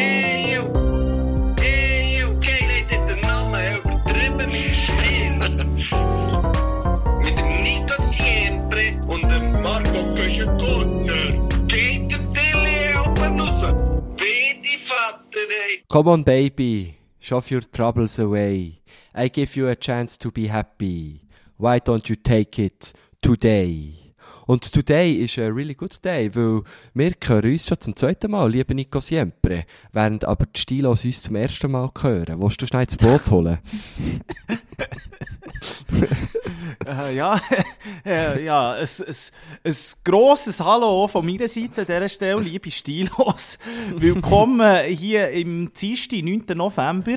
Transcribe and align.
Eeuw. 0.00 0.66
Eeuw. 1.62 2.36
Keil 2.38 2.68
heeft 2.68 2.88
dit 2.90 3.06
de 3.08 3.16
namen 3.26 3.78
übertrieben 3.78 4.50
mit 4.50 4.74
Stil. 4.74 5.38
mit 7.22 7.36
dem 7.38 7.62
Nico 7.62 8.02
Siempre 8.02 8.98
und 9.08 9.22
dem 9.22 9.62
Marco 9.62 10.02
Köschen-Gurtner. 10.14 11.48
Geht 11.66 12.10
der 12.10 12.30
Tilly 12.32 12.94
oben 13.06 13.40
raus. 13.40 13.60
Bitte, 14.16 14.78
Vater, 14.84 15.50
ey. 15.68 15.82
Come 15.88 16.10
on, 16.10 16.22
baby, 16.24 16.98
shove 17.18 17.50
your 17.50 17.62
troubles 17.72 18.18
away. 18.18 18.80
I 19.14 19.28
give 19.28 19.56
you 19.56 19.68
a 19.68 19.74
chance 19.76 20.16
to 20.18 20.30
be 20.30 20.46
happy. 20.48 21.20
Why 21.58 21.78
don't 21.78 22.08
you 22.08 22.16
take 22.16 22.58
it 22.58 22.92
today? 23.20 24.09
Und 24.50 24.72
today 24.72 25.12
is 25.12 25.38
a 25.38 25.46
really 25.46 25.74
good 25.74 26.04
day, 26.04 26.28
weil 26.34 26.64
wir 26.92 27.12
hören 27.24 27.52
uns 27.52 27.68
schon 27.68 27.78
zum 27.78 27.94
zweiten 27.94 28.32
Mal, 28.32 28.50
lieber 28.50 28.74
Nico 28.74 28.98
Siempre, 29.00 29.64
während 29.92 30.24
aber 30.24 30.46
die 30.46 30.58
Stilos 30.58 31.04
uns 31.04 31.22
zum 31.22 31.36
ersten 31.36 31.70
Mal 31.70 31.88
hören. 32.00 32.42
Willst 32.42 32.60
du 32.60 32.66
schnell 32.66 32.82
ins 32.82 32.96
Boot 32.96 33.30
holen? 33.30 33.60
Äh, 36.86 37.14
ja, 37.14 37.38
äh, 38.06 38.44
ja, 38.44 38.72
ein, 38.72 38.78
ein, 38.78 39.14
ein 39.64 39.74
grosses 40.04 40.60
Hallo 40.60 41.08
von 41.08 41.26
meiner 41.26 41.48
Seite 41.48 41.82
an 41.82 41.86
dieser 41.86 42.08
Stelle, 42.08 42.40
liebe 42.40 42.70
Stilos. 42.70 43.58
Willkommen 43.96 44.84
hier 44.86 45.28
im 45.30 45.72
Dienstag, 45.74 46.22
9. 46.22 46.44
November. 46.54 47.16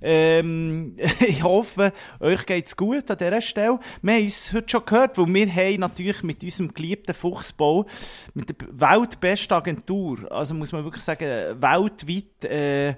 Ähm, 0.00 0.96
ich 1.26 1.42
hoffe, 1.42 1.92
euch 2.20 2.46
geht's 2.46 2.76
gut 2.76 3.10
an 3.10 3.18
dieser 3.18 3.40
Stelle. 3.40 3.80
Wir 4.02 4.14
haben 4.14 4.24
uns 4.24 4.52
heute 4.52 4.68
schon 4.68 4.86
gehört, 4.86 5.18
weil 5.18 5.34
wir 5.34 5.52
haben 5.52 5.80
natürlich 5.80 6.22
mit 6.22 6.42
unserem 6.44 6.61
geliebten 6.68 7.14
Fuchsbau, 7.14 7.86
mit 8.34 8.48
der 8.48 8.56
weltbesten 8.70 9.56
Agentur, 9.56 10.30
also 10.30 10.54
muss 10.54 10.72
man 10.72 10.84
wirklich 10.84 11.04
sagen, 11.04 11.60
weltweit, 11.60 12.44
äh, 12.44 12.94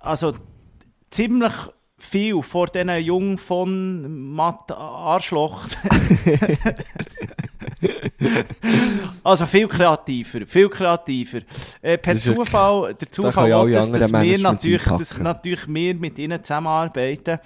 also 0.00 0.34
ziemlich 1.10 1.52
viel 1.98 2.42
vor 2.42 2.68
diesen 2.68 2.96
Jungen 3.00 3.38
von 3.38 4.32
Matt 4.32 4.70
Arschloch. 4.70 5.62
also 9.24 9.46
viel 9.46 9.68
kreativer, 9.68 10.46
viel 10.46 10.68
kreativer. 10.68 11.40
Äh, 11.82 11.98
per 11.98 12.16
Zufall, 12.16 12.94
der 12.94 13.10
Zufall 13.10 13.52
alle 13.52 13.72
dass, 13.72 13.90
dass 13.90 14.12
wir 14.12 14.38
natürlich, 14.38 14.84
dass 14.84 15.18
natürlich 15.18 15.66
wir 15.66 15.94
mit 15.96 16.18
ihnen 16.18 16.42
zusammenarbeiten. 16.42 17.40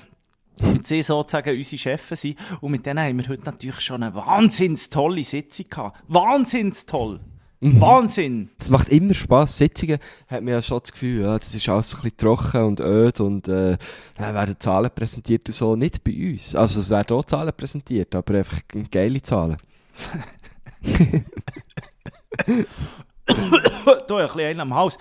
Und 0.63 0.87
sie 0.87 1.03
sozusagen 1.03 1.57
unsere 1.57 1.79
Chefs 1.79 2.21
sind. 2.21 2.39
Und 2.61 2.71
mit 2.71 2.87
denen 2.87 3.01
haben 3.01 3.19
wir 3.19 3.29
heute 3.29 3.45
natürlich 3.45 3.81
schon 3.81 4.03
eine 4.03 4.15
wahnsinns 4.15 4.89
tolle 4.89 5.25
Sitzung 5.25 5.67
gehabt. 5.69 6.03
Wahnsinns 6.09 6.87
toll. 6.87 7.21
Mhm. 7.63 7.81
Wahnsinn. 7.81 8.51
Es 8.59 8.69
macht 8.71 8.89
immer 8.89 9.15
Spass. 9.15 9.57
Sitzungen 9.57 9.99
hat 10.27 10.43
man 10.43 10.55
ja 10.55 10.61
schon 10.61 10.81
das 10.81 10.91
Gefühl, 10.91 11.23
ja, 11.23 11.39
das 11.39 11.55
ist 11.55 11.69
alles 11.69 11.91
so 11.91 11.97
ein 11.99 12.03
bisschen 12.03 12.17
trocken 12.17 12.65
und 12.65 12.81
öd 12.81 13.21
und 13.21 13.47
äh, 13.47 13.77
dann 14.17 14.35
werden 14.35 14.57
Zahlen 14.59 14.91
präsentiert 14.93 15.49
und 15.49 15.55
so. 15.55 15.77
Nicht 15.77 16.03
bei 16.03 16.33
uns. 16.33 16.57
Also 16.57 16.81
es 16.81 16.91
werden 16.91 17.17
auch 17.17 17.25
Zahlen 17.25 17.53
präsentiert, 17.57 18.17
aber 18.17 18.35
einfach 18.35 18.59
geile 18.91 19.23
Zahlen. 19.23 19.59
da 22.47 24.17
ein 24.17 24.27
bisschen 24.27 24.41
einen 24.41 24.61
am 24.61 24.75
Haus. 24.75 24.99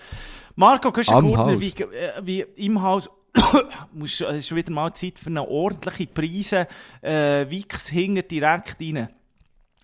Marco 0.55 0.91
Küschen-Gurtner, 0.91 1.55
Haus. 1.55 1.59
wie, 1.59 1.69
äh, 1.69 2.21
wie 2.21 2.41
im 2.57 2.79
Haus, 2.83 3.09
muss, 3.93 4.21
es 4.21 4.37
ist 4.37 4.55
wieder 4.55 4.71
mal 4.71 4.93
Zeit 4.93 5.19
für 5.19 5.29
eine 5.29 5.47
ordentliche 5.47 6.07
Preise, 6.07 6.67
äh, 7.01 7.49
Wix 7.49 7.89
hinger 7.89 8.23
direkt 8.23 8.81
rein. 8.81 9.09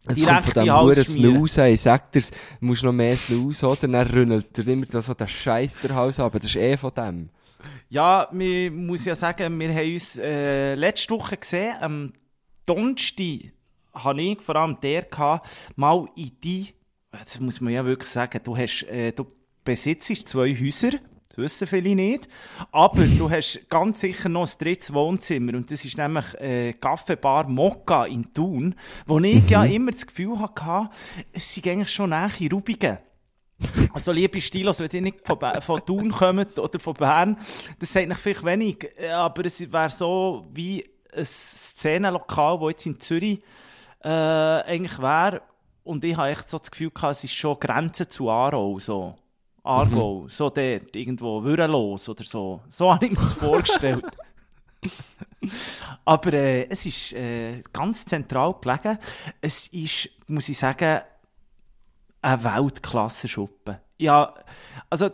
Es 0.09 0.15
Direkt 0.15 0.43
kommt 0.43 0.53
von 0.53 0.65
dem 0.65 0.73
Huren. 0.73 1.03
Snooze, 1.03 1.67
ich 1.67 1.81
sag 1.81 2.11
dir's, 2.13 2.31
du 2.31 2.65
musst 2.65 2.83
noch 2.83 2.93
mehr 2.93 3.17
Snooze, 3.17 3.67
oder? 3.67 3.87
Dann 3.87 3.95
rünnelt 4.07 4.57
er 4.57 4.67
immer 4.67 5.01
so 5.01 5.13
den 5.13 5.27
Scheiß 5.27 5.79
der 5.81 5.95
Hals 5.95 6.19
ab. 6.19 6.33
Das 6.33 6.45
ist 6.45 6.55
eh 6.55 6.77
von 6.77 6.91
dem. 6.95 7.29
Ja, 7.89 8.27
wir 8.31 8.71
muss 8.71 9.05
ja 9.05 9.15
sagen, 9.15 9.59
wir 9.59 9.73
haben 9.73 9.93
uns 9.93 10.17
äh, 10.17 10.75
letzte 10.75 11.13
Woche 11.13 11.37
gesehen, 11.37 11.75
am 11.81 12.13
Donnerstag 12.65 13.51
habe 13.93 14.21
ich, 14.21 14.41
vor 14.41 14.55
allem 14.55 14.79
der, 14.81 15.03
gehabt, 15.03 15.47
mal 15.75 16.07
in 16.15 16.31
die, 16.43 16.67
das 17.11 17.39
muss 17.39 17.61
man 17.61 17.73
ja 17.73 17.85
wirklich 17.85 18.09
sagen, 18.09 18.39
du 18.43 18.55
hast, 18.55 18.83
äh, 18.83 19.11
du 19.11 19.25
besitzt 19.63 20.27
zwei 20.27 20.53
Häuser, 20.55 20.91
das 21.37 21.43
wissen 21.61 21.67
viele 21.67 21.95
nicht, 21.95 22.27
aber 22.71 23.05
du 23.05 23.29
hast 23.29 23.69
ganz 23.69 24.01
sicher 24.01 24.27
noch 24.27 24.47
ein 24.47 24.53
drittes 24.59 24.93
Wohnzimmer 24.93 25.53
und 25.53 25.71
das 25.71 25.85
ist 25.85 25.97
nämlich 25.97 26.25
äh, 26.41 26.73
Kaffeebar 26.73 27.47
Mokka 27.47 28.05
in 28.05 28.33
Thun, 28.33 28.75
wo 29.05 29.19
ich 29.19 29.49
ja 29.49 29.63
immer 29.63 29.91
das 29.91 30.05
Gefühl 30.07 30.39
hatte, 30.39 30.89
es 31.31 31.53
sei 31.55 31.71
eigentlich 31.71 31.91
schon 31.91 32.09
nahe 32.09 32.31
Rubigen. 32.51 32.97
Also, 33.93 34.11
liebe 34.11 34.39
Stilos, 34.39 34.79
wenn 34.79 34.89
ihr 34.91 35.01
nicht 35.01 35.25
von, 35.25 35.39
Ba- 35.39 35.61
von 35.61 35.83
Thun 35.83 36.11
kommt 36.11 36.59
oder 36.59 36.79
von 36.79 36.93
Bern, 36.93 37.37
das 37.79 37.91
sagt 37.93 38.07
nicht 38.07 38.19
vielleicht 38.21 38.43
wenig, 38.43 38.87
äh, 38.99 39.09
aber 39.09 39.45
es 39.45 39.59
wäre 39.71 39.89
so 39.89 40.45
wie 40.53 40.85
ein 41.15 41.25
Szenenlokal, 41.25 42.59
das 42.59 42.69
jetzt 42.69 42.85
in 42.85 42.99
Zürich 42.99 43.39
äh, 44.03 44.09
eigentlich 44.09 44.99
wäre. 44.99 45.41
Und 45.83 46.03
ich 46.03 46.15
habe 46.17 46.29
echt 46.29 46.49
so 46.49 46.57
das 46.59 46.69
Gefühl 46.69 46.91
gehabt, 46.91 47.13
es 47.15 47.23
ist 47.23 47.33
schon 47.33 47.59
Grenze 47.59 48.07
zu 48.07 48.29
Aarau, 48.29 48.77
so. 48.77 49.15
Aargau, 49.67 50.27
so 50.29 50.49
dort, 50.49 50.95
irgendwo, 50.95 51.43
Würenlos 51.43 52.09
oder 52.09 52.23
so. 52.23 52.61
So 52.69 52.91
habe 52.93 53.05
ich 53.05 53.11
mir 53.11 53.17
das 53.17 53.33
vorgestellt. 53.33 54.05
Aber 56.05 56.33
äh, 56.33 56.67
es 56.69 56.85
ist 56.85 57.13
äh, 57.13 57.61
ganz 57.73 58.05
zentral 58.05 58.55
gelegen. 58.61 58.97
Es 59.41 59.67
ist, 59.67 60.09
muss 60.27 60.49
ich 60.49 60.57
sagen, 60.57 61.01
ein 62.21 62.43
Weltklasse-Schuppen. 62.43 63.77
Ja, 63.97 64.33
also, 64.89 65.09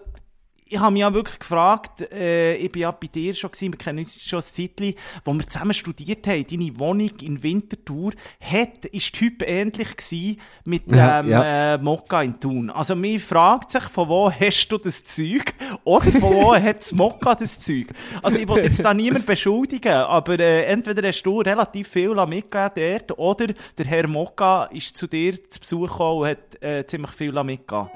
ich 0.74 0.80
habe 0.80 0.92
mich 0.92 1.02
ja 1.02 1.14
wirklich 1.14 1.38
gefragt, 1.38 2.02
äh, 2.12 2.56
ich 2.56 2.72
bin 2.72 2.82
ja 2.82 2.92
bei 2.92 3.08
dir 3.08 3.34
schon 3.36 3.52
gewesen, 3.52 3.74
wir 3.74 3.78
kennen 3.78 4.00
uns 4.00 4.20
schon 4.22 4.40
ein 4.40 4.44
Zeitchen, 4.44 4.96
wo 5.24 5.34
wir 5.34 5.48
zusammen 5.48 5.74
studiert 5.74 6.26
haben, 6.26 6.46
deine 6.50 6.80
Wohnung 6.80 7.12
in 7.22 7.44
Winterthur, 7.44 8.14
hat, 8.40 8.86
ist 8.86 9.14
typähnlich 9.14 9.96
gewesen 9.96 10.40
mit 10.66 10.88
dem 10.88 10.96
Ja, 10.96 11.22
ja. 11.22 11.76
Äh, 11.76 11.78
Mokka 11.78 12.24
in 12.24 12.40
Thun. 12.40 12.72
Also, 12.72 12.96
mir 12.96 13.20
fragt 13.20 13.70
sich, 13.70 13.84
von 13.84 14.10
wo 14.10 14.32
hast 14.32 14.68
du 14.70 14.78
das 14.80 15.04
Zeug? 15.04 15.54
Oder 15.84 16.12
von 16.12 16.34
wo 16.34 16.56
hat 16.60 16.92
Mokka 16.92 17.36
das 17.36 17.60
Zeug? 17.60 17.88
Also, 18.24 18.40
ich 18.40 18.48
will 18.48 18.64
jetzt 18.64 18.84
da 18.84 18.94
niemand 18.94 19.28
beschuldigen, 19.28 19.94
aber 19.94 20.40
äh, 20.40 20.64
entweder 20.66 21.08
hast 21.08 21.22
du 21.22 21.40
relativ 21.42 21.88
viel 21.88 22.16
mitgegeben 22.26 22.72
dort, 23.08 23.20
oder 23.20 23.48
der 23.78 23.86
Herr 23.86 24.08
Mokka 24.08 24.66
ist 24.66 24.98
zu 24.98 25.06
dir 25.06 25.38
zu 25.50 25.60
Besuch 25.60 25.88
gekommen 25.88 26.22
und 26.22 26.28
hat 26.30 26.64
äh, 26.64 26.88
ziemlich 26.88 27.12
viel 27.12 27.32
mitgegeben. 27.44 27.90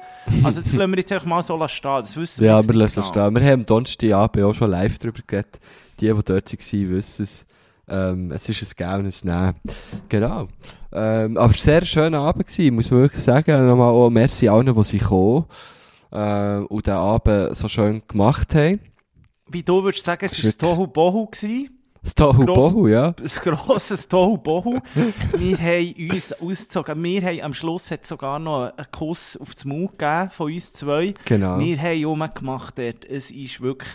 Also, 0.44 0.60
das 0.60 0.72
lassen 0.72 0.92
wir 0.92 0.98
jetzt 0.98 1.10
einfach 1.10 1.26
mal 1.26 1.42
so 1.42 1.58
stehen. 1.66 1.90
Das 1.90 2.16
wissen 2.16 2.44
wir 2.44 2.50
Ja, 2.52 2.67
jetzt 2.68 2.72
aber 2.72 2.72
nicht 2.72 2.96
lass 2.96 2.96
es 2.96 3.12
genau. 3.12 3.30
stehen. 3.30 3.34
Wir 3.34 3.52
haben 3.52 3.60
am 3.60 3.66
Donnerstagabend 3.66 4.44
auch 4.44 4.54
schon 4.54 4.70
live 4.70 4.98
darüber 4.98 5.20
geredet. 5.26 5.60
Die, 6.00 6.06
die 6.06 6.12
dort 6.12 6.52
waren, 6.52 6.90
wissen 6.90 7.22
es. 7.22 7.46
Ähm, 7.90 8.32
es 8.32 8.48
ist 8.48 8.62
ein 8.62 8.72
Gau 8.76 8.98
und 8.98 9.06
ein 9.06 9.14
Nehmen. 9.22 9.54
Genau. 10.08 10.48
Ähm, 10.92 11.36
aber 11.38 11.52
sehr 11.54 11.84
schöner 11.86 12.20
Abend 12.20 12.46
gewesen, 12.46 12.74
muss 12.74 12.90
man 12.90 13.00
wirklich 13.00 13.22
sagen. 13.22 13.66
Nochmal 13.66 13.92
auch 13.92 14.10
merci 14.10 14.48
allen, 14.48 14.74
die 14.74 14.84
sind 14.84 15.00
gekommen 15.00 15.46
äh, 16.10 16.58
und 16.58 16.86
den 16.86 16.94
Abend 16.94 17.56
so 17.56 17.66
schön 17.68 18.02
gemacht 18.06 18.54
haben. 18.54 18.80
Wie 19.50 19.62
du 19.62 19.82
würdest 19.82 20.04
sagen, 20.04 20.26
es 20.26 20.42
war 20.42 20.50
ein 20.50 20.58
Tohu 20.58 20.86
Bohu 20.86 21.26
gewesen. 21.26 21.77
Das 22.02 22.14
Tohu 22.14 22.44
gross- 22.44 22.72
Bohu, 22.72 22.88
ja. 22.88 23.08
Ein 23.08 23.14
grosses 23.44 24.06
Tohu 24.08 24.36
Bohu. 24.38 24.80
wir 25.36 25.58
haben 25.58 25.94
uns 26.10 26.32
ausgezogen. 26.32 27.02
Wir 27.02 27.22
haben 27.22 27.40
am 27.42 27.54
Schluss 27.54 27.90
hat 27.90 28.06
sogar 28.06 28.38
noch 28.38 28.72
einen 28.76 28.86
Kuss 28.92 29.36
auf 29.36 29.54
das 29.54 29.64
Maul 29.64 29.88
gegeben 29.88 30.30
von 30.30 30.52
uns 30.52 30.72
zwei. 30.72 31.14
Genau. 31.24 31.58
Wir 31.58 31.80
haben 31.80 32.04
rumgemacht 32.04 32.78
dort. 32.78 33.04
Es 33.04 33.30
ist 33.30 33.60
wirklich 33.60 33.90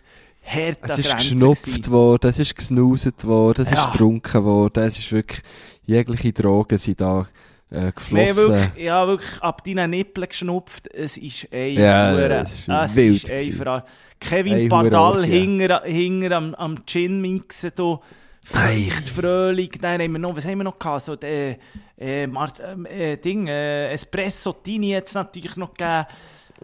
hart 0.46 0.80
Es 0.82 0.98
ist 1.00 1.10
Grenze 1.10 1.30
geschnupft 1.30 1.66
gewesen. 1.66 1.92
worden, 1.92 2.30
es 2.30 2.40
ist 2.40 2.56
gesnuset 2.56 3.24
worden, 3.26 3.62
es 3.62 3.72
Ja. 3.72 3.86
ist 3.86 3.92
getrunken 3.94 4.44
worden, 4.44 4.84
es 4.84 4.98
ist 5.00 5.12
wirklich, 5.12 5.42
jegliche 5.86 6.34
Drogen 6.34 6.78
sind 6.78 7.00
da 7.00 7.26
äh, 7.74 7.92
geflossen. 7.92 8.38
wirklich, 8.38 8.84
ja, 8.86 9.08
wirklich 9.08 9.42
ab 9.42 9.64
deinen 9.64 9.90
Nippeln 9.92 10.28
geschnupft. 10.30 10.88
Es 10.94 11.18
ist 11.18 11.48
ein 11.52 11.74
Ja, 11.74 12.12
Hure- 12.14 12.30
das 12.30 12.54
ist 12.54 12.68
es 12.70 12.96
wild 12.96 13.30
ist 13.30 13.62
ein 13.68 13.82
Kevin 14.20 14.54
Ein 14.54 14.70
Pardal 14.70 15.18
Hure- 15.18 15.26
hinger, 15.26 15.82
hinger 15.84 16.32
am, 16.32 16.56
am 16.56 16.86
Gin 16.86 17.20
mixen, 17.22 17.72
da. 17.76 18.00
Feucht, 18.46 19.08
fröhlich. 19.08 19.72
Dann 19.82 20.02
haben 20.02 20.12
wir 20.12 20.20
noch, 20.20 20.36
was 20.36 20.46
haben 20.46 20.58
wir 20.58 20.66
noch 20.66 20.78
gehabt? 20.78 21.04
So, 21.06 21.16
der, 21.16 21.58
äh, 21.98 22.28
Mart, 22.28 22.62
ähm, 22.66 22.86
äh, 22.86 23.16
Ding, 23.16 23.48
äh, 23.48 23.90
Espresso 23.92 24.52
Tini 24.52 24.92
jetzt 24.92 25.14
natürlich 25.16 25.56
noch 25.56 25.74
gegeben. 25.74 26.06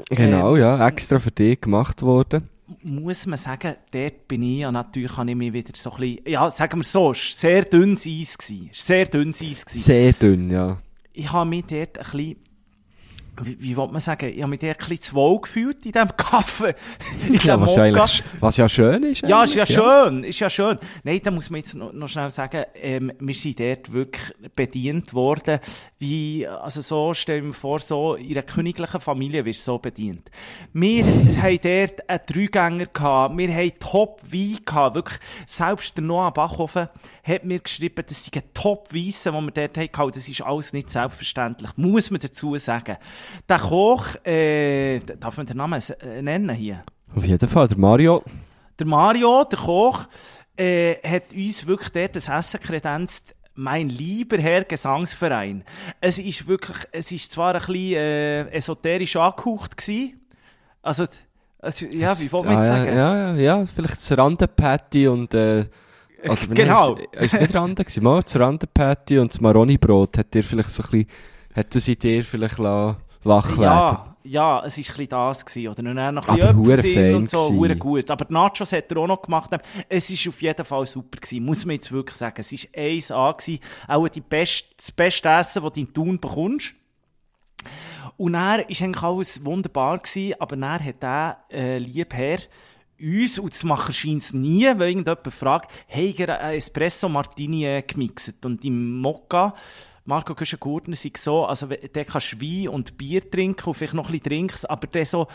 Genau, 0.09 0.55
Ähm, 0.55 0.61
ja, 0.61 0.87
extra 0.87 1.19
für 1.19 1.31
dich 1.31 1.59
gemacht 1.61 2.01
worden. 2.01 2.49
Muss 2.83 3.25
man 3.25 3.37
sagen, 3.39 3.75
dort 3.91 4.27
bin 4.27 4.43
ich 4.43 4.59
ja 4.59 4.71
natürlich, 4.71 5.15
habe 5.17 5.29
ich 5.31 5.35
mich 5.37 5.53
wieder 5.53 5.71
so 5.73 5.91
ein 5.93 5.99
bisschen, 6.01 6.19
ja, 6.27 6.51
sagen 6.51 6.79
wir 6.79 6.83
so, 6.83 7.11
es 7.11 7.33
war 7.33 7.39
sehr 7.39 7.63
dünnes 7.63 8.05
Eis 8.05 8.37
gewesen. 8.37 8.69
Es 8.71 8.85
sehr 8.85 9.05
dünnes 9.05 9.41
Eis 9.41 9.65
gewesen. 9.65 9.83
Sehr 9.83 10.13
dünn, 10.13 10.49
ja. 10.51 10.77
Ich 11.19 11.31
habe 11.33 11.49
mich 11.49 11.65
dort 11.65 11.97
ein 11.97 12.03
bisschen 12.03 12.37
wie, 13.43 13.59
wie 13.59 13.77
will 13.77 13.87
man 13.87 13.99
sagen, 13.99 14.29
ich 14.29 14.41
habe 14.41 14.49
mich 14.49 14.59
dort 14.59 14.77
ein 14.79 14.79
bisschen 14.89 15.01
zu 15.01 15.15
wohl 15.15 15.41
gefühlt 15.41 15.85
in 15.85 15.91
diesem 15.91 16.09
Kaffee. 16.17 16.75
In 17.27 17.33
Ja, 17.33 17.39
diesem 17.39 17.61
was, 17.61 17.69
Mokka. 17.71 17.83
eigentlich, 17.83 18.23
was 18.39 18.57
ja 18.57 18.69
schön 18.69 19.03
ist. 19.03 19.21
Ja, 19.27 19.43
ist 19.43 19.55
ja 19.55 19.63
eigentlich, 19.63 19.75
schön, 19.77 20.23
ist 20.23 20.39
ja 20.39 20.49
schön. 20.49 20.77
Nein, 21.03 21.19
da 21.23 21.31
muss 21.31 21.49
man 21.49 21.59
jetzt 21.59 21.75
noch, 21.75 21.93
noch 21.93 22.07
schnell 22.09 22.29
sagen, 22.29 22.63
ähm, 22.75 23.11
wir 23.19 23.35
sind 23.35 23.59
dort 23.59 23.91
wirklich 23.91 24.33
bedient 24.55 25.13
worden, 25.13 25.59
wie, 25.97 26.47
also 26.47 26.81
so, 26.81 27.13
stell 27.13 27.41
mir 27.41 27.53
vor, 27.53 27.79
so 27.79 28.15
in 28.15 28.31
einer 28.31 28.43
königlichen 28.43 28.99
Familie 29.01 29.45
wirst 29.45 29.61
du 29.67 29.71
so 29.71 29.77
bedient. 29.79 30.29
Wir 30.73 31.05
haben 31.05 31.59
dort 31.61 32.09
einen 32.09 32.19
Dreigänger 32.27 32.85
gehabt, 32.87 33.37
wir 33.37 33.53
haben 33.53 33.71
Top-Wein 33.79 34.57
gehabt, 34.65 34.95
wirklich, 34.95 35.19
selbst 35.45 35.95
der 35.97 36.03
Noah 36.03 36.31
Bachhofen 36.31 36.87
hat 37.23 37.43
mir 37.43 37.59
geschrieben, 37.59 38.03
das 38.07 38.25
sei 38.25 38.31
ein 38.35 38.43
Top-Weisse, 38.53 39.31
den 39.31 39.45
wir 39.45 39.51
dort 39.51 39.77
hatten, 39.77 40.11
das 40.11 40.27
ist 40.27 40.41
alles 40.41 40.73
nicht 40.73 40.89
selbstverständlich, 40.89 41.71
muss 41.77 42.09
man 42.11 42.19
dazu 42.19 42.57
sagen. 42.57 42.97
Der 43.47 43.59
Koch, 43.59 44.15
äh, 44.25 44.99
darf 44.99 45.37
man 45.37 45.45
den 45.45 45.57
Namen 45.57 45.81
äh, 46.01 46.21
nennen 46.21 46.49
hier? 46.55 46.81
Auf 47.15 47.23
jeden 47.23 47.49
Fall, 47.49 47.67
der 47.67 47.77
Mario. 47.77 48.23
Der 48.77 48.87
Mario, 48.87 49.43
der 49.43 49.59
Koch, 49.59 50.05
äh, 50.57 50.95
hat 51.07 51.33
uns 51.33 51.65
wirklich 51.65 51.89
dort 51.89 52.15
das 52.15 52.29
Essen 52.29 52.59
kredenzt. 52.59 53.35
Mein 53.55 53.89
lieber 53.89 54.37
Herr 54.37 54.63
Gesangsverein. 54.63 55.63
Es 55.99 56.17
ist 56.17 56.47
wirklich, 56.47 56.77
es 56.91 57.11
ist 57.11 57.31
zwar 57.31 57.55
ein 57.55 57.59
bisschen 57.59 57.93
äh, 57.95 58.49
esoterisch 58.51 59.15
angehaucht 59.17 59.75
gewesen. 59.75 60.21
Also, 60.81 61.05
also 61.59 61.85
ja, 61.87 62.17
wie 62.19 62.31
wollte 62.31 62.47
man 62.47 62.57
jetzt 62.57 62.69
Ah, 62.71 62.77
sagen? 62.77 62.95
Ja, 62.95 63.17
ja, 63.17 63.35
ja, 63.35 63.65
vielleicht 63.65 63.97
das 63.97 64.17
Randepatty 64.17 65.07
und, 65.09 65.33
äh, 65.33 65.65
also, 66.25 66.47
Genau. 66.49 66.95
Ist 67.13 67.33
es 67.33 67.41
nicht 67.41 67.53
Rande 67.53 67.83
gewesen? 67.83 68.03
Mal 68.05 68.21
das 68.21 68.39
Randepatty 68.39 69.19
und 69.19 69.33
das 69.33 69.41
Maroni-Brot 69.41 70.17
hat 70.19 70.33
dir 70.33 70.43
vielleicht 70.43 70.69
so 70.69 70.83
ein 70.83 70.89
bisschen, 70.91 71.07
hat 71.55 71.75
das 71.75 71.87
in 71.87 71.99
dir 71.99 72.23
vielleicht 72.23 72.59
lassen, 72.59 72.97
wach 73.23 73.57
werden 73.57 73.97
Ja, 74.23 74.63
es 74.65 74.77
war 74.77 74.83
ein 74.83 74.85
bisschen 74.85 75.07
das 75.09 75.45
gewesen, 75.45 75.67
oder? 75.69 75.89
Und 75.89 75.95
dann 75.95 76.15
noch 76.15 76.27
ein 76.27 76.41
Aber 76.41 76.75
bisschen 76.77 77.15
und 77.15 77.29
so, 77.29 77.49
hure 77.49 77.75
gut. 77.75 78.09
Aber 78.11 78.25
die 78.25 78.33
Nachos 78.33 78.71
hat 78.71 78.91
er 78.91 78.97
auch 78.97 79.07
noch 79.07 79.21
gemacht. 79.21 79.49
Es 79.87 80.09
ist 80.09 80.27
auf 80.27 80.41
jeden 80.41 80.65
Fall 80.65 80.85
super 80.85 81.19
gewesen, 81.19 81.45
muss 81.45 81.65
man 81.65 81.75
jetzt 81.75 81.91
wirklich 81.91 82.17
sagen. 82.17 82.39
Es 82.39 82.51
war 82.51 82.81
1A 82.83 83.37
gewesen, 83.37 83.59
auch 83.87 84.07
die 84.07 84.21
best, 84.21 84.65
das 84.77 84.91
beste 84.91 85.29
Essen, 85.29 85.63
das 85.63 85.73
du 85.73 85.79
in 85.79 85.93
Thun 85.93 86.19
bekommst. 86.19 86.73
Und 88.17 88.33
er 88.33 88.39
war 88.39 88.57
eigentlich 88.59 89.03
alles 89.03 89.45
wunderbar 89.45 89.97
gewesen, 89.99 90.35
aber 90.39 90.55
dann 90.55 90.83
hat 90.83 91.01
der, 91.01 91.37
äh, 91.51 91.77
lieb 91.77 92.13
Herr, 92.13 92.39
uns, 93.01 93.39
und 93.39 93.53
das 93.53 93.63
machen 93.63 93.93
scheint 93.93 94.33
nie, 94.33 94.65
weil 94.65 94.89
irgendjemand 94.89 95.33
fragt, 95.33 95.71
hey, 95.87 96.13
ihr 96.17 96.29
Espresso 96.29 97.07
Martini 97.07 97.65
äh, 97.65 97.81
gemixt. 97.81 98.45
Und 98.45 98.63
im 98.65 98.99
Mokka, 98.99 99.55
Marco 100.09 100.33
Küschen-Gurtner 100.33 100.95
sagt 100.95 101.17
so, 101.19 101.45
also, 101.45 101.67
der 101.67 102.03
kannst 102.05 102.41
Wein 102.41 102.67
und 102.69 102.97
Bier 102.97 103.29
trinken 103.29 103.69
und 103.69 103.75
vielleicht 103.75 103.93
noch 103.93 104.07
ein 104.09 104.11
bisschen 104.13 104.23
Drinks, 104.29 104.65
aber 104.65 104.87
der 104.87 105.05
so, 105.05 105.27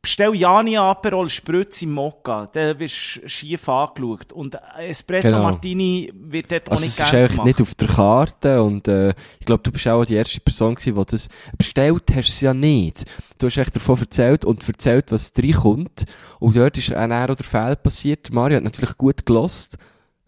bestell 0.00 0.34
ja 0.36 0.62
nie 0.62 0.78
Aperol 0.78 1.28
Spritz 1.30 1.82
im 1.82 1.92
Mokka, 1.92 2.46
dann 2.52 2.78
wirst 2.78 3.16
du 3.22 3.28
schief 3.28 3.68
angeschaut. 3.68 4.32
Und 4.32 4.56
Espresso 4.78 5.28
Genau. 5.28 5.42
Martini 5.42 6.12
wird 6.14 6.52
dort 6.52 6.68
auch 6.68 6.72
Also 6.72 6.84
nicht 6.84 6.92
es 6.92 6.98
ist 7.00 7.10
gerne 7.10 7.18
eigentlich 7.18 7.30
gemacht. 7.32 7.46
nicht 7.46 7.60
auf 7.62 7.74
der 7.74 7.88
Karte 7.88 8.62
und 8.62 8.86
äh, 8.86 9.14
ich 9.40 9.46
glaube, 9.46 9.62
du 9.62 9.72
bist 9.72 9.88
auch 9.88 10.04
die 10.04 10.14
erste 10.14 10.40
Person 10.40 10.74
gewesen, 10.74 10.94
die 10.94 11.06
das 11.10 11.28
bestellt 11.58 12.04
hast 12.14 12.28
es 12.28 12.40
ja 12.40 12.54
nicht. 12.54 13.04
Du 13.38 13.46
hast 13.46 13.56
echt 13.56 13.74
davon 13.74 13.98
erzählt 13.98 14.44
und 14.44 14.68
erzählt, 14.68 15.10
was 15.10 15.32
reinkommt 15.36 16.04
und 16.38 16.54
dort 16.54 16.78
ist 16.78 16.92
ein 16.92 17.10
Error 17.10 17.30
oder 17.30 17.44
Fehler 17.44 17.76
passiert. 17.76 18.30
Mario 18.30 18.58
hat 18.58 18.64
natürlich 18.64 18.96
gut 18.96 19.24
gelost, 19.26 19.78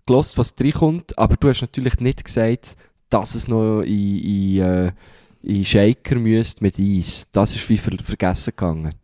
gelost, 0.06 0.39
was 0.39 0.55
reinkommt, 0.59 1.17
aber 1.19 1.37
du 1.37 1.49
hast 1.50 1.61
natürlich 1.61 2.00
nicht 2.00 2.25
gesagt, 2.25 2.77
dass 3.11 3.35
es 3.35 3.49
noch 3.49 3.82
in, 3.82 4.19
in, 4.19 4.58
äh, 4.62 4.93
in 5.43 5.64
Shaker 5.64 6.17
müsste 6.17 6.62
mit 6.64 6.79
Eis. 6.79 7.26
Das 7.32 7.55
ist 7.55 7.69
wie 7.69 7.76
ver 7.76 7.97
vergessen 8.03 8.50
gegangen. 8.56 8.94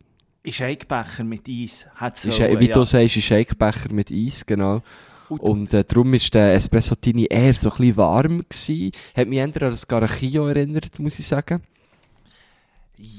In 0.43 0.51
Shakebecher 0.53 1.23
mit 1.23 1.47
Eis. 1.47 1.85
Hat's 1.95 2.23
sollen, 2.23 2.59
wie 2.59 2.67
ja. 2.67 2.73
du 2.73 2.83
sagst, 2.83 3.15
in 3.15 3.21
Shakebecher 3.21 3.93
mit 3.93 4.11
Eis, 4.11 4.45
genau. 4.45 4.81
Und- 5.29 5.73
äh, 5.73 5.83
darum 5.85 6.13
ist 6.13 6.33
der 6.33 6.53
Espresso-Tini 6.53 7.27
eher 7.29 7.53
so 7.53 7.71
ein 7.71 7.77
bisschen 7.77 7.97
warm 7.97 8.43
gewesen. 8.47 8.91
Hat 9.15 9.27
mich 9.27 9.39
eher 9.39 9.45
an 9.45 9.71
das 9.71 9.87
Garachillo 9.87 10.47
erinnert, 10.47 10.99
muss 10.99 11.17
ich 11.17 11.25
sagen. 11.25 11.61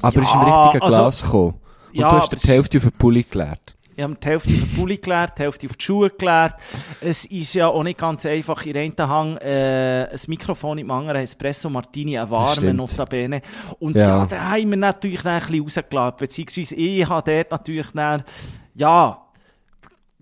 Aber 0.00 0.16
er 0.16 0.22
ist 0.22 0.32
im 0.34 0.40
Ja, 0.40 0.64
richtigen 0.64 0.82
also- 0.84 0.96
Glas 0.98 1.22
gekommen. 1.22 1.54
Und 1.92 2.00
Ja, 2.00 2.08
du 2.10 2.16
hast 2.16 2.31
die 2.44 2.48
Hälfte 2.48 2.78
auf 2.78 2.82
den 2.84 2.92
Pulli 2.92 3.22
geleert. 3.22 3.73
Ich 3.96 4.02
habe 4.02 4.17
die 4.17 4.26
Hälfte 4.29 4.50
auf 4.52 4.58
den 4.61 4.75
Pulli 4.75 4.96
geleert, 4.99 5.38
die 5.38 5.43
Hälfte 5.43 5.67
auf 5.67 5.76
die 5.76 5.82
Schuhe 5.85 6.11
geleert. 6.11 6.55
Es 7.00 7.25
ist 7.26 7.55
ja 7.55 7.69
auch 7.69 7.82
nicht 7.82 7.99
ganz 7.99 8.26
einfach. 8.26 8.64
In 8.67 8.76
einen 8.76 9.08
Hang 9.08 9.37
äh, 9.38 10.08
ein 10.11 10.19
Mikrofon, 10.26 10.79
im 10.79 10.91
anderen 10.91 11.23
Espresso 11.23 11.70
Martini, 11.70 12.19
ein 12.19 12.29
stimmt. 12.56 12.76
Notabene. 12.76 13.41
Und 13.79 13.94
Ja. 13.96 14.08
ja, 14.08 14.26
da 14.26 14.50
haben 14.50 14.70
wir 14.70 14.76
natürlich 14.76 15.23
dann 15.23 15.35
ein 15.35 15.46
bisschen 15.46 15.62
rausgelassen. 15.62 16.17
Beziehungsweise 16.19 16.75
ich 16.75 17.08
habe 17.08 17.31
dort 17.32 17.50
natürlich 17.50 17.87
dann, 17.93 18.25
ja, 18.75 19.19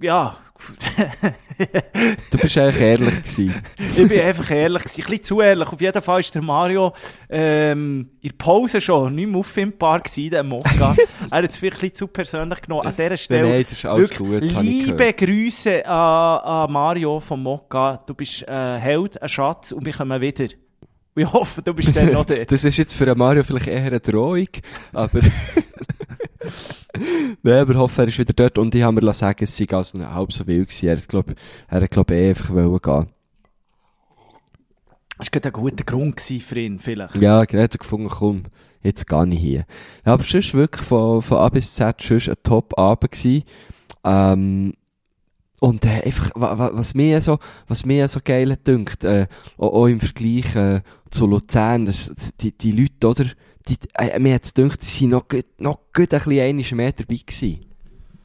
ja, 0.00 0.36
Du 2.30 2.38
bist 2.38 2.58
eigentlich 2.58 2.80
ehrlich 2.80 3.16
gewesen. 3.16 3.62
ich 3.96 4.08
bin 4.08 4.20
einfach 4.20 4.50
ehrlich 4.50 4.82
gewesen, 4.82 5.00
ein 5.02 5.06
bisschen 5.10 5.22
zu 5.22 5.40
ehrlich. 5.40 5.68
Auf 5.68 5.80
jeden 5.80 6.02
Fall 6.02 6.20
ist 6.20 6.34
der 6.34 6.42
Mario 6.42 6.92
ähm, 7.28 8.10
in 8.20 8.30
der 8.30 8.36
Pause 8.36 8.80
schon 8.80 9.14
nicht 9.14 9.28
mehr 9.28 9.38
auffindbar 9.38 10.00
gewesen, 10.00 10.30
der 10.30 10.42
Mokka. 10.42 10.96
er 11.30 11.42
hat 11.42 11.50
es 11.50 11.56
vielleicht 11.56 11.76
ein 11.76 11.80
bisschen 11.80 11.94
zu 11.94 12.06
persönlich 12.08 12.62
genommen. 12.62 12.86
An 12.86 12.94
dieser 12.96 13.16
Stelle 13.16 13.48
nein, 13.48 13.64
das 13.64 13.72
ist 13.72 13.84
alles 13.84 14.20
wirklich 14.20 14.54
gut, 14.54 14.62
liebe 14.62 15.12
Grüße 15.12 15.86
an, 15.86 16.38
an 16.40 16.72
Mario 16.72 17.20
vom 17.20 17.42
Mokka. 17.42 17.98
Du 18.06 18.14
bist 18.14 18.48
ein 18.48 18.80
Held, 18.80 19.20
ein 19.22 19.28
Schatz 19.28 19.72
und 19.72 19.84
wir 19.84 19.92
kommen 19.92 20.20
wieder. 20.20 20.46
Und 21.14 21.22
ich 21.22 21.32
hoffe, 21.32 21.62
du 21.62 21.74
bist 21.74 21.94
dann 21.96 22.12
noch 22.12 22.24
dort. 22.26 22.50
Das 22.50 22.64
ist 22.64 22.76
jetzt 22.76 22.94
für 22.94 23.14
Mario 23.14 23.44
vielleicht 23.44 23.66
eher 23.66 23.84
eine 23.84 24.00
Drohung, 24.00 24.48
aber... 24.92 25.20
Nein, 27.42 27.60
aber 27.60 27.72
ich 27.72 27.78
hoffe, 27.78 28.02
er 28.02 28.08
ist 28.08 28.18
wieder 28.18 28.32
dort 28.34 28.58
und 28.58 28.74
ich 28.74 28.82
habe 28.82 29.00
mir 29.00 29.12
sagen, 29.12 29.44
es 29.44 29.56
sei 29.56 29.66
also 29.70 29.98
halb 30.04 30.32
so 30.32 30.46
wild 30.46 30.68
gewesen. 30.68 30.88
Er 30.88 30.96
hat, 30.96 31.08
glaub, 31.08 31.34
er 31.68 31.80
hat, 31.80 31.90
glaub, 31.90 32.10
eh 32.10 32.30
einfach 32.30 32.50
wollen 32.50 32.78
gehen. 32.78 33.06
Das 35.18 35.28
war 35.32 35.44
ein 35.44 35.52
guter 35.52 35.84
Grund 35.84 36.20
für 36.20 36.58
ihn, 36.58 36.78
vielleicht. 36.78 37.16
Ja, 37.16 37.40
hat 37.40 37.52
er 37.54 37.68
gefunden, 37.68 38.08
komm, 38.08 38.44
jetzt 38.82 39.06
gar 39.06 39.24
nicht 39.24 39.40
hier. 39.40 39.64
Ja, 40.04 40.14
aber 40.14 40.24
sonst 40.24 40.54
wirklich 40.54 40.84
von, 40.84 41.22
von 41.22 41.38
A 41.38 41.48
bis 41.48 41.74
Z 41.74 42.00
sonst 42.00 42.28
ein 42.28 42.36
Top-Abend 42.42 43.10
gewesen. 43.10 43.44
Ähm, 44.04 44.74
und 45.62 45.86
äh, 45.86 46.02
einfach, 46.04 46.30
wa, 46.34 46.58
wa, 46.58 46.70
was 46.74 46.92
mir 46.94 47.20
so, 47.20 47.38
was 47.68 47.84
mir 47.86 48.08
so 48.08 48.18
geil 48.24 48.50
hat 48.50 48.66
dünkt, 48.66 49.04
äh, 49.04 49.26
auch, 49.58 49.72
auch 49.72 49.86
im 49.86 50.00
Vergleich 50.00 50.54
äh, 50.56 50.80
zu 51.10 51.26
Luzern, 51.26 51.86
das, 51.86 52.12
die, 52.40 52.50
die 52.50 52.72
Leute, 52.72 53.06
oder, 53.08 53.30
die, 53.68 53.76
äh, 53.94 54.18
mir 54.18 54.34
hat's 54.34 54.52
dünkt, 54.52 54.82
sie 54.82 54.90
sind 54.90 55.10
noch, 55.10 55.28
gut- 55.28 55.44
noch 55.58 55.78
gut 55.94 56.12
ein 56.12 56.20
bisschen 56.24 56.76
mehr 56.76 56.92
dabei 56.92 57.14
gewesen. 57.24 57.60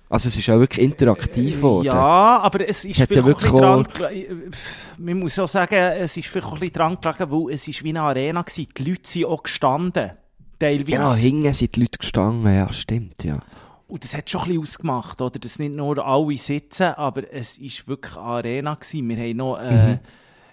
Also 0.10 0.30
es 0.30 0.38
ist 0.38 0.50
auch 0.50 0.58
wirklich 0.58 0.84
interaktiv 0.86 1.58
geworden. 1.58 1.86
Ja, 1.88 2.40
aber 2.40 2.68
es 2.68 2.86
ist 2.86 3.00
hat 3.00 3.10
ja 3.12 3.22
vielleicht 3.22 3.28
wirklich 3.28 3.52
bisschen 3.52 3.84
dran, 3.84 3.88
gel- 3.94 4.52
man 4.98 5.20
muss 5.20 5.38
auch 5.38 5.48
sagen, 5.50 5.76
es 5.76 6.16
ist 6.18 6.28
vielleicht 6.28 6.48
auch 6.48 6.54
ein 6.54 6.60
bisschen 6.60 6.74
dran 6.74 6.98
gelegen, 7.02 7.32
weil 7.32 7.54
es 7.54 7.68
ist 7.68 7.84
wie 7.84 7.90
eine 7.90 8.02
Arena 8.02 8.42
gewesen. 8.42 8.68
Die 8.78 8.90
Leute 8.90 9.02
sind 9.10 9.26
auch 9.26 9.44
gestanden. 9.44 10.12
Teilweise. 10.60 10.86
Genau, 10.92 11.14
hinten 11.14 11.54
sind 11.54 11.76
die 11.76 11.82
Leute 11.82 12.00
gestanden, 12.00 12.52
ja, 12.52 12.72
stimmt, 12.74 13.24
ja. 13.26 13.40
Und 13.88 14.04
das 14.04 14.16
hat 14.18 14.30
schon 14.30 14.42
ein 14.42 14.48
bisschen 14.48 14.62
ausgemacht, 14.64 15.22
oder? 15.22 15.40
Dass 15.40 15.60
nicht 15.60 15.74
nur 15.74 16.06
alle 16.06 16.38
sitzen, 16.38 16.94
aber 16.96 17.32
es 17.34 17.58
ist 17.58 17.88
wirklich 17.88 18.16
eine 18.18 18.26
Arena 18.26 18.76
gewesen. 18.76 19.08
Wir 19.10 19.18
haben 19.18 19.38
noch, 19.38 19.60
äh, 19.60 19.94
Mhm. 19.94 20.00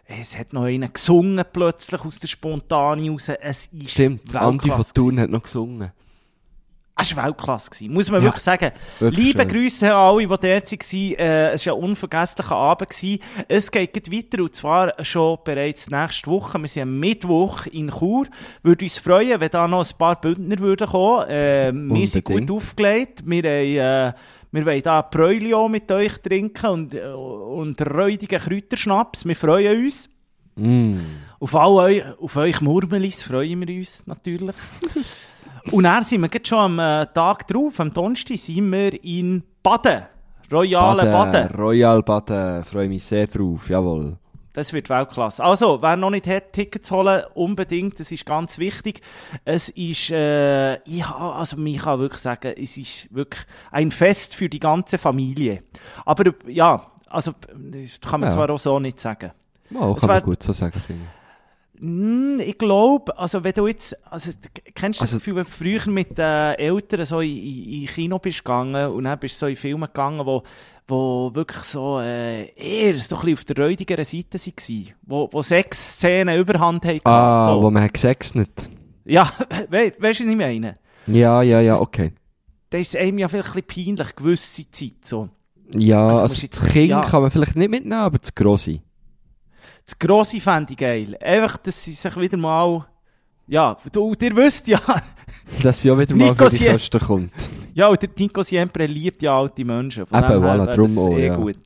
es 0.07 0.39
hat 0.39 0.53
noch 0.53 0.63
einer 0.65 0.89
gesungen 0.89 1.45
plötzlich 1.53 2.01
aus 2.05 2.19
der 2.21 2.29
Spontane 2.29 3.11
raus. 3.11 3.29
Es 3.29 3.67
ist 3.73 3.91
Stimmt, 3.91 4.35
Andi 4.37 4.71
von 4.71 4.85
Thun 4.95 5.19
hat 5.21 5.31
noch 5.31 5.43
gesungen. 5.43 5.91
Es 6.97 7.17
war 7.17 7.25
Weltklasse. 7.25 7.71
Gewesen, 7.71 7.93
muss 7.93 8.11
man 8.11 8.21
Ja, 8.21 8.27
wirklich 8.27 8.43
sagen. 8.43 8.71
wirklich 9.01 9.27
Liebe 9.27 9.43
schön. 9.43 9.49
Grüße 9.49 9.87
an 9.87 10.01
alle, 10.01 10.21
die 10.21 10.27
dort 10.29 10.43
waren. 10.43 11.15
Äh, 11.19 11.51
es 11.51 11.67
war 11.67 11.75
ein 11.75 11.83
unvergesslicher 11.83 12.55
Abend. 12.55 12.91
Gewesen. 12.91 13.19
Es 13.49 13.71
geht 13.71 14.13
weiter, 14.13 14.43
und 14.45 14.55
zwar 14.55 14.95
schon 15.05 15.39
bereits 15.45 15.91
nächste 15.91 16.31
Woche. 16.31 16.59
Wir 16.61 16.69
sind 16.69 16.83
am 16.83 17.01
Mittwoch 17.01 17.67
in 17.67 17.91
Chur. 17.91 18.27
Würde 18.63 18.85
uns 18.85 18.99
freuen, 18.99 19.41
wenn 19.41 19.51
da 19.51 19.67
noch 19.67 19.85
ein 19.85 19.99
paar 19.99 20.21
Bündner 20.21 20.59
würden 20.61 20.87
kommen. 20.87 21.29
Äh, 21.29 21.73
wir 21.75 22.07
sind 22.09 22.25
gut 22.25 22.49
aufgelegt. 22.51 23.23
Wir, 23.27 23.43
haben, 23.43 24.13
äh, 24.13 24.13
wir 24.53 24.67
wollen 24.67 24.83
da 24.83 25.03
Bräulio 25.03 25.69
mit 25.69 25.91
euch 25.91 26.19
trinken 26.19 26.67
und, 26.67 26.95
äh, 26.95 27.07
und 27.09 27.81
räudigen 27.83 28.41
Kräuterschnaps. 28.41 29.27
Wir 29.27 29.35
freuen 29.35 29.85
uns. 29.85 30.09
Mm. 30.55 30.99
Auf, 31.41 31.57
all 31.57 31.97
eu 31.97 32.15
auf 32.21 32.37
euch 32.37 32.61
Murmelis 32.61 33.23
freuen 33.25 33.67
wir 33.67 33.77
uns 33.77 34.07
natürlich. 34.07 34.55
Und 35.73 35.85
dann 35.85 36.03
sind 36.05 36.21
wir 36.21 36.29
jetzt 36.33 36.49
schon 36.49 36.59
am 36.59 36.79
äh, 36.79 37.07
Tag 37.13 37.47
drauf, 37.49 37.81
am 37.81 37.93
Donnerstag, 37.93 38.37
sind 38.39 38.71
wir 38.71 39.03
in 39.05 39.43
Baden. 39.63 40.03
Royale 40.53 41.05
Baden. 41.11 41.49
Royal 41.59 42.03
Baden, 42.03 42.65
freue 42.65 42.89
mich 42.89 43.05
sehr 43.05 43.27
drauf, 43.27 43.69
jawohl. 43.69 44.19
Das 44.53 44.73
wird 44.73 44.89
Weltklasse. 44.89 45.43
Also, 45.43 45.83
wer 45.83 45.97
noch 45.97 46.11
nicht 46.11 46.29
hat, 46.29 46.53
Tickets 46.53 46.89
holen, 46.93 47.23
unbedingt, 47.35 47.99
das 47.99 48.13
ist 48.13 48.25
ganz 48.25 48.59
wichtig. 48.59 49.01
Es 49.45 49.69
ist, 49.71 50.11
äh, 50.11 50.75
ich 50.85 51.05
ha, 51.09 51.33
also 51.33 51.57
ich 51.59 51.79
kann 51.79 51.99
wirklich 51.99 52.21
sagen, 52.21 52.53
es 52.57 52.77
ist 52.77 53.13
wirklich 53.13 53.43
ein 53.73 53.91
Fest 53.91 54.35
für 54.37 54.49
die 54.49 54.61
ganze 54.61 54.97
Familie. 54.99 55.65
Aber 56.05 56.33
ja, 56.47 56.87
also 57.09 57.33
das 57.73 58.01
kann 58.01 58.21
man 58.21 58.31
Ja. 58.31 58.37
zwar 58.37 58.51
auch 58.51 58.59
so 58.61 58.79
nicht 58.79 59.01
sagen. 59.01 59.33
Oh, 59.75 59.95
kann 59.95 60.07
man 60.07 60.09
wär- 60.09 60.21
gut 60.21 60.43
so 60.43 60.53
sagen, 60.53 60.79
finde 60.87 61.03
ich. 61.03 61.24
Hm, 61.79 62.41
ich 62.41 62.57
glaube, 62.57 63.17
also 63.19 63.43
wenn 63.43 63.53
du 63.53 63.67
jetzt, 63.67 63.97
also 64.11 64.31
kennst 64.75 65.01
du 65.01 65.03
Also- 65.05 65.17
das 65.17 65.25
Gefühl, 65.25 65.37
wenn 65.37 65.45
du 65.45 65.51
früher 65.51 65.89
mit 65.91 66.17
den 66.17 66.55
Eltern 66.55 67.05
so 67.05 67.21
in, 67.21 67.37
in, 67.37 67.73
in 67.83 67.87
Kino 67.87 68.19
bist 68.19 68.45
gegangen 68.45 68.91
und 68.93 69.05
dann 69.05 69.19
bist 69.19 69.35
du 69.37 69.41
so 69.41 69.47
in 69.49 69.57
Filme 69.57 69.87
gegangen, 69.87 70.25
wo, 70.25 70.43
wo 70.87 71.31
wirklich 71.35 71.63
so 71.65 71.99
äh, 72.01 72.47
eher 72.55 72.99
so 73.01 73.17
ein 73.17 73.23
bisschen 73.23 73.35
auf 73.39 73.45
der 73.45 73.57
räudigeren 73.65 74.05
Seite 74.05 74.39
waren, 74.39 74.89
wo, 75.03 75.29
wo 75.33 75.43
sechs 75.43 75.97
Szenen 75.97 76.39
Überhand 76.39 76.85
hatten. 76.85 77.01
Ah, 77.05 77.45
so. 77.45 77.63
wo 77.63 77.71
man 77.71 77.83
hat 77.83 77.95
gesexnet. 77.95 78.51
Ja, 79.05 79.29
we, 79.71 79.93
weißt 79.99 80.21
du, 80.21 80.25
was 80.25 80.31
ich 80.33 80.37
meine? 80.37 80.75
Ja, 81.07 81.43
ja, 81.43 81.61
ja, 81.61 81.81
okay. 81.81 82.13
Da 82.71 82.79
ist 82.79 82.95
es 82.95 83.01
einem 83.01 83.19
ja 83.19 83.29
vielleicht 83.29 83.55
ein 83.57 83.63
bisschen 83.63 83.97
peinlich, 83.97 84.17
gewisse 84.17 84.71
Zeit 84.71 84.93
so. 85.05 85.29
Ja, 85.79 86.07
Also 86.09 86.23
also, 86.23 86.43
jetzt- 86.43 86.61
das 86.63 86.69
Kind 86.71 86.89
ja. 86.91 87.01
kann 87.03 87.23
man 87.23 87.31
vielleicht 87.31 87.57
nicht 87.57 87.71
mitnehmen, 87.71 87.93
aber 88.01 88.19
das 88.19 88.35
Grosse. 88.35 88.81
Das 89.85 89.99
Grosse 89.99 90.41
fände 90.41 90.73
ich 90.73 90.79
geil. 90.79 91.17
Einfach, 91.21 91.57
dass 91.59 91.85
sie 91.85 91.93
sich 91.93 92.17
wieder 92.17 92.37
mal... 92.37 92.87
Ja, 93.47 93.77
du, 93.93 94.15
ihr 94.19 94.37
wisst 94.37 94.69
ja, 94.69 94.81
Dass 95.63 95.83
sie 95.83 95.91
auch 95.91 95.99
wieder 95.99 96.15
mal 96.15 96.31
Nico, 96.31 96.49
für 96.49 96.57
die 96.57 96.65
Kosten 96.67 97.01
kommt. 97.01 97.33
Ja, 97.75 97.89
und 97.89 98.01
der 98.01 98.09
Nico 98.17 98.41
Siempre 98.43 98.87
liebt 98.87 99.21
ja 99.21 99.37
alte 99.37 99.65
Menschen. 99.65 100.07
Von 100.07 100.19
Eben, 100.19 100.29
dem 100.29 100.43
her 100.43 100.55
voilà, 100.55 100.67
wäre 100.67 100.77
drum 100.77 100.95
das 100.95 100.99
auch, 100.99 101.19
eh 101.19 101.27
ja. 101.27 101.35
gut. 101.37 101.57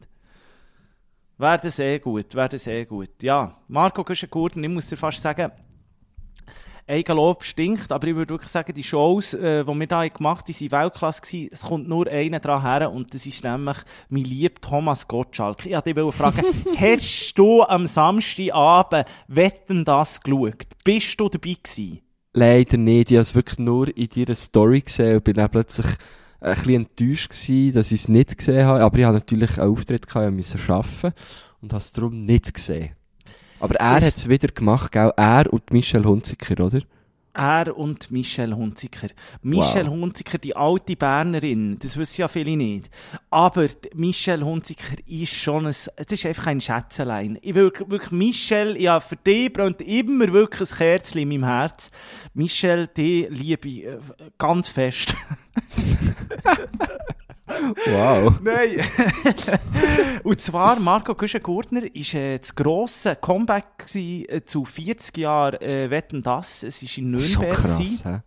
Wäre 1.37 1.58
das 1.62 1.78
eh 1.78 1.98
gut, 1.98 2.34
wäre 2.34 2.48
das 2.48 2.66
eh 2.66 2.84
gut. 2.87 3.22
Ja, 3.22 3.54
Marco 3.68 4.02
Güschen-Gurten, 4.02 4.64
ich 4.64 4.70
muss 4.70 4.87
dir 4.87 4.96
fast 4.96 5.20
sagen, 5.20 5.52
Eigenlob 6.88 7.45
stinkt, 7.45 7.92
aber 7.92 8.09
ich 8.09 8.16
würde 8.16 8.35
wirklich 8.35 8.50
sagen, 8.50 8.73
die 8.73 8.83
Shows, 8.83 9.35
äh, 9.35 9.64
die 9.64 9.75
wir 9.75 9.87
da 9.87 10.09
gemacht 10.09 10.47
haben, 10.47 10.54
die 10.59 10.73
waren 10.73 10.85
Weltklasse. 10.85 11.21
gewesen. 11.21 11.49
Es 11.52 11.62
kommt 11.62 11.88
nur 11.88 12.07
einer 12.09 12.40
dran 12.40 12.62
her 12.62 12.90
und 12.90 13.12
das 13.12 13.26
ist 13.26 13.45
nämlich 13.45 13.76
mein 14.09 14.25
lieb 14.25 14.62
Thomas 14.62 15.07
Gottschalk. 15.07 15.66
Ich 15.66 15.73
wollte 15.73 15.95
dich 15.95 16.14
fragen, 16.14 16.42
hast 16.76 17.35
du 17.35 17.62
am 17.62 17.87
Samstagabend 17.87 19.04
Wetten 19.26 19.85
das 19.85 20.21
geschaut? 20.21 20.66
Bist 20.83 21.21
du 21.21 21.28
dabei 21.28 21.57
gewesen? 21.62 22.00
Leider 22.33 22.76
nicht. 22.76 23.11
Ich 23.11 23.16
habe 23.16 23.23
es 23.23 23.35
wirklich 23.35 23.59
nur 23.59 23.95
in 23.97 24.09
deiner 24.09 24.35
Story 24.35 24.80
gesehen 24.80 25.16
und 25.16 25.25
bin 25.25 25.35
dann 25.35 25.50
plötzlich 25.50 25.87
ein 26.40 26.54
bisschen 26.54 26.75
enttäuscht 26.75 27.30
gewesen, 27.30 27.75
dass 27.75 27.92
ich 27.92 28.00
es 28.00 28.09
nicht 28.09 28.38
gesehen 28.38 28.66
habe. 28.66 28.83
Aber 28.83 28.99
ich 28.99 29.04
habe 29.04 29.14
natürlich 29.14 29.59
einen 29.59 29.71
Auftritt 29.71 30.07
gehabt, 30.07 30.28
ich 30.28 30.35
musste 30.35 30.73
arbeiten 30.73 31.12
und 31.61 31.73
habe 31.73 31.80
es 31.80 31.92
darum 31.92 32.21
nicht 32.21 32.54
gesehen. 32.54 32.97
Aber 33.60 33.74
er 33.76 33.96
hat 33.96 34.02
es 34.02 34.28
wieder 34.28 34.48
gemacht, 34.48 34.92
gell? 34.92 35.12
Er 35.16 35.52
und 35.52 35.72
Michel 35.72 36.04
Hunziker, 36.04 36.64
oder? 36.64 36.80
Er 37.38 37.76
und 37.78 38.10
Michelle 38.10 38.56
Hunziker. 38.56 39.08
Michelle 39.42 39.88
Wow. 39.88 40.00
Hunziker, 40.00 40.38
die 40.38 40.56
alte 40.56 40.96
Bernerin, 40.96 41.78
das 41.78 41.96
wissen 41.96 42.22
ja 42.22 42.26
viele 42.28 42.56
nicht. 42.56 42.90
Aber 43.30 43.68
die 43.68 43.90
Michelle 43.94 44.44
Hunziker 44.44 44.96
ist 45.06 45.34
schon 45.34 45.66
ein, 45.66 45.70
es 45.70 45.88
ist 45.96 46.26
einfach 46.26 46.48
ein 46.48 46.60
Schätzelein. 46.60 47.38
Ich 47.42 47.54
will 47.54 47.70
wirklich, 47.86 48.10
Michelle, 48.10 48.76
ja, 48.76 48.98
für 48.98 49.14
dich 49.14 49.52
brennt 49.52 49.80
immer 49.82 50.32
wirklich 50.32 50.68
ein 50.72 50.78
Kerzchen 50.78 51.20
in 51.20 51.28
meinem 51.28 51.44
Herz. 51.44 51.92
Michelle, 52.34 52.88
die 52.88 53.28
liebe 53.30 53.68
ich 53.68 53.84
äh, 53.84 53.98
ganz 54.36 54.66
fest. 54.68 55.14
Wow. 57.86 58.34
Nein. 58.42 58.80
Und 60.24 60.40
zwar, 60.40 60.78
Marco 60.80 61.14
Güschen-Gurtner 61.14 61.82
war 61.82 62.14
äh, 62.20 62.38
das 62.38 62.54
grosse 62.54 63.16
Comeback 63.16 63.78
gewesen, 63.78 64.24
äh, 64.28 64.44
zu 64.44 64.64
40 64.64 65.16
Jahren 65.18 65.60
äh, 65.60 65.90
Wetten, 65.90 66.22
das. 66.22 66.62
Es 66.62 66.82
war 66.82 66.98
in 67.04 67.18
So 67.18 67.40
Nürnberg. 67.40 67.58
krass, 67.62 67.78
gewesen. 67.78 68.02
hä? 68.16 68.20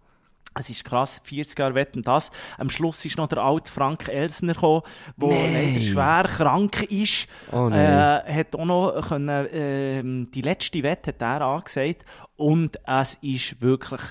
Es 0.54 0.70
ist 0.70 0.84
krass, 0.84 1.22
40 1.24 1.58
Jahre 1.58 1.76
wetten 1.76 2.02
das. 2.04 2.30
Am 2.58 2.70
Schluss 2.70 3.06
ist 3.06 3.18
noch 3.18 3.28
der 3.30 3.38
alte 3.38 3.72
Frank 3.72 4.10
Elsner 4.10 4.54
gekommen, 4.54 4.82
der 5.16 5.30
leider 5.30 5.80
schwer 5.80 6.24
krank 6.28 6.82
ist. 6.92 7.28
Oh 7.54 7.70
nein. 7.70 8.24
äh, 8.28 8.34
hat 8.34 8.54
auch 8.58 8.66
noch 8.66 9.08
können, 9.08 9.48
ähm, 9.54 10.30
die 10.34 10.42
letzte 10.42 10.84
Wette 10.84 11.12
hat 11.12 11.22
er 11.22 11.40
angesagt. 11.46 12.04
Und 12.36 12.78
es 12.86 13.18
ist 13.22 13.62
wirklich, 13.62 14.02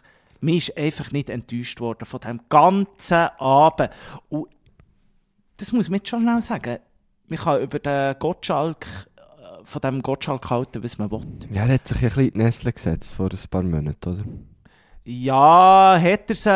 mir 0.41 0.57
ist 0.57 0.75
einfach 0.79 1.13
nicht 1.13 1.29
enttäuscht 1.29 1.79
worden 1.81 2.07
von 2.07 2.21
dem 2.21 2.41
ganzen 2.49 3.29
Abend. 3.39 3.91
Und 4.31 4.47
das 5.61 5.73
muss 5.73 5.89
man 5.89 5.99
jetzt 5.99 6.09
schon 6.09 6.23
schnell 6.23 6.41
sagen. 6.41 6.79
Man 7.29 7.39
kann 7.39 7.61
über 7.61 7.79
den 7.79 8.19
Gottschalk, 8.19 8.87
äh, 9.17 9.65
von 9.65 9.81
dem 9.83 10.03
Gottschalk 10.03 10.49
halten, 10.51 10.83
was 10.83 10.99
man 10.99 11.11
will. 11.11 11.23
Ja, 11.51 11.67
er 11.67 11.75
hat 11.75 11.87
sich 11.87 11.99
ein 11.99 12.09
bisschen 12.09 12.25
in 12.25 12.33
die 12.33 12.39
Nestle 12.39 12.73
gesetzt 12.73 13.15
vor 13.15 13.31
ein 13.31 13.39
paar 13.51 13.63
Monaten, 13.63 14.09
oder? 14.09 14.25
Ja, 15.05 15.99
hat 16.01 16.29
er 16.29 16.35
sich. 16.35 16.47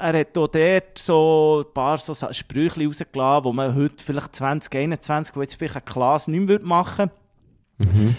Er 0.00 0.20
hat 0.20 0.38
auch 0.38 0.48
dort 0.48 0.98
so 0.98 1.64
ein 1.66 1.74
paar 1.74 1.98
so 1.98 2.14
Sprüche 2.32 2.86
rausgelassen, 2.86 3.50
die 3.50 3.56
man 3.56 3.74
heute 3.74 4.04
vielleicht 4.04 4.36
2021, 4.36 5.36
wo 5.36 5.42
jetzt 5.42 5.54
vielleicht 5.54 5.76
ein 5.76 5.84
Klaas 5.84 6.28
nicht 6.28 6.46
mehr 6.46 6.60
machen 6.62 7.10
würde. 7.78 8.14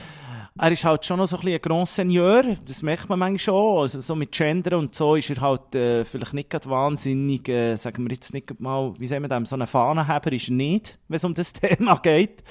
Er 0.58 0.72
ist 0.72 0.86
halt 0.86 1.04
schon 1.06 1.18
noch 1.18 1.28
so 1.28 1.36
ein 1.36 1.42
bisschen 1.42 1.56
ein 1.56 1.62
Grand 1.62 1.88
Seigneur, 1.90 2.44
das 2.66 2.82
merkt 2.82 3.10
man 3.10 3.20
manchmal 3.20 3.40
schon. 3.40 3.82
Also 3.82 4.00
so 4.00 4.16
mit 4.16 4.32
Gender 4.32 4.78
und 4.78 4.96
so 4.96 5.16
ist 5.16 5.30
er 5.30 5.42
halt 5.42 5.76
äh, 5.76 6.06
vielleicht 6.06 6.34
nicht 6.34 6.50
gerade 6.50 6.70
wahnsinnig, 6.70 7.50
äh, 7.50 7.76
sagen 7.76 8.06
wir 8.08 8.14
jetzt 8.14 8.34
nicht 8.34 8.58
mal, 8.62 8.94
wie 8.98 9.06
sagen 9.08 9.24
wir 9.24 9.28
das, 9.28 9.50
so 9.50 9.58
ein 9.58 9.68
Fahnenheber 9.68 10.32
ist 10.32 10.48
er 10.48 10.54
nicht, 10.56 10.98
wenn 11.10 11.18
es 11.18 11.26
um 11.26 11.34
das 11.34 11.52
Thema 11.54 11.98
geht. 11.98 12.42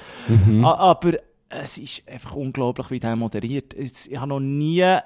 A- 0.63 0.75
Aber 0.75 1.15
es 1.49 1.79
ist 1.79 2.03
einfach 2.07 2.35
unglaublich, 2.35 2.91
wie 2.91 3.01
der 3.01 3.17
moderiert. 3.17 3.73
Es- 3.73 4.07
Ich 4.07 4.19
habe 4.19 4.29
noch 4.29 4.41
nie 4.41 4.81
äh, 4.81 5.01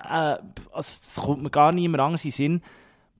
also 0.00 0.38
es 0.72 1.14
kommt 1.22 1.42
mir 1.44 1.50
gar 1.50 1.70
niemand 1.70 2.00
anders 2.00 2.24
in 2.24 2.30
den 2.30 2.34
Sinn, 2.36 2.62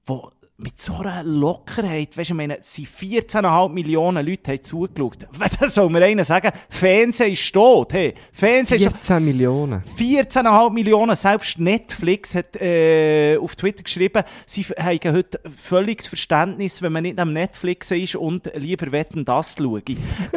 wo 0.07 0.33
mit 0.61 0.81
so 0.81 0.95
einer 0.97 1.23
Lockerheit, 1.23 2.17
weißt 2.17 2.31
du, 2.31 2.35
ich 2.35 2.37
meine, 2.37 2.59
sind 2.63 2.89
14,5 2.89 3.69
Millionen 3.69 4.27
Leute 4.27 4.51
haben 4.51 4.63
zugeschaut. 4.63 5.29
Da 5.61 5.69
soll 5.69 5.89
mir 5.89 6.05
einer 6.05 6.25
sagen, 6.25 6.51
Fernsehen 6.69 7.33
ist 7.33 7.53
tot, 7.53 7.93
hey. 7.93 8.13
Fernsehen 8.33 8.79
ist 8.83 8.93
14 9.07 9.25
Millionen. 9.25 9.83
14,5 9.97 10.71
Millionen, 10.73 11.15
selbst 11.15 11.61
Netflix 11.61 12.35
hat 12.35 12.57
äh, 12.61 13.37
auf 13.41 13.55
Twitter 13.55 13.85
geschrieben, 13.85 14.25
sie 14.47 14.63
haben 14.65 15.15
heute 15.15 15.41
völliges 15.57 16.09
Verständnis, 16.09 16.83
wenn 16.83 16.93
man 16.93 17.05
nicht 17.05 17.21
am 17.21 17.33
Netflix 17.33 17.93
ist 17.93 18.17
und 18.17 18.51
lieber 18.57 18.91
wetten 18.91 19.25
das 19.25 19.55
schaue. 19.57 19.83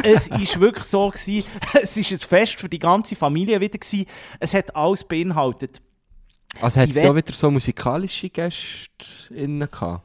es 0.03 0.27
ist 0.39 0.59
wirklich 0.59 0.85
so 0.85 1.09
gewesen, 1.09 1.49
es 1.81 1.97
ist 1.97 2.11
ein 2.11 2.19
Fest 2.19 2.59
für 2.59 2.69
die 2.69 2.79
ganze 2.79 3.15
Familie 3.15 3.59
wieder 3.59 3.79
gewesen. 3.79 4.05
Es 4.39 4.53
hat 4.53 4.75
alles 4.75 5.03
beinhaltet. 5.03 5.81
Also 6.61 6.79
hat 6.79 6.89
es 6.89 6.97
auch 6.99 7.15
Wett- 7.15 7.27
wieder 7.27 7.35
so 7.35 7.49
musikalische 7.49 8.29
Gäste 8.29 9.33
innen 9.33 9.67
gehabt? 9.71 10.03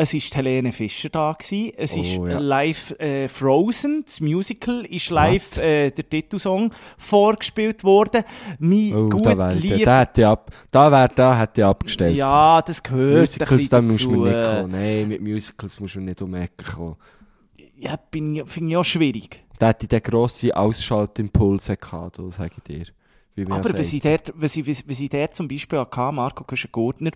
Es 0.00 0.14
ist 0.14 0.36
Helene 0.36 0.72
Fischer 0.72 1.08
da 1.08 1.32
gewesen. 1.32 1.72
Es 1.76 1.92
Oh, 1.96 1.98
ist 2.00 2.14
ja. 2.14 2.38
live 2.38 2.92
äh, 3.00 3.26
Frozen, 3.26 4.04
das 4.04 4.20
Musical, 4.20 4.84
ist 4.84 5.10
live 5.10 5.56
äh, 5.58 5.90
der 5.90 6.08
Titelsong 6.08 6.70
vorgespielt 6.96 7.82
worden. 7.82 8.22
Mein 8.60 8.94
Oh, 8.94 9.08
gut 9.08 9.26
da 9.26 9.48
lieb... 9.50 9.84
der 9.84 9.98
hätte 10.00 10.20
ich 10.20 10.26
ab, 10.28 10.52
da 10.70 10.92
wäre 10.92 11.08
der 11.08 11.38
hätte 11.40 11.60
ich 11.62 11.64
abgestellt. 11.66 12.14
Ja, 12.16 12.62
das 12.62 12.80
gehört 12.80 13.22
Musicals, 13.40 13.68
da 13.70 13.80
du 13.80 13.88
dazu. 13.88 14.10
nicht 14.24 14.32
kommen. 14.34 14.70
Nein, 14.70 15.08
mit 15.08 15.20
Musicals 15.20 15.80
musst 15.80 15.96
du 15.96 16.00
nicht 16.00 16.22
um 16.22 16.32
die 16.32 16.38
Ecke 16.38 16.64
kommen. 16.76 16.96
Ja, 17.76 17.96
bin 17.96 18.36
ich- 18.36 18.48
finde 18.48 18.70
ich 18.70 18.76
auch 18.76 18.84
schwierig. 18.84 19.42
Der 19.60 19.68
hätte 19.68 19.88
den 19.88 20.00
grossen 20.02 20.52
Ausschaltimpuls 20.52 21.66
gehabt, 21.66 22.20
sage 22.36 22.52
ich 22.56 22.62
dir. 23.34 23.46
Man 23.48 23.58
Aber 23.58 23.72
wenn 23.72 23.82
sie, 23.84 23.98
sagt. 23.98 24.28
dort, 24.28 24.40
wenn, 24.40 24.48
sie, 24.48 24.64
wenn 24.64 24.94
sie 24.94 25.08
dort 25.08 25.34
zum 25.34 25.48
Beispiel 25.48 25.80
hatte, 25.80 26.12
Marco 26.12 26.44
Küschen-Gurtner, 26.44 27.10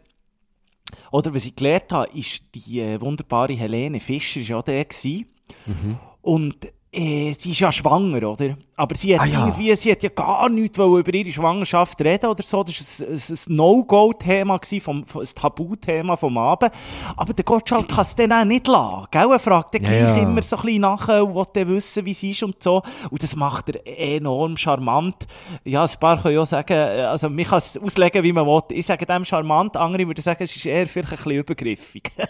oder 1.11 1.35
was 1.35 1.47
ich 1.47 1.57
gelernt 1.57 1.93
habe, 1.93 2.17
ist 2.17 2.43
die 2.55 2.81
äh, 2.81 3.01
wunderbare 3.01 3.55
Helene 3.55 4.01
Fischer 4.01 4.41
ist 4.41 4.53
auch 4.53 4.63
der 4.63 4.85
gewesen. 4.85 5.27
Mhm. 5.67 5.99
Und 6.21 6.73
äh, 6.95 7.35
sie 7.39 7.53
ist 7.53 7.61
ja 7.61 7.73
schwanger, 7.73 8.29
oder? 8.29 8.55
Aber 8.77 8.95
sie 8.97 9.15
hat 9.15 9.23
Ah, 9.23 9.27
ja. 9.27 9.47
irgendwie, 9.47 9.75
sie 9.77 9.91
hat 9.93 10.03
ja 10.03 10.11
gar 10.11 10.49
nichts 10.51 10.77
über 10.77 11.15
ihre 11.15 11.33
Schwangerschaft 11.33 11.99
reden 12.03 12.27
oder 12.27 12.43
so. 12.43 12.63
Das 12.65 13.01
war 13.01 13.09
ein, 13.09 13.15
ein, 13.15 13.57
No-Go-Thema, 13.57 14.59
gewesen, 14.59 14.81
vom, 14.83 15.07
vom, 15.07 15.23
ein 15.23 15.29
Tabuthema 15.35 16.17
vom 16.17 16.37
Abend. 16.37 16.71
Aber 17.17 17.33
der 17.33 17.45
Gottschalk 17.45 17.89
kann 17.89 18.03
es 18.03 18.15
dann 18.15 18.33
auch 18.33 18.45
nicht 18.45 18.67
lassen. 18.67 19.07
Gell? 19.11 19.31
Er 19.31 19.39
fragt 19.39 19.75
dann 19.75 19.85
Ja, 19.85 19.89
gleich 19.89 20.17
ja. 20.19 20.23
immer 20.23 20.43
so 20.43 20.57
ein 20.57 20.63
bisschen 20.63 20.81
nachher 20.83 21.25
und 21.27 21.35
will 21.35 21.47
dann 21.55 21.69
wissen, 21.69 22.05
wie 22.05 22.11
es 22.11 22.23
ist 22.23 22.43
und 22.43 22.63
so. 22.63 22.83
Und 23.09 23.23
das 23.23 23.37
macht 23.37 23.71
er 23.71 23.81
enorm 23.87 24.59
charmant. 24.59 25.27
Ja, 25.65 25.85
ein 25.85 25.91
paar 25.99 26.21
können 26.21 26.35
ja 26.35 26.45
sagen, 26.45 26.73
äh, 26.75 27.03
also 27.05 27.31
man 27.31 27.45
kann 27.45 27.59
es 27.59 27.79
auslegen, 27.79 28.23
wie 28.23 28.33
man 28.33 28.47
will. 28.47 28.61
Ich 28.71 28.85
sage 28.85 29.07
dem 29.07 29.25
charmant, 29.25 29.77
andere 29.79 30.07
würden 30.07 30.21
sagen, 30.21 30.43
es 30.43 30.55
ist 30.55 30.67
eher 30.67 30.87
vielleicht 30.87 31.13
ein 31.13 31.17
bisschen 31.17 31.33
übergriffig. 31.33 32.11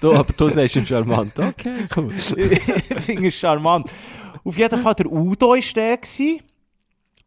Du, 0.00 0.14
aber 0.14 0.32
du 0.32 0.48
sagst 0.48 0.76
ihm 0.76 0.86
charmant. 0.86 1.38
Okay, 1.38 1.74
cool. 1.94 2.10
ich 2.16 3.00
finde 3.04 3.28
es 3.28 3.34
charmant. 3.34 3.79
Auf 4.44 4.56
jeden 4.56 4.78
Fall, 4.78 4.94
der 4.94 5.10
Udo 5.10 5.48
war 5.50 5.58
der. 5.74 5.96
Gewesen. 5.98 6.40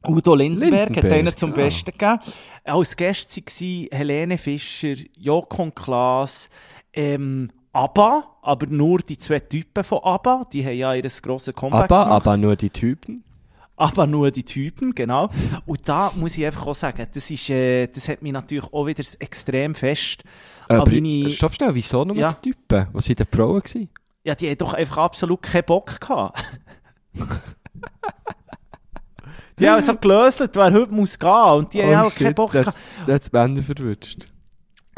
Udo 0.05 0.36
Lindenberg, 0.36 0.89
hat 0.89 0.95
Lindenberg, 0.95 1.19
einen 1.19 1.36
zum 1.36 1.50
ja. 1.51 1.55
Besten 1.55 1.91
gegeben. 1.91 2.19
Als 2.65 2.95
Gäste 2.95 3.41
waren 3.41 3.88
Helene 3.91 4.38
Fischer, 4.38 4.95
Jokon 5.17 5.74
Klaas, 5.74 6.50
ähm, 6.91 7.50
ABBA, 7.72 8.27
aber 8.41 8.65
nur 8.67 9.00
die 9.00 9.17
zwei 9.17 9.39
Typen 9.39 9.83
von 9.83 10.00
ABBA, 10.03 10.45
die 10.51 10.65
haben 10.65 10.75
ja 10.77 10.93
ihr 10.93 11.03
grosses 11.22 11.55
Comeback 11.55 11.83
Aber, 11.89 12.03
gemacht. 12.05 12.12
aber 12.27 12.38
nur 12.38 12.55
die 12.55 12.69
Typen. 12.69 13.24
aber 13.77 14.05
nur 14.05 14.29
die 14.29 14.43
Typen, 14.43 14.93
genau. 14.93 15.29
Und 15.65 15.88
da 15.88 16.12
muss 16.15 16.38
ich 16.38 16.45
einfach 16.45 16.67
auch 16.67 16.75
sagen, 16.75 17.07
das, 17.13 17.31
ist, 17.31 17.50
äh, 17.50 17.88
das 17.88 18.07
hat 18.10 18.22
mich 18.22 18.31
natürlich 18.33 18.72
auch 18.72 18.86
wieder 18.86 19.03
extrem 19.19 19.74
fest. 19.74 20.24
Aber, 20.67 20.83
an 20.83 20.93
meine- 20.93 21.31
stopp 21.31 21.55
schnell, 21.55 21.74
wieso 21.74 22.03
nur 22.03 22.15
Ja. 22.17 22.31
die 22.33 22.51
Typen? 22.51 22.88
Was 22.93 23.05
sind 23.05 23.19
die 23.19 23.25
Frauen 23.25 23.62
gewesen? 23.62 23.89
Ja, 24.24 24.36
die 24.36 24.50
haben 24.50 24.58
doch 24.58 24.74
einfach 24.74 24.98
absolut 24.98 25.42
keinen 25.42 25.65
Bock 25.65 26.00
gehabt. 26.00 26.44
Die 29.60 29.70
haben 29.70 29.84
so 29.84 29.96
gelöselt, 29.96 30.56
wer 30.56 30.74
heute 30.74 30.92
muss 30.92 31.20
gehen. 31.20 31.30
Und 31.30 31.74
die 31.74 31.84
haben 31.84 32.08
auch 32.08 32.15
keinen 32.15 32.34
Bock 32.34 32.53
das, 32.53 32.65
gehabt. 32.65 32.80
das 33.06 33.15
hat 33.15 33.34
Männer 33.34 33.62
verwünscht. 33.62 34.27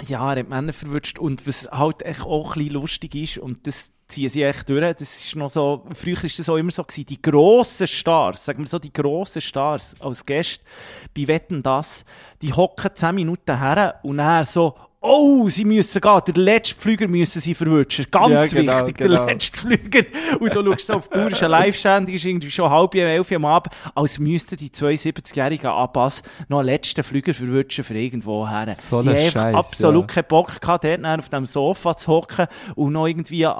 Ja, 0.07 0.19
er 0.19 0.29
hat 0.31 0.37
die 0.37 0.43
Männer 0.43 0.73
verwünscht. 0.73 1.19
Und 1.19 1.45
was 1.45 1.69
halt 1.71 2.03
echt 2.03 2.21
auch 2.21 2.55
ein 2.55 2.59
bisschen 2.59 2.73
lustig 2.73 3.15
ist, 3.15 3.37
und 3.37 3.67
das 3.67 3.91
ziehen 4.07 4.29
sie 4.29 4.43
echt 4.43 4.69
durch, 4.69 4.95
das 4.95 5.25
ist 5.25 5.35
noch 5.35 5.49
so, 5.49 5.85
früher 5.93 6.23
ist 6.23 6.37
das 6.37 6.47
auch 6.49 6.57
immer 6.57 6.71
so 6.71 6.83
gewesen, 6.83 7.07
die 7.07 7.21
grossen 7.21 7.87
Stars, 7.87 8.45
sagen 8.45 8.59
wir 8.59 8.67
so, 8.67 8.77
die 8.77 8.93
grossen 8.93 9.41
Stars 9.41 9.95
als 9.99 10.25
Gäste 10.25 10.63
bei 11.15 11.27
Wetten 11.27 11.63
das, 11.63 12.05
die 12.41 12.53
hocken 12.53 12.91
10 12.93 13.15
Minuten 13.15 13.57
her 13.57 13.99
und 14.03 14.17
dann 14.17 14.45
so, 14.45 14.75
oh, 15.05 15.49
sie 15.49 15.65
müssen 15.65 16.01
gehen, 16.01 16.21
der 16.27 16.33
letzte 16.35 16.75
Flüger 16.75 17.07
müssen 17.07 17.41
sie 17.41 17.53
verwünschen. 17.53 18.05
Ganz 18.11 18.51
Ja, 18.51 18.61
genau, 18.61 18.77
wichtig, 18.79 18.97
genau. 18.97 19.25
der 19.25 19.33
letzte 19.33 19.57
Flüger. 19.57 20.05
Und 20.39 20.55
du 20.55 20.63
schaust 20.65 20.87
so 20.87 20.93
auf 20.93 21.09
die 21.09 21.19
Tour, 21.19 21.31
ist 21.31 21.43
ein 21.43 21.51
Live-Sendung, 21.51 22.13
ist 22.15 22.25
irgendwie 22.25 22.51
schon 22.51 22.69
halb 22.69 22.95
elf 22.95 23.31
am 23.31 23.45
Abend, 23.45 23.73
als 23.93 24.19
müssten 24.19 24.57
die 24.57 24.69
72-jährigen 24.69 25.69
Abbas 25.69 26.21
noch 26.47 26.59
einen 26.59 26.67
letzten 26.67 27.03
Flüger 27.03 27.33
verwünschen 27.33 27.83
für 27.83 27.95
irgendwo 27.97 28.47
her. 28.47 28.75
So 28.79 29.01
die 29.01 29.09
haben 29.09 29.31
Scheiß, 29.31 29.55
absolut 29.55 30.09
ja. 30.09 30.15
keinen 30.15 30.27
Bock 30.27 30.59
gehabt, 30.61 30.83
dort 30.83 31.05
auf 31.19 31.29
dem 31.29 31.45
Sofa 31.45 31.95
zu 31.95 32.11
hocken 32.11 32.47
und 32.75 32.93
noch 32.93 33.07
irgendwie 33.07 33.43
äh, 33.43 33.53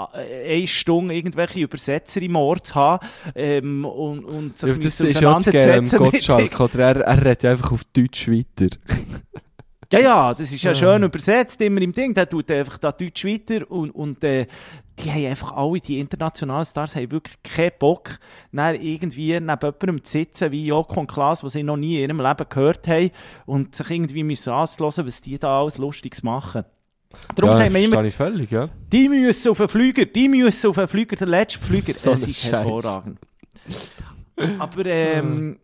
eine 0.48 0.68
Stunde 0.68 1.14
irgendwelche 1.16 1.60
Übersetzer 1.62 2.22
im 2.22 2.36
Ohr 2.36 2.62
zu 2.64 2.76
haben, 2.76 3.06
ähm, 3.36 3.86
und, 3.86 4.26
und 4.26 4.58
sich 4.58 4.70
Ja, 4.70 4.76
das 4.76 4.86
ist 4.86 5.00
ja 5.00 5.06
das 5.06 5.16
auseinandersetzen 5.48 6.02
mit- 6.02 6.12
Gottschalk, 6.12 6.60
oder? 6.60 6.80
Er, 6.80 7.02
er 7.02 7.18
redet 7.26 7.44
ja 7.44 7.52
einfach 7.52 7.72
auf 7.72 7.84
Deutsch 7.94 8.28
weiter. 8.28 8.76
Ja, 9.92 10.00
ja, 10.00 10.34
das 10.34 10.52
ist 10.52 10.64
ja 10.64 10.74
schön 10.74 11.04
übersetzt, 11.04 11.62
immer 11.62 11.82
im 11.82 11.94
Ding. 11.94 12.14
Der 12.14 12.28
tut 12.28 12.50
einfach 12.52 12.78
da 12.78 12.92
Deutsch 12.92 13.26
weiter 13.26 13.70
und, 13.70 13.92
und 13.92 14.24
äh, 14.24 14.48
die 15.00 15.12
haben 15.12 15.26
einfach 15.26 15.52
alle, 15.56 15.80
die 15.80 16.00
internationalen 16.00 16.66
Stars, 16.66 16.96
haben 16.96 17.12
wirklich 17.12 17.36
keinen 17.44 17.72
Bock, 17.78 18.18
dann 18.52 18.76
irgendwie 18.76 19.34
neben 19.34 19.48
jemandem 19.48 20.04
zu 20.04 20.12
sitzen, 20.12 20.52
wie 20.52 20.68
Joko 20.68 21.02
und 21.02 21.12
Klaas, 21.12 21.42
die 21.42 21.50
sie 21.50 21.64
noch 21.64 21.78
nie 21.78 21.96
in 21.96 22.10
ihrem 22.10 22.22
Leben 22.22 22.46
gehört 22.50 22.88
haben 22.88 23.12
und 23.46 23.76
sich 23.76 23.90
irgendwie 23.90 24.24
müssen 24.24 24.54
anzuhören, 24.54 25.06
was 25.06 25.22
die 25.22 25.38
da 25.38 25.62
alles 25.62 25.78
Lustiges 25.78 26.24
machen. 26.24 26.64
Darum 27.36 27.52
ja, 27.52 27.58
sagen 27.58 27.74
wir 27.74 27.86
immer, 27.86 28.12
völlig, 28.12 28.52
ja. 28.52 28.70
die 28.92 29.08
müssen 29.08 29.52
auf 29.52 29.58
den 29.58 29.70
Flüger, 29.70 30.06
die 30.06 30.28
müssen 30.28 30.70
auf 30.70 30.76
den 30.76 30.88
Flüger, 30.88 31.16
der 31.16 31.28
letzte 31.28 31.60
Flüger. 31.60 31.94
So 31.94 32.12
es 32.12 32.28
ist 32.28 32.42
Scheiß. 32.42 32.52
hervorragend. 32.52 33.20
Aber 34.60 34.86
ähm, 34.86 35.60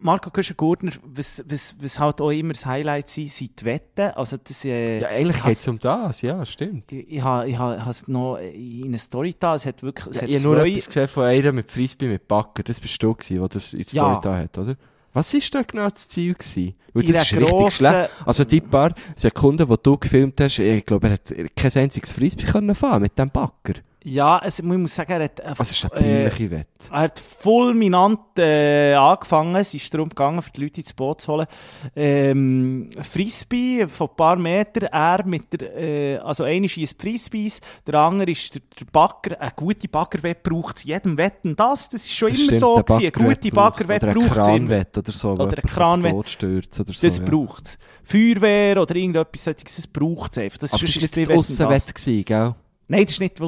Marco 0.00 0.30
Köschen-Gurtner, 0.30 0.92
was, 1.04 1.44
was, 1.48 1.74
was 1.80 2.00
halt 2.00 2.20
auch 2.20 2.30
immer 2.30 2.52
das 2.52 2.64
Highlight 2.66 3.08
sind, 3.08 3.30
sind 3.30 3.60
die 3.60 3.64
Wetten. 3.64 4.10
Also 4.14 4.36
das, 4.42 4.64
äh, 4.64 5.00
Ja, 5.00 5.08
eigentlich 5.08 5.42
geht 5.42 5.52
es 5.52 5.68
um 5.68 5.78
das, 5.78 6.22
ja, 6.22 6.44
stimmt. 6.46 6.90
ich, 6.92 7.10
ich 7.12 7.22
habe 7.22 7.48
ich 7.48 7.58
ha, 7.58 7.86
es 7.88 8.08
noch 8.08 8.36
in 8.38 8.86
einer 8.86 8.98
Story 8.98 9.34
da, 9.38 9.54
es 9.54 9.66
hat 9.66 9.82
wirklich, 9.82 10.06
es 10.08 10.16
Ja, 10.16 10.22
hat 10.22 10.28
ich 10.30 10.36
habe 10.36 10.44
nur 10.54 10.64
etwas 10.64 10.86
gesehen 10.86 11.08
von 11.08 11.24
einer 11.24 11.52
mit 11.52 11.70
Frisbee 11.70 12.08
mit 12.08 12.26
Backer. 12.26 12.62
Das 12.62 12.80
bist 12.80 13.02
du 13.02 13.14
gewesen, 13.14 13.38
der 13.40 13.48
das 13.48 13.72
in 13.74 13.82
der 13.82 13.92
Ja. 13.92 14.02
Story 14.02 14.18
da 14.22 14.36
hat, 14.38 14.58
oder? 14.58 14.76
Was 15.12 15.34
war 15.34 15.40
da 15.50 15.62
genau 15.62 15.88
das 15.90 16.08
Ziel 16.08 16.34
gewesen? 16.34 16.74
Weil 16.94 17.02
das 17.02 17.22
ist 17.22 17.36
richtig 17.36 17.72
schlecht. 17.74 18.10
Also 18.24 18.44
die 18.44 18.60
paar 18.60 18.94
Sekunden, 19.16 19.68
die 19.68 19.76
du 19.82 19.98
gefilmt 19.98 20.40
hast, 20.40 20.58
ich 20.60 20.84
glaube, 20.84 21.08
er 21.08 21.12
hat 21.14 21.34
kein 21.56 21.82
einziges 21.82 22.12
Frisbee 22.12 22.44
können 22.44 22.74
fahren 22.76 23.02
mit 23.02 23.18
dem 23.18 23.28
Backer. 23.30 23.74
Ja, 24.02 24.40
es, 24.44 24.62
man 24.62 24.80
muss 24.82 24.94
sagen, 24.94 25.12
er 25.12 25.24
hat, 25.24 25.40
äh, 25.40 25.52
Was 25.56 25.70
ist 25.70 25.92
eine 25.92 26.06
äh, 26.06 26.24
peinliche 26.30 26.50
Wette? 26.50 26.66
Er 26.90 27.00
hat 27.00 27.20
fulminant 27.20 28.20
äh, 28.38 28.94
angefangen. 28.94 29.56
Es 29.56 29.74
ist 29.74 29.92
darum 29.92 30.08
gegangen, 30.08 30.40
für 30.42 30.50
die 30.50 30.62
Leute 30.62 30.80
ins 30.80 30.92
Boot 30.92 31.20
zu 31.20 31.32
holen. 31.32 31.46
Ähm, 31.94 32.90
Frisbee 33.02 33.86
von 33.88 34.08
ein 34.08 34.16
paar 34.16 34.36
Metern. 34.36 34.88
Er 34.92 35.26
mit 35.26 35.52
der, 35.52 35.76
äh, 35.76 36.16
also 36.18 36.44
einer 36.44 36.68
schießt 36.68 37.00
Frisbees, 37.00 37.60
der 37.86 37.94
andere 37.96 38.30
ist 38.30 38.54
der, 38.54 38.62
der 38.78 38.86
Bagger. 38.86 39.40
Eine 39.40 39.52
gute 39.54 39.88
Baggerwette 39.88 40.48
braucht 40.50 40.78
es 40.78 40.84
jedem 40.84 41.16
Wetten 41.16 41.54
das. 41.56 41.88
Das 41.88 42.02
ist 42.04 42.12
schon 42.14 42.28
Das 42.30 42.38
immer 42.38 42.46
stimmt, 42.46 42.60
so 42.60 42.82
gewesen. 42.82 43.12
Eine 43.14 43.50
Backerwette 43.52 44.06
gute 44.14 44.28
braucht- 44.28 44.38
es 44.38 44.46
immer. 44.48 44.84
Oder 44.96 45.12
so. 45.12 45.30
Oder 45.32 45.62
Kranwette. 45.62 46.14
totstürzt 46.14 46.80
oder 46.80 46.92
so. 46.94 47.06
Das 47.06 47.18
ja. 47.18 47.24
braucht 47.24 47.66
es. 47.66 47.78
Feuerwehr 48.04 48.80
oder 48.80 48.96
irgendetwas 48.96 49.44
das 49.44 49.86
braucht 49.86 50.32
es 50.32 50.38
einfach. 50.38 50.58
Das 50.58 50.72
Aber 50.74 50.82
ist 50.84 50.96
das 50.96 51.02
war 51.02 51.08
sonst 51.08 51.16
nicht. 51.16 51.30
Aussenwette, 51.30 51.92
gewesen, 51.92 52.24
gell? 52.24 52.54
Nein, 52.90 53.06
das 53.06 53.20
war 53.20 53.24
nicht. 53.24 53.38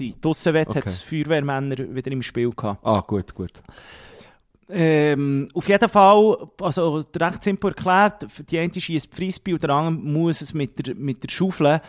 Die 0.00 0.14
Aussenwette 0.28 0.70
Okay. 0.70 0.80
hat 0.80 0.90
Feuerwehrmänner 0.90 1.76
wieder 1.94 2.10
im 2.10 2.22
Spiel 2.22 2.50
gehabt. 2.50 2.84
Ah, 2.84 3.00
gut, 3.06 3.34
gut. 3.34 3.52
Ähm, 4.68 5.48
auf 5.54 5.68
jeden 5.68 5.88
Fall, 5.88 6.48
also 6.60 7.04
recht 7.16 7.44
simpel 7.44 7.68
erklärt, 7.70 8.26
die 8.50 8.58
eine 8.58 8.72
schießt 8.72 9.14
Frisbee 9.14 9.52
und 9.52 9.62
der 9.62 9.70
andere 9.70 9.92
muss 10.02 10.40
es 10.40 10.54
mit 10.54 10.84
der, 10.86 10.94
mit 10.94 11.22
der 11.22 11.28
Schaufel, 11.28 11.80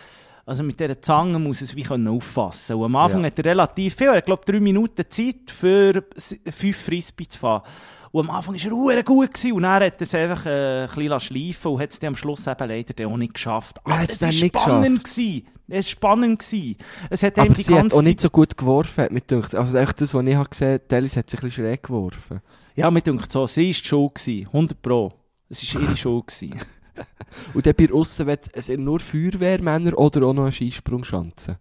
also 0.46 0.62
mit 0.62 0.80
dieser 0.80 1.02
Zange 1.02 1.40
muss 1.40 1.62
es 1.62 1.76
wie 1.76 1.84
können 1.84 2.08
auffassen. 2.10 2.76
Und 2.76 2.84
am 2.86 2.96
Anfang 2.98 3.22
Ja. 3.22 3.28
hat 3.28 3.40
er 3.40 3.46
relativ 3.46 3.96
viel, 3.96 4.08
er 4.08 4.18
hat 4.18 4.26
glaube 4.26 4.44
drei 4.46 4.60
Minuten 4.60 5.04
Zeit 5.10 5.50
für 5.50 6.04
fünf 6.52 6.78
Frisbee 6.84 7.28
zu 7.28 7.40
fahren. 7.40 7.64
Und 8.12 8.30
am 8.30 8.36
Anfang 8.36 8.56
war 8.56 8.94
er 8.94 9.04
gut 9.04 9.34
gewesen, 9.34 9.54
und 9.54 9.64
dann 9.64 9.84
hat 9.84 9.96
er 9.96 10.02
es 10.02 10.14
einfach 10.14 10.46
äh, 10.46 10.84
ein 10.84 10.90
bisschen 10.94 11.20
schleifen 11.20 11.72
und 11.72 11.82
hat 11.82 11.92
es 11.92 12.04
am 12.04 12.16
Schluss 12.16 12.46
eben 12.46 12.70
leider 12.70 13.08
auch 13.08 13.18
nicht 13.18 13.34
geschafft. 13.34 13.80
Aber 13.86 14.00
hat's 14.00 14.22
es 14.22 14.22
war 14.22 14.32
spannend 14.32 15.04
gewesen. 15.04 15.48
Es 15.68 15.78
war 15.78 15.84
spannend 15.84 16.40
gewesen. 16.40 16.78
Es 17.10 17.24
hat 17.24 17.40
Aber 17.40 17.54
die 17.54 17.64
sie 17.64 17.74
hat 17.74 17.82
ganze 17.82 17.96
auch 17.96 18.00
Zeit 18.00 18.08
nicht 18.08 18.22
so 18.22 18.30
gut 18.30 18.56
geworfen, 18.56 19.04
hat 19.04 19.12
mir 19.12 19.22
gedacht. 19.22 19.56
Also 19.56 19.78
echt 19.78 20.00
das, 20.02 20.14
was 20.14 20.26
ich 20.26 20.36
habe 20.36 20.50
gesehen 20.50 20.74
habe, 20.74 20.88
Tellis 20.88 21.18
hat 21.18 21.30
sich 21.30 21.40
ein 21.40 21.50
bisschen 21.50 21.66
schräg 21.66 21.84
geworfen. 21.84 22.42
Ja, 22.76 22.92
mir 22.92 23.02
denkt 23.02 23.32
so, 23.32 23.48
sie 23.48 23.62
war 23.62 23.68
die 23.68 23.74
Schuld 23.74 24.16
gewesen. 24.16 24.48
100 24.48 24.82
Pro. 24.82 25.14
Es 25.50 25.74
war 25.74 25.82
ihre 25.82 25.98
Schuld 25.98 26.28
gewesen. 26.28 26.60
Und 27.54 27.66
dann 27.66 27.74
bei 27.76 27.92
Aussenwette, 27.92 28.50
es 28.54 28.68
sind 28.68 28.84
nur 28.84 29.00
Feuerwehrmänner 29.00 29.98
oder 29.98 30.28
auch 30.28 30.34
noch 30.34 30.44
eine 30.44 30.52
Skisprungschanze. 30.52 31.58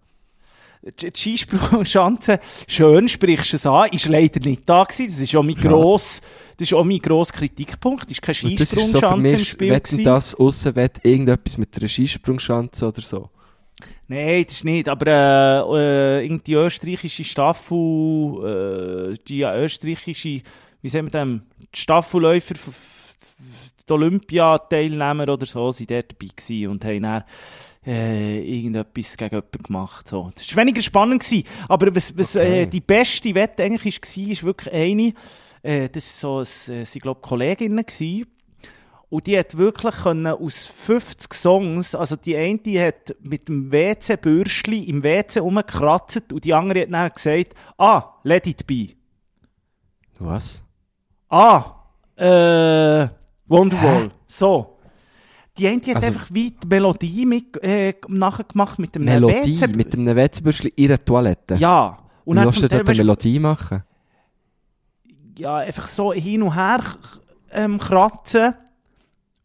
Die 1.00 1.10
Skisprungschanze, 1.14 2.40
schön 2.68 3.08
sprichst 3.08 3.54
du 3.54 3.56
es 3.56 3.66
an, 3.66 3.88
ist 3.90 4.06
leider 4.06 4.38
nicht 4.40 4.68
da 4.68 4.84
gewesen. 4.84 5.06
Das 5.06 5.18
ist 5.18 5.34
auch 5.34 5.42
mein 5.42 5.54
gross, 5.54 6.20
das 6.58 6.68
ist 6.68 6.74
auch 6.74 6.84
mein 6.84 6.98
gross 6.98 7.32
Kritikpunkt. 7.32 8.04
Es 8.06 8.12
ist 8.12 8.22
keine 8.22 8.52
ist 8.52 8.58
so 8.58 8.80
Skisprungschanze 8.80 9.36
im 9.36 9.44
Spiel 9.44 9.80
gewesen. 9.80 10.04
das 10.04 10.34
Aussenwette 10.34 11.00
irgendetwas 11.08 11.56
mit 11.56 11.76
einer 11.78 11.88
Skisprungschanze 11.88 12.86
oder 12.86 13.00
so. 13.00 13.30
Nein, 14.08 14.44
das 14.46 14.56
ist 14.56 14.64
nicht. 14.64 14.88
Aber 14.88 15.06
äh, 15.06 16.20
äh, 16.20 16.24
irgendwie 16.24 16.44
die 16.44 16.54
österreichische 16.54 17.24
Staffel, 17.24 19.14
äh, 19.14 19.18
die 19.26 19.42
österreichische, 19.42 20.42
wie 20.82 20.88
sagen 20.88 21.06
wir 21.06 21.10
dem, 21.10 21.42
die 21.74 21.80
Staffelläufer, 21.80 22.54
die 23.88 23.92
Olympiateilnehmer 23.92 25.28
oder 25.28 25.46
so, 25.46 25.70
sind 25.70 25.90
dort 25.90 26.12
dabei 26.12 26.30
gewesen 26.36 26.68
und 26.70 26.84
haben 26.84 27.02
dann 27.02 27.24
äh, 27.86 28.40
irgendetwas 28.40 29.16
gegen 29.16 29.34
jemanden 29.36 29.62
gemacht. 29.62 30.08
So. 30.08 30.30
Das 30.34 30.54
war 30.54 30.62
weniger 30.62 30.82
spannend. 30.82 31.22
Gewesen. 31.22 31.46
Aber 31.68 31.94
was, 31.94 32.16
was 32.16 32.36
Okay. 32.36 32.62
äh, 32.62 32.66
die 32.66 32.80
beste 32.80 33.34
Wette 33.34 33.62
eigentlich 33.62 34.00
war, 34.00 34.30
ist 34.32 34.44
wirklich 34.44 34.74
eine, 34.74 35.12
äh, 35.62 35.88
das 35.88 36.04
ist 36.04 36.20
so, 36.20 36.40
es 36.40 36.68
äh, 36.68 36.84
sind 36.84 37.02
glaube 37.02 37.20
Kolleginnen 37.20 37.84
gewesen, 37.84 38.26
und 39.14 39.28
die 39.28 39.38
hat 39.38 39.56
wirklich 39.56 39.94
können 39.94 40.26
aus 40.26 40.66
50 40.66 41.32
Songs, 41.34 41.94
also 41.94 42.16
die 42.16 42.36
eine 42.36 42.58
die 42.58 42.80
hat 42.80 43.14
mit 43.22 43.46
dem 43.48 43.70
WC-Bürstli 43.70 44.82
im 44.88 45.04
WC 45.04 45.38
rumgekratzt 45.38 46.32
und 46.32 46.44
die 46.44 46.52
andere 46.52 46.80
hat 46.80 46.92
dann 46.92 47.12
gesagt, 47.12 47.54
ah, 47.78 48.14
let 48.24 48.48
it 48.48 48.66
be. 48.66 48.88
Was? 50.18 50.64
Ah, 51.28 51.76
äh, 52.16 53.06
Wonderwall. 53.46 54.10
So. 54.26 54.78
Die 55.58 55.68
eine 55.68 55.80
die 55.80 55.90
hat 55.90 55.96
Also- 55.98 56.08
einfach 56.08 56.26
wie 56.32 56.50
die 56.50 56.66
Melodie 56.66 57.24
mit, 57.24 57.62
äh, 57.62 57.94
nachgemacht 58.08 58.80
mit 58.80 58.96
dem 58.96 59.04
Melodie 59.04 59.60
WC 59.60 59.76
mit 59.76 59.94
einem 59.94 60.16
WC-Bürstchen 60.16 60.72
in 60.74 60.86
einer 60.86 61.04
Toilette. 61.04 61.54
Ja. 61.54 61.98
Und 62.24 62.36
Wie 62.36 62.42
dann 62.42 62.50
dort 62.52 62.72
eine 62.88 62.96
Melodie 62.96 63.38
machen? 63.38 63.84
ja, 65.38 65.58
einfach 65.58 65.86
so 65.86 66.12
hin 66.12 66.42
und 66.42 66.56
her 66.56 66.82
ähm, 67.52 67.78
kratzen. 67.78 68.54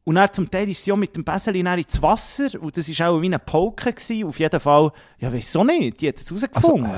Und 0.10 0.16
dann 0.16 0.34
zum 0.34 0.50
Teil 0.50 0.68
ist 0.68 0.84
sie 0.84 0.92
auch 0.92 0.98
mit 0.98 1.16
dem 1.16 1.24
Bäseli 1.24 1.62
dann 1.62 1.78
ins 1.78 2.02
Wasser. 2.02 2.60
Und 2.60 2.76
das 2.76 2.90
war 3.00 3.12
auch 3.12 3.22
wie 3.22 3.28
eine 3.28 3.38
Polke. 3.38 3.94
Gewesen. 3.94 4.24
Auf 4.28 4.40
jeden 4.40 4.60
Fall, 4.60 4.92
ja, 5.20 5.30
auch 5.30 5.64
nicht. 5.64 6.02
Die 6.02 6.08
hat 6.08 6.18
es 6.18 6.34
rausgefunden. 6.34 6.90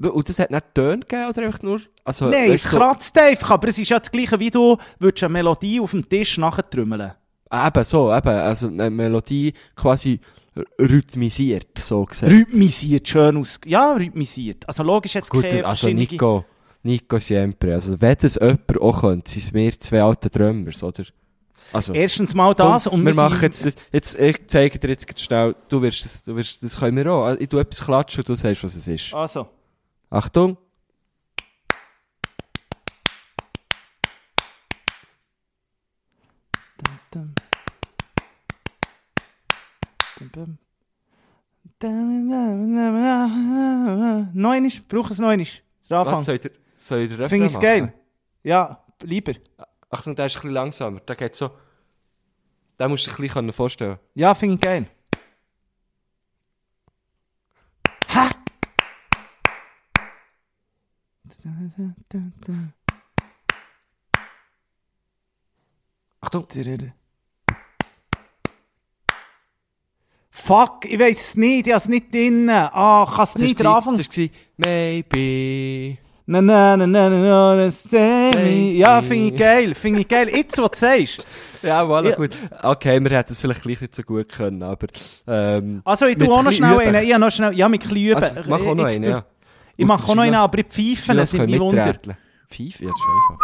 Und 0.00 0.28
das 0.28 0.40
hat 0.40 0.50
nicht 0.50 0.74
Töne 0.74 0.98
gegeben 0.98 1.28
oder 1.28 1.42
einfach 1.42 1.62
nur... 1.62 1.80
Also, 2.02 2.28
Nein, 2.28 2.50
es 2.50 2.64
du, 2.64 2.70
kratzt 2.70 3.16
einfach. 3.16 3.52
Aber 3.52 3.68
es 3.68 3.78
ist 3.78 3.90
ja 3.90 4.00
das 4.00 4.10
gleiche, 4.10 4.40
wie 4.40 4.50
du 4.50 4.76
würdest 4.98 5.22
eine 5.22 5.34
Melodie 5.34 5.78
auf 5.78 5.92
dem 5.92 6.08
Tisch 6.08 6.38
nachtrümmeln. 6.38 7.12
Eben 7.52 7.84
so, 7.84 8.12
eben. 8.12 8.28
Also 8.28 8.66
eine 8.66 8.90
Melodie 8.90 9.52
quasi 9.76 10.18
rhythmisiert, 10.80 11.78
so 11.78 12.04
gesagt. 12.04 12.32
Rhythmisiert, 12.32 13.06
schön 13.06 13.36
aus. 13.36 13.60
Ja, 13.64 13.92
rhythmisiert. 13.92 14.66
Also 14.66 14.82
logisch 14.82 15.14
jetzt 15.14 15.30
Gut, 15.30 15.42
keine 15.42 15.64
also 15.64 15.86
verschiedene- 15.86 16.00
Nico, 16.00 16.44
Nico 16.82 17.18
siempre. 17.18 17.74
Also 17.74 18.00
wenn 18.00 18.16
das 18.20 18.34
jemand 18.34 18.80
auch 18.80 19.00
könnte, 19.00 19.30
sind 19.30 19.44
es 19.44 19.54
wir 19.54 19.80
zwei 19.80 20.02
alte 20.02 20.30
Drummers, 20.30 20.82
oder? 20.82 21.04
Also, 21.72 21.94
Erstens 21.94 22.34
mal 22.34 22.54
das. 22.54 22.84
komm, 22.84 23.00
und 23.00 23.06
wir 23.06 23.14
machen 23.14 23.40
jetzt, 23.40 23.64
jetzt, 23.92 24.18
ich 24.20 24.46
zeige 24.46 24.78
dir 24.78 24.88
jetzt 24.88 25.06
ganz 25.06 25.20
schnell, 25.22 25.56
du 25.68 25.80
wirst 25.80 26.04
das, 26.04 26.22
du 26.22 26.36
wirst, 26.36 26.62
das 26.62 26.78
können 26.78 26.96
wir 26.96 27.10
auch. 27.10 27.34
Ich 27.38 27.48
tu 27.48 27.58
etwas 27.58 27.84
klatschen 27.84 28.20
und 28.20 28.28
du 28.28 28.34
sagst, 28.34 28.62
was 28.62 28.74
es 28.74 28.86
ist. 28.86 29.14
Also. 29.14 29.48
Achtung. 30.10 30.58
Bum. 40.32 40.58
Neunisch, 44.32 44.82
brauch 44.88 45.10
es 45.10 45.18
neunisch. 45.18 45.62
Der 45.90 45.98
Anfang. 45.98 46.38
Soll 46.86 46.98
ich, 46.98 47.04
ich 47.04 47.10
den 47.10 47.16
Refrain 47.16 47.28
Finde 47.28 47.46
ich's 47.46 47.54
machen? 47.54 47.62
geil. 47.62 47.94
Ja, 48.42 48.84
lieber. 49.02 49.32
Achtung, 49.90 50.16
der 50.16 50.26
ist 50.26 50.36
ein 50.36 50.42
bisschen 50.42 50.54
langsamer. 50.54 51.00
Der 51.00 51.16
geht 51.16 51.34
so. 51.34 51.50
Den 52.78 52.90
musst 52.90 53.06
du 53.06 53.10
dir 53.10 53.18
ein 53.18 53.22
bisschen 53.22 53.52
vorstellen. 53.52 53.98
Ja, 54.14 54.34
finde 54.34 54.54
ich 54.56 54.60
geil. 54.60 54.86
Ha! 58.14 58.30
Achtung. 66.20 66.46
Fuck, 70.30 70.86
ich 70.86 70.98
weiß 70.98 71.20
es 71.20 71.36
nicht, 71.36 71.66
ich 71.66 71.72
habe 71.72 71.82
es 71.82 71.88
nicht 71.88 72.12
drin. 72.12 72.48
Ah, 72.50 73.06
kann 73.14 73.24
es 73.24 73.36
nicht 73.36 73.60
das 73.60 73.66
war 73.66 73.82
Maybe. 74.56 75.98
Na, 76.32 76.40
na, 76.40 76.76
na, 76.78 76.86
na, 76.86 77.08
na, 77.10 77.54
na. 77.56 77.70
Stay 77.70 78.76
Ja, 78.78 79.02
finde 79.02 79.26
ich 79.34 79.36
geil, 79.36 79.74
finde 79.74 80.00
ich 80.00 80.08
geil. 80.08 80.28
Jetzt, 80.30 80.56
was 80.58 80.70
du 80.70 80.78
sagst. 80.78 81.24
Ja, 81.62 81.82
voilà, 81.84 82.10
Ja. 82.10 82.16
gut. 82.16 82.30
Okay, 82.62 82.98
wir 83.04 83.10
hätten 83.16 83.32
es 83.34 83.40
vielleicht 83.40 83.62
gleich 83.62 83.80
nicht 83.80 83.94
so 83.94 84.02
gut 84.02 84.28
können, 84.28 84.62
aber. 84.64 84.88
Ähm, 85.28 85.80
Also, 85.84 86.06
ich 86.06 86.16
tue 86.18 86.28
auch 86.28 86.42
noch 86.42 86.50
schnell 86.50 86.76
einen. 86.78 87.02
Ich 87.04 87.16
noch 87.16 87.30
schnell, 87.30 87.52
ja, 87.54 87.68
mit 87.68 87.82
ein 87.82 87.88
bisschen 87.88 88.04
üben. 88.06 88.16
Also, 88.22 88.40
mach 88.48 88.60
auch 88.60 88.74
noch 88.74 88.86
einen, 88.86 89.04
ja. 89.04 89.24
Ich 89.76 89.86
mache 89.86 90.02
auch 90.10 90.14
noch 90.16 90.22
einen, 90.24 90.34
aber 90.34 90.58
ich 90.58 90.66
pfeife, 90.66 91.14
das 91.14 91.32
mich 91.32 91.40
können 91.40 91.60
Wunder. 91.60 91.84
Pfeife, 92.50 92.84
ja, 92.84 92.90
das 92.90 92.98
ist 92.98 93.06
einfach. 93.06 93.38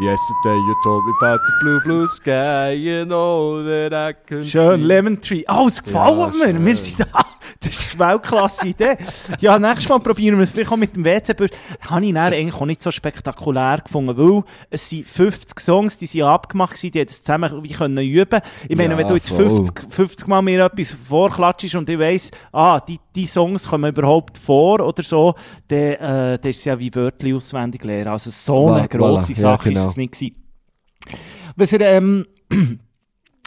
Yesterday 0.00 0.56
you 0.68 0.74
told 0.82 1.04
me 1.06 1.12
about 1.20 1.38
the 1.46 1.52
blue, 1.62 1.80
blue 1.84 2.08
sky, 2.08 2.72
you 2.72 3.04
know 3.04 3.62
that 3.62 3.92
I 3.92 4.12
can 4.26 4.42
Schön, 4.42 4.80
see. 4.80 4.86
Lemon 4.86 5.20
Tree. 5.20 5.44
Oh, 5.48 5.66
es 5.68 5.82
gefällt 5.82 6.04
Ja, 6.04 6.26
mir. 6.26 6.32
schön. 6.44 6.66
Wir 6.66 6.76
sind 6.76 7.00
da. 7.00 7.06
Das 7.60 7.70
ist 7.72 8.00
eine 8.00 8.10
Weltklasse 8.12 8.68
Idee. 8.68 8.96
Ja, 9.40 9.58
nächstes 9.58 9.88
Mal 9.88 10.00
probieren 10.00 10.36
wir 10.36 10.44
es 10.44 10.50
vielleicht 10.50 10.70
auch 10.70 10.76
mit 10.76 10.94
dem 10.94 11.04
WC-Bürst. 11.04 11.56
Habe 11.88 12.04
ich 12.04 12.12
dann 12.12 12.32
eigentlich 12.32 12.54
auch 12.54 12.66
nicht 12.66 12.82
so 12.82 12.90
spektakulär 12.90 13.78
gefunden, 13.84 14.16
weil 14.16 14.42
es 14.70 14.88
sind 14.88 15.06
50 15.06 15.60
Songs, 15.60 15.98
die 15.98 16.06
sind 16.06 16.22
abgemacht 16.22 16.74
gewesen, 16.74 16.92
die 16.92 16.98
hätten 17.00 17.12
zusammen 17.14 17.62
wie 17.62 17.72
können 17.72 17.98
üben. 18.04 18.40
Ich 18.68 18.76
meine, 18.76 18.94
Ja, 18.94 18.98
wenn 18.98 19.08
du 19.08 19.14
jetzt 19.14 19.30
voll. 19.30 19.48
50, 19.48 19.92
50 19.92 20.26
Mal 20.28 20.42
mir 20.42 20.64
etwas 20.64 20.92
vorklatschst 21.08 21.74
und 21.76 21.88
ich 21.88 21.98
weiss, 21.98 22.30
ah, 22.52 22.80
die, 22.80 22.98
die 23.14 23.26
Songs 23.26 23.68
kommen 23.68 23.90
überhaupt 23.90 24.38
vor 24.38 24.80
oder 24.80 25.02
so, 25.02 25.34
dann, 25.68 25.78
äh, 25.78 26.38
dann 26.38 26.50
ist 26.50 26.58
es 26.58 26.64
ja 26.64 26.78
wie 26.78 26.94
Wörtli 26.94 27.34
auswendig 27.34 27.84
lernen. 27.84 28.08
Also 28.08 28.30
so 28.30 28.72
eine 28.72 28.86
Voilà, 28.86 28.88
grosse 28.88 29.32
voilà. 29.32 29.36
Ja, 29.36 29.40
Sache 29.56 29.68
genau. 29.70 29.80
ist 29.84 29.90
es 29.90 29.96
nicht 29.96 30.12
gewesen. 30.12 30.36
Was 31.56 31.72
er, 31.72 31.80
ähm, 31.80 32.26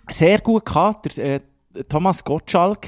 sehr 0.09 0.39
gut 0.39 0.65
gehabt, 0.65 1.17
der 1.17 1.35
äh, 1.35 1.39
Thomas 1.87 2.23
Gottschalk, 2.23 2.87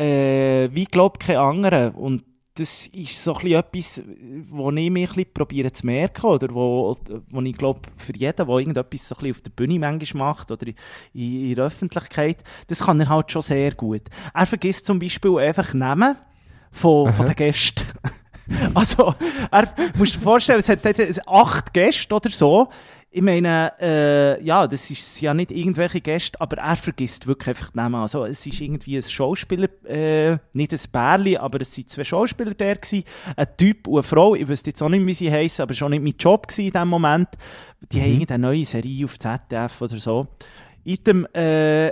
äh, 0.00 0.70
wie 0.72 0.84
glaub 0.84 1.20
kein 1.20 1.36
anderer. 1.36 1.94
Und 1.96 2.24
das 2.54 2.88
ist 2.88 3.22
so 3.22 3.34
ein 3.34 3.40
bisschen 3.42 3.58
etwas, 3.58 4.02
wo 4.48 4.70
ich 4.70 4.90
mich 4.90 5.16
ein 5.16 5.24
probiere 5.32 5.72
zu 5.72 5.86
merken, 5.86 6.26
oder 6.26 6.52
wo, 6.52 6.96
wo 7.30 7.40
ich 7.40 7.56
glaube, 7.56 7.80
für 7.96 8.14
jeden, 8.16 8.46
der 8.46 8.48
irgendetwas 8.48 9.08
so 9.08 9.14
ein 9.14 9.18
bisschen 9.20 9.34
auf 9.36 9.40
der 9.42 9.50
Bühne 9.50 9.78
manchmal 9.78 10.28
macht, 10.28 10.50
oder 10.50 10.66
in, 10.66 10.74
in 11.12 11.54
der 11.54 11.66
Öffentlichkeit, 11.66 12.38
das 12.66 12.80
kann 12.80 13.00
er 13.00 13.08
halt 13.08 13.30
schon 13.30 13.42
sehr 13.42 13.72
gut. 13.72 14.02
Er 14.34 14.46
vergisst 14.46 14.86
zum 14.86 14.98
Beispiel 14.98 15.38
einfach 15.38 15.72
Namen 15.74 16.16
von, 16.72 17.12
von 17.12 17.26
den 17.26 17.36
Gästen. 17.36 17.84
Also, 18.74 19.14
er, 19.52 19.72
musst 19.96 20.16
dir 20.16 20.20
vorstellen, 20.20 20.58
es 20.58 20.68
hat 20.68 20.80
acht 21.28 21.72
Gäste 21.72 22.12
oder 22.12 22.30
so. 22.30 22.68
Ich 23.12 23.22
meine, 23.22 23.72
äh, 23.80 24.44
ja, 24.44 24.68
das 24.68 24.88
ist 24.88 25.20
ja 25.20 25.34
nicht 25.34 25.50
irgendwelche 25.50 26.00
Gäste, 26.00 26.40
aber 26.40 26.58
er 26.58 26.76
vergisst 26.76 27.26
wirklich 27.26 27.48
einfach 27.48 27.70
die 27.70 27.76
Namen. 27.76 27.96
Also, 27.96 28.24
es 28.24 28.46
ist 28.46 28.60
irgendwie 28.60 28.96
ein 28.96 29.02
Schauspieler, 29.02 29.68
äh, 29.84 30.38
nicht 30.52 30.72
ein 30.72 30.80
Bärli, 30.92 31.36
aber 31.36 31.60
es 31.60 31.74
sind 31.74 31.90
zwei 31.90 32.04
Schauspieler 32.04 32.54
der 32.54 32.76
gewesen. 32.76 33.02
Ein 33.34 33.48
Typ 33.56 33.88
und 33.88 33.94
eine 33.94 34.02
Frau. 34.04 34.36
Ich 34.36 34.46
wüsste 34.46 34.70
jetzt 34.70 34.80
auch 34.80 34.88
nicht, 34.88 35.04
wie 35.04 35.14
sie 35.14 35.30
heißen, 35.30 35.60
aber 35.60 35.74
schon 35.74 35.90
nicht 35.90 36.04
mein 36.04 36.14
Job 36.16 36.46
gewesen 36.46 36.66
in 36.66 36.70
dem 36.70 36.86
Moment. 36.86 37.28
Die 37.90 38.00
haben 38.00 38.12
irgendeine 38.12 38.46
neue 38.46 38.64
Serie 38.64 39.04
auf 39.04 39.18
ZDF 39.18 39.82
oder 39.82 39.96
so. 39.96 40.28
In 40.84 41.02
dem, 41.04 41.26
äh, 41.34 41.88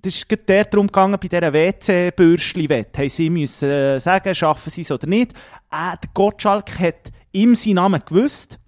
das 0.00 0.14
ist 0.14 0.28
gerade 0.28 0.42
der 0.44 0.64
darum 0.64 0.86
gegangen, 0.86 1.18
bei 1.20 1.28
dieser 1.28 1.52
WC-Bürschli-Wette. 1.52 3.02
Haben 3.02 3.08
sie 3.10 3.28
müssen 3.28 3.68
äh, 3.68 4.00
sagen, 4.00 4.34
schaffen 4.34 4.70
sie 4.70 4.80
es 4.80 4.90
oder 4.90 5.06
nicht. 5.06 5.32
Äh, 5.70 5.98
der 6.02 6.10
Gottschalk 6.14 6.78
hat 6.78 7.12
ihm 7.30 7.54
seinen 7.54 7.74
Namen 7.74 8.02
gewusst. 8.06 8.58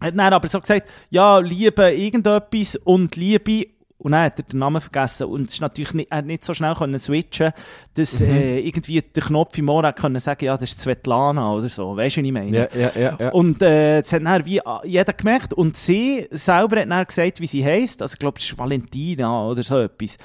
Hat 0.00 0.16
dann 0.16 0.32
aber 0.32 0.48
so 0.48 0.60
gesagt, 0.60 0.88
ja, 1.10 1.38
Liebe 1.38 1.90
irgendetwas 1.90 2.76
und 2.76 3.16
Liebe. 3.16 3.66
Und 3.96 4.12
dann 4.12 4.24
hat 4.24 4.38
er 4.38 4.42
den 4.44 4.58
Namen 4.58 4.82
vergessen. 4.82 5.28
Und 5.28 5.48
es 5.48 5.54
ist 5.54 5.60
natürlich 5.62 5.94
nicht, 5.94 6.10
er 6.10 6.18
hat 6.18 6.26
nicht 6.26 6.44
so 6.44 6.52
schnell 6.52 6.74
können 6.74 6.98
switchen, 6.98 7.52
dass 7.94 8.20
Mhm. 8.20 8.26
äh, 8.26 8.58
irgendwie 8.58 9.00
der 9.00 9.22
Knopf 9.22 9.56
im 9.56 9.68
Ohr 9.70 9.90
können 9.92 10.20
sagen, 10.20 10.44
ja, 10.44 10.56
das 10.58 10.72
ist 10.72 10.80
Svetlana 10.80 11.52
oder 11.54 11.70
so. 11.70 11.96
Weißt 11.96 12.16
du, 12.16 12.20
was 12.20 12.26
ich 12.26 12.32
meine? 12.32 12.68
Ja, 12.74 12.90
ja, 13.00 13.16
ja. 13.18 13.28
Und 13.30 13.62
äh, 13.62 14.02
das 14.02 14.12
hat 14.12 14.26
dann 14.26 14.44
wie 14.44 14.60
jeder 14.84 15.12
gemerkt. 15.14 15.54
Und 15.54 15.76
sie 15.78 16.26
selber 16.30 16.80
hat 16.80 16.90
dann 16.90 17.06
gesagt, 17.06 17.40
wie 17.40 17.46
sie 17.46 17.64
heisst. 17.64 18.02
Also 18.02 18.14
ich 18.14 18.18
glaube, 18.18 18.38
das 18.38 18.46
ist 18.46 18.58
Valentina 18.58 19.46
oder 19.48 19.62
so 19.62 19.78
etwas. 19.80 20.18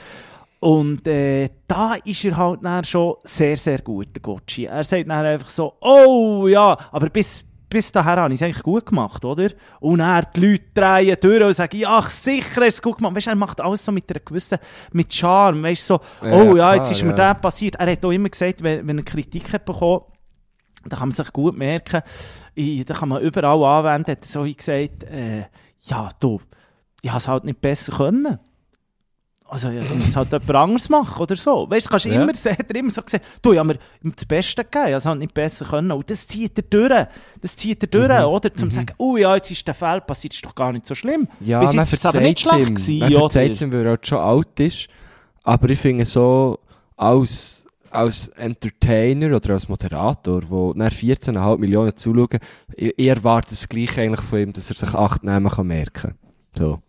Und 0.60 1.08
äh, 1.08 1.48
da 1.68 1.96
ist 2.04 2.26
er 2.26 2.36
halt 2.36 2.60
dann 2.64 2.84
schon 2.84 3.16
sehr, 3.24 3.56
sehr 3.56 3.80
gut, 3.80 4.08
der 4.14 4.22
Gotchi. 4.22 4.66
Er 4.66 4.84
sagt 4.84 5.08
dann 5.08 5.26
einfach 5.26 5.48
so, 5.48 5.76
oh 5.80 6.48
ja, 6.50 6.78
aber 6.92 7.10
bis, 7.10 7.46
bis 7.70 7.92
daher 7.92 8.18
habe 8.18 8.34
ich 8.34 8.42
es 8.42 8.46
eigentlich 8.46 8.64
gut 8.64 8.88
gemacht, 8.88 9.24
oder? 9.24 9.50
Und 9.80 10.00
dann 10.00 10.26
die 10.36 10.40
Leute 10.40 10.64
drehen 10.74 11.18
durch 11.22 11.44
und 11.44 11.54
sagen, 11.54 11.78
ja, 11.78 12.02
sicher 12.08 12.48
hast 12.48 12.58
du 12.58 12.64
es 12.64 12.82
gut 12.82 12.98
gemacht. 12.98 13.16
Weißt 13.16 13.28
du, 13.28 13.32
er 13.32 13.36
macht 13.36 13.62
alles 13.62 13.86
so 13.86 13.92
mit 13.92 14.10
einer 14.10 14.20
gewissen, 14.20 14.58
mit 14.92 15.14
Charme. 15.14 15.64
Weißt 15.64 15.90
du, 15.90 15.96
so, 15.96 16.26
Ja, 16.26 16.34
oh 16.34 16.56
ja, 16.56 16.74
jetzt 16.74 16.86
klar, 16.86 16.92
ist 16.92 17.04
mir 17.04 17.10
ja. 17.10 17.34
das 17.34 17.42
passiert. 17.42 17.76
Er 17.76 17.92
hat 17.92 18.04
auch 18.04 18.12
immer 18.12 18.30
gesagt, 18.30 18.64
wenn, 18.64 18.88
wenn 18.88 18.98
er 18.98 19.04
Kritik 19.04 19.54
hat 19.54 19.66
bekommen 19.66 20.02
da 20.86 20.96
kann 20.96 21.10
man 21.10 21.16
sich 21.16 21.34
gut 21.34 21.58
merken, 21.58 22.02
da 22.56 22.94
kann 22.94 23.10
man 23.10 23.22
überall 23.22 23.64
anwenden, 23.64 24.12
hat 24.12 24.24
er 24.24 24.26
so 24.26 24.44
gesagt, 24.44 25.04
äh, 25.04 25.46
ja, 25.82 26.10
du, 26.20 26.40
ich 27.02 27.10
habe 27.10 27.18
es 27.18 27.28
halt 27.28 27.44
nicht 27.44 27.62
besser 27.62 27.98
können. 27.98 28.40
Also, 29.50 29.70
ja, 29.70 29.82
du 29.84 29.96
musst 29.96 30.16
halt 30.16 30.32
jemand 30.32 30.50
anderes 30.56 30.90
machen 30.90 31.22
oder 31.22 31.36
so. 31.36 31.68
Weißt 31.70 31.88
du, 31.88 31.90
kannst 31.90 32.06
Ja. 32.06 32.22
immer, 32.22 32.32
hat 32.34 32.70
er 32.70 32.76
immer 32.76 32.92
so 32.92 33.02
gesagt, 33.02 33.26
du, 33.42 33.58
habe 33.58 33.68
mir 34.04 34.12
das 34.16 34.26
Beste 34.26 34.64
gegeben, 34.64 35.02
halt 35.04 35.20
nicht 35.20 35.34
besser 35.34 35.66
können. 35.66 35.92
Und 35.92 36.10
das 36.10 36.28
zieht 36.28 36.58
er 36.58 36.64
durch. 36.64 37.08
Das 37.42 37.56
zieht 37.56 37.82
er 37.84 37.88
durch, 37.88 38.08
Mhm. 38.20 38.26
oder? 38.26 38.54
Zum 38.56 38.70
sagen, 38.72 38.94
oh 38.98 39.18
ja, 39.18 39.36
jetzt 39.36 39.50
ist 39.52 39.66
der 39.68 39.74
Fall 39.74 40.02
passiert, 40.02 40.34
ist 40.34 40.46
doch 40.46 40.54
gar 40.54 40.72
nicht 40.72 40.86
so 40.86 40.94
schlimm. 40.96 41.28
Ja, 41.40 41.60
Bis 41.62 41.74
jetzt 41.74 41.94
ist 41.94 42.00
es 42.00 42.06
aber 42.06 42.22
nicht 42.22 42.40
schlecht 42.42 42.70
ihm. 42.70 42.76
gewesen, 42.76 43.00
Man 43.00 43.12
verzeiht 43.12 43.62
ihm, 43.62 43.72
weil 43.72 43.82
er 43.86 43.90
halt 43.90 44.08
schon 44.08 44.20
alt 44.20 44.60
ist. 44.60 44.88
Aber 45.44 45.70
ich 45.70 45.80
finde 45.80 46.06
so, 46.06 46.60
als, 46.96 47.66
als 47.90 48.28
Entertainer 48.30 49.36
oder 49.36 49.54
als 49.54 49.68
Moderator, 49.68 50.42
wo 50.50 50.74
nach 50.76 50.92
14,5 50.92 51.58
Millionen 51.58 51.96
zuschauen, 51.96 52.40
ich, 52.76 52.94
ich 52.98 53.08
erwarte 53.08 53.50
das 53.52 53.68
Gleiche 53.68 54.02
eigentlich 54.02 54.22
von 54.26 54.40
ihm, 54.40 54.54
dass 54.54 54.70
er 54.70 54.76
sich 54.76 54.94
acht 54.94 55.24
Namen 55.24 55.50
kann 55.50 55.66
merken. 55.68 56.16
So. 56.58 56.80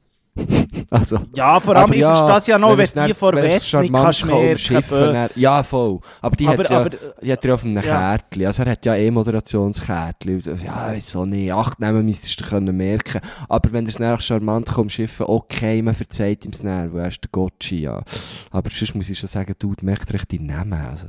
also. 0.91 1.19
Ja, 1.35 1.61
vor 1.61 1.77
allem, 1.77 1.93
ich 1.93 2.01
verstehe 2.01 2.37
es 2.37 2.47
ja 2.47 2.59
noch, 2.59 2.77
wenn 2.77 2.87
du 2.87 3.07
die 3.07 3.15
vor 3.15 3.33
charmant 3.61 3.93
kannst 3.93 4.23
kann 4.23 5.13
merken. 5.13 5.41
Ja, 5.41 5.63
voll. 5.63 6.01
Aber 6.21 6.37
die 6.37 6.47
Aber- 6.49 6.65
hat 6.65 6.71
ja, 6.71 6.81
aber- 6.81 6.91
die 7.23 7.33
hat 7.33 7.45
ja 7.45 7.55
auf 7.55 7.65
einem 7.65 7.75
Ja. 7.77 7.83
Kärtchen. 7.83 8.47
Also 8.47 8.63
er 8.63 8.71
hat 8.73 8.85
ja 8.85 8.95
eh 8.95 9.11
Moderationskärtchen. 9.11 10.43
Ja, 10.65 10.89
wieso 10.93 11.25
nicht? 11.25 11.53
Acht 11.53 11.81
Namen 11.81 12.05
müsstest 12.05 12.41
du 12.41 12.45
können 12.45 12.77
merken. 12.77 13.21
Aber 13.49 13.73
wenn 13.73 13.87
er 13.87 13.91
es 13.91 13.97
dann 13.97 14.21
charmant 14.21 14.69
kann 14.69 14.83
umschiffen 14.83 15.27
okay, 15.27 15.83
man 15.83 15.95
verzeiht 15.95 16.45
ihm 16.45 16.53
es 16.53 16.63
dann, 16.63 16.93
weil 16.93 17.03
er 17.03 17.09
ist 17.09 17.21
der 17.23 17.31
ja. 17.79 18.03
Aber 18.51 18.71
sonst 18.71 18.95
muss 18.95 19.11
ich 19.11 19.19
schon 19.19 19.29
sagen, 19.29 19.55
du, 19.59 19.75
merkt 19.83 20.13
recht 20.13 20.31
die 20.31 20.41
Namen. 20.41 20.73
Also. 20.73 21.07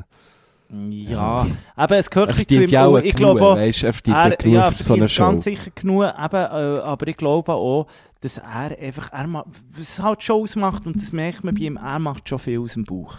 Ja, 0.90 1.48
aber 1.76 1.98
es 1.98 2.10
gehört 2.10 2.34
zu 2.34 2.42
ihm. 2.64 2.70
ja 2.70 2.98
ich 3.00 3.14
glaube 3.14 3.42
er 3.42 3.74
verdient 3.74 4.08
ja 4.08 4.24
er, 4.30 4.38
genug 4.38 4.56
ja, 4.56 4.72
für 4.72 4.84
so 4.84 4.94
eine 4.94 5.10
Show. 5.10 5.24
ganz 5.26 5.44
sicher 5.44 5.70
genug, 5.76 6.04
eben, 6.06 6.36
äh, 6.36 6.80
aber 6.80 7.08
ich 7.08 7.18
glaube 7.18 7.52
auch, 7.52 7.88
dass 8.22 8.38
er 8.38 8.78
einfach, 8.80 9.12
er 9.12 9.28
ma- 9.28 9.46
was 9.78 10.00
halt 10.02 10.24
schon 10.24 10.42
ausmacht, 10.44 10.86
und 10.86 10.96
das 10.96 11.12
merkt 11.12 11.44
man 11.44 11.54
bei 11.56 11.62
ihm, 11.62 11.78
er 11.78 12.00
macht 12.00 12.30
schon 12.30 12.40
viel 12.40 12.60
aus 12.60 12.74
dem 12.74 12.86
Bauch. 12.86 13.16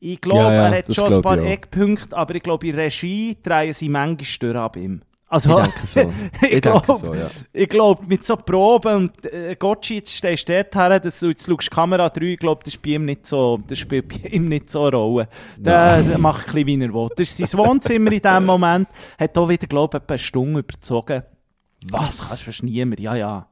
Ich 0.00 0.20
glaube, 0.20 0.42
Ja, 0.42 0.52
ja, 0.52 0.68
er 0.68 0.78
hat 0.78 0.94
schon 0.94 1.12
ein 1.12 1.22
paar. 1.22 1.38
Eckpunkte, 1.38 2.16
aber 2.16 2.34
ich 2.34 2.42
glaube, 2.42 2.66
in 2.68 2.74
Regie 2.74 3.36
drehen 3.42 3.72
sie 3.72 3.88
manchmal 3.88 4.24
Störe 4.24 4.60
ab 4.60 4.76
ihm. 4.76 5.00
Also, 5.26 5.58
Ich 5.58 5.64
denke 5.64 5.86
so. 5.86 6.12
ich 6.48 6.60
glaube, 6.60 6.96
so, 7.00 7.14
ja. 7.14 7.30
ich 7.54 7.68
glaube, 7.68 8.04
mit 8.06 8.24
so 8.24 8.36
Proben 8.36 8.94
und 8.96 9.26
äh, 9.32 9.56
Gotchi, 9.58 9.96
jetzt 9.96 10.12
stehst 10.12 10.46
du 10.48 10.52
dort 10.52 10.74
her, 10.76 11.00
dass 11.00 11.18
du 11.18 11.28
jetzt 11.30 11.46
schaust, 11.46 11.70
Kamera 11.70 12.08
3, 12.10 12.22
ich 12.26 12.38
glaube, 12.38 12.62
das, 12.62 12.78
so, 13.28 13.58
das 13.66 13.78
spielt 13.78 14.08
bei 14.08 14.28
ihm 14.28 14.46
nicht 14.48 14.70
so 14.70 14.82
eine 14.84 14.94
Rolle. 14.96 15.28
Der, 15.56 16.02
der 16.02 16.18
macht 16.18 16.48
ein 16.48 16.52
bisschen, 16.52 16.66
wie 16.66 16.84
er 16.84 16.92
will. 16.94 17.08
Das 17.16 17.40
ist 17.40 17.50
sein 17.50 17.58
Wohnzimmer 17.58 18.12
in 18.12 18.20
dem 18.20 18.44
Moment. 18.44 18.88
Hat 19.18 19.36
auch 19.38 19.48
wieder, 19.48 19.66
glaube 19.66 19.96
ich, 19.96 20.02
etwa 20.02 20.14
eine 20.14 20.18
Stunde 20.18 20.60
überzogen. 20.60 21.22
Was? 21.90 22.28
Das 22.30 22.44
kannst 22.44 22.60
du 22.62 22.66
niemand, 22.66 23.00
ja, 23.00 23.14
ja. 23.16 23.48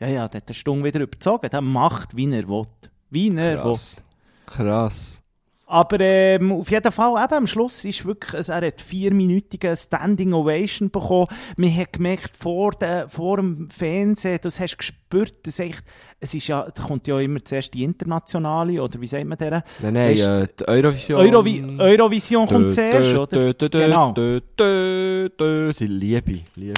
Ja, 0.00 0.08
ja, 0.08 0.28
der 0.28 0.40
hat 0.40 0.48
eine 0.48 0.54
Stunde 0.54 0.84
wieder 0.84 1.00
überzogen. 1.00 1.50
Der 1.50 1.60
macht, 1.60 2.16
wie 2.16 2.30
er 2.32 2.48
will. 2.48 2.64
Wie 3.10 3.28
er 3.36 3.64
will. 3.64 3.72
Krass. 3.72 4.02
Krass. 4.46 5.22
Aber 5.66 6.00
ähm, 6.00 6.50
auf 6.50 6.68
jeden 6.68 6.90
Fall, 6.90 7.22
eben, 7.22 7.34
am 7.34 7.46
Schluss 7.46 7.84
ist 7.84 8.04
wirklich, 8.04 8.34
also 8.34 8.50
er 8.54 8.66
hat 8.66 8.80
vierminütige 8.80 9.76
Standing 9.76 10.32
Ovation 10.32 10.90
bekommen. 10.90 11.28
Man 11.56 11.76
hat 11.76 11.92
gemerkt, 11.92 12.36
vor, 12.36 12.72
de, 12.72 13.08
vor 13.08 13.36
dem 13.36 13.70
Fernsehen, 13.70 14.40
das 14.42 14.58
hast 14.58 14.72
du 14.72 14.78
gespürt, 14.78 15.46
dass 15.46 15.60
echt, 15.60 15.84
es 16.18 16.34
ist 16.34 16.48
ja, 16.48 16.66
da 16.74 16.82
kommt 16.82 17.06
ja 17.06 17.20
immer 17.20 17.44
zuerst 17.44 17.72
die 17.72 17.84
internationale, 17.84 18.82
oder 18.82 19.00
wie 19.00 19.06
sagt 19.06 19.24
man 19.26 19.38
der? 19.38 19.62
Nein, 19.80 19.94
nein, 19.94 20.16
äh, 20.16 20.48
die 20.58 20.66
Eurovision. 20.66 21.20
Eurovi 21.20 21.76
Eurovision 21.78 22.48
kommt 22.48 22.72
zuerst, 22.72 23.14
oder? 23.14 23.54
Genau. 23.54 24.12
Genau. 24.12 24.40
Die 24.56 25.86
Liebe, 25.86 26.40
Liebe. 26.56 26.74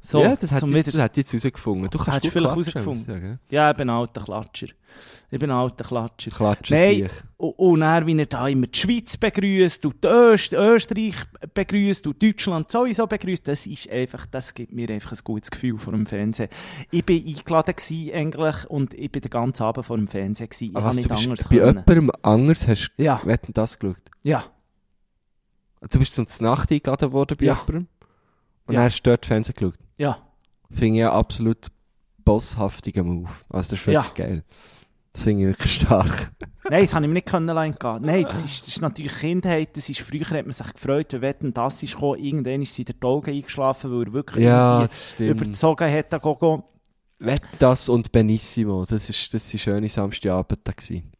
So, 0.00 0.22
ja, 0.22 0.36
das 0.36 0.52
hat, 0.52 0.60
zum 0.60 0.74
jetzt, 0.76 0.94
das 0.94 1.00
hat 1.00 1.16
jetzt 1.16 1.32
herausgefunden. 1.32 1.90
Du 1.90 1.98
kannst 1.98 2.10
Hast 2.12 2.24
du 2.24 2.28
gut 2.28 2.32
vielleicht 2.32 2.50
herausgefunden? 2.50 3.40
Ja, 3.50 3.70
ich 3.70 3.76
bin 3.76 3.90
alter 3.90 4.20
Klatscher. 4.22 4.68
Ich 5.30 5.40
bin 5.40 5.50
alter 5.50 5.84
Klatscher. 5.84 6.30
Klatschen 6.30 6.76
Nein, 6.76 7.10
und, 7.36 7.50
und 7.58 7.80
dann, 7.80 8.06
wie 8.06 8.16
er 8.18 8.26
da 8.26 8.46
immer 8.48 8.68
die 8.68 8.78
Schweiz 8.78 9.16
begrüßt 9.16 9.84
und 9.86 10.02
die 10.04 10.08
Öst 10.08 10.52
Österreich 10.52 11.14
begrüßt 11.52 12.06
und 12.06 12.22
Deutschland 12.22 12.70
sowieso 12.70 13.06
begrüßt, 13.06 13.46
das 13.48 13.66
ist 13.66 13.90
einfach, 13.90 14.26
das 14.26 14.54
gibt 14.54 14.72
mir 14.72 14.88
einfach 14.90 15.12
ein 15.12 15.18
gutes 15.24 15.50
Gefühl 15.50 15.78
vor 15.78 15.92
dem 15.92 16.06
Fernsehen. 16.06 16.48
Ich 16.92 17.04
bin 17.04 17.26
eingeladen 17.26 17.74
gewesen, 17.74 18.14
eigentlich, 18.14 18.70
und 18.70 18.94
ich 18.94 19.10
bin 19.10 19.20
den 19.22 19.30
ganzen 19.30 19.62
Abend 19.64 19.84
vor 19.84 19.96
dem 19.96 20.06
Fernsehen 20.06 20.48
gewesen. 20.48 20.70
Ich 20.70 20.76
Aber 20.76 20.86
habe 20.86 20.96
nicht 20.96 21.08
bist 21.08 21.24
anders 21.24 21.48
bei 21.48 21.56
können. 21.58 21.84
jemandem 21.88 22.10
anders 22.22 22.68
hast 22.68 22.92
Ja, 22.96 23.18
du 23.22 23.26
wetten 23.28 23.52
das 23.52 23.78
geschaut? 23.78 23.96
ja. 24.22 24.44
Du 25.90 25.98
bist 25.98 26.14
zum 26.14 26.26
Nacht 26.40 26.72
eingeladen 26.72 27.12
worden 27.12 27.36
bei 27.38 27.46
Ja. 27.46 27.52
jemandem 27.52 27.88
und 28.66 28.74
Ja. 28.74 28.80
dann 28.80 28.84
hast 28.90 29.02
du 29.02 29.10
dort 29.10 29.26
Fernsehen 29.26 29.54
geschaut. 29.56 29.74
Ja. 29.98 30.18
Finde 30.70 30.96
ich 30.96 31.00
ja 31.00 31.12
absolut 31.12 31.68
bosshaftiger 32.24 33.02
Move. 33.04 33.28
Also 33.48 33.70
das 33.70 33.80
ist 33.80 33.86
wirklich 33.86 34.14
geil. 34.14 34.44
Das 35.12 35.22
finde 35.22 35.42
ich 35.44 35.48
wirklich 35.48 35.72
stark. 35.72 36.32
Nein, 36.68 36.82
das 36.84 36.94
habe 36.94 37.04
ich 37.04 37.08
mir 37.08 37.14
nicht 37.14 37.26
können 37.26 37.46
lassen 37.46 37.76
gehen. 37.78 38.02
Nein, 38.02 38.22
das 38.24 38.44
ist, 38.44 38.62
das 38.62 38.68
ist 38.68 38.80
natürlich 38.82 39.16
Kindheit. 39.16 39.76
Das 39.76 39.88
ist, 39.88 40.00
früher 40.00 40.28
hat 40.28 40.44
man 40.44 40.52
sich 40.52 40.72
gefreut, 40.74 41.12
wenn 41.12 41.22
Wetten, 41.22 41.54
das 41.54 41.82
ist 41.82 41.94
gekommen. 41.94 42.18
Irgendwann 42.22 42.62
ist 42.62 42.74
sie 42.74 42.82
in 42.82 42.94
der 43.00 43.08
Augen 43.08 43.30
eingeschlafen, 43.30 43.90
weil 43.92 44.06
er 44.06 44.12
wirklich 44.12 44.44
Ja, 44.44 44.86
überzogen 45.18 45.90
hat. 45.90 46.12
an 46.12 46.20
Gogo. 46.20 46.64
Wett 47.18 47.40
das 47.58 47.88
und 47.88 48.12
Benissimo, 48.12 48.84
das 48.84 49.08
ist, 49.08 49.32
das 49.32 49.48
sind 49.48 49.60
schöne 49.60 49.88
Samstagabende 49.88 50.60
gewesen. 50.70 51.10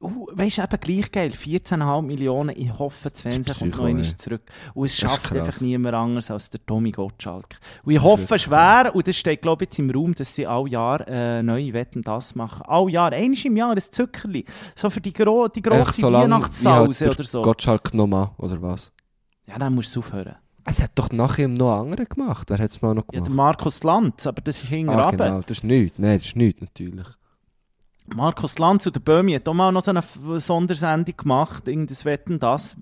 Uh, 0.00 0.28
weißt 0.32 0.58
du, 0.58 0.62
eben 0.62 0.80
gleich 0.80 1.10
geil. 1.10 1.32
14,5 1.32 2.02
Millionen. 2.02 2.54
Ich 2.56 2.78
hoffe, 2.78 3.10
das 3.10 3.22
Fernsehen 3.22 3.52
kommt 3.58 3.76
noch 3.76 3.84
einmal 3.84 4.04
zurück. 4.04 4.42
Und 4.74 4.86
es 4.86 4.96
schafft 4.96 5.32
einfach 5.32 5.60
niemand 5.60 5.96
anders 5.96 6.30
als 6.30 6.50
der 6.50 6.64
Tommy 6.64 6.92
Gottschalk. 6.92 7.58
Und 7.82 7.92
ich 7.92 8.00
hoffe 8.00 8.38
schwer, 8.38 8.92
und 8.94 9.08
das 9.08 9.16
steht, 9.16 9.42
glaube 9.42 9.64
ich, 9.64 9.70
jetzt 9.70 9.78
im 9.80 9.90
Raum, 9.90 10.14
dass 10.14 10.36
sie 10.36 10.46
all 10.46 10.68
Jahr 10.68 11.06
äh, 11.08 11.42
neue 11.42 11.72
Wetten 11.72 12.02
das 12.02 12.36
machen. 12.36 12.62
All 12.68 12.88
Jahr. 12.88 13.12
Einmal 13.12 13.38
im 13.44 13.56
Jahr 13.56 13.72
ein 13.72 13.80
Zuckerli. 13.80 14.44
So 14.76 14.88
für 14.88 15.00
die, 15.00 15.12
gro 15.12 15.48
die 15.48 15.62
grosse 15.62 16.00
so 16.00 16.12
Weihnachtssause 16.12 17.04
der 17.04 17.12
oder 17.14 17.24
so. 17.24 17.42
Gottschalk 17.42 17.92
nochmal, 17.92 18.30
oder 18.38 18.62
was? 18.62 18.92
Ja, 19.46 19.58
dann 19.58 19.74
musst 19.74 19.96
du 19.96 19.98
aufhören. 19.98 20.36
Es 20.64 20.80
hat 20.80 20.92
doch 20.94 21.10
nachher 21.10 21.48
noch 21.48 21.80
andere 21.80 22.04
gemacht. 22.06 22.50
Wer 22.50 22.58
hat 22.58 22.70
es 22.70 22.82
mal 22.82 22.94
noch 22.94 23.06
Ja, 23.06 23.12
gemacht? 23.12 23.26
der 23.28 23.34
Markus 23.34 23.82
Lanz, 23.82 24.26
aber 24.28 24.42
das 24.42 24.62
ist 24.62 24.68
hinten 24.68 24.90
ah, 24.90 25.10
genau, 25.10 25.40
das 25.40 25.58
ist 25.58 25.64
nichts. 25.64 25.98
Nein, 25.98 26.18
das 26.18 26.26
ist 26.26 26.36
nichts, 26.36 26.60
natürlich. 26.60 27.06
Markus 28.14 28.58
Lanz 28.58 28.86
und 28.86 28.96
der 28.96 29.00
Böhmi 29.00 29.32
hat 29.34 29.48
auch 29.48 29.54
mal 29.54 29.72
noch 29.72 29.84
so 29.84 29.90
eine 29.90 30.40
Sondersendung 30.40 31.16
gemacht, 31.16 31.68
irgendein 31.68 32.04
Wetten, 32.04 32.38
das. 32.38 32.76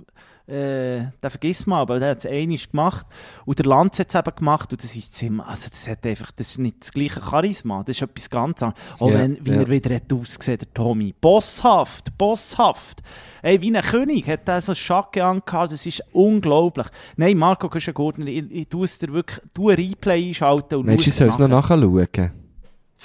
Äh, 0.48 1.10
den 1.20 1.30
vergisst 1.30 1.66
man, 1.66 1.80
aber 1.80 1.98
der 1.98 2.10
hat 2.10 2.18
es 2.18 2.26
einmal 2.26 2.56
gemacht. 2.56 3.06
Und 3.46 3.58
der 3.58 3.66
Lanz 3.66 3.98
hat 3.98 4.10
es 4.10 4.14
eben 4.14 4.36
gemacht 4.36 4.70
und 4.70 4.80
das 4.80 4.94
ist 4.94 5.12
ziemlich, 5.12 5.44
also 5.44 5.68
das 5.68 5.88
hat 5.88 6.06
einfach, 6.06 6.30
das 6.30 6.50
ist 6.50 6.58
nicht 6.58 6.76
das 6.82 6.92
gleiche 6.92 7.20
Charisma, 7.20 7.82
das 7.84 7.96
ist 7.96 8.02
etwas 8.02 8.30
ganz 8.30 8.62
anderes. 8.62 8.80
Auch 9.00 9.12
wenn, 9.12 9.44
wie 9.44 9.50
ja. 9.50 9.56
er 9.56 9.68
wieder 9.68 9.94
hat 9.96 10.12
ausgesehen, 10.12 10.58
der 10.58 10.72
Tommy. 10.72 11.14
Bosshaft, 11.20 12.16
bosshaft. 12.16 13.02
Ey, 13.42 13.60
wie 13.60 13.76
ein 13.76 13.82
König 13.82 14.28
hat 14.28 14.48
er 14.48 14.60
so 14.60 14.72
Schacke 14.72 15.24
angehabt, 15.24 15.72
das 15.72 15.84
ist 15.84 16.04
unglaublich. 16.12 16.86
Nein, 17.16 17.36
Marco 17.38 17.68
Güschen-Gurtner, 17.68 18.26
ich, 18.26 18.44
ich 18.48 18.68
tue 18.68 18.84
es 18.84 19.00
dir 19.00 19.12
wirklich, 19.12 19.40
ein 19.58 19.66
Replay 19.66 20.28
einschalten 20.28 20.76
und 20.76 20.86
Mensch, 20.86 21.08
ich 21.08 21.14
soll 21.14 21.28
es 21.28 21.38
noch 21.38 21.48
nachschauen. 21.48 22.45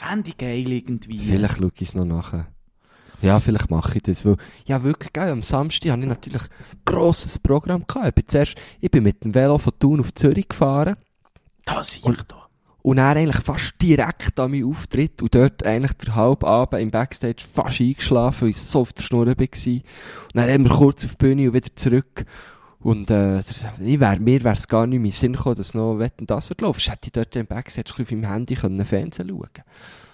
Fände 0.02 0.32
ich 0.32 0.38
geil 0.38 0.68
irgendwie. 0.68 1.20
Vielleicht 1.20 1.60
schaue 1.60 1.72
ich 1.76 1.90
es 1.90 1.94
noch 1.94 2.06
nachher. 2.06 2.48
Ja, 3.22 3.40
vielleicht 3.40 3.70
mache 3.70 3.98
ich 3.98 4.04
das. 4.04 4.26
Weil, 4.26 4.38
ja, 4.66 4.82
wirklich 4.82 5.14
geil. 5.14 5.30
Am 5.30 5.44
Samstag 5.44 5.92
hatte 5.92 6.02
ich 6.02 6.08
natürlich 6.08 6.42
ein 6.42 6.80
grosses 6.86 7.38
Programm. 7.38 7.86
Gehabt. 7.86 8.08
Ich 8.08 8.16
bin, 8.16 8.24
zuerst, 8.28 8.56
ich 8.80 8.90
bin 8.90 9.04
mit 9.04 9.24
dem 9.24 9.36
Velo 9.36 9.60
von 9.60 9.74
Thun 9.78 10.00
auf 10.00 10.12
Zürich 10.16 10.50
gefahren. 10.50 10.96
Das 11.66 11.94
sehe 11.94 12.14
ich 12.14 12.22
da. 12.24 12.48
Und 12.82 12.98
dann 12.98 13.16
eigentlich 13.16 13.44
fast 13.44 13.76
direkt 13.80 14.40
an 14.40 14.50
meinen 14.50 14.66
Auftritt 14.66 15.22
und 15.22 15.36
dort 15.36 15.64
eigentlich 15.64 15.94
der 15.94 16.16
halbe 16.16 16.48
Abend 16.48 16.82
im 16.82 16.90
Backstage 16.90 17.44
fast 17.54 17.80
eingeschlafen, 17.80 18.42
weil 18.42 18.50
ich 18.50 18.58
so 18.58 18.82
auf 18.82 18.94
der 18.94 19.04
Schnur 19.04 19.28
war. 19.28 19.34
Und 19.36 19.84
dann 20.34 20.50
haben 20.50 20.64
wir 20.64 20.76
kurz 20.76 21.06
auf 21.06 21.12
die 21.12 21.18
Bühne 21.18 21.48
und 21.48 21.54
wieder 21.54 21.76
zurück. 21.76 22.26
Und 22.84 23.10
äh, 23.12 23.40
ich 23.40 24.00
wär, 24.00 24.20
mir 24.20 24.44
wäre 24.44 24.56
es 24.56 24.68
gar 24.68 24.88
nicht 24.88 24.96
in 24.98 25.02
meinen 25.04 25.12
Sinn 25.12 25.34
gekommen, 25.34 25.56
dass 25.56 25.74
noch 25.74 26.00
Wetten, 26.00 26.26
das 26.26 26.50
wird 26.50 26.62
laufen. 26.62 26.82
Hätte 26.90 27.08
ich 27.08 27.12
dort 27.12 27.36
im 27.36 27.46
Backstage 27.46 27.94
auf 28.02 28.12
meinem 28.12 28.26
Handy 28.26 28.56
können 28.56 28.84
Fernsehen 28.86 29.30
schauen 29.30 29.40
können. 29.54 29.66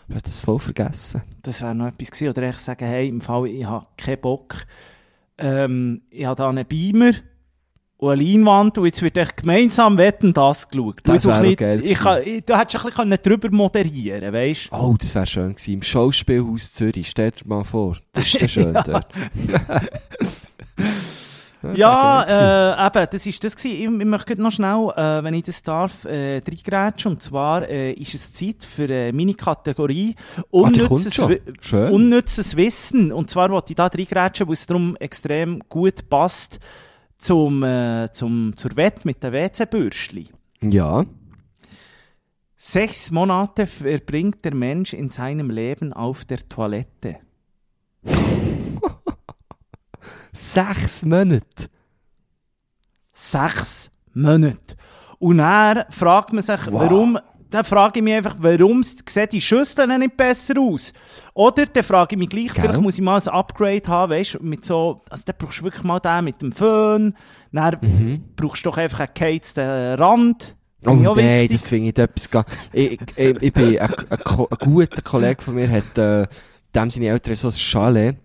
Ich 0.10 0.15
habe 0.15 0.21
das 0.23 0.39
voll 0.41 0.60
vergessen. 0.60 1.21
Das 1.41 1.62
wäre 1.62 1.75
noch 1.75 1.88
etwas 1.88 2.12
gewesen. 2.12 2.30
Oder 2.30 2.43
echt 2.43 2.60
sagen, 2.62 2.86
hey, 2.86 3.08
im 3.08 3.21
Fall, 3.21 3.47
ich 3.47 3.65
habe 3.65 3.86
keinen 3.97 4.21
Bock. 4.21 4.65
Ähm, 5.38 6.01
ich 6.10 6.25
habe 6.25 6.36
da 6.36 6.49
einen 6.49 6.65
Beamer 6.65 7.12
und 7.97 8.12
eine 8.12 8.21
Leinwand 8.23 8.77
und 8.77 8.86
jetzt 8.86 9.01
wird 9.01 9.17
echt 9.17 9.38
gemeinsam 9.38 9.97
Wetten, 9.97 10.34
das 10.34 10.67
geschaut. 10.69 10.99
Das 11.03 11.25
wäre 11.25 11.41
bisschen- 11.41 11.56
geil 11.56 11.82
ich 11.84 11.91
ich, 11.91 12.45
Du 12.45 12.58
hättest 12.58 12.84
ein 12.86 12.91
bisschen 12.91 13.17
drüber 13.23 13.49
moderieren 13.51 14.34
weißt? 14.34 14.69
Oh, 14.71 14.95
das 14.99 15.15
wäre 15.15 15.25
schön 15.27 15.56
gewesen. 15.56 15.73
Im 15.73 15.82
Schauspielhaus 15.84 16.71
Zürich. 16.73 17.10
Stell 17.10 17.32
dir 17.32 17.47
mal 17.47 17.63
vor. 17.63 17.97
Das 18.13 18.25
ist 18.25 18.41
dann 18.41 18.49
schön 18.49 18.73
dort. 18.86 19.08
Ja, 21.76 22.74
äh, 22.74 22.88
eben, 22.88 23.08
das 23.12 23.26
ist 23.26 23.43
das 23.43 23.56
gewesen. 23.56 23.76
Ich, 23.96 24.00
ich 24.02 24.06
möchte 24.06 24.41
noch 24.41 24.52
schnell, 24.52 24.89
äh, 24.96 25.24
wenn 25.24 25.34
ich 25.34 25.43
das 25.43 25.63
darf, 25.63 26.06
äh, 26.06 26.38
reingrätschen. 26.48 27.13
Und 27.13 27.22
zwar 27.24 27.67
äh, 27.67 27.91
ist 27.93 28.13
es 28.13 28.32
Zeit 28.34 28.63
für 28.63 28.88
äh, 28.89 29.12
meine 29.12 29.34
Kategorie 29.34 30.15
Ah, 30.38 30.41
unnützes. 30.52 31.17
Wi- 31.20 31.41
Schön. 31.62 31.91
unnützes 31.91 32.56
Wissen. 32.56 33.12
Und 33.12 33.30
zwar 33.30 33.50
wollte 33.50 33.74
ich 33.74 33.76
da 33.76 33.88
reingrätschen, 33.88 34.48
weil 34.48 34.54
es 34.54 34.65
darum 34.67 34.96
extrem 34.98 35.62
gut 35.67 36.10
passt 36.10 36.60
zum, 37.17 37.63
äh, 37.63 38.10
zum, 38.13 38.54
zur 38.56 38.76
Wette 38.76 39.02
mit 39.06 39.24
den 39.24 39.34
WC-Bürstchen. 39.34 40.30
ja. 40.62 41.06
Sechs 42.60 43.12
Monate 43.12 43.67
verbringt 43.67 44.43
der 44.43 44.56
Mensch 44.56 44.93
in 44.93 45.12
seinem 45.12 45.52
Leben 45.52 45.93
auf 45.93 46.26
der 46.26 46.39
Toilette. 46.50 47.17
Sechs 50.38 51.04
Monate. 51.04 51.69
Sechs 53.12 53.89
Monate. 54.13 54.76
Und 55.19 55.39
dann 55.39 55.84
fragt 55.89 56.34
man 56.34 56.43
sich, 56.43 56.60
Wow. 56.67 56.82
warum, 56.82 57.17
dann 57.50 57.63
frage 57.65 58.00
ich 58.00 58.04
mich 58.04 58.13
einfach, 58.13 58.36
warum 58.39 58.84
sehen 58.84 59.30
die 59.32 59.41
Schüsseln 59.41 59.89
dann 59.89 60.00
nicht 60.02 60.15
besser 60.15 60.54
aus? 60.60 60.93
Oder 61.34 61.65
dann 61.65 61.84
frage 61.84 62.15
ich 62.15 62.19
mich 62.19 62.30
gleich, 62.30 62.54
Gell? 62.54 62.63
vielleicht 62.63 62.82
muss 62.82 62.95
ich 62.95 63.02
mal 63.02 63.19
ein 63.19 63.28
Upgrade 63.28 63.88
haben, 63.88 64.12
weißt 64.12 64.36
du, 64.36 64.43
mit 64.43 64.63
so, 64.63 65.02
also 65.10 65.23
dann 65.26 65.36
brauchst 65.38 65.60
du 65.60 65.63
wirklich 65.63 65.84
mal 65.84 66.00
den 66.00 66.26
mit 66.26 66.41
dem 66.41 66.52
Föhn, 66.52 67.15
dann 67.52 68.23
brauchst 68.36 68.65
du 68.65 68.69
doch 68.69 68.78
einfach 68.78 69.00
einen 69.00 69.10
geheizten 69.13 69.95
Rand. 70.00 70.56
Oh 70.86 70.93
nein, 70.93 71.47
das 71.52 71.65
finde 71.65 71.89
ich 71.89 71.97
etwas 71.97 72.30
gar... 72.30 72.45
Ich, 72.71 73.00
ich, 73.15 73.41
ich 73.41 73.54
bin... 73.54 73.80
Ein, 73.80 73.89
ein, 73.89 73.95
ein 74.10 74.47
guter 74.60 75.02
Kollege 75.02 75.41
von 75.41 75.56
mir 75.56 75.69
hat... 75.69 75.97
Äh, 75.97 76.28
dem 76.76 76.89
seine 76.89 77.08
Eltern 77.08 77.36
so 77.36 77.47
ein 77.47 77.54
Chalet 77.54 78.17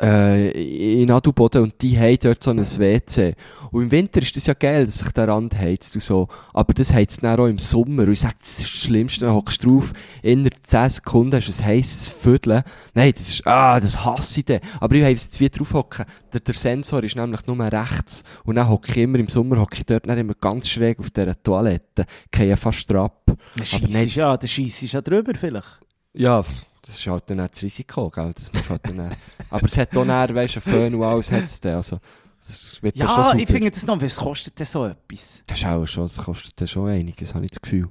äh, 0.00 1.02
in 1.02 1.10
Adelboden 1.10 1.62
und 1.62 1.82
die 1.82 1.98
haben 1.98 2.18
dort 2.20 2.42
so 2.42 2.50
ein 2.50 2.58
WC. 2.60 3.34
Und 3.70 3.82
im 3.84 3.90
Winter 3.90 4.22
ist 4.22 4.36
das 4.36 4.46
ja 4.46 4.54
geil, 4.54 4.86
dass 4.86 4.98
sich 4.98 5.10
der 5.12 5.28
Rand 5.28 5.58
heizt 5.58 5.94
und 5.94 6.02
so. 6.02 6.28
Aber 6.52 6.72
das 6.72 6.92
heizt 6.92 7.22
dann 7.22 7.38
auch 7.38 7.46
im 7.46 7.58
Sommer. 7.58 8.04
Und 8.04 8.12
ich 8.12 8.20
sage, 8.20 8.36
das 8.38 8.60
ist 8.60 8.60
das 8.60 8.80
Schlimmste. 8.80 9.26
Dann 9.26 9.34
hockst 9.34 9.64
du 9.64 9.78
drauf, 9.78 9.92
innerhalb 10.22 10.54
10 10.66 10.90
Sekunden 10.90 11.36
hast 11.36 11.48
du 11.48 11.62
ein 11.62 11.66
heisses 11.66 12.08
Viertel. 12.08 12.62
Nein, 12.94 13.12
das 13.16 13.28
ist, 13.28 13.46
ah, 13.46 13.78
das 13.80 14.04
hasse 14.04 14.40
ich 14.40 14.46
dann. 14.46 14.60
Aber 14.80 14.94
ich 14.94 15.02
habe 15.02 15.12
jetzt 15.12 15.38
wie 15.40 15.50
drauf 15.50 15.74
hocken. 15.74 16.04
Der, 16.32 16.40
der 16.40 16.54
Sensor 16.54 17.02
ist 17.02 17.16
nämlich 17.16 17.46
nur 17.46 17.58
rechts. 17.58 18.22
Und 18.44 18.54
dann 18.56 18.68
hocke 18.68 18.90
ich 18.92 18.98
immer 18.98 19.18
im 19.18 19.28
Sommer, 19.28 19.60
hocke 19.60 19.78
ich 19.78 19.86
dort 19.86 20.08
dann 20.08 20.18
immer 20.18 20.34
ganz 20.40 20.68
schräg 20.68 20.98
auf 21.00 21.10
dieser 21.10 21.40
Toilette. 21.42 22.04
Gehe 22.30 22.56
fast 22.56 22.92
ab. 22.94 23.22
Der 23.26 23.34
Aber 23.72 23.88
nein, 23.88 24.06
ist 24.06 24.14
ja, 24.16 24.36
der 24.36 24.46
Scheiss 24.46 24.82
ist 24.82 24.92
ja 24.92 25.00
drüber 25.00 25.32
vielleicht. 25.34 25.80
ja, 26.14 26.42
das 26.88 26.96
ist 26.96 27.06
halt 27.06 27.24
dann 27.28 27.38
das 27.38 27.62
Risiko, 27.62 28.08
gell? 28.08 28.32
Das 28.34 28.52
muss 28.52 28.68
halt 28.70 28.80
dann 28.88 29.10
Aber 29.50 29.66
es 29.66 29.76
hat 29.78 29.96
auch 29.96 30.04
dann, 30.06 30.34
weisst 30.34 30.56
du, 30.56 30.60
Föhn 30.60 30.94
und 30.94 31.02
alles 31.04 31.30
hat's 31.30 31.60
dann, 31.60 31.76
also, 31.76 31.98
das 32.46 32.82
wird 32.82 32.98
dann 32.98 33.06
schon 33.08 33.16
Ja, 33.16 33.24
super. 33.26 33.38
ich 33.38 33.46
finde 33.46 33.70
das 33.70 33.86
noch, 33.86 34.00
was 34.00 34.16
kostet 34.16 34.58
denn 34.58 34.66
so 34.66 34.86
etwas? 34.86 35.42
Das 35.46 35.58
ist 35.58 35.66
auch 35.66 35.86
schon, 35.86 36.04
das 36.04 36.16
kostet 36.16 36.60
dann 36.60 36.66
schon 36.68 36.88
einiges, 36.88 37.34
habe 37.34 37.44
ich 37.44 37.50
das 37.50 37.60
Gefühl. 37.60 37.88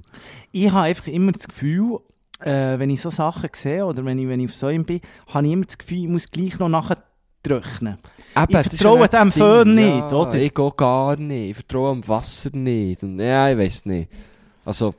ich 0.52 0.70
habe 0.70 0.86
einfach 0.86 1.06
immer 1.06 1.32
das 1.32 1.46
Gefühl, 1.48 2.00
äh, 2.40 2.78
wenn 2.78 2.90
ich 2.90 3.00
so 3.00 3.10
Sachen 3.10 3.50
sehe 3.54 3.84
oder 3.86 4.04
wenn 4.04 4.18
ich, 4.18 4.28
wenn 4.28 4.40
ich 4.40 4.50
auf 4.50 4.56
so 4.56 4.66
einem 4.66 4.84
bin, 4.84 5.00
habe 5.28 5.46
ich 5.46 5.52
immer 5.52 5.64
das 5.64 5.78
Gefühl, 5.78 5.98
ich 6.02 6.08
muss 6.08 6.30
gleich 6.30 6.58
noch 6.58 6.68
nachher 6.68 6.98
trocknen. 7.42 7.98
Eben, 8.36 8.60
Ich 8.60 8.68
vertraue 8.68 9.00
ja 9.00 9.06
dem. 9.08 9.32
Föhn 9.32 9.78
ja, 9.78 9.84
nicht, 10.00 10.12
oder? 10.12 10.34
Ich 10.34 10.54
gehe 10.54 10.72
gar 10.76 11.16
nicht, 11.16 11.50
ich 11.50 11.54
vertraue 11.56 11.90
am 11.90 12.06
Wasser 12.08 12.50
nicht. 12.52 13.02
Und, 13.02 13.18
ja, 13.20 13.50
ich 13.50 13.58
weiß 13.58 13.86
nicht. 13.86 14.10
Also, 14.64 14.94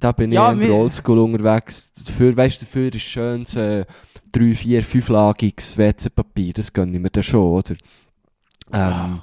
da 0.00 0.12
bin 0.12 0.32
Ja, 0.32 0.52
ich 0.52 0.70
oldschool 0.70 1.18
unterwegs. 1.18 1.92
Dafür, 2.06 2.36
weißt 2.36 2.60
du, 2.62 2.64
dafür 2.66 2.94
ist 2.94 3.02
schönes 3.02 3.54
äh, 3.56 3.84
drei, 4.32 4.54
vier, 4.54 4.82
fünflagiges 4.82 5.76
WC-Papier, 5.78 6.52
das 6.54 6.72
gönne 6.72 6.96
ich 6.96 7.00
mir 7.02 7.10
dann 7.10 7.22
schon, 7.22 7.40
oder? 7.42 7.74
Ähm, 8.72 9.20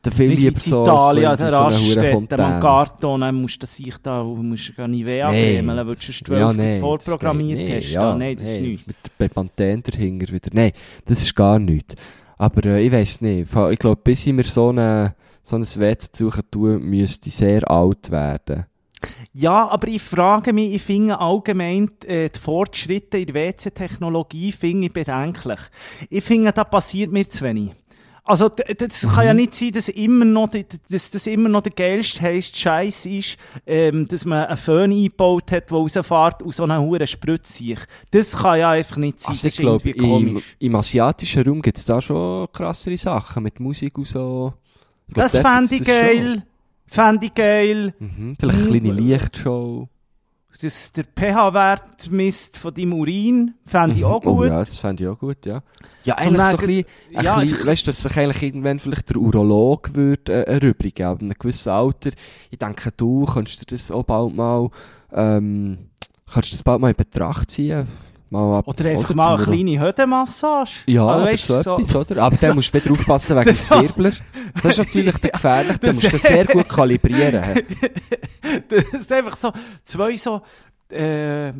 da 0.00 0.10
viel 0.12 0.28
Nicht 0.28 0.42
lieber 0.42 0.60
so, 0.60 0.82
Italien, 0.82 1.30
so, 1.32 1.36
der 1.36 1.50
so 1.50 1.56
Raststätte, 1.58 2.36
man. 2.36 2.60
Karton, 2.60 3.20
dann 3.20 3.34
musst 3.34 3.62
du 3.62 3.66
sich 3.66 3.96
da, 4.02 4.22
musst 4.22 4.74
gar 4.76 4.88
nicht 4.88 5.04
weh 5.04 5.16
Nee. 5.16 5.22
abnehmen, 5.22 5.76
weil 5.76 5.84
du 5.94 6.00
schon 6.00 6.36
Ja, 6.38 6.52
nee, 6.52 6.80
vorprogrammiert 6.80 7.58
geht- 7.66 7.76
hast. 7.78 7.88
nee, 7.88 7.92
Ja, 7.94 8.14
nein, 8.14 8.36
das 8.36 8.46
ist 8.46 8.60
nee, 8.60 8.66
nichts. 8.68 8.86
Mit 8.86 8.96
der 9.04 9.26
Bepanthen 9.28 9.82
dahinter 9.84 10.28
wieder. 10.32 10.50
Nein, 10.52 10.72
das 11.04 11.22
ist 11.22 11.34
gar 11.34 11.58
nichts. 11.58 11.94
Aber 12.38 12.64
äh, 12.64 12.86
ich 12.86 12.92
weiss 12.92 13.20
nicht. 13.20 13.48
Ich 13.70 13.78
glaube, 13.78 14.00
bis 14.02 14.26
ich 14.26 14.32
mir 14.32 14.44
so, 14.44 14.68
eine, 14.68 15.14
so 15.42 15.56
ein 15.56 15.64
WC 15.64 16.08
suchen 16.16 16.44
tue, 16.50 16.78
müsste 16.78 17.28
ich 17.28 17.34
sehr 17.34 17.68
alt 17.68 18.10
werden. 18.12 18.66
Ja, 19.32 19.68
aber 19.68 19.88
ich 19.88 20.02
frage 20.02 20.52
mich, 20.52 20.74
ich 20.74 20.82
finde 20.82 21.18
allgemein 21.18 21.90
äh, 22.06 22.28
die 22.30 22.38
Fortschritte 22.38 23.18
in 23.18 23.26
der 23.26 23.34
WC-Technologie 23.34 24.52
finde 24.52 24.86
ich 24.86 24.92
bedenklich. 24.92 25.60
Ich 26.10 26.24
finde, 26.24 26.52
da 26.52 26.64
passiert 26.64 27.12
mir 27.12 27.28
zu 27.28 27.44
wenig. 27.44 27.70
Also, 28.24 28.50
das 28.50 29.00
kann 29.08 29.20
Mhm. 29.20 29.26
ja 29.26 29.32
nicht 29.34 29.54
sein, 29.54 29.72
dass 29.72 29.88
immer 29.88 30.26
noch, 30.26 30.50
dass 30.90 31.10
das 31.10 31.26
immer 31.26 31.48
noch 31.48 31.62
der 31.62 31.72
geilste 31.72 32.20
heisst 32.20 32.58
Scheiß 32.58 33.06
ist, 33.06 33.38
ähm, 33.66 34.06
dass 34.06 34.26
man 34.26 34.44
einen 34.44 34.58
Föhn 34.58 34.92
eingebaut 34.92 35.50
hat, 35.50 35.70
der 35.70 35.78
rausfährt 35.78 36.42
und 36.42 36.54
so 36.54 36.64
eine 36.64 36.78
hure 36.78 37.06
Spritze. 37.06 37.76
Das 38.10 38.32
kann 38.36 38.58
ja 38.58 38.70
einfach 38.72 38.98
nicht 38.98 39.20
sein. 39.20 39.30
Also 39.30 39.44
das 39.44 39.54
ich 39.54 39.58
ist 39.58 39.60
glaube, 39.60 39.90
im, 39.90 40.42
im 40.58 40.74
asiatischen 40.74 41.42
Raum 41.42 41.62
gibt 41.62 41.78
es 41.78 41.86
da 41.86 42.02
schon 42.02 42.48
krassere 42.52 42.98
Sachen 42.98 43.44
mit 43.44 43.60
Musik 43.60 43.96
und 43.96 44.06
so. 44.06 44.52
Glaub, 45.10 45.24
Das 45.24 45.38
fände 45.38 45.74
ich 45.74 45.84
geil. 45.84 46.42
Fände 46.88 47.26
ich 47.26 47.34
geil. 47.34 47.94
Mhm. 47.98 48.36
Vielleicht 48.40 48.58
eine 48.58 48.68
kleine 48.80 48.92
Mhm. 48.92 48.98
Lichtshow. 49.08 49.88
Das, 50.60 50.90
der 50.90 51.04
pH-Wert 51.04 52.10
misst 52.10 52.58
von 52.58 52.74
deinem 52.74 52.92
Urin. 52.94 53.54
Fände 53.64 53.96
ich 53.96 54.04
auch 54.04 54.24
Oh 54.24 54.34
gut. 54.34 54.46
ja, 54.48 54.58
das 54.58 54.76
fände 54.78 55.04
ich 55.04 55.08
auch 55.08 55.18
gut, 55.18 55.46
ja. 55.46 55.62
Ja, 56.02 56.16
eigentlich 56.16 56.44
so 56.46 56.56
ein 56.56 56.66
bisschen, 56.66 56.84
ein 57.14 57.24
Ja, 57.24 57.38
bisschen 57.38 57.66
weißt 57.66 57.82
du, 57.82 57.86
dass 57.86 58.02
sich 58.02 58.16
eigentlich 58.16 58.42
irgendwann 58.42 58.78
vielleicht 58.80 59.10
der 59.10 59.18
Urolog 59.18 59.94
würde 59.94 60.32
äh, 60.46 60.52
erübrigen, 60.54 61.06
ab 61.06 61.20
einem 61.20 61.32
gewissen 61.38 61.68
Alter. 61.70 62.10
Ich 62.50 62.58
denke, 62.58 62.90
du 62.96 63.24
kannst 63.24 63.60
dir 63.60 63.66
das 63.76 63.88
auch 63.92 64.02
bald 64.02 64.34
mal, 64.34 64.68
ähm, 65.12 65.78
kannst 66.28 66.50
du 66.50 66.56
das 66.56 66.64
bald 66.64 66.80
mal 66.80 66.90
in 66.90 66.96
Betracht 66.96 67.52
ziehen. 67.52 67.86
Mal 68.30 68.58
ab, 68.58 68.68
Oder 68.68 68.90
einfach 68.90 69.14
mal 69.14 69.36
eine 69.36 69.44
kleine 69.44 69.80
Höhenmassage. 69.80 70.70
Ja, 70.86 71.06
Also, 71.06 71.54
oder 71.54 71.62
so 71.62 71.76
du, 71.76 71.82
etwas, 71.82 71.96
oder? 71.96 72.22
Aber 72.22 72.36
dann 72.40 72.54
musst 72.56 72.74
du 72.74 72.78
wieder 72.82 72.92
aufpassen 72.92 73.36
wegen 73.38 73.54
so- 73.54 73.80
Wirbler. 73.82 74.12
Das 74.62 74.72
ist 74.72 74.78
natürlich 74.78 75.16
der 75.20 75.30
gefährlich, 75.30 75.78
da 75.78 75.86
Das- 75.86 75.94
musst 75.96 76.04
du 76.06 76.10
das 76.10 76.22
sehr 76.22 76.44
gut 76.46 76.68
kalibrieren. 76.68 77.44
Das 78.68 78.84
ist 78.94 79.12
einfach 79.12 79.36
so, 79.36 79.52
zwei 79.84 80.16
so, 80.16 80.40
äh, 80.90 81.52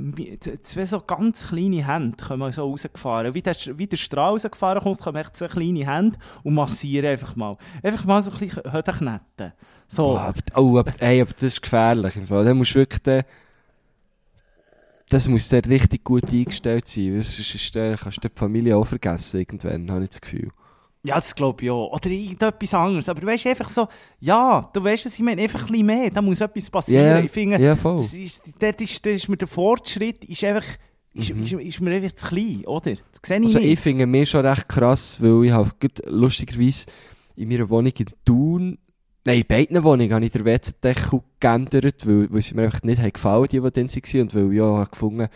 zwei 0.62 0.86
so 0.86 1.00
ganz 1.00 1.48
kleine 1.48 1.86
Hände 1.86 2.16
kommen 2.24 2.50
so 2.50 2.62
rausgefahren. 2.70 3.34
Wie 3.34 3.42
der, 3.42 3.54
wie 3.74 3.86
der 3.86 3.96
Strahl 3.98 4.30
rausgefahren 4.30 4.82
kommt, 4.82 5.00
kommen 5.00 5.16
echt 5.18 5.36
zwei 5.36 5.48
kleine 5.48 5.86
Hände 5.86 6.18
und 6.44 6.54
massieren 6.54 7.10
einfach 7.10 7.36
mal. 7.36 7.56
Einfach 7.82 8.04
mal 8.06 8.22
so 8.22 8.30
ein 8.32 8.38
bisschen 8.38 8.62
Höhenknetten. 8.72 9.52
So. 9.86 10.12
Oh, 10.14 10.16
aber, 10.18 10.40
oh, 10.56 10.78
aber, 10.78 10.92
ey, 10.98 11.20
aber 11.20 11.32
das 11.34 11.42
ist 11.42 11.62
gefährlich. 11.62 12.16
Im 12.16 12.26
Fall. 12.26 12.44
Dann 12.44 12.56
musst 12.56 12.70
du 12.70 12.76
wirklich 12.76 13.02
den, 13.02 13.22
das 15.10 15.28
muss 15.28 15.48
dann 15.48 15.60
richtig 15.64 16.04
gut 16.04 16.30
eingestellt 16.32 16.86
sein, 16.88 17.14
weil 17.14 17.22
sonst 17.22 17.54
ist 17.54 17.74
der, 17.74 17.96
kannst 17.96 18.22
du 18.22 18.28
die 18.28 18.34
Familie 18.38 18.76
auch 18.76 18.86
vergessen 18.86 19.40
irgendwann, 19.40 19.90
habe 19.90 20.04
ich 20.04 20.10
das 20.10 20.20
Gefühl. 20.20 20.50
Ja, 21.04 21.14
das 21.14 21.34
glaube 21.34 21.64
ich 21.64 21.70
auch. 21.70 21.92
Oder 21.92 22.10
irgendetwas 22.10 22.74
anderes. 22.74 23.08
Aber 23.08 23.20
du 23.20 23.26
weißt 23.28 23.46
einfach 23.46 23.68
so, 23.68 23.86
ja, 24.20 24.68
du 24.72 24.82
weißt, 24.82 25.06
was 25.06 25.14
ich 25.14 25.20
meine, 25.20 25.40
einfach 25.42 25.60
ein 25.62 25.68
bisschen 25.68 25.86
mehr. 25.86 26.10
Da 26.10 26.20
muss 26.20 26.40
etwas 26.40 26.68
passieren. 26.68 27.06
Ja, 27.06 27.20
ich 27.20 27.30
finde, 27.30 27.62
ja, 27.62 27.76
voll. 27.76 27.98
das 27.98 28.12
ist, 28.12 28.42
dort 28.58 28.80
ist, 28.80 29.06
dort 29.06 29.14
ist 29.14 29.28
mir 29.28 29.36
der 29.36 29.48
Fortschritt 29.48 30.24
ist 30.24 30.42
einfach, 30.44 30.66
ist, 31.14 31.32
Mhm. 31.34 31.42
ist, 31.44 31.52
ist 31.52 31.80
mir 31.80 31.92
einfach 31.94 32.12
zu 32.12 32.26
klein, 32.26 32.64
oder? 32.66 32.90
Das 32.90 33.20
sehe 33.24 33.38
ich 33.38 33.44
Also 33.44 33.58
ich 33.60 33.78
finde 33.78 34.06
mir 34.06 34.26
schon 34.26 34.44
recht 34.44 34.68
krass, 34.68 35.22
weil 35.22 35.44
ich 35.46 35.52
habe 35.52 35.70
lustigerweise 36.06 36.86
in 37.36 37.48
meiner 37.48 37.70
Wohnung 37.70 37.92
in 37.96 38.06
Thun, 38.24 38.78
nein, 39.24 39.38
in 39.40 39.46
beiden 39.46 39.82
Wohnungen 39.84 40.12
habe 40.12 40.24
ich 40.24 40.32
den 40.32 40.44
WC-Deckel 40.44 41.20
geändert, 41.40 42.06
weil, 42.06 42.32
weil 42.32 42.42
sie 42.42 42.54
mir 42.54 42.62
einfach 42.64 42.82
nicht 42.82 43.14
gefallen, 43.14 43.48
die, 43.50 43.60
die 43.60 43.70
drin 43.70 43.88
waren, 43.88 44.20
und 44.22 44.34
weil 44.34 44.52
ich 44.52 44.60
auch 44.62 44.78
habe 44.78 44.90
gefunden 44.90 45.28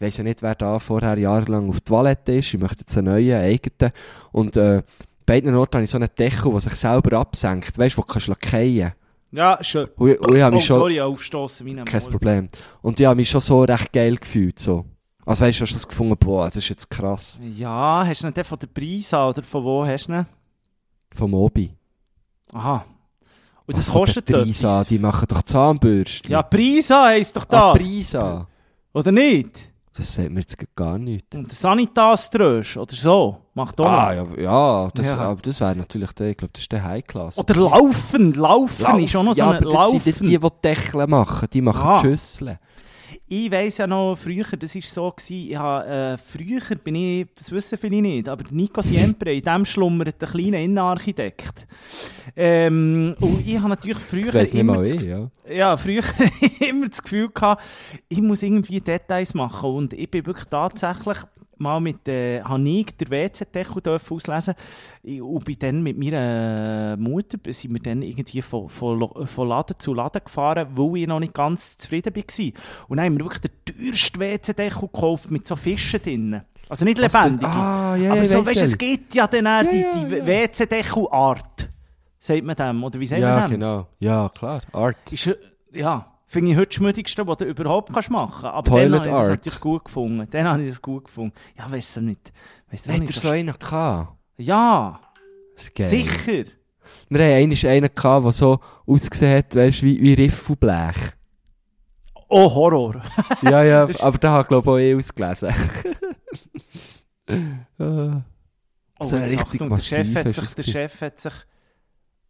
ich 0.00 0.06
weiss 0.06 0.16
ja 0.16 0.22
nicht, 0.22 0.42
wer 0.42 0.54
da 0.54 0.78
vorher 0.78 1.18
jahrelang 1.18 1.68
auf 1.68 1.80
die 1.80 1.86
Toilette 1.86 2.32
ist, 2.34 2.54
ich 2.54 2.60
möchte 2.60 2.82
jetzt 2.82 2.96
einen 2.96 3.08
neuen, 3.12 3.32
einen 3.34 3.44
eigenen, 3.52 3.92
und 4.30 4.56
äh, 4.56 4.82
beiden 5.26 5.52
Orten 5.56 5.74
habe 5.78 5.84
ich 5.84 5.90
so 5.90 5.96
einen 5.98 6.08
Deckel, 6.16 6.52
der 6.52 6.60
sich 6.60 6.74
selber 6.74 7.18
absenkt, 7.18 7.76
weißt 7.76 7.96
du, 7.96 7.98
wo 7.98 8.02
du 8.06 8.12
kannst 8.12 8.28
lackieren 8.28 8.92
Ja, 9.32 9.58
schön. 9.60 9.88
und, 9.96 10.10
ich- 10.10 10.20
und 10.20 10.36
ich 10.36 10.40
habe 10.42 10.54
Oh, 10.54 10.56
mich 10.56 10.64
schon... 10.66 10.78
sorry, 10.78 11.00
aufstoßen 11.00 11.66
ein 11.66 11.84
Kein 11.84 12.00
Moll. 12.02 12.10
Problem. 12.12 12.48
Und 12.80 13.00
ich 13.00 13.06
habe 13.06 13.16
mich 13.16 13.28
schon 13.28 13.40
so 13.40 13.64
recht 13.64 13.92
geil 13.92 14.14
gefühlt, 14.16 14.60
so. 14.60 14.84
Also 15.26 15.44
weißt 15.44 15.58
du, 15.58 15.62
hast 15.64 15.72
du 15.72 15.76
das 15.76 15.88
gefunden, 15.88 16.16
boah, 16.16 16.46
das 16.46 16.56
ist 16.58 16.68
jetzt 16.68 16.88
krass. 16.90 17.40
Ja, 17.56 18.04
hast 18.06 18.22
du 18.22 18.26
nicht 18.28 18.36
den 18.36 18.44
von 18.44 18.58
der 18.60 18.68
Preisa 18.68 19.28
oder 19.28 19.42
von 19.42 19.64
wo 19.64 19.84
hast 19.84 20.06
du 20.06 20.12
ihn? 20.12 20.26
Vom 21.14 21.34
Obi. 21.34 21.74
Aha. 22.52 22.84
Und 23.68 23.76
das 23.76 23.86
Was 23.88 23.92
kostet 23.94 24.28
der 24.28 24.38
Prisa, 24.38 24.76
etwas. 24.78 24.88
die 24.88 24.98
machen 24.98 25.26
doch 25.28 25.42
Zahnbürsten. 25.42 26.30
Ja, 26.30 26.42
Preisa 26.42 27.04
heisst 27.06 27.36
doch 27.36 27.46
ah, 27.50 27.72
das. 27.74 27.82
Prisa. 27.84 28.46
oder 28.94 29.12
nicht? 29.12 29.70
Das 29.96 30.14
sagt 30.14 30.30
mir 30.30 30.40
jetzt 30.40 30.56
gar 30.74 30.96
nichts. 30.96 31.36
Und 31.36 31.48
der 31.50 31.54
Sanitas-Drösch 31.54 32.76
oder 32.76 32.94
so. 32.94 33.38
Macht 33.54 33.80
auch 33.80 33.86
Ah, 33.86 34.12
ja, 34.14 34.26
ja, 34.40 34.88
das, 34.94 35.06
Ja. 35.06 35.16
aber 35.18 35.42
das 35.42 35.60
wäre 35.60 35.74
natürlich 35.76 36.12
der, 36.12 36.30
ich 36.30 36.36
glaube, 36.36 36.52
das 36.54 36.62
ist 36.62 36.72
der 36.72 36.84
High-Class. 36.84 37.36
Oder 37.38 37.54
Laufen. 37.56 38.32
Laufen 38.32 39.00
ist 39.00 39.16
auch 39.16 39.22
noch 39.24 39.32
so 39.34 39.38
ja, 39.38 39.50
ein 39.50 39.56
aber 39.56 39.64
das 39.64 39.72
sind 39.90 39.92
Laufen. 39.92 40.02
nicht 40.06 40.20
die, 40.20 40.38
die 40.38 40.48
Deckel 40.62 41.06
machen, 41.06 41.48
die 41.52 41.60
machen 41.60 41.86
Ah. 41.90 42.00
Schüsseln. 42.00 42.58
Ich 43.30 43.50
weiss 43.50 43.76
ja 43.78 43.86
noch, 43.86 44.16
früher, 44.16 44.44
das 44.58 44.74
war 44.74 44.82
so, 44.82 45.10
gewesen, 45.10 45.50
ich 45.50 45.56
habe, 45.56 45.86
äh, 45.86 46.16
früher 46.18 46.76
bin 46.82 46.94
ich, 46.94 47.26
das 47.34 47.52
wissen 47.52 47.76
viele 47.76 48.00
nicht, 48.00 48.28
aber 48.28 48.44
Nico 48.50 48.80
Siempre, 48.80 49.34
in 49.34 49.42
dem 49.42 49.66
schlummert 49.66 50.22
ein 50.22 50.28
kleiner 50.28 50.58
Innenarchitekt. 50.58 51.66
Ähm, 52.34 53.14
und 53.20 53.46
ich 53.46 53.58
habe 53.58 53.68
natürlich 53.68 53.98
früher 53.98 54.34
immer 54.54 54.82
ich, 54.82 55.02
ja. 55.02 55.28
ja, 55.48 55.76
früher 55.76 56.02
immer 56.68 56.88
das 56.88 57.02
Gefühl 57.02 57.28
gehabt, 57.28 57.62
ich 58.08 58.22
muss 58.22 58.42
irgendwie 58.42 58.80
Details 58.80 59.34
machen. 59.34 59.70
Und 59.70 59.92
ich 59.92 60.10
bin 60.10 60.24
wirklich 60.24 60.46
tatsächlich 60.46 61.18
mal 61.60 61.80
mit, 61.80 62.06
äh, 62.08 62.42
habe 62.42 62.68
ich 62.68 62.86
den 62.96 63.10
WC-Deckel 63.10 63.82
auslesen 64.10 64.54
und 65.04 65.44
bin 65.44 65.56
dann 65.58 65.82
mit 65.82 65.98
meiner 65.98 66.96
Mutter, 66.96 67.38
sind 67.52 67.72
wir 67.74 67.80
dann 67.80 68.02
irgendwie 68.02 68.42
von, 68.42 68.68
von, 68.68 69.26
von 69.26 69.48
Laden 69.48 69.76
zu 69.78 69.94
Laden 69.94 70.22
gefahren, 70.24 70.68
weil 70.74 70.96
ich 71.02 71.06
noch 71.06 71.20
nicht 71.20 71.34
ganz 71.34 71.76
zufrieden 71.78 72.14
war. 72.14 72.22
Und 72.88 72.96
dann 72.96 73.06
haben 73.06 73.18
wir 73.18 73.24
wirklich 73.26 73.40
den 73.50 73.64
teuersten 73.64 74.20
WC-Deckel 74.20 74.80
gekauft 74.92 75.30
mit 75.30 75.46
so 75.46 75.56
Fischen 75.56 76.02
drin. 76.02 76.42
Also 76.68 76.84
nicht 76.84 77.00
Was- 77.00 77.12
lebendige. 77.14 77.46
Ah, 77.50 77.96
ja, 77.96 78.12
aber 78.12 78.24
so, 78.26 78.44
weißt 78.44 78.62
es 78.62 78.76
gibt 78.76 79.14
ja 79.14 79.26
dann 79.26 79.46
auch 79.46 79.62
die, 79.70 79.80
Ja, 79.80 79.92
die 80.04 80.14
ja, 80.16 80.16
ja. 80.18 80.26
WC-Deckel-Art. 80.26 81.68
Sagt 82.18 82.44
man 82.44 82.56
dem? 82.56 82.84
Oder 82.84 83.00
wie 83.00 83.06
sagt 83.06 83.22
man 83.22 83.30
Ja, 83.30 83.46
dem? 83.46 83.50
genau. 83.52 83.86
Ja, 84.00 84.28
klar. 84.28 84.60
Art. 84.72 85.12
ist, 85.12 85.28
äh, 85.28 85.36
ja, 85.72 86.06
finde 86.28 86.52
ich 86.52 86.56
heute 86.56 86.66
das 86.66 86.74
Schmüdigste, 86.76 87.26
was 87.26 87.38
du 87.38 87.44
überhaupt 87.46 87.92
kannst 87.92 88.10
machen 88.10 88.30
kannst. 88.42 88.44
Aber 88.44 88.70
Toilet 88.70 88.92
dann 88.92 88.98
habe 89.00 89.08
ich 89.08 89.12
das 89.12 89.20
Art. 89.20 89.28
natürlich 89.30 89.60
gut 89.60 89.84
gefunden. 89.86 90.28
Dann 90.30 90.46
habe 90.46 90.62
ich 90.62 90.68
das 90.68 90.82
gut 90.82 91.04
gefunden. 91.06 91.32
Ja, 91.58 91.70
weiss 91.72 91.94
du 91.94 92.00
nicht. 92.02 92.32
Weiss 92.70 92.82
du 92.84 92.92
Hat 92.92 93.00
nicht 93.00 93.16
er 93.16 93.20
so 93.20 93.28
einen 93.30 93.58
gehabt? 93.58 94.12
ja, 94.36 95.00
sicher. 95.56 96.44
Wir 97.08 97.18
haben 97.24 97.32
einmal 97.52 97.66
einen 97.66 97.94
gehabt, 97.94 98.24
der 98.24 98.32
so 98.32 98.60
ausgesehen 98.86 99.38
hat, 99.38 99.56
weißt, 99.56 99.82
wie, 99.82 100.00
wie 100.00 100.14
Riffelblech. 100.14 100.96
Oh, 102.28 102.54
Horror. 102.54 103.00
ja, 103.42 103.62
ja, 103.64 103.88
aber 104.02 104.18
da 104.18 104.32
hat 104.34 104.48
glaube 104.48 104.68
ich 104.68 104.72
auch 104.72 104.78
eh 104.78 104.94
ausgelesen. 104.96 105.48
Ah. 107.78 108.22
Oh, 108.98 109.04
So 109.04 109.16
richtig 109.16 109.40
Achtung, 109.40 109.68
der 109.68 109.76
Chef 109.78 110.14
hat 110.14 110.32
sich, 110.32 110.44
es 110.44 110.54
der. 110.54 110.62
Chef 110.64 111.00
hat 111.02 111.20
sich, 111.20 111.32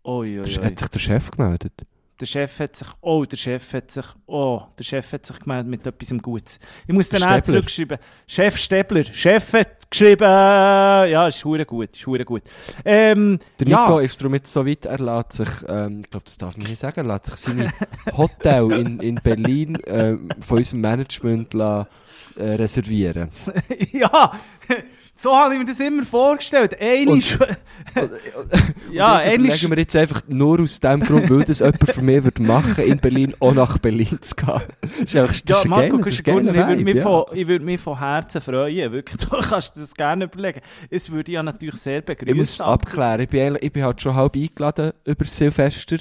oi, 0.02 0.40
oi, 0.40 0.44
oi. 0.44 0.64
hat 0.64 0.78
sich 0.78 0.88
der 0.88 0.98
Chef 0.98 1.30
gemeldet? 1.30 1.72
Der 2.20 2.26
Chef 2.26 2.58
hat 2.58 2.74
sich, 2.74 2.88
oh, 3.00 3.24
der 3.24 3.36
Chef 3.36 3.72
hat 3.72 3.90
sich, 3.92 4.04
oh, 4.26 4.62
der 4.76 4.82
Chef 4.84 5.12
hat 5.12 5.24
sich 5.24 5.38
gemeldet 5.38 5.68
mit 5.68 5.86
etwas 5.86 6.10
Gutes. 6.20 6.58
Ich 6.86 6.92
muss 6.92 7.08
dann 7.08 7.22
auch 7.22 7.40
zurückschreiben. 7.40 7.98
Chef 8.26 8.56
Stäbler, 8.56 9.04
Chef 9.04 9.52
hat 9.52 9.77
geschrieben, 9.90 10.22
ja, 10.24 11.28
ist 11.28 11.44
hure 11.44 11.64
gut, 11.64 11.90
ist 11.96 12.06
hure 12.06 12.24
gut. 12.24 12.42
Ähm, 12.84 13.38
Der 13.60 13.68
ja. 13.68 13.80
Nico 13.82 13.98
ist 14.00 14.20
darum 14.20 14.34
jetzt 14.34 14.52
so 14.52 14.66
weit, 14.66 14.84
er 14.86 14.98
lässt 14.98 15.32
sich, 15.32 15.48
ähm, 15.68 16.00
ich 16.04 16.10
glaube, 16.10 16.24
das 16.24 16.36
darf 16.36 16.56
man 16.56 16.66
nicht 16.66 16.78
sagen, 16.80 17.06
er 17.06 17.14
lässt 17.14 17.26
sich 17.26 17.36
seine 17.36 17.70
Hotel 18.16 18.72
in, 18.72 18.98
in 19.00 19.14
Berlin 19.16 19.78
ähm, 19.86 20.28
von 20.40 20.58
unserem 20.58 20.80
Management 20.80 21.54
la, 21.54 21.88
äh, 22.36 22.54
reservieren. 22.54 23.30
ja, 23.92 24.32
so 25.20 25.34
habe 25.34 25.54
ich 25.54 25.58
mir 25.58 25.64
das 25.66 25.80
immer 25.80 26.04
vorgestellt. 26.04 26.76
Einmal, 26.80 27.18
ja, 28.92 29.16
Und 29.16 29.20
einmal, 29.22 29.50
legen 29.50 29.70
wir 29.70 29.78
jetzt 29.78 29.96
einfach 29.96 30.22
nur 30.28 30.60
aus 30.60 30.78
dem 30.78 31.00
Grund, 31.00 31.28
weil 31.28 31.42
das 31.42 31.58
jemand 31.58 31.90
für 31.90 32.02
mich 32.02 32.22
würde 32.22 32.42
machen, 32.42 32.84
in 32.84 32.98
Berlin 32.98 33.34
auch 33.40 33.52
nach 33.52 33.78
Berlin 33.78 34.18
zu 34.20 34.36
gehen. 34.36 34.60
Das 34.80 35.00
ist 35.00 35.16
einfach, 35.16 35.34
das 35.34 35.42
ja, 35.48 35.58
ist 35.58 35.66
Marco 35.66 35.98
geiler- 35.98 36.04
das 36.04 36.12
ist 36.12 36.24
Kuschelgurner, 36.24 36.50
ich 36.60 36.66
würde 36.68 36.84
mich, 36.84 36.94
Vibe, 36.94 37.02
von, 37.02 37.24
ich 37.32 37.48
würde 37.48 37.64
mich 37.64 37.80
von 37.80 37.98
Herzen 37.98 38.40
freuen. 38.40 38.92
Wirklich, 38.92 39.16
du 39.28 39.36
kannst 39.38 39.76
das 39.80 39.94
gerne 39.94 40.24
überlegen. 40.24 40.60
Es 40.90 41.10
würde 41.10 41.32
ja 41.32 41.42
natürlich 41.42 41.76
sehr 41.76 41.98
Ich 42.00 42.06
muss 42.08 42.16
begrüßen. 42.18 42.64
abklären, 42.64 43.20
ich 43.20 43.28
bin, 43.28 43.58
ich 43.60 43.72
bin 43.72 43.82
halt 43.84 44.00
schon 44.00 44.14
halb 44.14 44.36
eingeladen 44.36 44.92
über 45.04 45.24
Silvester. 45.24 45.98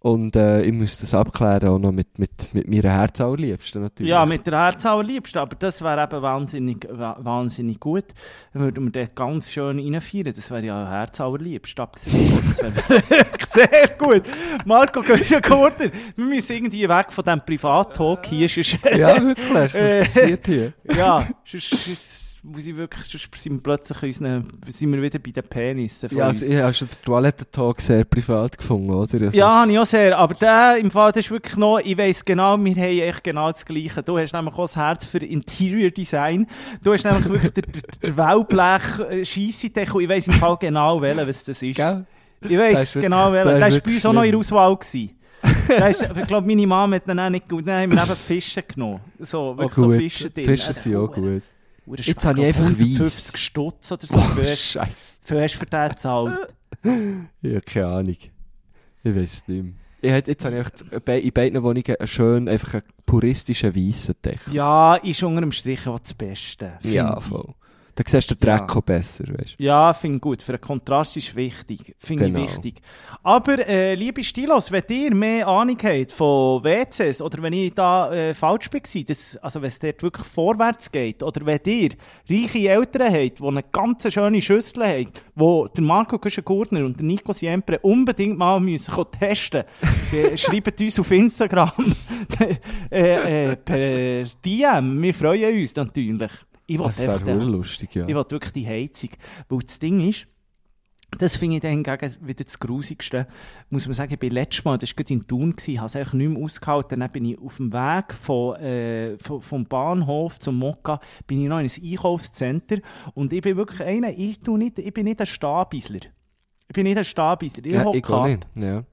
Und 0.00 0.36
äh, 0.36 0.60
ich 0.60 0.72
muss 0.74 0.98
das 0.98 1.14
abklären, 1.14 1.66
auch 1.66 1.78
noch 1.78 1.90
mit, 1.90 2.18
mit, 2.18 2.52
mit 2.52 2.68
meiner 2.68 2.90
Herzallerliebsten 2.92 3.80
natürlich. 3.80 4.10
Ja, 4.10 4.26
mit 4.26 4.46
der 4.46 4.58
Herz 4.58 4.84
allerliebsten, 4.84 5.40
aber 5.40 5.56
das 5.56 5.80
wäre 5.80 6.02
eben 6.04 6.20
wahnsinnig, 6.20 6.86
wa- 6.90 7.16
wahnsinnig 7.20 7.80
gut. 7.80 8.04
Dann 8.52 8.64
würden 8.64 8.84
wir 8.84 8.90
dort 8.92 9.16
ganz 9.16 9.50
schön 9.50 9.78
reinfeiern. 9.78 10.24
Das 10.36 10.50
wäre 10.50 10.62
ja 10.62 10.86
Herz 10.90 11.22
allerliebst, 11.22 11.80
abgesehen. 11.80 12.38
Das 12.46 12.62
wäre 12.62 13.26
sehr 13.48 13.88
gut. 13.98 14.24
Marco 14.66 15.00
Göschen-Gurter, 15.00 15.86
wir 16.16 16.24
müssen 16.26 16.52
irgendwie 16.52 16.86
weg 16.86 17.06
von 17.10 17.24
diesem 17.24 17.40
Privat-Talk 17.40 18.26
hier. 18.26 18.46
Sonst, 18.50 18.78
Ja, 18.94 19.18
wirklich. 19.18 19.54
Was 19.54 19.74
Äh, 19.74 20.04
passiert 20.04 20.46
hier? 20.46 20.72
ja, 20.98 21.26
sonst, 21.46 21.70
sonst 21.70 22.23
muss 22.46 22.66
ich 22.66 22.76
wirklich, 22.76 23.04
sonst 23.06 23.28
sind 23.36 23.54
wir 23.54 23.62
plötzlich 23.62 24.02
unseren, 24.02 24.46
sind 24.68 24.92
wir 24.92 25.00
wieder 25.00 25.18
bei 25.18 25.30
den 25.30 25.42
Penissen 25.44 26.08
von 26.10 26.18
Ja, 26.18 26.28
uns. 26.28 26.42
also, 26.42 26.52
ich 26.54 26.60
habe 26.60 26.74
schon 26.74 26.88
den 26.88 27.02
Toilettentalk 27.04 27.80
sehr 27.80 28.04
privat 28.04 28.58
gefunden, 28.58 28.90
oder? 28.90 29.20
Also, 29.22 29.36
Ja, 29.38 29.62
habe 29.62 29.72
ich 29.72 29.78
auch 29.78 29.86
sehr. 29.86 30.18
Aber 30.18 30.34
der 30.34 30.76
im 30.78 30.90
Fall, 30.90 31.10
das 31.12 31.24
ist 31.24 31.30
wirklich 31.30 31.56
noch, 31.56 31.78
ich 31.78 31.96
weiss 31.96 32.24
genau, 32.24 32.56
wir 32.62 32.72
haben 32.74 32.98
echt 32.98 33.24
genau 33.24 33.50
das 33.50 33.64
Gleiche. 33.64 34.02
Du 34.02 34.18
hast 34.18 34.32
nämlich 34.34 34.54
auch 34.54 34.62
das 34.64 34.76
Herz 34.76 35.06
für 35.06 35.18
Interior 35.18 35.90
Design. 35.90 36.46
Du 36.82 36.92
hast 36.92 37.04
nämlich 37.04 37.28
wirklich 37.28 37.52
den, 37.52 37.64
den, 37.72 37.82
den 38.04 38.16
Wellblech 38.16 39.26
Scheissedeckel. 39.26 40.02
Ich 40.02 40.08
weiss 40.08 40.26
im 40.26 40.34
Fall 40.34 40.56
genau, 40.60 41.00
welchen, 41.00 41.26
was 41.26 41.44
das 41.44 41.62
ist. 41.62 41.76
Gell? 41.76 42.04
Ich 42.42 42.48
Der 42.50 42.58
weiss 42.60 42.82
ist 42.82 42.94
wirklich- 42.96 43.04
genau, 43.10 43.32
welchen. 43.32 43.48
der 43.48 43.58
Der 43.58 43.68
ist 43.68 43.74
war 43.74 43.80
bei 43.82 43.90
uns 43.92 44.06
auch 44.06 44.12
noch 44.12 44.22
in 44.24 44.30
der. 44.32 44.38
Auswahl. 44.40 44.76
Gewesen. 44.76 45.10
Ist, 45.90 46.02
ich 46.02 46.26
glaube, 46.26 46.46
meine 46.46 46.66
Mama 46.66 46.96
hat 46.96 47.02
dann 47.06 47.18
auch 47.20 47.28
nicht 47.30 47.48
gut. 47.48 47.66
Dann 47.66 47.82
haben 47.82 47.92
wir 47.92 48.02
eben 48.02 48.16
Fische 48.16 48.62
genommen. 48.62 49.00
So, 49.18 49.56
wirklich 49.56 49.74
so. 49.74 49.90
Fische 49.90 50.30
drin. 50.30 50.44
Fische 50.46 50.72
sind 50.72 50.96
auch 50.96 51.10
gut. 51.12 51.42
Jetzt 51.86 52.24
habe 52.24 52.40
ich 52.40 52.46
einfach 52.46 52.64
150 52.64 53.00
weiss. 53.34 53.40
Stutz 53.40 53.92
oder 53.92 54.06
so. 54.06 54.16
Hast 54.18 54.58
Scheiße. 54.58 55.18
für 55.22 55.42
hast 55.42 55.54
für 55.54 55.66
den 55.66 55.88
gezahlt. 55.88 56.38
Ich 57.42 57.54
habe 57.54 57.60
keine 57.62 57.86
Ahnung. 57.86 58.16
Ich 59.04 59.14
weiß 59.16 59.32
es 59.32 59.48
nicht 59.48 59.62
mehr. 59.62 59.72
Ich 60.02 60.10
hätte, 60.10 60.32
jetzt 60.32 60.44
habe 60.44 60.66
ich 61.16 61.24
in 61.24 61.32
beiden 61.32 61.62
Wohnungen 61.62 61.96
einen 61.98 62.08
schönen, 62.08 62.48
einfach 62.48 62.74
einen 62.74 62.82
puristischen 63.06 63.74
weißen 63.74 64.16
Deckel. 64.22 64.52
Ja, 64.52 64.96
ist 64.96 65.22
unter 65.22 65.40
dem 65.40 65.52
Strich 65.52 65.86
auch 65.86 65.98
das 65.98 66.12
Beste. 66.12 66.72
Ja, 66.82 67.16
ich. 67.16 67.24
voll. 67.24 67.54
Da 67.96 68.02
siehst 68.04 68.28
du 68.30 68.34
den 68.34 68.40
Dreck 68.40 68.68
Ja. 68.68 68.76
auch 68.76 68.82
besser, 68.82 69.24
weißt 69.28 69.54
Ja, 69.58 69.92
finde 69.94 70.16
ich 70.16 70.20
gut. 70.22 70.42
Für 70.42 70.52
einen 70.54 70.60
Kontrast 70.60 71.16
ist 71.16 71.36
wichtig. 71.36 71.94
Finde 71.98 72.24
Genau. 72.24 72.40
ich 72.44 72.50
wichtig. 72.50 72.80
Aber, 73.22 73.66
äh, 73.68 73.94
liebe 73.94 74.24
Stilos, 74.24 74.72
wenn 74.72 74.82
ihr 74.88 75.14
mehr 75.14 75.46
Ahnung 75.46 75.78
habt 75.80 76.10
von 76.10 76.64
WCs 76.64 77.22
oder 77.22 77.40
wenn 77.42 77.52
ich 77.52 77.72
da 77.72 78.12
äh, 78.12 78.34
falsch 78.34 78.68
war, 78.72 78.80
das, 79.06 79.36
also 79.36 79.62
wenn 79.62 79.68
es 79.68 79.78
dort 79.78 80.02
wirklich 80.02 80.26
vorwärts 80.26 80.90
geht 80.90 81.22
oder 81.22 81.46
wenn 81.46 81.60
ihr 81.66 81.90
reiche 82.28 82.68
Eltern 82.68 83.12
habt, 83.12 83.38
die 83.38 83.44
eine 83.46 83.62
ganz 83.62 84.12
schöne 84.12 84.42
Schüssel 84.42 84.84
haben, 84.84 85.10
wo 85.36 85.68
der 85.68 85.84
Marco 85.84 86.18
Güschen-Gurtner 86.18 86.84
und 86.84 86.98
der 86.98 87.06
Nico 87.06 87.32
Siempre 87.32 87.78
unbedingt 87.78 88.36
mal 88.36 88.58
müssen 88.58 88.92
testen 89.20 89.62
müssen, 90.12 90.36
schreibt 90.36 90.80
uns 90.80 90.98
auf 90.98 91.10
Instagram 91.12 91.70
äh, 92.90 93.52
äh, 93.52 93.56
per 93.56 94.24
DM. 94.44 95.00
Wir 95.02 95.14
freuen 95.14 95.60
uns 95.60 95.76
natürlich. 95.76 96.30
Ich 96.66 96.78
Das 96.78 96.98
wäre 96.98 97.20
den- 97.22 97.40
lustig, 97.40 97.94
ja. 97.94 98.02
ich 98.08 98.14
will 98.14 98.24
wirklich 98.28 98.52
die 98.52 98.66
Heizung. 98.66 99.10
Weil 99.48 99.58
das 99.60 99.78
Ding 99.78 100.08
ist, 100.08 100.26
das 101.18 101.36
finde 101.36 101.56
ich 101.56 101.62
dann 101.62 101.70
hingegen 101.72 102.16
wieder 102.22 102.42
das 102.44 102.58
Grusigste. 102.58 103.28
Muss 103.70 103.86
man 103.86 103.94
sagen, 103.94 104.12
ich 104.14 104.18
bin 104.18 104.32
letztes 104.32 104.64
Mal, 104.64 104.78
das 104.78 104.90
war 104.90 104.96
gerade 105.04 105.12
in 105.14 105.26
Thun, 105.26 105.54
gewesen, 105.54 105.78
habe 105.78 105.86
es 105.86 105.94
eigentlich 105.96 106.12
nicht 106.14 106.28
mehr 106.30 106.42
ausgehalten. 106.42 107.00
Dann 107.00 107.12
bin 107.12 107.24
ich 107.26 107.38
auf 107.38 107.58
dem 107.58 107.72
Weg 107.72 108.14
von, 108.14 108.56
äh, 108.56 109.16
vom 109.18 109.64
Bahnhof 109.66 110.40
zum 110.40 110.58
Mokka, 110.58 110.98
bin 111.26 111.42
ich 111.42 111.48
noch 111.48 111.60
in 111.60 111.66
ein 111.66 111.90
Einkaufscenter. 111.90 112.78
Und 113.14 113.32
ich 113.32 113.42
bin 113.42 113.56
wirklich 113.56 113.82
einer, 113.82 114.10
ich, 114.10 114.40
tu 114.40 114.56
nicht, 114.56 114.78
ich 114.78 114.92
bin 114.92 115.04
nicht 115.04 115.20
ein 115.20 115.26
Stabisler. 115.26 116.00
Ich 116.68 116.74
bin 116.74 116.84
nicht 116.84 116.98
ein 116.98 117.04
Stabisler. 117.04 117.64
Ich 117.64 117.74
ja, 117.74 117.84
hocke 117.84 118.14
ab. 118.14 118.26
nicht. 118.26 118.46
Ja. 118.56 118.84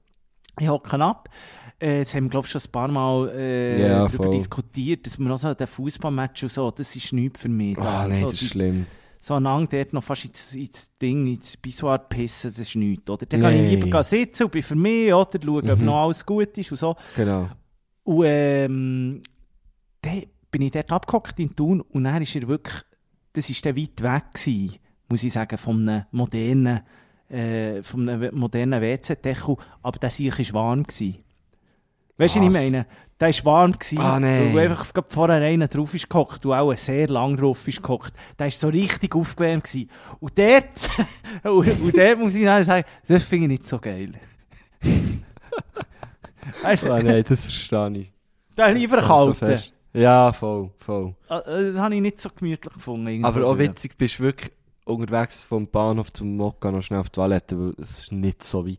Ich 0.60 0.68
hocke 0.68 1.00
ab. 1.00 1.28
Äh, 1.82 1.98
jetzt 1.98 2.14
haben 2.14 2.24
wir, 2.24 2.30
glaube 2.30 2.46
ich, 2.46 2.52
schon 2.52 2.62
ein 2.64 2.70
paar 2.70 2.88
Mal 2.88 3.28
äh, 3.30 3.82
Ja, 3.82 3.88
darüber 4.06 4.24
voll. 4.24 4.30
diskutiert, 4.32 5.04
dass 5.06 5.18
wir 5.18 5.30
auch 5.32 5.36
so 5.38 5.52
den 5.52 5.66
Fußballmatch 5.66 6.44
und 6.44 6.52
so, 6.52 6.70
das 6.70 6.94
ist 6.94 7.12
nichts 7.12 7.40
für 7.40 7.48
mich. 7.48 7.76
Ah, 7.78 8.06
nein, 8.06 8.20
so, 8.20 8.26
das 8.26 8.34
ist 8.34 8.40
die- 8.42 8.46
schlimm. 8.48 8.86
so 9.20 9.34
ein 9.34 9.46
Ang 9.46 9.68
dort 9.68 9.92
noch 9.92 10.04
fast 10.04 10.24
ins, 10.24 10.54
ins 10.54 10.92
Ding, 10.94 11.26
ins 11.26 11.56
Pissoir 11.56 11.98
pissen, 11.98 12.50
das 12.50 12.58
ist 12.60 12.76
nichts, 12.76 13.08
oder? 13.10 13.26
Dann 13.26 13.40
kann 13.40 13.54
ich 13.54 13.60
Nee. 13.62 13.74
lieber 13.76 14.02
sitzen 14.04 14.44
und 14.44 14.52
bin 14.52 14.62
für 14.62 14.74
mich, 14.76 15.12
oder? 15.12 15.38
Schauen, 15.44 15.70
ob 15.70 15.78
Mhm. 15.80 15.84
noch 15.84 16.04
alles 16.04 16.24
gut 16.24 16.56
ist 16.58 16.70
und 16.70 16.76
so. 16.76 16.94
Genau. 17.16 17.48
Und, 18.04 18.24
ähm, 18.26 19.22
dann 20.02 20.22
bin 20.50 20.62
ich 20.62 20.70
dort 20.72 20.90
abgehockt 20.92 21.38
in 21.40 21.54
Thun 21.54 21.80
und 21.80 22.04
dann 22.04 22.22
ist 22.22 22.34
er 22.36 22.46
wirklich, 22.48 22.82
das 23.32 23.48
ist 23.50 23.64
dann 23.66 23.76
weit 23.76 24.02
weg 24.02 24.24
gewesen, 24.34 24.76
muss 25.08 25.22
ich 25.24 25.32
sagen, 25.32 25.58
von 25.58 25.88
einem 25.88 26.04
modernen, 26.12 26.80
äh, 27.30 27.80
einem 27.92 28.34
modernen 28.38 28.80
WC-Deckel, 28.80 29.56
aber 29.82 29.98
der 29.98 30.10
Sieg 30.10 30.38
war 30.52 30.62
warm 30.68 30.82
gewesen. 30.84 31.16
Weißt 32.18 32.36
du, 32.36 32.40
was 32.40 32.46
ich 32.46 32.52
meine? 32.52 32.86
Der 33.20 33.28
war 33.28 33.44
warm 33.44 33.72
gewesen, 33.72 33.98
Ah, 34.00 34.18
nein. 34.18 34.52
weil 34.54 34.68
einfach 34.68 34.92
gerade 34.92 35.06
vorher 35.10 35.36
einer 35.42 35.68
drauf 35.68 35.94
ist 35.94 36.10
gehockt 36.10 36.44
und 36.44 36.52
auch 36.52 36.76
sehr 36.76 37.06
lang 37.08 37.36
drauf 37.36 37.66
ist 37.68 37.80
gehockt. 37.82 38.12
Der 38.38 38.46
war 38.46 38.50
so 38.50 38.68
richtig 38.68 39.14
aufgewärmt 39.14 39.64
gewesen. 39.64 39.88
Und 40.18 40.36
dort, 40.38 40.90
und, 41.44 41.80
und 41.82 41.96
dort 41.96 42.18
muss 42.18 42.34
ich 42.34 42.44
dann 42.44 42.64
sagen, 42.64 42.84
das 43.06 43.22
finde 43.22 43.44
ich 43.44 43.60
nicht 43.60 43.66
so 43.68 43.78
geil. 43.78 44.12
weißt 46.62 46.84
du, 46.84 46.92
Ah, 46.92 47.02
nein, 47.02 47.24
das 47.28 47.42
verstehe 47.44 47.90
ich. 47.98 48.12
der 48.56 48.72
lieber 48.72 49.00
So 49.00 49.06
kalt. 49.06 49.36
fest. 49.36 49.72
Ja, 49.94 50.32
voll, 50.32 50.70
voll. 50.78 51.14
Äh, 51.28 51.36
äh, 51.36 51.72
Das 51.72 51.78
habe 51.82 51.94
ich 51.94 52.00
nicht 52.00 52.20
so 52.20 52.30
gemütlich 52.34 52.72
gefunden. 52.72 53.24
Aber 53.24 53.46
auch 53.46 53.58
witzig, 53.58 53.96
bist 53.98 54.18
du 54.18 54.24
wirklich 54.24 54.50
unterwegs 54.84 55.44
vom 55.44 55.66
Bahnhof 55.68 56.12
zum 56.12 56.36
Mokka 56.36 56.70
noch 56.72 56.82
schnell 56.82 57.00
auf 57.00 57.10
die 57.10 57.16
Toilette, 57.20 57.58
weil 57.58 57.74
es 57.78 58.00
ist 58.00 58.12
nicht 58.12 58.42
so 58.42 58.66
weit. 58.66 58.78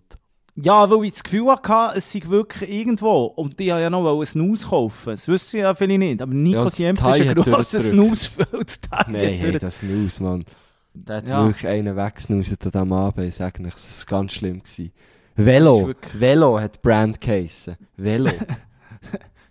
Ja, 0.55 0.87
weil 0.89 1.05
ich 1.05 1.13
das 1.13 1.23
Gefühl 1.23 1.47
hatte, 1.49 1.97
es 1.97 2.11
sei 2.11 2.21
wirklich 2.25 2.69
irgendwo. 2.71 3.25
Und 3.25 3.59
die 3.59 3.71
haben 3.73 3.81
ja 3.81 3.89
noch 3.89 4.19
ein 4.19 4.25
Snus 4.25 4.67
kaufen. 4.67 5.11
Das 5.11 5.27
wissen 5.27 5.59
ja 5.61 5.73
viele 5.73 5.97
nicht. 5.97 6.21
Aber 6.21 6.33
Nico 6.33 6.67
Ja, 6.77 6.93
Thai 6.93 7.19
ist 7.19 7.27
ein 7.27 7.35
grosser. 7.35 7.79
Snus. 7.79 8.31
Nein, 9.07 9.15
hey, 9.15 9.57
das 9.59 9.79
Snus, 9.79 10.19
Mann. 10.19 10.45
Der 10.93 11.17
hat 11.17 11.27
Ja. 11.27 11.43
wirklich 11.45 11.67
einen 11.67 11.95
weggesnuset 11.97 12.63
an 12.67 12.71
diesem 12.71 12.93
Abend. 12.93 13.27
Ich 13.27 13.35
sage 13.35 13.63
nicht, 13.63 13.73
das 13.75 13.99
war 14.07 14.19
ganz 14.19 14.33
schlimm. 14.33 14.61
Gewesen. 14.61 14.91
Das 15.35 15.45
Velo. 15.45 15.87
wirklich- 15.87 16.19
Velo 16.21 16.59
hat 16.59 16.81
Brand 16.83 17.19
geheissen. 17.19 17.75
Velo. 17.97 18.29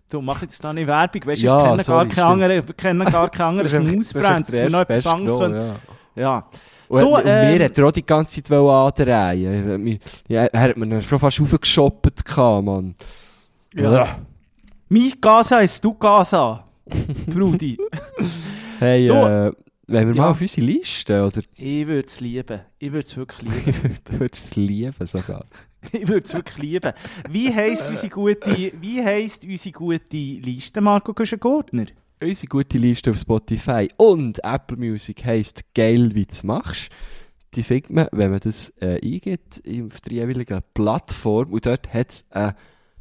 Du 0.09 0.21
mach 0.21 0.43
jetzt 0.43 0.63
da 0.63 0.75
nicht 0.75 0.87
Werbung. 0.87 1.25
Weißt 1.25 1.43
du, 1.43 1.47
Ja, 1.47 1.57
wir 1.57 1.63
kennen 1.65 1.77
gar 1.79 1.85
sorry, 1.85 1.99
keine 2.09 2.13
stimmt. 2.13 2.27
andere, 2.29 2.69
wir 2.69 2.75
kennen 2.75 3.05
gar 3.11 3.31
keine 3.31 3.49
andere 3.49 3.65
Das 3.65 3.73
ist 3.73 3.79
einfach- 3.79 3.93
Snus-Brand. 3.93 4.47
das 4.49 4.53
ist 4.55 4.61
dass 4.61 4.65
wir 4.65 4.71
noch 4.71 4.81
etwas 4.83 5.39
können. 5.39 5.55
ja. 6.15 6.23
Ja. 6.23 6.47
Und, 6.93 7.01
Du, 7.01 7.17
und 7.17 7.23
ähm, 7.25 7.57
mir 7.57 7.65
hat 7.65 7.79
er 7.79 7.87
auch 7.87 7.91
die 7.93 8.05
ganze 8.05 8.43
Zeit 8.43 8.59
andrehen. 8.59 9.99
Ja, 10.29 10.45
er 10.45 10.61
hat 10.61 10.77
mir 10.77 11.01
schon 11.01 11.19
fast 11.19 11.41
aufgeshoppt 11.41 12.23
gehabt, 12.23 12.65
Mann. 12.67 12.95
Ja. 13.75 14.19
Mein 14.91 15.11
Gasa 15.19 15.61
ist 15.61 15.83
du 15.83 15.95
Gasa. 15.95 16.65
Brudi. 17.27 17.79
Hey, 18.79 19.07
Du- 19.07 19.15
äh, 19.15 19.53
wenn 19.87 20.09
wir 20.09 20.15
Ja. 20.17 20.23
mal 20.25 20.31
auf 20.33 20.41
unsere 20.43 20.67
Liste, 20.67 21.25
oder? 21.25 21.41
ich 21.57 21.87
würde 21.87 22.07
es 22.07 22.21
lieben. 22.21 22.61
Ich 22.79 22.93
würde 22.93 23.07
es 23.07 23.17
wirklich 23.17 23.41
lieben. 23.43 23.99
Du 24.05 24.21
würdest 24.21 24.45
es 24.51 24.57
lieben 24.57 25.07
sogar. 25.07 25.47
Ich 25.93 26.07
würde 26.07 26.25
es 26.27 26.35
wirklich 26.35 26.59
lieben. 26.59 26.93
Wie 27.31 27.53
heisst 27.55 27.89
unsere 27.89 28.11
gute, 28.11 28.73
wie 28.83 29.03
heisst 29.03 29.45
unsere 29.47 29.73
gute 29.73 30.17
Liste, 30.17 30.81
Marco 30.83 31.15
Güschen-Gurtner? 31.15 31.87
Unsere 32.23 32.47
gute 32.47 32.79
Liste 32.79 33.11
auf 33.11 33.19
Spotify 33.19 33.89
und 33.97 34.45
Apple 34.45 34.77
Music 34.77 35.25
heisst 35.25 35.75
«Geil, 35.75 36.15
wie 36.15 36.25
du 36.25 36.47
machst». 36.47 36.89
Die 37.57 37.65
findet 37.65 37.91
man, 37.91 38.07
wenn 38.13 38.31
man 38.31 38.39
das 38.39 38.73
äh, 38.81 39.01
eingibt, 39.03 39.61
auf 39.67 40.01
der 40.03 40.13
jeweiligen 40.13 40.61
Plattform. 40.73 41.53
Und 41.53 41.67
dort 41.67 41.93
hat 41.93 42.11
es 42.11 42.25
eine 42.31 42.55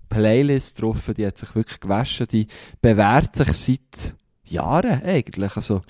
Playlist 0.09 0.81
drauf, 0.81 1.11
die 1.15 1.27
hat 1.27 1.37
sich 1.37 1.53
wirklich 1.53 1.79
gewaschen. 1.79 2.25
Die 2.31 2.47
bewährt 2.81 3.35
sich 3.35 3.53
seit 3.53 4.15
Jahren 4.43 5.03
eigentlich. 5.03 5.55
Also, 5.55 5.81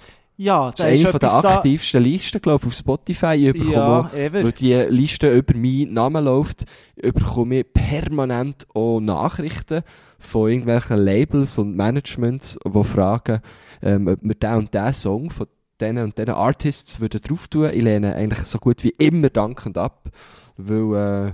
Ja, 0.41 0.71
das 0.71 0.75
da 0.77 0.87
ist 0.87 1.03
ist 1.03 1.05
eine 1.05 1.19
der 1.19 1.33
aktivsten 1.35 2.01
Listen, 2.01 2.41
glaube 2.41 2.63
ich, 2.63 2.67
auf 2.67 2.73
Spotify. 2.73 3.35
Ich 3.35 3.53
bekomme 3.53 4.09
Ja, 4.11 4.11
ever. 4.11 4.43
weil 4.43 4.51
die 4.53 4.73
Liste 4.73 5.29
über 5.31 5.55
meinen 5.55 5.93
Namen 5.93 6.25
läuft, 6.25 6.65
bekomme 6.95 7.59
ich 7.59 7.71
permanent 7.71 8.65
auch 8.73 8.99
Nachrichten 8.99 9.83
von 10.17 10.49
irgendwelchen 10.49 10.97
Labels 10.97 11.59
und 11.59 11.75
Managements, 11.75 12.57
die 12.65 12.83
fragen, 12.83 13.41
ähm, 13.83 14.07
ob 14.07 14.17
wir 14.23 14.33
den 14.33 14.55
und 14.55 14.73
den 14.73 14.93
Song 14.93 15.29
von 15.29 15.45
diesen 15.79 15.99
und 15.99 16.17
diesen 16.17 16.31
Artists 16.31 16.99
würden 16.99 17.21
drauf 17.21 17.47
tun. 17.47 17.69
Ich 17.71 17.83
lehne 17.83 18.15
eigentlich 18.15 18.39
so 18.45 18.57
gut 18.57 18.83
wie 18.83 18.95
immer 18.97 19.29
dankend 19.29 19.77
ab, 19.77 20.09
weil 20.57 21.27
äh, 21.27 21.33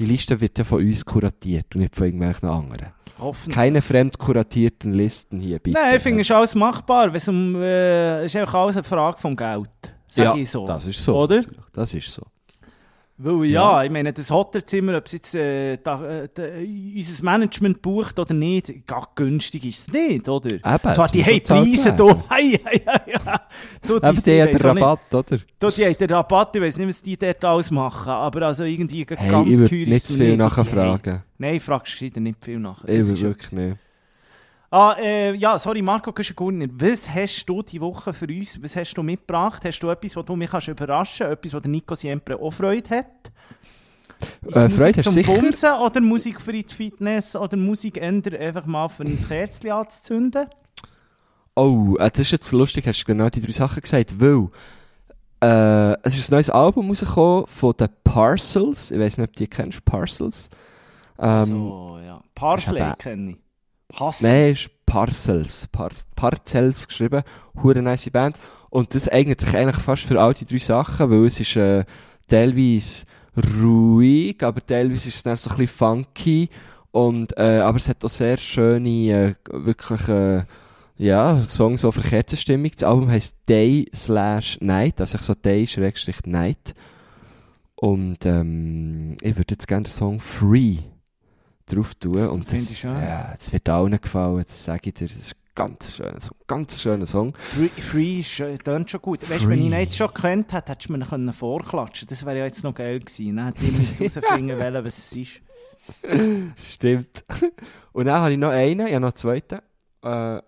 die 0.00 0.06
Liste 0.06 0.40
wird 0.40 0.58
ja 0.58 0.64
von 0.64 0.80
uns 0.80 1.04
kuratiert 1.04 1.66
und 1.74 1.82
nicht 1.82 1.94
von 1.94 2.06
irgendwelchen 2.06 2.48
anderen. 2.48 2.88
Hoffentlich. 3.18 3.54
Keine 3.54 3.82
fremd 3.82 4.18
kuratierten 4.18 4.94
Listen 4.94 5.38
hier, 5.40 5.58
bitte. 5.58 5.78
Nein, 5.78 5.96
ich 5.96 6.02
finde, 6.02 6.22
es 6.22 6.30
ist 6.30 6.34
alles 6.34 6.54
machbar. 6.54 7.14
Es 7.14 7.28
um, 7.28 7.54
äh, 7.56 8.24
ist 8.24 8.34
einfach 8.34 8.54
alles 8.54 8.76
eine 8.76 8.84
Frage 8.84 9.18
vom 9.18 9.36
Geld. 9.36 9.68
Sag 10.08 10.24
ja, 10.24 10.34
ich 10.34 10.50
so. 10.50 10.66
das 10.66 10.86
ist 10.86 11.04
so. 11.04 11.16
Oder? 11.16 11.44
Das 11.72 11.92
ist 11.92 12.10
so. 12.10 12.22
Weil 13.22 13.50
ja, 13.50 13.84
ich 13.84 13.90
meine, 13.90 14.14
das 14.14 14.30
Hotelzimmer, 14.30 14.96
ob 14.96 15.04
es 15.06 15.12
jetzt 15.12 15.34
äh, 15.34 15.76
da, 15.76 16.24
äh, 16.24 16.28
unser 16.96 17.22
Management 17.24 17.82
bucht 17.82 18.18
oder 18.18 18.32
nicht, 18.32 18.86
gar 18.86 19.08
günstig 19.14 19.64
ist 19.66 19.88
es 19.88 19.92
nicht, 19.92 20.26
oder? 20.26 20.52
Eben, 20.52 20.62
Zwar 20.94 21.08
die 21.08 21.22
haben 21.22 21.42
Preise 21.42 21.92
da, 21.92 22.04
hei, 22.30 22.58
hei, 22.64 22.82
hei. 22.86 23.36
Du, 23.86 23.96
Aber 23.98 24.12
die- 24.12 24.22
die 24.22 24.38
weiss 24.38 24.44
den 24.46 24.46
nicht- 24.46 24.64
Rabatt, 24.64 25.14
oder? 25.14 25.38
Du, 25.58 25.70
die 25.70 25.84
haben 25.84 25.96
den 25.98 26.10
Rabatt, 26.10 26.56
ich 26.56 26.62
weiß 26.62 26.76
nicht, 26.78 26.88
was 26.88 27.02
die 27.02 27.16
dort 27.18 27.44
alles 27.44 27.70
machen, 27.70 28.08
aber 28.10 28.42
also 28.46 28.64
irgendwie 28.64 29.04
Hey, 29.14 29.30
ganz 29.30 29.48
ich 29.50 29.58
geheuer 29.58 29.86
nicht 29.86 29.90
ist 29.96 30.08
zu 30.08 30.14
viel 30.16 30.36
nachfragen. 30.38 31.22
Nein, 31.36 31.60
fragst 31.60 31.92
gescheiter 31.92 32.20
nicht 32.20 32.42
viel 32.42 32.58
nach. 32.58 32.84
Ich 32.84 32.90
ist 33.00 33.18
ja- 33.18 33.28
wirklich 33.28 33.52
nicht. 33.52 33.76
Ah, 34.72 34.94
äh, 35.00 35.34
ja, 35.34 35.58
sorry, 35.58 35.82
Marco 35.82 36.12
Güschen-Gurner. 36.12 36.66
Was 36.74 37.12
hast 37.12 37.44
du 37.46 37.60
die 37.60 37.80
Woche 37.80 38.12
für 38.12 38.26
uns? 38.26 38.62
Was 38.62 38.76
hast 38.76 38.94
du 38.94 39.02
mitgebracht? 39.02 39.64
Hast 39.64 39.80
du 39.80 39.88
etwas, 39.90 40.14
was 40.14 40.24
du 40.24 40.36
mich 40.36 40.48
kannst 40.48 40.68
überraschen 40.68 41.26
kannst? 41.26 41.38
Etwas, 41.38 41.54
was 41.54 41.62
der 41.62 41.70
Nico 41.72 41.94
Siempre 41.96 42.36
auch 42.36 42.52
Freude 42.52 42.88
hat? 42.90 43.32
Ist 44.46 44.56
Äh, 44.56 44.68
Musik 44.68 44.78
Freude 44.78 44.98
hast 44.98 45.04
zum 45.04 45.12
sicher. 45.14 45.34
Bumsen 45.34 45.72
oder 45.74 46.00
Musik 46.00 46.40
für 46.40 46.52
die 46.52 46.62
Fitness 46.62 47.34
oder 47.34 47.56
Musik 47.56 48.00
ändern 48.00 48.40
einfach 48.40 48.66
mal 48.66 48.88
für 48.88 49.02
ein 49.02 49.16
Kerzchen 49.18 49.70
anzuzünden? 49.72 50.46
Oh, 51.56 51.96
äh, 51.98 52.08
das 52.10 52.20
ist 52.20 52.30
jetzt 52.30 52.52
lustig, 52.52 52.86
hast 52.86 53.00
du 53.00 53.06
genau 53.06 53.28
die 53.28 53.40
drei 53.40 53.52
Sachen 53.52 53.82
gesagt, 53.82 54.20
weil 54.20 54.50
äh, 55.42 55.96
es 56.04 56.16
ist 56.16 56.30
ein 56.30 56.36
neues 56.36 56.50
Album 56.50 56.90
rausgekommen 56.90 57.46
von 57.48 57.74
den 57.76 57.88
Parcels. 58.04 58.92
Ich 58.92 59.00
weiß 59.00 59.18
nicht, 59.18 59.28
ob 59.28 59.32
du 59.34 59.38
die 59.38 59.48
kennst, 59.48 59.84
Parcels. 59.84 60.48
Ähm, 61.18 61.44
so, 61.44 61.98
ja. 62.04 62.22
Parsley 62.36 62.92
kenne 62.98 63.32
ich. 63.32 63.36
Hass. 63.94 64.22
Nein, 64.22 64.52
ist 64.52 64.70
Parcels. 64.86 65.68
Par 65.70 65.90
Parcels 66.16 66.88
geschrieben. 66.88 67.22
Hure 67.62 67.82
nice 67.82 68.10
Band. 68.10 68.36
Und 68.70 68.94
das 68.94 69.08
eignet 69.08 69.40
sich 69.40 69.54
eigentlich 69.54 69.82
fast 69.82 70.04
für 70.04 70.20
all 70.20 70.34
die 70.34 70.46
drei 70.46 70.58
Sachen, 70.58 71.10
weil 71.10 71.26
es 71.26 71.40
ist 71.40 71.56
äh, 71.56 71.84
teilweise 72.28 73.04
ruhig, 73.60 74.42
aber 74.42 74.64
teilweise 74.64 75.08
ist 75.08 75.16
es 75.16 75.22
dann 75.22 75.36
so 75.36 75.50
ein 75.50 75.56
bisschen 75.56 75.76
funky. 75.76 76.48
Und, 76.92 77.36
äh, 77.36 77.60
aber 77.60 77.78
es 77.78 77.88
hat 77.88 78.04
auch 78.04 78.08
sehr 78.08 78.36
schöne, 78.36 78.90
äh, 78.90 79.34
wirklich, 79.50 80.08
äh, 80.08 80.44
ja, 80.96 81.40
Songs 81.42 81.80
so 81.80 81.92
für 81.92 82.02
Kerzenstimmung. 82.02 82.70
Das 82.72 82.82
Album 82.82 83.10
heisst 83.10 83.36
Day 83.48 83.88
slash 83.94 84.58
Night, 84.60 85.00
also 85.00 85.18
so 85.18 85.34
Day 85.34 85.66
schrägstrich 85.66 86.26
Night. 86.26 86.74
Und 87.74 88.26
ähm, 88.26 89.16
ich 89.20 89.36
würde 89.36 89.54
jetzt 89.54 89.66
gerne 89.66 89.84
den 89.84 89.92
Song 89.92 90.20
Free 90.20 90.78
drauf 91.72 91.94
tun. 91.94 92.28
Und 92.28 92.52
das, 92.52 92.76
schön. 92.76 92.94
Ja, 92.94 93.32
es 93.34 93.52
wird 93.52 93.68
allen 93.68 94.00
gefallen, 94.00 94.42
das 94.46 94.64
sage 94.64 94.90
ich 94.90 94.94
dir. 94.94 95.08
Das 95.08 95.16
ist 95.16 95.32
ein 95.32 95.40
ganz 95.54 95.94
schöner 95.96 96.20
Song. 96.20 96.36
Ganz 96.46 96.80
schöner 96.80 97.06
Song. 97.06 97.34
Free, 97.36 97.68
free 97.68 98.56
tönt 98.58 98.90
schon 98.90 99.02
gut. 99.02 99.28
Weißt 99.28 99.48
wenn 99.48 99.58
ich 99.58 99.66
ihn 99.66 99.72
jetzt 99.72 99.96
schon 99.96 100.08
gekannt 100.08 100.52
hätte, 100.52 100.72
hättest 100.72 100.88
du 100.88 100.92
mir 100.92 100.98
ihn 101.04 101.08
können 101.08 101.32
vorklatschen 101.32 102.08
Das 102.08 102.24
wäre 102.24 102.38
ja 102.38 102.44
jetzt 102.44 102.64
noch 102.64 102.74
geil 102.74 103.00
gewesen. 103.00 103.36
Dann 103.36 103.46
hätte 103.46 103.64
ich 103.64 103.72
müssen 103.72 104.08
herausfinden 104.08 104.58
wollen, 104.60 104.84
was 104.84 104.98
es 104.98 105.12
ist. 105.12 105.40
Stimmt. 106.56 107.24
Und 107.92 108.06
dann 108.06 108.20
habe 108.20 108.32
ich 108.32 108.38
noch 108.38 108.50
einen, 108.50 108.86
ich 108.86 108.94
habe 108.94 109.00
noch 109.00 109.08
einen 109.08 109.16
zweiten. 109.16 109.60
Äh, 110.02 110.42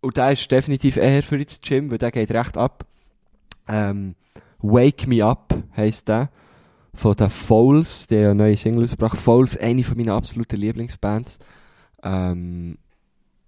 und 0.00 0.16
der 0.16 0.32
ist 0.32 0.50
definitiv 0.50 0.96
eher 0.96 1.22
für 1.22 1.36
ins 1.36 1.60
Gym, 1.60 1.90
weil 1.90 1.98
der 1.98 2.12
geht 2.12 2.30
recht 2.30 2.56
ab. 2.56 2.86
Ähm, 3.66 4.14
Wake 4.60 5.06
Me 5.06 5.24
Up 5.24 5.54
heisst 5.76 6.08
der. 6.08 6.30
Von 6.98 7.14
den 7.14 7.30
Fouls, 7.30 8.08
der 8.08 8.30
eine 8.30 8.34
neue 8.34 8.56
Single 8.56 8.80
rausgebracht. 8.80 9.16
Fouls, 9.16 9.56
eine 9.56 9.84
von 9.84 9.96
meinen 9.96 10.10
absoluten 10.10 10.56
Lieblingsbands. 10.56 11.38
Ähm, 12.02 12.76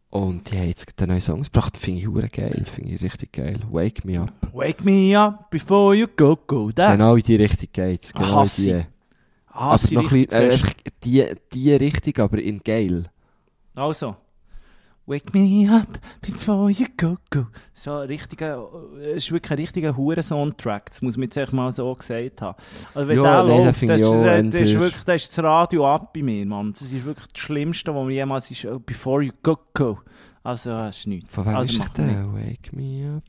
und 0.09 0.49
die 0.49 0.57
haben 0.57 0.69
jetzt 0.69 1.01
den 1.01 1.09
neuen 1.09 1.21
Song 1.21 1.43
gebracht. 1.43 1.77
Finde 1.77 1.99
ich 1.99 2.07
hure 2.07 2.29
geil. 2.29 2.65
Finde 2.73 2.95
ich 2.95 3.03
richtig 3.03 3.33
geil. 3.33 3.59
Wake 3.69 4.05
Me 4.05 4.21
Up. 4.21 4.33
Wake 4.53 4.85
me 4.85 5.19
up 5.19 5.51
before 5.51 5.97
you 5.97 6.07
go, 6.17 6.37
go. 6.37 6.71
Der 6.71 6.93
Genau 6.93 7.17
in 7.17 7.23
die 7.23 7.35
Richtung 7.35 7.69
geht's. 7.73 8.13
Genau 8.13 8.43
in 8.43 8.51
die. 8.57 8.87
hasse 9.49 9.97
aber 9.97 10.03
noch 10.05 10.13
ein 10.13 10.27
bisschen, 10.27 10.31
äh, 10.31 10.59
die, 11.03 11.27
die 11.53 11.75
Richtung, 11.75 12.25
aber 12.25 12.39
in 12.39 12.61
geil. 12.61 13.11
Also. 13.75 14.15
Wake 15.11 15.35
me 15.35 15.69
up 15.69 15.99
before 16.21 16.71
you 16.71 16.87
go, 16.97 17.17
go. 17.31 17.47
So 17.75 17.99
richtiger, 17.99 18.65
äh, 19.03 19.11
es 19.11 19.25
ist 19.25 19.33
wirklich 19.33 19.51
ein 19.51 19.59
richtiger 19.59 19.97
Hurensohn-Track. 19.97 20.91
Das 20.91 21.03
muss 21.03 21.17
man 21.17 21.29
jetzt 21.35 21.53
mal 21.53 21.73
so 21.73 21.93
gesagt 21.93 22.41
haben. 22.41 22.57
Also 22.95 23.09
wenn 23.09 23.17
Ja, 23.21 23.43
der 23.43 23.57
den 23.57 23.65
läuft, 23.65 23.79
finde 23.81 23.99
das, 23.99 24.03
ist, 24.03 24.15
äh, 24.15 24.45
das 24.45 24.61
ist 24.61 24.79
wirklich, 24.79 25.03
das 25.03 25.23
ist 25.25 25.37
das 25.37 25.45
Radio 25.45 25.93
ab 25.93 26.13
bei 26.13 26.23
mir, 26.23 26.47
Mann. 26.47 26.73
Das 26.73 26.83
ist 26.83 27.05
wirklich 27.05 27.27
das 27.27 27.41
Schlimmste, 27.43 27.93
was 27.93 28.07
mir 28.07 28.13
jemals 28.13 28.49
ist. 28.53 28.63
äh, 28.63 28.79
Before 28.87 29.21
you 29.25 29.33
go, 29.43 29.59
go. 29.75 29.99
Also, 30.45 30.71
das 30.71 30.99
ist 30.99 31.07
nichts. 31.09 31.35
Von 31.35 31.45
wem 31.45 31.57
also, 31.57 31.83
ist 31.83 31.99
der? 31.99 32.33
Wake 32.33 32.73
Me 32.73 33.17
Up. 33.17 33.25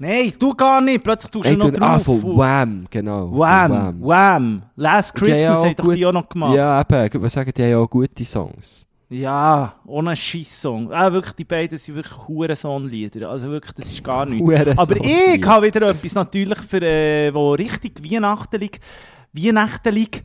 Nein, 0.00 0.32
du 0.36 0.52
gar 0.54 0.80
nicht. 0.80 1.04
Plötzlich 1.04 1.30
tust 1.30 1.48
du 1.48 1.56
noch 1.56 1.70
du- 1.70 1.82
ah, 1.82 1.98
drauf. 1.98 2.02
von 2.02 2.36
Wham, 2.36 2.86
genau. 2.90 3.30
Wham, 3.38 4.02
Wham. 4.02 4.62
Last 4.74 5.14
Christmas 5.14 5.62
hat 5.64 5.78
doch 5.78 5.92
die 5.94 6.04
auch 6.04 6.12
noch 6.12 6.28
gemacht. 6.28 6.56
Ja, 6.56 6.80
eben, 6.80 7.06
ich 7.06 7.12
würde 7.14 7.28
sagen, 7.28 7.52
die 7.56 7.62
haben 7.62 7.74
auch 7.84 7.88
gute 7.88 8.24
Songs. 8.24 8.88
Ja, 9.12 9.74
ohne 9.84 10.16
Scheiss-Song. 10.16 10.90
Ah, 10.90 11.12
wirklich, 11.12 11.34
die 11.34 11.44
beiden 11.44 11.76
sind 11.76 11.96
wirklich 11.96 12.16
Hurensohn-Lieder. 12.26 13.28
Also 13.28 13.50
wirklich, 13.50 13.72
das 13.72 13.92
ist 13.92 14.02
gar 14.02 14.24
nichts. 14.24 14.78
Aber 14.78 14.96
ich 14.96 15.46
habe 15.46 15.66
wieder 15.66 15.90
etwas 15.90 16.14
natürlich 16.14 16.58
für, 16.60 16.80
äh, 16.80 17.32
wo 17.34 17.52
richtig 17.52 18.02
weihnachtelig, 18.02 18.80
weihnachtelig, 19.34 20.24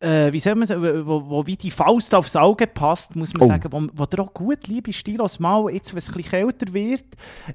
äh, 0.00 0.30
wie 0.30 0.40
soll 0.40 0.56
man 0.56 0.66
sagen, 0.68 1.06
wo, 1.06 1.22
wo 1.26 1.46
wie 1.46 1.56
die 1.56 1.70
Faust 1.70 2.14
aufs 2.14 2.36
Auge 2.36 2.66
passt, 2.66 3.16
muss 3.16 3.32
man 3.32 3.42
Oh. 3.44 3.46
sagen, 3.46 3.72
wo, 3.72 3.88
wo 3.94 4.04
ihr 4.12 4.20
auch 4.20 4.34
gut, 4.34 4.66
liebe 4.68 4.92
Stilos, 4.92 5.38
mal, 5.40 5.70
jetzt, 5.72 5.92
wenn 5.92 5.98
es 5.98 6.08
ein 6.10 6.14
bisschen 6.14 6.30
kälter 6.30 6.72
wird, 6.74 7.04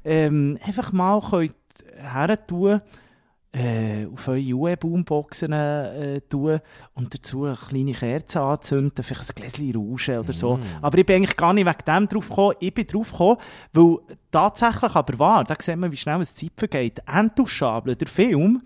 ähm, 0.04 0.58
einfach 0.66 0.92
mal 0.92 1.22
könnt 1.22 1.54
her 2.02 2.48
tun, 2.48 2.82
äh, 3.56 4.08
auf 4.12 4.28
eure 4.28 4.54
UE-Boomboxen 4.54 5.54
äh, 5.54 6.22
tun 6.22 6.60
und 6.96 7.14
dazu 7.14 7.46
eine 7.46 7.56
kleine 7.56 7.94
Kerze 7.94 8.42
anzünden, 8.42 9.04
vielleicht 9.04 9.30
ein 9.30 9.36
Gläschen 9.36 9.76
Rouge 9.76 10.20
oder 10.20 10.34
so. 10.34 10.60
Aber 10.82 10.98
ich 10.98 11.06
bin 11.06 11.18
eigentlich 11.18 11.38
gar 11.38 11.54
nicht 11.54 11.66
wegen 11.68 11.86
dem 11.86 12.08
drauf 12.08 12.30
gekommen. 12.30 12.56
Ich 12.60 12.74
bin 12.74 12.88
drauf 12.88 13.12
gekommen, 13.12 13.38
weil 13.74 13.98
tatsächlich 14.32 14.96
aber 14.96 15.20
wahr, 15.20 15.44
da 15.44 15.56
sieht 15.60 15.78
man, 15.78 15.92
wie 15.92 15.98
schnell 15.98 16.22
es 16.22 16.34
Zeit 16.34 16.52
vergeht. 16.58 17.00
Intouchable, 17.08 17.96
der 17.96 18.08
Film, 18.08 18.64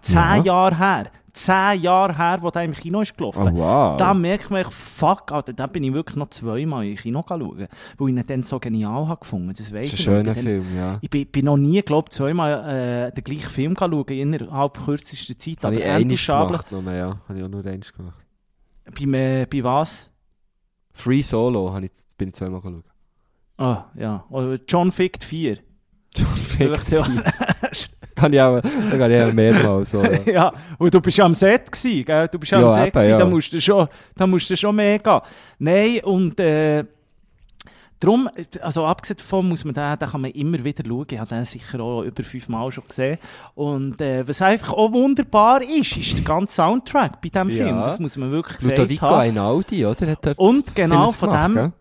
zehn 0.00 0.16
Ja. 0.16 0.36
Jahre 0.42 0.78
her, 0.78 1.10
zehn 1.32 1.80
Jahre 1.82 2.16
her, 2.16 2.38
wo 2.40 2.50
der 2.50 2.62
im 2.64 2.72
Kino 2.72 3.00
ist 3.00 3.16
gelaufen. 3.16 3.48
Oh, 3.54 3.58
wow. 3.58 3.96
Da 3.96 4.12
merkt 4.14 4.50
man, 4.50 4.64
fuck, 4.70 5.30
Alter, 5.32 5.52
da 5.52 5.66
bin 5.66 5.82
ich 5.84 5.92
wirklich 5.92 6.16
noch 6.16 6.28
zweimal 6.30 6.86
im 6.86 6.96
Kino 6.96 7.24
schauen, 7.28 7.58
weil 7.98 8.08
ich 8.08 8.16
ihn 8.16 8.24
dann 8.26 8.42
so 8.42 8.58
genial 8.58 9.08
habe 9.08 9.20
gefunden. 9.20 9.48
Das 9.48 9.58
das 9.58 9.72
weiss 9.72 9.92
ist 9.92 9.92
ein 9.92 9.98
ich 9.98 10.06
noch. 10.06 10.12
Ich 10.12 10.18
schöner 10.22 10.34
dann- 10.34 10.42
Film, 10.44 10.76
ja. 10.76 10.98
ich 11.00 11.10
bin, 11.10 11.26
bin 11.26 11.44
noch 11.44 11.56
nie, 11.56 11.82
glaube 11.82 12.06
ich, 12.10 12.16
zweimal 12.16 13.08
äh, 13.08 13.12
den 13.12 13.24
gleichen 13.24 13.50
Film 13.50 13.76
schauen, 13.78 14.04
innerhalb 14.08 14.84
kürzester 14.84 15.38
Zeit. 15.38 15.58
Habe 15.62 15.76
ich 15.76 15.84
aber 15.84 15.94
einiges 15.94 16.20
Intouchable, 16.20 16.46
gemacht, 16.58 16.72
nur, 16.72 16.92
ja. 16.92 17.20
Habe 17.28 17.38
ich 17.38 17.44
auch 17.44 17.50
nur 17.50 17.66
eins 17.66 17.92
gemacht. 17.92 18.24
bei, 18.84 19.18
äh, 19.18 19.46
bei 19.46 19.64
was? 19.64 20.10
Free 20.92 21.22
Solo 21.22 21.72
habe 21.72 21.86
ich, 21.86 21.92
bin 22.18 22.28
ich 22.28 22.34
zweimal 22.34 22.60
geschaut. 22.60 22.84
Ah, 23.58 23.84
ja. 23.94 24.24
Oder 24.30 24.58
John 24.66 24.90
Fick 24.90 25.22
4. 25.22 25.58
John 26.16 26.26
Fick. 26.36 26.76
so. 26.78 27.04
Kann 28.20 28.32
ich 28.32 28.40
auch, 28.40 28.60
da 28.60 28.98
kann 28.98 29.10
ich 29.10 29.22
auch 29.22 29.32
mehrmals 29.32 29.90
so, 29.90 30.02
ja. 30.02 30.10
ja, 30.26 30.52
und 30.78 30.92
du 30.92 31.00
bist 31.00 31.18
ja 31.18 31.24
am 31.24 31.34
Set 31.34 31.72
gewesen, 31.72 32.04
gell? 32.04 32.28
Du 32.28 32.38
bist 32.38 32.52
ja, 32.52 32.58
am 32.62 32.70
Set 32.70 32.88
eben, 32.88 32.92
gewesen, 32.92 33.10
ja. 33.10 33.18
da 33.18 33.24
musst 33.24 33.52
du 33.52 33.60
schon, 33.60 33.88
da 34.16 34.26
musst 34.26 34.50
du 34.50 34.56
schon 34.56 34.76
mehr 34.76 34.98
gehen. 34.98 35.20
Nein, 35.58 36.00
und, 36.04 36.38
äh, 36.38 36.84
Darum, 38.00 38.30
also 38.62 38.86
abgesehen 38.86 39.18
davon 39.18 39.46
muss 39.46 39.62
man 39.62 39.74
den, 39.74 39.98
den 39.98 40.08
kann 40.08 40.22
man 40.22 40.30
immer 40.30 40.64
wieder 40.64 40.82
schauen. 40.88 41.06
Ich 41.10 41.18
habe 41.18 41.28
den 41.28 41.44
sicher 41.44 41.80
auch 41.80 42.02
über 42.02 42.22
fünfmal 42.22 42.72
schon 42.72 42.84
gesehen. 42.88 43.18
Und 43.54 44.00
äh, 44.00 44.26
was 44.26 44.40
einfach 44.40 44.72
auch 44.72 44.90
wunderbar 44.90 45.60
ist, 45.60 45.98
ist 45.98 46.16
der 46.16 46.24
ganze 46.24 46.54
Soundtrack 46.54 47.20
bei 47.20 47.28
diesem 47.28 47.50
Ja. 47.50 47.64
Film. 47.66 47.82
Das 47.82 47.98
muss 47.98 48.16
man 48.16 48.30
wirklich 48.30 48.56
gesagt 48.56 48.78
Ludovico. 48.78 49.06
Einaudi, 49.06 49.84
oder? 49.84 50.12
Hat 50.12 50.24
dort 50.24 50.38
Und 50.38 50.74
genau 50.74 51.12
von 51.12 51.28
gemacht, 51.28 51.48
dem 51.48 51.54
gell? 51.54 51.72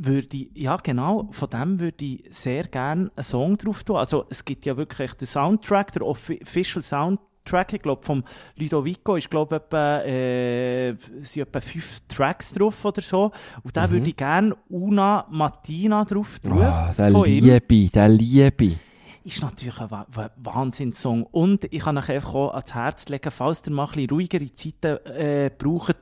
Würde 0.00 0.36
ich, 0.36 0.50
ja 0.54 0.76
genau, 0.76 1.28
von 1.32 1.50
dem 1.50 1.78
würde 1.80 2.04
ich 2.04 2.24
sehr 2.30 2.64
gerne 2.64 3.10
einen 3.14 3.22
Song 3.22 3.56
drauf 3.56 3.82
tun. 3.84 3.96
Also 3.96 4.24
es 4.30 4.44
gibt 4.44 4.64
ja 4.66 4.76
wirklich 4.76 5.12
den 5.14 5.26
Soundtrack, 5.26 5.92
der 5.92 6.02
offi- 6.02 6.40
Official 6.42 6.82
Soundtrack, 6.82 7.72
ich 7.72 7.82
glaube 7.82 8.04
vom 8.04 8.22
Ludovico 8.56 9.16
ist 9.16 9.30
glaube 9.30 9.56
etwa, 9.56 10.00
äh, 10.02 10.94
sind 11.20 11.42
etwa 11.48 11.60
fünf 11.60 11.98
Tracks 12.06 12.52
drauf 12.54 12.84
oder 12.84 13.02
so. 13.02 13.32
Und 13.62 13.76
da 13.76 13.90
würde 13.90 14.08
ich 14.10 14.16
gerne 14.16 14.56
Una 14.70 15.26
Mattina 15.30 16.04
drauf 16.04 16.38
tun. 16.38 16.52
Oh, 16.52 16.92
der. 16.96 17.10
Liebe, 17.10 17.88
der 17.90 18.08
Liebe. 18.08 18.76
Ist 19.24 19.42
natürlich 19.42 19.78
ein 19.80 19.90
Wa- 19.90 20.06
Wa- 20.12 20.30
Wahnsinnssong. 20.36 21.24
Und 21.24 21.64
ich 21.72 21.80
kann 21.80 21.98
euch 21.98 22.08
einfach 22.08 22.34
auch 22.34 22.54
ans 22.54 22.72
Herz 22.74 23.08
legen, 23.08 23.30
falls 23.30 23.62
ihr 23.66 23.72
mal 23.72 23.84
ein 23.86 23.90
bisschen 23.92 24.10
ruhigere 24.10 24.50
Zeiten 24.52 24.96
äh, 25.06 25.50
braucht, 25.58 25.96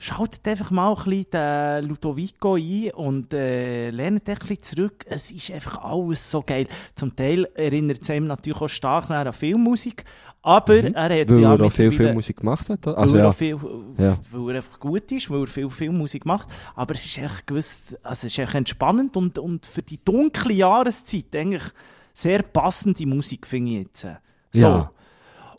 Schaltet 0.00 0.46
einfach 0.46 0.70
mal 0.70 0.90
ein 0.90 0.96
bisschen 0.96 1.26
den 1.32 1.88
Ludovico 1.88 2.54
ein 2.54 2.90
und 2.92 3.34
äh, 3.34 3.90
lernt 3.90 4.28
ein 4.28 4.36
bisschen 4.38 4.62
zurück. 4.62 5.04
Es 5.08 5.32
ist 5.32 5.50
einfach 5.50 5.82
alles 5.82 6.30
so 6.30 6.40
geil. 6.40 6.68
Zum 6.94 7.16
Teil 7.16 7.48
erinnert 7.56 8.02
es 8.02 8.08
ihm 8.08 8.28
natürlich 8.28 8.60
auch 8.60 8.68
stark 8.68 9.10
an 9.10 9.32
Filmmusik, 9.32 10.04
aber 10.40 10.84
er 10.84 11.20
hat 11.22 11.28
Weil 11.28 11.40
ja 11.40 11.54
er 11.54 11.60
auch 11.64 11.72
viel 11.72 11.90
Filmmusik 11.90 12.36
gemacht 12.36 12.68
hat. 12.70 12.86
Also 12.86 13.14
weil, 13.14 13.20
er 13.20 13.24
ja, 13.24 13.30
auch 13.30 13.34
viel, 13.34 13.58
Ja. 13.98 14.16
weil 14.30 14.50
er 14.50 14.56
einfach 14.56 14.78
gut 14.78 15.10
ist, 15.10 15.30
weil 15.30 15.40
er 15.40 15.46
viel 15.48 15.68
Filmmusik 15.68 16.24
macht. 16.24 16.48
Aber 16.76 16.94
es 16.94 17.04
ist 17.04 17.18
echt 17.18 17.46
gewiss, 17.48 17.96
also 18.04 18.26
es 18.28 18.32
ist 18.32 18.38
echt 18.38 18.54
entspannend 18.54 19.16
und, 19.16 19.36
und 19.38 19.66
für 19.66 19.82
die 19.82 19.98
dunkle 20.04 20.54
Jahreszeit 20.54 21.34
eigentlich 21.34 21.64
sehr 22.12 22.42
passende 22.42 23.04
Musik, 23.04 23.48
finde 23.48 23.70
ich 23.72 23.78
jetzt. 23.78 24.06
So. 24.52 24.60
Ja. 24.60 24.92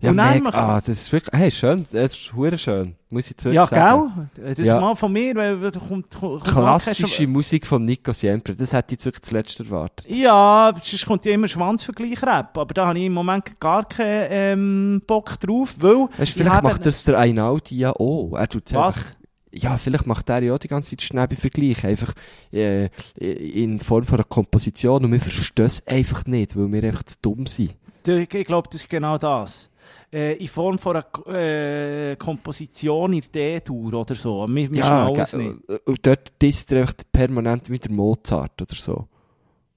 Ja, 0.02 0.12
Und 0.12 0.18
dann 0.18 0.44
mega, 0.44 0.50
ah, 0.58 0.78
das 0.80 0.88
ist 0.90 1.12
wirklich, 1.12 1.38
hey, 1.38 1.52
schön, 1.52 1.86
das 1.92 2.14
ist 2.14 2.34
hure 2.34 2.58
schön, 2.58 2.96
muss 3.10 3.30
ich 3.30 3.36
zu 3.36 3.50
Ja, 3.50 3.66
sagen. 3.68 4.30
gell? 4.36 4.56
Das 4.56 4.66
Ja. 4.66 4.80
mal 4.80 4.96
von 4.96 5.12
mir, 5.12 5.36
weil 5.36 5.60
da 5.72 5.78
kommt, 5.78 6.10
kommt 6.16 6.44
Klassische 6.46 7.28
Musik 7.28 7.68
von 7.68 7.84
Nico 7.84 8.14
Siempre, 8.14 8.56
das 8.56 8.72
hätte 8.72 8.96
ich 8.96 9.04
wirklich 9.04 9.24
zuletzt 9.24 9.60
erwartet. 9.60 10.06
Ja, 10.10 10.72
sonst 10.82 11.06
kommt 11.06 11.26
ja 11.26 11.34
immer 11.34 11.50
Schwanzvergleich-Rap, 11.50 12.58
aber 12.58 12.74
da 12.74 12.88
habe 12.88 13.00
ich 13.00 13.06
im 13.06 13.14
Moment 13.14 13.60
gar 13.60 13.84
keinen 13.84 14.28
ähm, 14.30 15.02
Bock 15.06 15.38
drauf, 15.40 15.76
weil... 15.80 16.08
Weißt, 16.18 16.32
vielleicht 16.32 16.50
habe- 16.56 16.68
macht 16.70 16.86
das 16.86 17.04
der 17.04 17.18
Einaudi 17.20 17.78
ja 17.80 17.92
auch. 17.92 18.34
Er 18.38 18.48
tut's 18.48 18.74
Was? 18.74 19.18
Ja, 19.52 19.78
vielleicht 19.78 20.06
macht 20.06 20.30
er 20.30 20.44
ja 20.44 20.54
auch 20.54 20.60
die 20.60 20.68
ganze 20.68 20.92
Zeit 20.92 21.02
Schnäbi-Vergleich, 21.02 21.84
einfach 21.84 22.14
äh, 22.54 22.86
in 23.18 23.80
Form 23.80 24.04
von 24.06 24.16
einer 24.20 24.24
Komposition 24.24 25.04
und 25.04 25.12
wir 25.12 25.20
verstehen 25.20 25.66
es 25.66 25.86
einfach 25.88 26.26
nicht, 26.26 26.56
weil 26.56 26.72
wir 26.72 26.84
einfach 26.84 27.04
zu 27.04 27.16
dumm 27.22 27.48
sind. 27.48 27.76
Ich 28.08 28.30
glaube, 28.30 28.70
das 28.72 28.82
ist 28.84 28.90
genau 28.90 29.18
das. 29.18 29.69
Äh, 30.12 30.38
in 30.38 30.48
Form 30.48 30.80
von 30.80 30.96
einer 30.96 31.28
äh, 31.38 32.16
Komposition 32.16 33.14
in 33.14 33.22
D-Dur 33.34 33.94
oder 33.94 34.16
so. 34.16 34.48
Wir, 34.50 34.72
wir 34.72 34.84
schnallen 34.84 35.16
es 35.20 35.32
ge- 35.32 35.44
nicht. 35.44 35.88
und 35.88 36.06
dort 36.06 36.42
disst 36.42 36.72
er 36.72 36.88
permanent 37.12 37.70
wieder 37.70 37.92
Mozart 37.92 38.60
oder 38.60 38.76
so. 38.76 39.08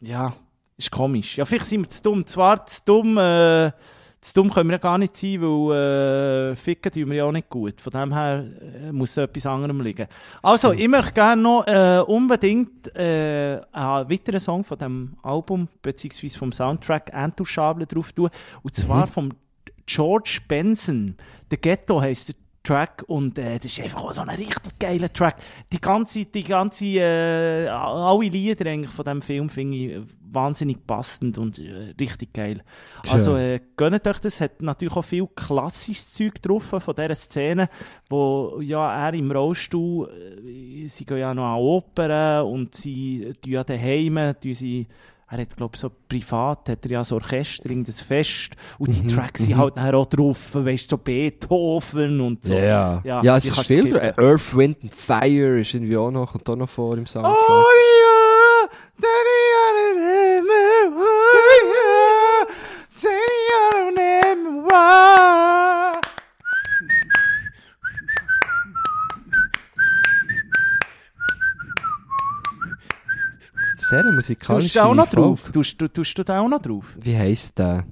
Ja, 0.01 0.33
ist 0.79 0.91
komisch. 0.91 1.37
Ja, 1.37 1.45
vielleicht 1.45 1.67
sind 1.67 1.83
wir 1.83 1.89
zu 1.91 2.03
dumm. 2.03 2.25
Zwar 2.27 2.65
zu 2.67 2.81
dumm, 2.85 3.19
äh, 3.19 3.73
zu 4.23 4.35
dumm 4.35 4.51
können 4.51 4.71
wir 4.71 4.77
ja 4.77 4.79
gar 4.79 4.97
nicht 4.97 5.17
sein, 5.19 5.43
weil 5.43 6.53
äh, 6.53 6.57
ficken 6.57 6.93
tun 6.93 7.11
wir 7.11 7.17
ja 7.17 7.25
auch 7.27 7.33
nicht 7.33 7.51
gut. 7.51 7.79
Von 7.81 7.91
dem 7.93 8.15
her 8.15 8.45
äh, 8.87 8.91
muss 8.93 9.17
etwas 9.19 9.45
anderem 9.45 9.81
liegen. 9.83 10.07
Also, 10.43 10.73
ich 10.73 10.89
möchte 10.89 11.13
gerne 11.13 11.43
noch 11.43 11.67
äh, 11.67 12.01
unbedingt 12.07 12.95
äh, 12.97 13.61
einen 13.71 14.09
weiteren 14.11 14.41
Song 14.41 14.65
von 14.65 14.79
dem 14.79 15.17
Album, 15.23 15.69
beziehungsweise 15.83 16.39
vom 16.39 16.53
Soundtrack 16.53 17.13
Intouchable 17.13 17.85
drauf 17.85 18.13
tun. 18.15 18.31
Und 18.63 18.75
zwar 18.75 19.07
vom 19.07 19.31
George 19.87 20.41
Benson. 20.49 21.17
The 21.51 21.57
Ghetto 21.57 22.01
heisst 22.01 22.29
der 22.29 22.35
Track 22.63 23.05
und 23.09 23.39
äh, 23.39 23.57
das 23.57 23.67
ist 23.67 23.81
einfach 23.81 24.03
auch 24.03 24.13
so 24.13 24.23
ein 24.23 24.29
richtig 24.29 24.79
geiler 24.79 25.13
Track. 25.13 25.37
Die 25.73 25.81
ganze, 25.81 26.25
die 26.27 26.45
ganze, 26.45 26.87
äh, 26.87 27.67
alle 27.69 28.29
Lieder 28.29 28.71
eigentlich 28.71 28.93
von 28.93 29.05
dem 29.05 29.21
Film 29.21 29.49
finde 29.49 29.77
ich 29.77 29.91
äh, 29.91 30.03
wahnsinnig 30.31 30.87
passend 30.87 31.39
und 31.39 31.59
äh, 31.59 31.93
richtig 31.99 32.33
geil. 32.33 32.63
Schön. 33.05 33.13
Also 33.13 33.37
äh, 33.37 33.61
gönnt 33.77 34.07
euch 34.07 34.19
das, 34.21 34.41
hat 34.41 34.63
natürlich 34.63 34.95
auch 34.95 35.05
viel 35.05 35.27
klassisches 35.35 36.13
Zeug 36.13 36.41
drauf 36.41 36.63
von 36.63 36.95
dieser 36.95 37.15
Szene, 37.17 37.69
wo 38.09 38.61
ja 38.61 39.09
er 39.09 39.15
im 39.15 39.33
Rollstuhl, 39.33 40.09
äh, 40.09 40.89
sie 40.89 41.05
gehen 41.05 41.19
ja 41.19 41.35
noch 41.35 41.55
an 41.55 41.59
Opern 41.59 42.47
und 42.47 42.77
sie 42.77 43.33
tun 43.43 43.53
ja 43.53 43.65
daheim, 43.65 44.35
tun 44.41 44.55
sie 44.55 44.87
er 45.33 45.39
hat, 45.39 45.57
glaube 45.57 45.77
ich, 45.77 45.81
so 45.81 45.91
privat 46.09 46.69
hat 46.69 46.85
er 46.85 46.91
ja 46.91 47.05
so 47.05 47.15
Orchester, 47.15 47.71
das 47.75 48.01
Fest. 48.03 48.51
Und 48.79 48.95
die 48.95 49.07
Tracks 49.07 49.45
sind 49.45 49.57
halt 49.57 49.77
nachher 49.77 49.95
auch 49.95 50.07
drauf, 50.07 50.55
weißt 50.55 50.85
du, 50.93 50.97
so 50.97 50.99
Beethoven 50.99 52.21
und 52.21 52.45
so. 52.45 52.53
Ja, 52.53 53.01
Ja, 53.03 53.23
ja 53.23 53.37
es 53.39 53.47
ist 53.47 53.59
viel 53.67 53.89
skippen. 53.89 54.19
Earth, 54.19 54.55
Wind 54.55 54.77
and 54.83 54.95
Fire 54.95 55.61
ist 55.61 55.73
irgendwie 55.73 55.97
auch 55.97 56.11
noch, 56.11 56.33
kommt 56.33 56.49
auch 56.51 56.57
noch 56.57 56.69
vor 56.69 56.99
im 56.99 57.07
Soundtrack. 57.07 57.35
Oh, 57.35 57.63
Sehr 73.93 74.01
eine 74.01 74.13
musikalische 74.13 74.69
Tust 74.69 74.77
du 74.77 74.81
auch 74.81 74.95
noch 74.95 75.11
drauf? 75.11 75.51
Tust 75.53 75.79
du, 75.79 75.87
tust 75.87 76.17
du 76.17 76.23
da 76.25 76.41
auch 76.41 76.49
noch 76.49 76.63
drauf? 76.63 76.97
Wie 76.99 77.15
heisst 77.15 77.59
der? 77.59 77.85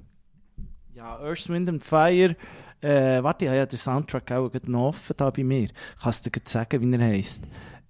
Ja, 0.95 1.19
Earth, 1.19 1.47
Wind 1.47 1.69
and 1.69 1.83
Fire. 1.83 2.35
Äh, 2.81 3.21
warte, 3.21 3.45
ich 3.45 3.49
habe 3.49 3.57
ja 3.59 3.65
den 3.67 3.77
Soundtrack 3.77 4.31
auch 4.31 4.49
noch 4.63 4.87
offen 4.87 5.13
da 5.15 5.29
bei 5.29 5.43
mir. 5.43 5.67
Kannst 6.01 6.25
du 6.25 6.31
dir 6.31 6.41
sagen, 6.43 6.81
wie 6.81 6.95
er 6.97 7.05
heisst? 7.07 7.43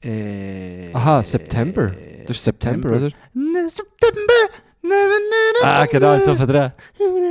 Äh, 0.03 0.93
Aha, 0.93 1.23
September. 1.23 1.93
äh, 1.93 2.25
Das 2.25 2.35
ist 2.35 2.43
September, 2.43 2.89
oder? 2.89 3.11
Na, 3.33 3.69
September. 3.69 4.41
Na, 4.81 4.89
na, 4.89 5.17
na, 5.31 5.63
na, 5.63 5.81
Ah, 5.81 5.85
genau, 5.85 6.19
so 6.19 6.35
von 6.35 6.47
dran. 6.49 6.73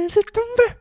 September. 0.08 0.76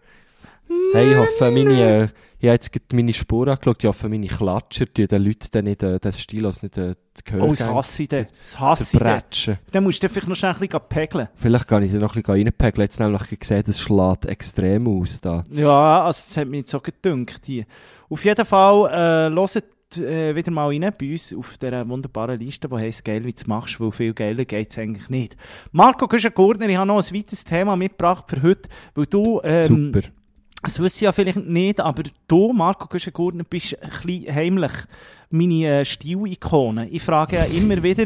Hey, 0.93 1.11
ich 1.11 1.17
hoffe, 1.17 1.51
meine, 1.51 2.03
äh, 2.03 2.07
ich 2.41 2.47
habe 2.47 2.55
jetzt 2.55 2.93
meine 2.93 3.13
Spur 3.13 3.49
angeschaut, 3.49 3.83
ich 3.83 3.87
hoffe, 3.87 4.07
meine 4.07 4.27
Klatscher 4.27 4.85
tun 4.91 5.07
den 5.07 5.23
Leuten 5.23 5.47
dann 5.51 5.65
nicht, 5.65 5.83
äh, 5.83 5.99
den 5.99 6.13
Stilos 6.13 6.63
nicht 6.63 6.77
äh, 6.77 6.95
die 7.17 7.33
Oh, 7.37 7.49
das 7.49 7.65
hasse 7.65 8.03
ich 8.03 8.09
dann. 8.09 8.27
Das 8.41 8.59
hasse 8.59 8.97
ich 8.97 9.53
dann. 9.71 9.83
musst 9.83 10.01
du 10.01 10.07
vielleicht 10.07 10.29
noch 10.29 10.35
schnell 10.37 10.53
ein 10.53 10.59
bisschen 10.59 10.79
pegeln. 10.87 11.27
Vielleicht 11.35 11.67
kann 11.67 11.83
ich 11.83 11.91
sie 11.91 11.97
noch 11.97 12.15
ein 12.15 12.21
bisschen 12.21 12.47
reinpegeln. 12.47 12.85
Jetzt 12.85 12.99
nämlich 12.99 13.39
gesehen, 13.39 13.63
das 13.65 13.81
schlägt 13.81 14.25
extrem 14.25 14.87
aus 14.87 15.19
da. 15.19 15.43
Ja, 15.51 16.05
also 16.05 16.21
das 16.25 16.37
hat 16.37 16.47
mich 16.47 16.59
jetzt 16.59 16.71
so 16.71 16.79
gedünkt 16.79 17.41
hier. 17.45 17.65
Auf 18.09 18.23
jeden 18.23 18.45
Fall, 18.45 19.29
äh, 19.29 19.35
hört 19.35 19.63
äh, 19.97 20.33
wieder 20.33 20.51
mal 20.51 20.67
rein 20.67 20.93
bei 20.97 21.11
uns 21.11 21.33
auf 21.33 21.57
dieser 21.57 21.89
wunderbaren 21.89 22.39
Liste, 22.39 22.69
die 22.69 22.75
heisst 22.75 23.03
«Geil, 23.03 23.25
wie 23.25 23.33
du 23.33 23.43
machst», 23.47 23.81
weil 23.81 23.91
viel 23.91 24.13
geiler 24.13 24.45
geht 24.45 24.71
es 24.71 24.77
eigentlich 24.77 25.09
nicht. 25.09 25.35
Marco 25.71 26.07
Güschen-Gurtner, 26.07 26.69
ich 26.69 26.77
habe 26.77 26.87
noch 26.87 26.97
ein 26.97 27.15
weiteres 27.15 27.43
Thema 27.43 27.75
mitgebracht 27.75 28.25
für 28.29 28.41
heute, 28.41 28.69
weil 28.95 29.07
du... 29.07 29.41
Ähm, 29.43 29.91
Super. 29.93 30.07
Das 30.61 30.79
wissen 30.79 31.05
ja 31.05 31.11
vielleicht 31.13 31.37
nicht, 31.37 31.79
aber 31.79 32.03
du, 32.27 32.51
Marco 32.51 32.87
Güschen-Gurtner, 32.87 33.45
bist 33.45 33.81
ein 33.81 33.89
bisschen 33.89 34.35
heimlich 34.35 34.71
meine 35.31 35.81
äh, 35.81 35.85
Stilikone. 35.85 36.89
Ich 36.89 37.01
frage 37.03 37.35
ja 37.37 37.43
immer 37.43 37.81
wieder 37.83 38.05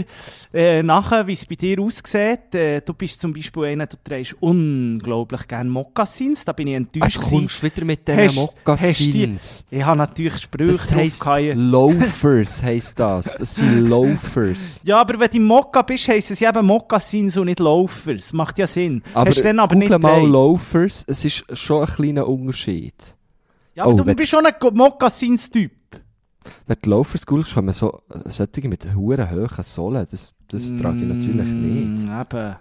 äh, 0.53 0.83
nachher, 0.83 1.25
wie 1.27 1.33
es 1.33 1.45
bei 1.45 1.55
dir 1.55 1.79
aussieht. 1.79 2.53
Äh, 2.53 2.81
du 2.81 2.93
bist 2.93 3.21
zum 3.21 3.33
Beispiel 3.33 3.63
einer, 3.65 3.87
du 3.87 3.95
trägst 4.03 4.35
unglaublich 4.41 5.47
gerne 5.47 5.69
Mokassins. 5.69 6.43
Da 6.45 6.51
bin 6.51 6.67
ich 6.67 6.75
enttäuscht. 6.75 7.05
Jetzt 7.05 7.17
gewesen. 7.19 7.37
kommst 7.39 7.63
du 7.63 7.65
wieder 7.67 7.85
mit 7.85 8.07
diesen 8.07 8.19
Hast- 8.21 8.37
hast 8.37 8.55
Mokassins. 8.57 9.65
Ich 9.71 9.83
habe 9.83 9.97
natürlich 9.97 10.37
Sprüche 10.37 10.71
Das 10.73 10.91
heisst. 10.91 11.25
Loafers, 11.55 12.61
heisst 12.63 12.99
das. 12.99 13.37
Das 13.37 13.55
sind 13.55 13.87
Loafers. 13.87 14.81
Ja, 14.85 14.99
aber 15.01 15.19
wenn 15.19 15.29
du 15.29 15.37
im 15.37 15.45
Mokka 15.45 15.81
bist, 15.81 16.07
heisst 16.07 16.31
es 16.31 16.39
ja 16.39 16.49
eben 16.49 16.65
Mokassins 16.65 17.37
und 17.37 17.45
nicht 17.45 17.59
Loafers. 17.59 18.33
Macht 18.33 18.59
ja 18.59 18.67
Sinn. 18.67 19.01
Aber, 19.13 19.29
Hast 19.29 19.39
du 19.39 19.43
dann 19.43 19.59
aber 19.59 19.75
nicht 19.75 19.89
mal 19.89 19.99
drei. 19.99 20.21
Loafers, 20.25 21.03
es 21.07 21.23
ist 21.25 21.45
schon 21.53 21.87
ein 21.87 21.93
kleiner 21.95 22.27
Unterschied. 22.27 22.93
Ja, 23.75 23.85
aber 23.85 23.93
Oh, 23.93 23.95
du 23.95 24.15
bist 24.15 24.29
schon 24.29 24.45
ein 24.45 24.53
Mokassins-Typ. 24.73 25.71
Wenn 26.67 26.77
Loafers 26.85 27.25
googelst, 27.25 27.53
kann 27.53 27.65
man 27.65 27.73
so, 27.73 28.01
solche 28.09 28.67
mit 28.67 28.85
hohen 28.95 29.29
hohen 29.29 29.63
Sohlen, 29.63 30.05
das, 30.09 30.33
das 30.49 30.75
trage 30.75 30.99
ich 30.99 31.07
natürlich 31.07 31.51
nicht. 31.51 32.05
Mm, 32.05 32.21
Eben. 32.21 32.55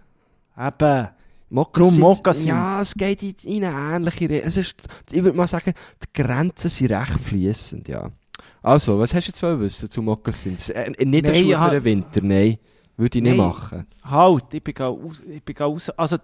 Eben. 0.59 1.09
Mokassins, 1.51 1.99
Mokassins. 1.99 2.47
Ja, 2.47 2.81
es 2.81 2.95
geht 2.95 3.23
in, 3.23 3.35
in 3.43 3.65
eine 3.65 3.97
ähnliche 3.97 4.29
Richtung. 4.29 4.49
Es 4.49 4.57
ist, 4.57 4.83
ich 5.11 5.23
würde 5.23 5.37
mal 5.37 5.47
sagen, 5.47 5.75
die 6.03 6.23
Grenzen 6.23 6.71
sind 6.71 6.93
recht 6.93 7.21
fließend, 7.25 7.89
ja. 7.89 8.11
Also, 8.63 8.99
was 8.99 9.13
hast 9.13 9.27
du 9.27 9.31
jetzt 9.31 9.61
wissen 9.61 9.91
zu 9.91 10.01
Mokassins? 10.01 10.71
Äh, 10.71 10.91
nicht 10.91 11.25
Nein, 11.25 11.27
ein 11.27 11.35
Schuh 11.35 11.53
ich 11.53 11.59
für 11.59 11.71
den 11.71 11.85
Winter, 11.85 12.21
nein. 12.23 12.59
Würde 12.97 13.19
ich 13.19 13.23
nicht 13.23 13.37
Nein. 13.37 13.49
machen. 13.49 13.87
Halt, 14.05 14.45
ich 14.53 14.63
bin 14.63 14.75
gar 14.75 14.91
aus, 14.91 15.23
ich 15.23 15.43
bin 15.43 15.57
aus, 15.59 15.91
also 15.91 16.19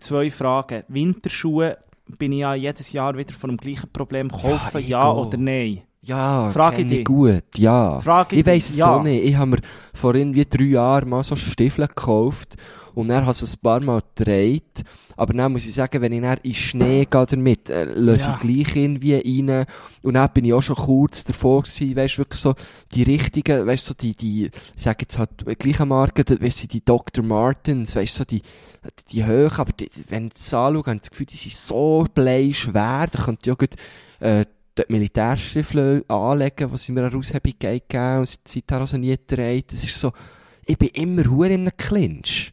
zwei 0.00 0.30
Fragen. 0.30 0.84
Winterschuhe 0.88 1.78
bin 2.18 2.32
ich 2.32 2.40
ja 2.40 2.54
jedes 2.54 2.92
Jahr 2.92 3.16
wieder 3.16 3.32
von 3.32 3.50
dem 3.50 3.56
gleichen 3.56 3.90
Problem 3.90 4.30
kaufen, 4.30 4.84
ja, 4.86 5.02
auch. 5.02 5.26
oder 5.26 5.38
nein? 5.38 5.82
Ja, 6.04 6.50
Frage 6.50 6.84
dich. 6.84 7.00
ich 7.00 7.04
gut, 7.04 7.58
ja. 7.58 8.00
Frage 8.00 8.34
ich 8.34 8.44
weiss 8.44 8.70
es 8.70 8.78
ja. 8.78 8.96
auch 8.96 9.02
nicht. 9.04 9.24
Ich 9.24 9.36
habe 9.36 9.52
mir 9.52 9.58
vor 9.94 10.14
irgendwie 10.16 10.44
drei 10.44 10.64
Jahren 10.64 11.08
mal 11.08 11.22
so 11.22 11.36
Stiefel 11.36 11.86
gekauft 11.86 12.56
und 12.94 13.12
habe 13.12 13.30
ich 13.30 13.42
es 13.42 13.54
ein 13.54 13.60
paar 13.60 13.80
Mal 13.80 14.02
gedreht. 14.14 14.82
Aber 15.16 15.32
dann 15.32 15.52
muss 15.52 15.66
ich 15.66 15.74
sagen, 15.74 16.02
wenn 16.02 16.12
ich 16.12 16.20
dann 16.20 16.38
in 16.42 16.54
Schnee 16.54 17.04
gehe 17.04 17.26
damit, 17.26 17.70
äh, 17.70 17.84
löse 17.84 18.30
Ja. 18.30 18.34
ich 18.34 18.40
gleich 18.40 18.76
irgendwie 18.76 19.14
rein. 19.14 19.66
Und 20.02 20.14
dann 20.14 20.32
bin 20.32 20.44
ich 20.44 20.52
auch 20.52 20.62
schon 20.62 20.74
kurz 20.74 21.22
davor 21.22 21.62
gewesen, 21.62 21.94
weißt 21.94 22.18
wirklich 22.18 22.40
so 22.40 22.54
die 22.92 23.04
richtigen, 23.04 23.64
weißt 23.64 23.84
so 23.84 23.94
die, 23.94 24.16
die, 24.16 24.46
ich 24.46 24.52
sag 24.74 25.00
jetzt 25.02 25.20
halt 25.20 25.30
gleiche 25.58 25.86
Marke, 25.86 26.24
weißt 26.28 26.64
du, 26.64 26.66
die 26.66 26.84
Dr. 26.84 27.24
Martens, 27.24 27.94
weißt 27.94 28.14
so 28.14 28.24
die, 28.24 28.42
die 29.10 29.24
Höhe, 29.24 29.52
aber 29.56 29.72
die, 29.72 29.88
wenn 30.08 30.26
ich 30.26 30.32
das 30.32 30.52
anschaue, 30.52 30.84
habe 30.86 30.94
ich 30.96 31.02
das 31.02 31.10
Gefühl, 31.10 31.26
die 31.26 31.36
sind 31.36 31.52
so 31.52 32.06
bleischwer, 32.12 33.06
da 33.06 33.22
könnte 33.22 33.50
ja 33.50 33.54
gut, 33.54 33.76
äh, 34.18 34.46
die 34.78 34.84
Militärstiefel 34.88 36.04
anlegen, 36.08 36.70
die 36.70 36.78
sie 36.78 36.92
mir 36.92 37.04
eine 37.04 37.16
Aushebung 37.16 37.52
gegeben 37.58 38.18
und 38.18 38.38
seither 38.44 38.80
also 38.80 38.96
nie 38.96 39.10
getragen. 39.10 39.64
Das 39.68 39.84
ist 39.84 40.00
so, 40.00 40.12
ich 40.64 40.78
bin 40.78 40.88
immer 40.88 41.24
hure 41.24 41.48
in 41.48 41.62
einem 41.62 41.76
Clinch. 41.76 42.52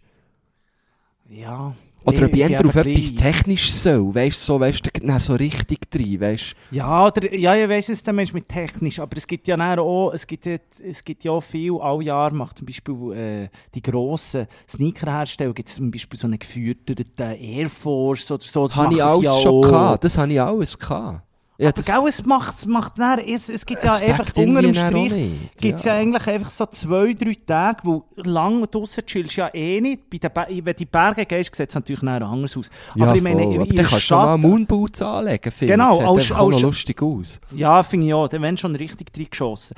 Ja. 1.30 1.74
Oder 2.06 2.26
ob 2.26 2.34
ich 2.34 2.40
eher 2.40 2.66
auf 2.66 2.76
etwas 2.76 3.14
technisch 3.14 3.74
soll, 3.74 4.16
weißt 4.16 4.38
du, 4.38 4.42
so, 4.42 4.60
weißt 4.60 4.86
du, 4.86 5.06
dann 5.06 5.20
so 5.20 5.36
richtig 5.36 5.92
drin, 5.92 6.22
weißt 6.22 6.56
Ja, 6.72 7.06
oder, 7.06 7.34
ja, 7.36 7.56
ich 7.56 7.68
weiss 7.68 7.90
es, 7.90 8.02
der 8.02 8.14
Mensch 8.14 8.34
mit 8.34 8.48
technisch, 8.48 9.00
aber 9.00 9.18
es 9.18 9.28
gibt 9.28 9.48
ja 9.48 9.78
auch, 9.78 10.14
es 10.14 10.26
gibt, 10.26 10.48
es 10.48 11.04
gibt 11.04 11.26
ja 11.26 11.32
auch 11.34 11.42
viel, 11.42 11.74
all 11.80 12.02
Jahr 12.02 12.32
macht 12.32 12.58
zum 12.58 12.68
Beispiel 12.68 13.14
äh, 13.14 13.50
die 13.76 13.82
grossen 13.82 14.48
Sneakerhersteller, 14.68 15.54
gibt 15.54 15.68
es 15.68 15.76
zum 15.76 15.92
Beispiel 15.92 16.18
so 16.18 16.28
einen 16.28 16.40
geführten 16.40 16.96
Air 17.18 17.70
Force 17.70 18.32
oder 18.32 18.44
so. 18.44 18.68
Das 18.68 18.78
habe 18.78 18.94
ich 18.94 19.00
sie 19.00 19.02
alles 19.02 19.26
ja 19.26 19.40
schon 19.42 19.62
gehabt. 19.62 20.04
Das 20.04 20.18
habe 20.18 20.32
ich 20.32 20.42
alles 20.42 20.80
gehabt. 20.80 21.29
Ja, 21.62 21.70
aber 21.70 21.82
gell, 21.84 22.08
es 22.08 22.26
macht, 22.26 22.58
es 22.58 22.66
macht 22.66 22.98
dann, 22.98 23.20
es, 23.20 23.50
es 23.50 23.66
gibt 23.66 23.84
ja 23.84 23.98
Es 23.98 24.02
einfach 24.02 24.32
unter 24.34 24.62
dem 24.62 24.74
Strich, 24.74 25.12
nicht, 25.12 25.58
gibt 25.58 25.78
es 25.80 25.84
ja. 25.84 25.94
ja. 25.96 26.00
eigentlich 26.02 26.26
einfach 26.28 26.50
so 26.52 26.66
zwei, 26.68 27.14
drei 27.14 27.36
Tage, 27.46 27.80
wo 27.84 28.06
lang 28.16 28.64
draussen 28.72 29.06
chillst 29.06 29.36
ja 29.36 29.50
eh 29.54 29.82
nicht. 29.82 30.10
Bei 30.10 30.18
den 30.20 30.32
wenn 30.36 30.64
du 30.64 30.70
in 30.72 30.76
die 30.78 30.86
Berge 30.86 31.26
gehst, 31.26 31.54
sieht 31.54 31.68
es 31.68 31.76
natürlich 31.76 32.00
dann 32.00 32.24
anders 32.24 32.56
aus. 32.56 32.70
Ja, 32.96 33.08
aber 33.08 33.16
ich 33.18 33.22
meine, 33.22 33.44
voll. 33.44 33.54
in 33.56 33.62
aber 33.62 33.74
der 33.74 33.84
kannst 33.86 34.10
du 34.10 34.16
mal 34.16 34.26
Stadt, 34.26 34.40
Moonboots 34.40 35.02
anlegen, 35.02 35.52
finde 35.52 35.74
Genau, 35.74 36.16
ich. 36.16 36.24
Sieht 36.24 36.32
als- 36.38 36.54
als- 36.54 36.62
lustig 36.62 37.02
aus. 37.02 37.42
ja, 37.54 37.84
finde 37.84 38.08
ich 38.08 38.14
auch, 38.14 38.30
dann 38.30 38.42
werden 38.42 38.56
schon 38.58 38.76
richtig 38.78 39.12
reingeschossen. 39.18 39.76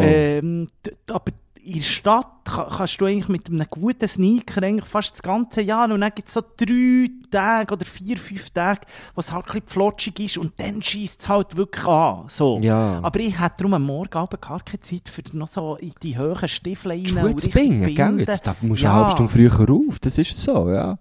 Ähm, 0.00 0.66
aber 1.08 1.32
in 1.70 1.76
der 1.78 1.82
Stadt 1.82 2.26
ka- 2.44 2.68
kannst 2.76 3.00
du 3.00 3.04
eigentlich 3.06 3.28
mit 3.28 3.48
einem 3.48 3.66
guten 3.70 4.06
Sneaker 4.08 4.62
eigentlich 4.62 4.84
fast 4.88 5.12
das 5.12 5.22
ganze 5.22 5.62
Jahr 5.62 5.90
und 5.90 6.00
dann 6.00 6.12
gibt 6.14 6.28
es 6.28 6.34
so 6.34 6.40
drei 6.56 7.06
Tage 7.30 7.74
oder 7.74 7.84
vier, 7.84 8.16
fünf 8.18 8.50
Tage, 8.50 8.80
wo 9.14 9.20
es 9.20 9.32
halt 9.32 9.46
ein 9.46 9.52
bisschen 9.52 9.68
flotschig 9.68 10.20
ist 10.20 10.38
und 10.38 10.52
dann 10.58 10.82
schießt 10.82 11.20
es 11.20 11.28
halt 11.28 11.56
wirklich 11.56 11.86
an. 11.86 12.24
So. 12.28 12.58
Ja. 12.60 12.98
Aber 13.02 13.20
ich 13.20 13.38
hätte 13.40 13.54
darum 13.58 13.74
am 13.74 13.84
Morgen 13.84 14.14
Abend 14.18 14.40
gar 14.40 14.60
keine 14.60 14.80
Zeit 14.80 15.08
für 15.08 15.22
noch 15.36 15.48
so 15.48 15.76
in 15.76 15.92
die 16.02 16.16
höheren 16.18 16.48
Stiefel 16.48 16.92
rein 16.92 17.38
zu 17.38 17.50
bingen, 17.50 17.94
gell? 17.94 18.20
Jetzt, 18.20 18.46
da 18.46 18.56
musst 18.62 18.82
du 18.82 18.86
Ja. 18.86 18.92
eine 18.92 19.00
halbe 19.00 19.12
Stunde 19.12 19.32
früher 19.32 19.70
auf, 19.70 19.98
das 20.00 20.18
ist 20.18 20.36
so, 20.36 20.70
ja. 20.70 20.98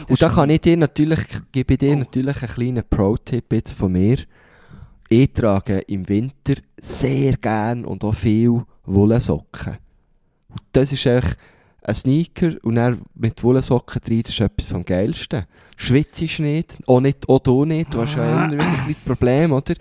das 0.00 0.10
Und 0.10 0.22
da 0.22 0.28
kann 0.28 0.50
ich 0.50 0.60
dir 0.62 0.76
natürlich, 0.76 1.20
gebe 1.52 1.74
ich 1.74 1.78
dir 1.78 1.92
Oh. 1.92 1.98
natürlich 2.00 2.42
einen 2.42 2.52
kleinen 2.52 2.84
Pro-Tipp 2.88 3.52
jetzt 3.52 3.72
von 3.72 3.92
mir. 3.92 4.18
Ich 5.12 5.32
trage 5.32 5.80
im 5.88 6.08
Winter 6.08 6.54
sehr 6.80 7.36
gern 7.36 7.84
und 7.84 8.04
auch 8.04 8.14
viel 8.14 8.62
Wollsocken. 8.84 9.78
Und 10.48 10.62
das 10.70 10.92
ist 10.92 11.04
echt 11.04 11.36
ein 11.82 11.94
Sneaker 11.96 12.52
und 12.62 12.76
dann 12.76 13.02
mit 13.16 13.42
Wollsocken 13.42 14.00
drin, 14.02 14.22
das 14.22 14.34
ist 14.34 14.40
etwas 14.40 14.66
vom 14.66 14.84
Geilsten. 14.84 15.46
Schwitzt 15.76 16.38
nicht, 16.38 16.78
auch 16.86 17.00
nicht, 17.00 17.28
auch 17.28 17.40
du 17.40 17.64
nicht, 17.64 17.92
du 17.92 18.02
hast 18.02 18.14
ja 18.14 18.44
immer 18.44 18.52
wieder 18.52 18.64
ein 18.64 18.96
Problem, 19.04 19.50
oder? 19.50 19.74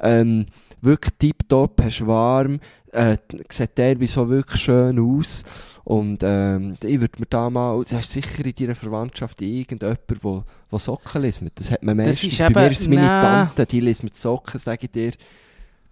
Ähm, 0.00 0.44
wirklich 0.82 1.14
tiptop, 1.18 1.82
hast 1.82 2.06
warm, 2.06 2.60
äh, 2.92 3.16
sieht 3.48 3.76
teilweise 3.76 4.20
auch 4.20 4.28
wirklich 4.28 4.60
schön 4.60 4.98
aus. 4.98 5.44
Und 5.84 6.22
ähm, 6.22 6.76
ich 6.82 6.98
würde 6.98 7.18
mir 7.18 7.26
da 7.28 7.50
mal, 7.50 7.84
du 7.84 7.96
hast 7.96 8.10
sicher 8.10 8.44
in 8.44 8.54
deiner 8.54 8.74
Verwandtschaft 8.74 9.42
irgendjemand, 9.42 9.98
wo, 10.22 10.42
wo 10.70 10.78
Socken 10.78 11.22
liest. 11.22 11.42
Das 11.56 11.70
hat 11.70 11.82
man 11.82 11.96
meistens. 11.98 12.32
ist 12.32 12.38
Bei 12.38 12.46
eben- 12.46 12.54
mir 12.54 12.70
ist 12.70 12.88
meine 12.88 13.02
nein. 13.02 13.46
Tante, 13.48 13.66
die 13.66 13.80
liest 13.80 14.02
mit 14.02 14.16
Socken, 14.16 14.58
sage 14.58 14.86
ich 14.86 14.90
dir. 14.90 15.12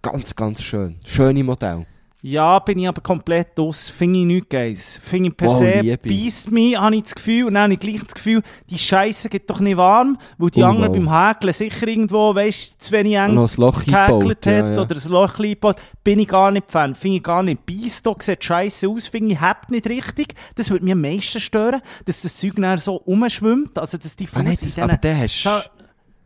Ganz, 0.01 0.35
ganz 0.35 0.63
schön. 0.63 0.95
Schöne 1.05 1.43
Modell. 1.43 1.85
Ja, 2.25 2.57
bin 2.59 2.79
ich 2.79 2.87
aber 2.87 3.01
komplett 3.01 3.59
aus. 3.59 3.89
Finde 3.89 4.19
ich 4.19 4.25
nicht 4.25 4.49
geil. 4.49 4.77
Finde 4.77 5.27
ich 5.27 5.35
per 5.35 5.49
Oh, 5.49 5.59
se, 5.59 5.97
beißt 6.01 6.51
mich, 6.53 6.77
habe 6.79 6.95
ich 6.95 7.03
das 7.03 7.15
Gefühl. 7.15 7.47
Und 7.47 7.55
dann 7.55 7.63
habe 7.63 7.73
ich 7.73 7.79
gleich 7.81 8.01
das 8.01 8.13
Gefühl, 8.15 8.41
die 8.69 8.77
Scheiße 8.77 9.27
geht 9.27 9.49
doch 9.49 9.59
nicht 9.59 9.75
warm, 9.75 10.17
weil 10.37 10.49
die 10.51 10.63
Oh, 10.63 10.67
anderen 10.67 10.95
wow. 11.05 11.05
beim 11.05 11.27
Häkeln 11.27 11.51
sicher 11.53 11.85
irgendwo, 11.85 12.33
weißt 12.33 12.81
zu 12.81 12.91
wenig 12.93 13.15
eng 13.15 13.35
gehäkelt 13.35 13.91
eingebaut. 13.91 14.45
Ja, 14.45 14.57
hat 14.57 14.65
ja. 14.75 14.81
oder 14.81 14.95
ein 14.95 15.11
Loch 15.11 15.37
eingebaut. 15.37 15.75
Bin 16.01 16.19
ich 16.19 16.27
gar 16.29 16.49
nicht 16.51 16.71
Fan. 16.71 16.95
Finde 16.95 17.17
ich 17.17 17.23
gar 17.23 17.43
nicht. 17.43 17.65
Beißt 17.65 18.05
doch, 18.05 18.21
sieht 18.21 18.41
scheiße 18.41 18.87
aus. 18.87 19.07
Finde 19.07 19.33
ich, 19.33 19.41
hebt 19.41 19.69
nicht 19.69 19.85
richtig. 19.87 20.33
Das 20.55 20.69
würde 20.69 20.85
mich 20.85 20.93
am 20.93 21.01
meisten 21.01 21.41
stören, 21.41 21.81
dass 22.05 22.21
das 22.21 22.37
Zeug 22.37 22.53
dann 22.55 22.77
so 22.79 22.95
rumschwimmt. 22.95 23.77
Also, 23.77 23.97
dass 23.97 24.15
die 24.15 24.29
Ah, 24.33 24.43
nein, 24.43 24.57
das, 24.61 24.79
aber 24.79 24.95
der 24.95 25.17
hast 25.19 25.43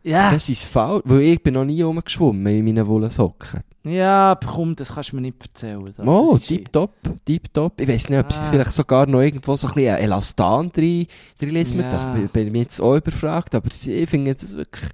ja, 0.04 0.32
Das 0.32 0.48
ist 0.48 0.64
faul, 0.64 1.02
weil 1.06 1.22
ich 1.22 1.42
bin 1.44 1.56
noch 1.56 1.66
nie 1.66 1.82
rumgeschwommen 1.82 2.46
in 2.56 2.64
meinen 2.64 2.86
Wollsocken. 2.86 3.62
Ja, 3.88 4.38
komm, 4.46 4.76
das 4.76 4.94
kannst 4.94 5.12
du 5.12 5.16
mir 5.16 5.22
nicht 5.24 5.42
erzählen. 5.44 5.86
Das 5.86 6.06
Oh, 6.06 6.38
tipptopp, 6.38 6.92
tipptopp. 7.26 7.80
Ich 7.82 7.88
weiss 7.88 8.10
nicht, 8.10 8.20
ob 8.20 8.30
es 8.30 8.38
Ah. 8.38 8.48
vielleicht 8.52 8.72
sogar 8.72 9.06
noch 9.08 9.22
irgendwo 9.22 9.56
so 9.56 9.68
ein 9.68 9.74
bisschen 9.74 9.98
Elastan 9.98 10.72
drin, 10.72 11.08
drin 11.40 11.50
liest. 11.52 11.74
Ja. 11.74 11.90
Das 11.90 12.06
bin 12.34 12.48
ich 12.48 12.54
jetzt 12.62 12.80
auch 12.82 12.96
überfragt, 12.96 13.56
aber 13.56 13.68
ich 13.72 14.10
finde 14.10 14.36
das 14.36 14.56
wirklich, 14.56 14.86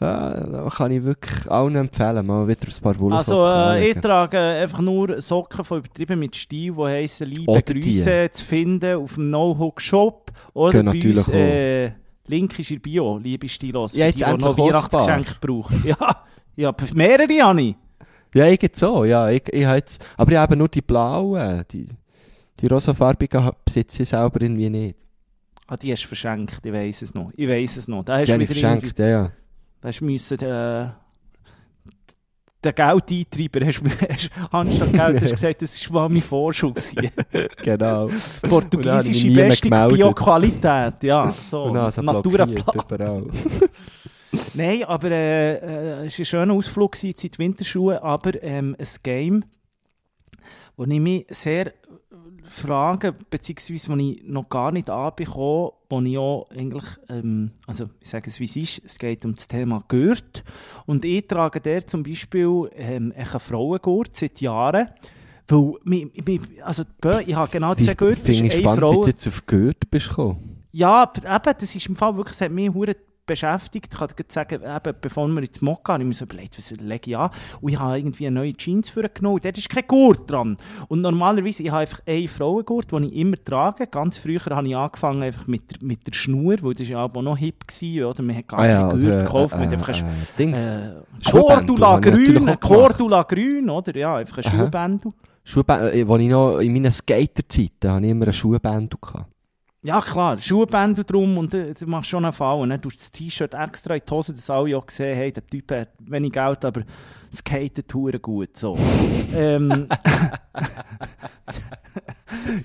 ja, 0.00 0.68
kann 0.74 0.92
ich 0.92 1.04
wirklich 1.04 1.50
allen 1.50 1.76
empfehlen, 1.76 2.26
mal 2.26 2.48
wieder 2.48 2.66
ein 2.66 2.82
paar 2.82 3.00
Wollsocken 3.00 3.12
Also, 3.12 3.44
äh, 3.74 3.90
ich 3.90 3.98
trage 4.00 4.38
einfach 4.38 4.80
nur 4.80 5.20
Socken 5.20 5.64
von 5.64 5.78
übertrieben 5.78 6.18
mit 6.18 6.34
Stil, 6.34 6.72
die 6.74 6.82
heissen 6.82 7.26
Liebe 7.26 7.50
Oder 7.50 7.60
die. 7.62 7.80
Grüße 7.80 8.28
zu 8.32 8.44
finden 8.46 8.96
auf 8.96 9.14
dem 9.14 9.30
No-Hook 9.30 9.80
Shop 9.80 10.30
oder 10.54 10.72
Gehen 10.72 10.86
bei 10.86 10.92
natürlich 10.94 11.18
uns, 11.18 11.28
äh, 11.28 11.92
Link 12.26 12.58
ist 12.58 12.70
in 12.70 12.80
Bio, 12.80 13.18
liebe 13.18 13.48
Stilos. 13.48 13.94
Ja, 13.94 14.06
jetzt 14.06 14.20
die, 14.20 14.24
die 14.24 14.30
noch 14.44 14.56
Weihnachtsgeschenke 14.56 15.34
brauchen. 15.40 15.82
Ja, 15.86 15.96
ja, 16.56 16.74
mehrere 16.94 17.26
habe 17.42 17.62
ich. 17.62 17.76
Ja, 18.34 18.46
ich 18.46 18.60
so, 18.74 19.04
ja. 19.04 19.28
Ich, 19.30 19.42
ich 19.52 19.64
habe 19.64 19.76
jetzt, 19.76 20.04
aber 20.16 20.32
ich 20.32 20.38
habe 20.38 20.56
nur 20.56 20.68
die 20.68 20.80
blauen, 20.82 21.64
die, 21.70 21.86
die 22.60 22.66
rosafarbigen 22.66 23.50
besitze 23.64 24.02
ich 24.02 24.08
selber 24.08 24.40
irgendwie 24.40 24.70
nicht. 24.70 24.96
Ah, 25.66 25.76
die 25.76 25.92
hast 25.92 26.02
du 26.02 26.08
verschenkt, 26.08 26.64
ich 26.64 26.72
weiss 26.72 27.02
es 27.02 27.14
noch. 27.14 27.30
Ich 27.36 27.48
weiss 27.48 27.76
es 27.76 27.86
noch. 27.88 28.04
Da 28.04 28.18
hast 28.18 28.28
Die 28.28 28.38
du 28.38 28.46
verschenkt, 28.46 28.98
ja, 28.98 29.06
ja. 29.08 29.32
Da 29.80 29.88
hast 29.88 30.00
du 30.00 30.04
müssen, 30.04 30.38
äh, 30.40 30.88
den 32.62 32.74
Geldeintreiber 32.74 33.66
hast, 33.66 33.80
du- 33.80 33.90
hast 34.10 34.30
anstatt 34.52 34.92
Geld 34.92 35.22
hast 35.22 35.30
gesagt, 35.36 35.62
das 35.62 35.92
war 35.92 36.08
mein 36.08 36.20
Vorschuss 36.22 36.88
hier. 36.90 37.10
Genau. 37.62 38.08
Portugiesische 38.42 39.30
beste. 39.32 39.70
Bio-Qualität, 39.70 41.02
ja. 41.02 41.30
So, 41.32 41.72
Natura 41.72 42.46
überall. 42.46 43.24
Nein, 44.54 44.84
aber 44.84 45.10
äh, 45.10 45.54
äh, 45.54 46.06
es 46.06 46.18
war 46.18 46.22
ein 46.22 46.24
schöner 46.24 46.54
Ausflug 46.54 47.02
in 47.02 47.12
die 47.12 47.38
Winterschuhe, 47.38 48.02
aber 48.02 48.42
ähm, 48.42 48.76
ein 48.78 48.86
Game, 49.02 49.44
wo 50.76 50.84
ich 50.84 51.00
mich 51.00 51.26
sehr 51.30 51.66
äh, 51.68 51.72
frage, 52.48 53.12
beziehungsweise 53.12 53.88
wo 53.88 53.96
ich 53.96 54.22
noch 54.24 54.48
gar 54.48 54.72
nicht 54.72 54.88
anbekomme, 54.88 55.72
wo 55.88 56.00
ich 56.00 56.18
auch 56.18 56.46
eigentlich, 56.50 56.84
ähm, 57.08 57.50
also 57.66 57.86
ich 58.00 58.08
sage 58.08 58.30
es 58.30 58.38
wie 58.40 58.44
es 58.44 58.56
ist, 58.56 58.82
es 58.84 58.98
geht 58.98 59.24
um 59.24 59.34
das 59.34 59.48
Thema 59.48 59.82
Gurt 59.88 60.44
und 60.86 61.04
ich 61.04 61.26
trage 61.26 61.60
der 61.60 61.86
zum 61.86 62.02
Beispiel 62.02 62.70
ähm, 62.76 63.12
einen 63.16 63.40
Frauengurt 63.40 64.16
seit 64.16 64.40
Jahren, 64.40 64.88
weil, 65.48 65.74
mi, 65.82 66.10
mi, 66.24 66.40
also 66.62 66.84
ich 67.26 67.34
habe 67.34 67.50
genau 67.50 67.74
zwei 67.74 67.94
finde 68.14 68.46
ich 68.46 68.52
spannend, 68.58 68.78
Frau- 68.80 68.92
wie 68.92 69.00
du 69.00 69.06
jetzt 69.08 69.26
auf 69.26 69.44
Gürtel 69.46 69.88
bist 69.90 70.08
gekommen. 70.08 70.62
ja, 70.70 71.02
aber 71.02 71.18
eben, 71.18 71.58
das 71.58 71.74
ist 71.74 71.86
im 71.88 71.96
Fall 71.96 72.16
wirklich, 72.16 72.36
es 72.36 72.40
hat 72.40 72.52
mich 72.52 72.72
beschäftigt. 73.30 73.88
Ich 73.92 73.98
kann 73.98 74.08
dir 74.08 74.24
sagen, 74.28 74.60
eben, 74.62 74.96
bevor 75.00 75.28
wir 75.28 75.40
ins 75.42 75.60
Mokka, 75.60 75.94
habe 75.94 76.02
ich 76.02 76.06
mir 76.08 76.14
so 76.14 76.24
überlegt, 76.24 76.58
was 76.58 76.70
lege 76.72 77.10
ich 77.10 77.16
an? 77.16 77.30
Und 77.60 77.72
ich 77.72 77.78
habe 77.78 77.98
irgendwie 77.98 78.26
eine 78.26 78.40
neue 78.40 78.52
Jeans 78.54 78.88
für 78.88 79.08
genommen. 79.08 79.40
Dort 79.42 79.56
ist 79.56 79.68
kein 79.70 79.84
Gurt 79.86 80.30
dran. 80.30 80.56
Und 80.88 81.00
normalerweise, 81.00 81.62
ich 81.62 81.70
habe 81.70 81.80
einfach 81.82 82.00
einen 82.06 82.28
Frauengurt, 82.28 82.90
den 82.92 83.04
ich 83.04 83.14
immer 83.16 83.36
trage. 83.44 83.86
Ganz 83.86 84.18
früher 84.18 84.40
habe 84.50 84.66
ich 84.68 84.76
angefangen 84.76 85.22
einfach 85.22 85.46
mit, 85.46 85.70
der- 85.70 85.86
mit 85.86 86.06
der 86.06 86.12
Schnur, 86.12 86.56
weil 86.62 86.74
das 86.74 86.90
war 86.90 87.04
auch 87.04 87.22
noch 87.22 87.36
hip 87.36 87.66
gewesen, 87.66 88.04
oder? 88.04 88.22
Man 88.22 88.36
hat 88.36 88.48
gar 88.48 88.58
Ah 88.60 88.66
ja, 88.68 88.88
also, 88.88 89.06
Gurt 89.06 89.14
äh, 89.14 89.18
gekauft. 89.24 89.54
äh, 89.54 89.58
mit 89.58 89.72
einfach 89.72 89.88
äh, 89.88 90.04
ein 90.04 90.26
Dings. 90.38 90.58
äh, 90.58 90.90
Cordula 91.30 91.98
Grün. 91.98 92.60
Cordula 92.60 93.22
Grün, 93.22 93.70
oder? 93.70 93.96
Ja, 93.96 94.16
einfach 94.16 94.38
ein. 94.38 94.44
Schuhbändel. 94.44 95.12
Schuhbändel, 95.44 95.94
äh, 95.94 96.06
wo 96.08 96.16
ich 96.16 96.28
noch 96.28 96.58
in 96.58 96.72
meinen 96.72 96.92
Skaterzeiten 96.92 97.90
habe 97.90 98.04
ich 98.04 98.10
immer 98.10 98.24
einen 98.26 98.32
Schuhbändel 98.32 98.98
gehabt. 99.00 99.26
Ja, 99.82 100.02
klar, 100.02 100.38
Schuhbändel 100.38 101.04
drum 101.04 101.38
und 101.38 101.54
äh, 101.54 101.72
du 101.72 101.86
machst 101.86 102.10
schon 102.10 102.22
einen 102.22 102.34
Fall. 102.34 102.66
Ne? 102.66 102.78
Du 102.78 102.90
hast 102.90 102.98
das 102.98 103.12
T-Shirt 103.12 103.54
extra 103.54 103.94
in 103.94 104.02
die 104.06 104.10
Hose, 104.10 104.34
dass 104.34 104.50
alle 104.50 104.76
auch 104.76 104.84
sehen, 104.90 105.16
hey, 105.16 105.32
der 105.32 105.46
Typ 105.46 105.72
hat 105.72 105.88
wenig 106.00 106.32
Geld, 106.32 106.62
aber 106.66 106.82
skatet 107.34 107.94
hure 107.94 108.20
gut. 108.20 108.58
So. 108.58 108.76
ähm, 109.34 109.88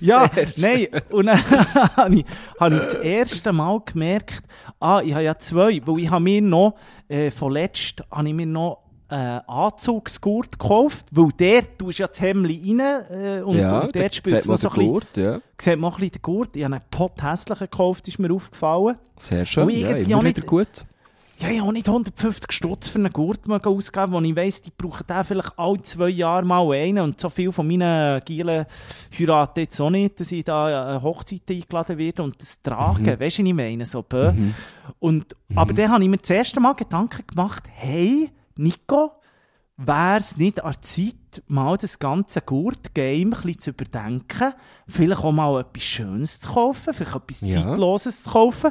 ja, 0.00 0.28
nein, 0.58 0.88
und 1.10 1.26
dann 1.26 1.38
habe 1.96 2.16
ich, 2.16 2.26
hab 2.60 2.72
ich 2.72 2.80
das 2.80 2.94
erste 2.94 3.50
Mal 3.54 3.80
gemerkt, 3.86 4.42
ah, 4.78 5.00
ich 5.02 5.14
habe 5.14 5.24
ja 5.24 5.38
zwei, 5.38 5.80
weil 5.86 5.98
ich 6.00 6.10
habe 6.10 6.22
mir 6.22 6.42
noch, 6.42 6.74
äh, 7.08 7.30
von 7.30 7.50
letzt, 7.50 8.04
habe 8.10 8.28
ich 8.28 8.34
mir 8.34 8.44
noch 8.44 8.85
äh, 9.08 9.40
Anzugsgurt 9.46 10.58
gekauft, 10.58 11.06
weil 11.12 11.28
der 11.38 11.78
tust 11.78 11.98
ja 11.98 12.06
das 12.08 12.20
Hemdli 12.20 12.74
rein 12.76 12.80
äh, 13.10 13.40
und, 13.42 13.56
ja, 13.58 13.80
und 13.80 13.94
dort 13.94 14.14
spielt 14.14 14.36
es 14.36 14.46
noch 14.46 14.56
so 14.58 14.68
ein 14.68 14.74
bisschen 14.74 14.90
Gurt, 14.90 15.16
ja. 15.16 15.40
sieht 15.60 15.78
man 15.78 15.92
ein 15.92 15.96
bisschen 15.96 16.12
den 16.12 16.22
Gurt. 16.22 16.56
Ich 16.56 16.64
habe 16.64 16.74
einen 16.74 16.84
Potthässlichen 16.90 17.68
gekauft, 17.70 18.08
ist 18.08 18.18
mir 18.18 18.32
aufgefallen. 18.32 18.96
Sehr 19.20 19.46
schön, 19.46 19.68
ja, 19.70 19.90
immer 19.96 20.22
nicht- 20.22 20.38
wieder 20.38 20.46
gut. 20.46 20.68
Ja, 21.38 21.50
ich 21.50 21.58
habe 21.58 21.68
auch 21.68 21.72
nicht 21.72 21.86
150 21.86 22.50
Stutz 22.50 22.88
für 22.88 22.98
einen 22.98 23.12
Gurt 23.12 23.40
ausgeben, 23.46 24.12
wo 24.12 24.20
ich 24.22 24.34
weiss, 24.34 24.62
die 24.62 24.72
brauchen 24.76 25.06
den 25.06 25.22
vielleicht 25.22 25.58
alle 25.58 25.82
zwei 25.82 26.08
Jahre 26.08 26.46
mal 26.46 26.72
einen. 26.72 26.98
Und 27.04 27.20
so 27.20 27.28
viel 27.28 27.52
von 27.52 27.68
meinen 27.68 28.22
Gielen 28.24 28.64
heiraten 29.18 29.60
jetzt 29.60 29.78
auch 29.78 29.90
nicht, 29.90 30.18
dass 30.18 30.32
ich 30.32 30.44
da 30.44 30.92
eine 30.92 31.02
Hochzeit 31.02 31.42
eingeladen 31.50 31.98
werde 31.98 32.22
und 32.22 32.40
das 32.40 32.62
tragen. 32.62 33.02
Mhm. 33.02 33.20
Weißt 33.20 33.36
du, 33.38 33.42
was 33.42 33.48
ich 33.50 33.54
meine? 33.54 33.84
So, 33.84 34.00
bö. 34.02 34.32
Und, 34.98 35.36
Aber 35.54 35.74
dann 35.74 35.90
habe 35.90 36.02
ich 36.02 36.08
mir 36.08 36.16
das 36.16 36.30
erste 36.30 36.58
Mal 36.58 36.72
Gedanken 36.72 37.26
gemacht, 37.26 37.64
hey, 37.74 38.30
Nico, 38.56 39.12
wäre 39.76 40.18
es 40.18 40.36
nicht 40.36 40.62
an 40.62 40.72
der 40.72 40.82
Zeit, 40.82 41.42
mal 41.46 41.76
das 41.76 41.98
ganze 41.98 42.40
Gurt-Game 42.40 43.34
zu 43.58 43.70
überdenken, 43.70 44.54
vielleicht 44.88 45.22
auch 45.22 45.32
mal 45.32 45.60
etwas 45.60 45.82
Schönes 45.82 46.40
zu 46.40 46.52
kaufen, 46.52 46.94
vielleicht 46.94 47.16
etwas 47.16 47.40
Ja. 47.42 47.62
Zeitloses 47.62 48.22
zu 48.22 48.30
kaufen. 48.30 48.70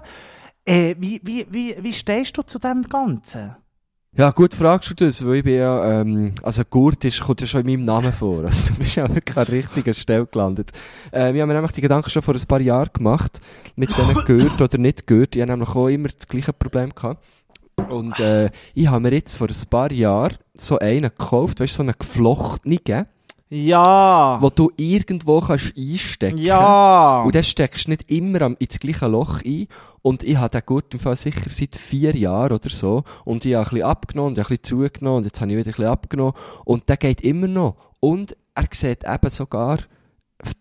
Äh, 0.66 0.96
wie, 0.98 1.22
wie, 1.24 1.46
wie, 1.52 1.76
wie 1.80 1.94
stehst 1.94 2.38
du 2.38 2.42
zu 2.42 2.58
dem 2.58 2.84
Ganzen? 2.84 3.56
Ja, 4.18 4.32
gut 4.32 4.54
fragst 4.54 4.90
du 4.90 4.94
das, 4.94 5.26
weil 5.26 5.36
ich 5.36 5.44
bin 5.44 5.58
ja, 5.58 6.00
ähm, 6.00 6.34
also 6.42 6.64
Gurt 6.64 7.04
ist, 7.04 7.20
kommt 7.20 7.42
ja 7.42 7.48
schon 7.48 7.68
in 7.68 7.68
meinem 7.68 7.86
Namen 7.86 8.14
vor. 8.14 8.46
Also 8.46 8.70
du 8.74 8.80
bist 8.80 8.96
ja 8.96 9.14
wirklich 9.14 9.38
an 9.38 9.46
der 9.46 9.56
richtigen 9.56 9.94
Stelle 9.94 10.26
gelandet. 10.26 10.72
Äh, 11.12 11.34
wir 11.34 11.42
haben 11.42 11.50
mir 11.50 11.56
nämlich 11.56 11.74
die 11.74 11.82
Gedanken 11.82 12.10
schon 12.10 12.22
vor 12.22 12.34
ein 12.34 12.48
paar 12.48 12.62
Jahren 12.62 12.92
gemacht, 12.94 13.42
mit 13.76 13.90
diesen 13.90 14.16
Gurt 14.26 14.62
oder 14.62 14.78
nicht 14.78 15.06
Gurt. 15.06 15.36
Ich 15.36 15.42
habe 15.42 15.52
nämlich 15.52 15.70
auch 15.70 15.90
immer 15.90 16.08
das 16.08 16.28
gleiche 16.30 16.54
Problem 16.54 16.96
gehabt. 16.96 17.24
Und 17.90 18.20
äh, 18.20 18.50
ich 18.74 18.88
habe 18.88 19.02
mir 19.02 19.14
jetzt 19.14 19.36
vor 19.36 19.48
ein 19.48 19.70
paar 19.70 19.92
Jahren 19.92 20.38
so 20.54 20.80
einen 20.80 21.10
gekauft, 21.10 21.60
weißt 21.60 21.74
du, 21.74 21.78
so 21.78 21.84
einen 21.84 21.96
geflochtenen, 21.98 23.06
Ja! 23.50 24.38
wo 24.42 24.50
du 24.50 24.72
irgendwo 24.78 25.40
kannst 25.42 25.74
einstecken 25.78 26.38
Ja! 26.38 27.22
Und 27.24 27.36
dann 27.36 27.44
steckst 27.44 27.86
du 27.86 27.92
nicht 27.92 28.10
immer 28.12 28.42
am, 28.42 28.56
ins 28.60 28.80
gleiche 28.80 29.08
Loch 29.08 29.42
ein. 29.46 29.68
Und 30.02 30.24
ich 30.24 30.38
habe 30.38 30.50
den 30.50 30.66
Gurt 30.66 30.94
im 30.94 31.00
Fall 31.00 31.16
sicher 31.16 31.50
seit 31.50 31.76
vier 31.76 32.16
Jahren 32.16 32.54
oder 32.54 32.70
so. 32.70 33.04
Und 33.24 33.46
ich 33.46 33.54
habe 33.56 33.66
ein 33.66 33.70
bisschen 33.70 33.86
abgenommen 33.86 34.30
und 34.34 34.40
ein 34.40 34.44
bisschen 34.46 34.64
zugenommen. 34.64 35.18
Und 35.20 35.26
jetzt 35.26 35.42
habe 35.42 35.52
ich 35.52 35.58
wieder 35.58 35.68
ein 35.70 35.74
bisschen 35.76 35.86
abgenommen. 35.92 36.34
Und 36.64 36.90
der 36.90 36.98
geht 36.98 37.22
immer 37.22 37.48
noch. 37.48 37.76
Und 38.00 38.36
er 38.56 38.66
sieht 38.72 39.04
eben 39.04 39.30
sogar 39.30 39.80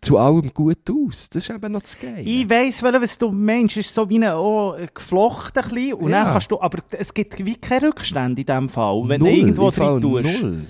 zu 0.01 0.19
allem 0.19 0.53
gut 0.55 0.79
aus. 0.91 1.29
Das 1.31 1.45
ist 1.45 1.51
eben 1.55 1.73
noch 1.73 1.83
das 1.83 1.99
Geile. 2.01 2.21
Ich 2.21 2.49
weiss, 2.49 2.83
was 2.83 3.19
du 3.19 3.31
meinst. 3.33 3.77
Es 3.77 3.87
ist 3.87 3.95
so 3.95 4.09
wie 4.09 4.19
ein, 4.19 4.33
oh, 4.35 4.75
geflochten 4.95 5.63
bisschen. 5.63 5.95
Und 5.95 6.11
Ja. 6.11 6.25
dann 6.25 6.33
kannst 6.33 6.51
du, 6.51 6.61
aber 6.61 6.79
es 6.91 7.13
gibt 7.13 7.45
wie 7.45 7.57
keine 7.57 7.89
Rückstände 7.89 8.41
in 8.43 8.47
diesem 8.47 8.69
Fall, 8.69 9.03
wenn 9.07 9.21
Null, 9.21 9.31
du 9.31 9.37
irgendwo 9.37 9.71
drin 9.71 10.01
tust. 10.01 10.43
Null. 10.43 10.67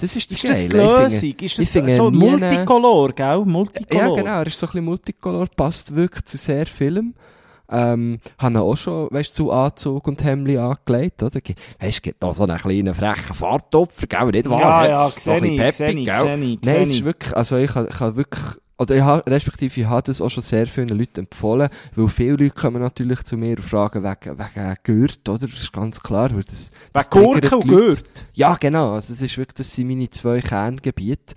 Das 0.00 0.14
ist 0.14 0.30
das 0.30 0.36
Ist 0.36 0.48
das 0.48 0.60
die 0.62 0.68
Lösung? 0.68 1.34
Ist 1.40 1.58
das 1.58 1.68
finde 1.68 1.96
so 1.96 2.10
Multicolor, 2.10 3.12
gell? 3.12 3.42
Multicolor. 3.44 4.02
Ja, 4.02 4.22
genau, 4.22 4.38
er 4.40 4.46
ist 4.46 4.58
so 4.58 4.66
ein 4.66 4.70
bisschen 4.70 4.84
Multicolor, 4.84 5.48
passt 5.56 5.94
wirklich 5.94 6.24
zu 6.24 6.36
sehr 6.36 6.66
Film. 6.66 7.14
Ähm, 7.70 8.20
haben 8.38 8.56
auch 8.56 8.76
schon, 8.76 9.08
weißt 9.10 9.30
du, 9.30 9.34
zu 9.44 9.52
Anzug 9.52 10.06
und 10.08 10.24
Hemli 10.24 10.56
angelegt, 10.56 11.22
oder? 11.22 11.40
Weißt 11.78 12.06
du, 12.06 12.10
noch 12.20 12.34
so 12.34 12.44
einen 12.44 12.56
kleinen 12.56 12.94
frechen 12.94 13.34
Farbtopfer, 13.34 14.06
gell, 14.06 14.26
nicht 14.28 14.48
wahr? 14.48 14.60
Ja, 14.60 14.86
ja, 14.86 15.10
gell? 15.10 15.72
sehe 15.72 15.90
ich, 15.90 16.06
Nein, 16.06 16.58
es 16.62 16.88
ist 16.88 16.96
ich. 16.96 17.04
wirklich, 17.04 17.36
also 17.36 17.56
ich 17.58 17.70
kann 17.70 18.16
wirklich, 18.16 18.44
oder 18.78 18.94
ich 18.94 19.02
habe, 19.02 19.30
respektive 19.30 19.80
ich 19.80 19.86
habe 19.86 20.02
das 20.02 20.20
auch 20.20 20.30
schon 20.30 20.42
sehr 20.42 20.66
vielen 20.66 20.88
Leuten 20.90 21.20
empfohlen, 21.20 21.68
weil 21.94 22.08
viele 22.08 22.36
Leute 22.36 22.50
kommen 22.50 22.80
natürlich 22.80 23.24
zu 23.24 23.36
mir 23.36 23.56
und 23.56 23.64
fragen 23.64 24.04
wegen, 24.04 24.38
wegen 24.38 24.74
Gürt, 24.84 25.28
oder? 25.28 25.46
Das 25.46 25.62
ist 25.62 25.72
ganz 25.72 26.00
klar, 26.00 26.30
weil 26.30 26.44
das, 26.44 26.70
das 26.92 27.06
Wegen 27.06 27.24
Gurke 27.24 27.56
und. 27.56 27.68
Gürt. 27.68 28.04
Ja, 28.34 28.54
genau. 28.54 28.94
Also, 28.94 29.12
das 29.12 29.20
ist 29.20 29.36
wirklich, 29.36 29.56
das 29.56 29.74
sind 29.74 29.88
meine 29.88 30.08
zwei 30.10 30.40
Kerngebiete. 30.40 31.34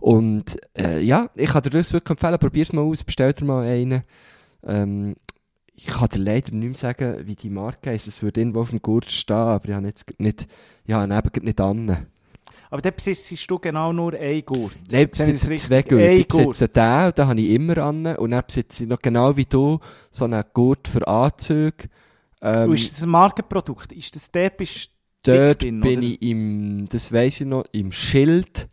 Und, 0.00 0.56
äh, 0.76 1.00
ja, 1.00 1.30
ich 1.34 1.50
kann 1.50 1.62
dir 1.62 1.70
das 1.70 1.92
wirklich 1.92 2.10
empfehlen. 2.10 2.38
Probier's 2.38 2.72
mal 2.72 2.82
aus, 2.82 3.04
bestell 3.04 3.32
dir 3.32 3.44
mal 3.44 3.64
einen. 3.66 4.02
Ähm, 4.66 5.14
ich 5.82 5.86
kann 5.86 6.08
dir 6.08 6.18
leider 6.18 6.52
nicht 6.52 6.68
mehr 6.68 6.74
sagen, 6.74 7.26
wie 7.26 7.34
die 7.34 7.50
Marke 7.50 7.90
heisst. 7.90 8.06
Es 8.06 8.22
würde 8.22 8.40
irgendwo 8.40 8.60
auf 8.60 8.70
dem 8.70 8.82
Gurt 8.82 9.10
stehen, 9.10 9.36
aber 9.36 9.68
ich 9.68 9.74
habe 9.74 9.86
jetzt 9.86 10.04
nicht, 10.18 10.46
ja, 10.86 11.06
neben 11.06 11.44
nicht 11.44 11.60
an. 11.60 12.06
Aber 12.70 12.82
dann 12.82 12.94
besitzt 12.94 13.50
du 13.50 13.58
genau 13.58 13.92
nur 13.92 14.14
einen 14.14 14.44
Gurt. 14.44 14.76
Nein, 14.90 15.04
ich 15.04 15.10
besitze 15.10 15.52
es 15.52 15.62
zwei 15.62 15.82
Gurte. 15.82 16.04
Ein 16.04 16.18
Ich 16.18 16.28
besitze 16.28 16.68
den, 16.68 17.06
und 17.06 17.18
den 17.18 17.26
habe 17.26 17.40
ich 17.40 17.50
immer 17.50 17.78
an. 17.78 18.06
Und 18.16 18.30
dann 18.30 18.44
besitze 18.46 18.84
ich 18.84 18.88
noch 18.88 19.00
genau 19.00 19.36
wie 19.36 19.44
du 19.44 19.80
so 20.10 20.24
einen 20.26 20.44
Gurt 20.52 20.86
für 20.86 21.06
Anzüge. 21.08 21.88
Ähm, 22.42 22.68
Und 22.70 22.74
ist 22.74 22.92
das 22.92 23.02
ein 23.02 23.08
Markenprodukt? 23.08 23.92
Ist 23.92 24.14
das 24.14 24.30
dort 24.30 24.56
bist 24.56 24.90
Dort 25.22 25.62
drin, 25.62 25.80
bin 25.82 25.98
oder? 25.98 26.06
ich 26.06 26.22
im, 26.22 26.86
das 26.88 27.12
weiss 27.12 27.42
ich 27.42 27.46
noch, 27.46 27.64
im 27.72 27.92
Schild. 27.92 28.69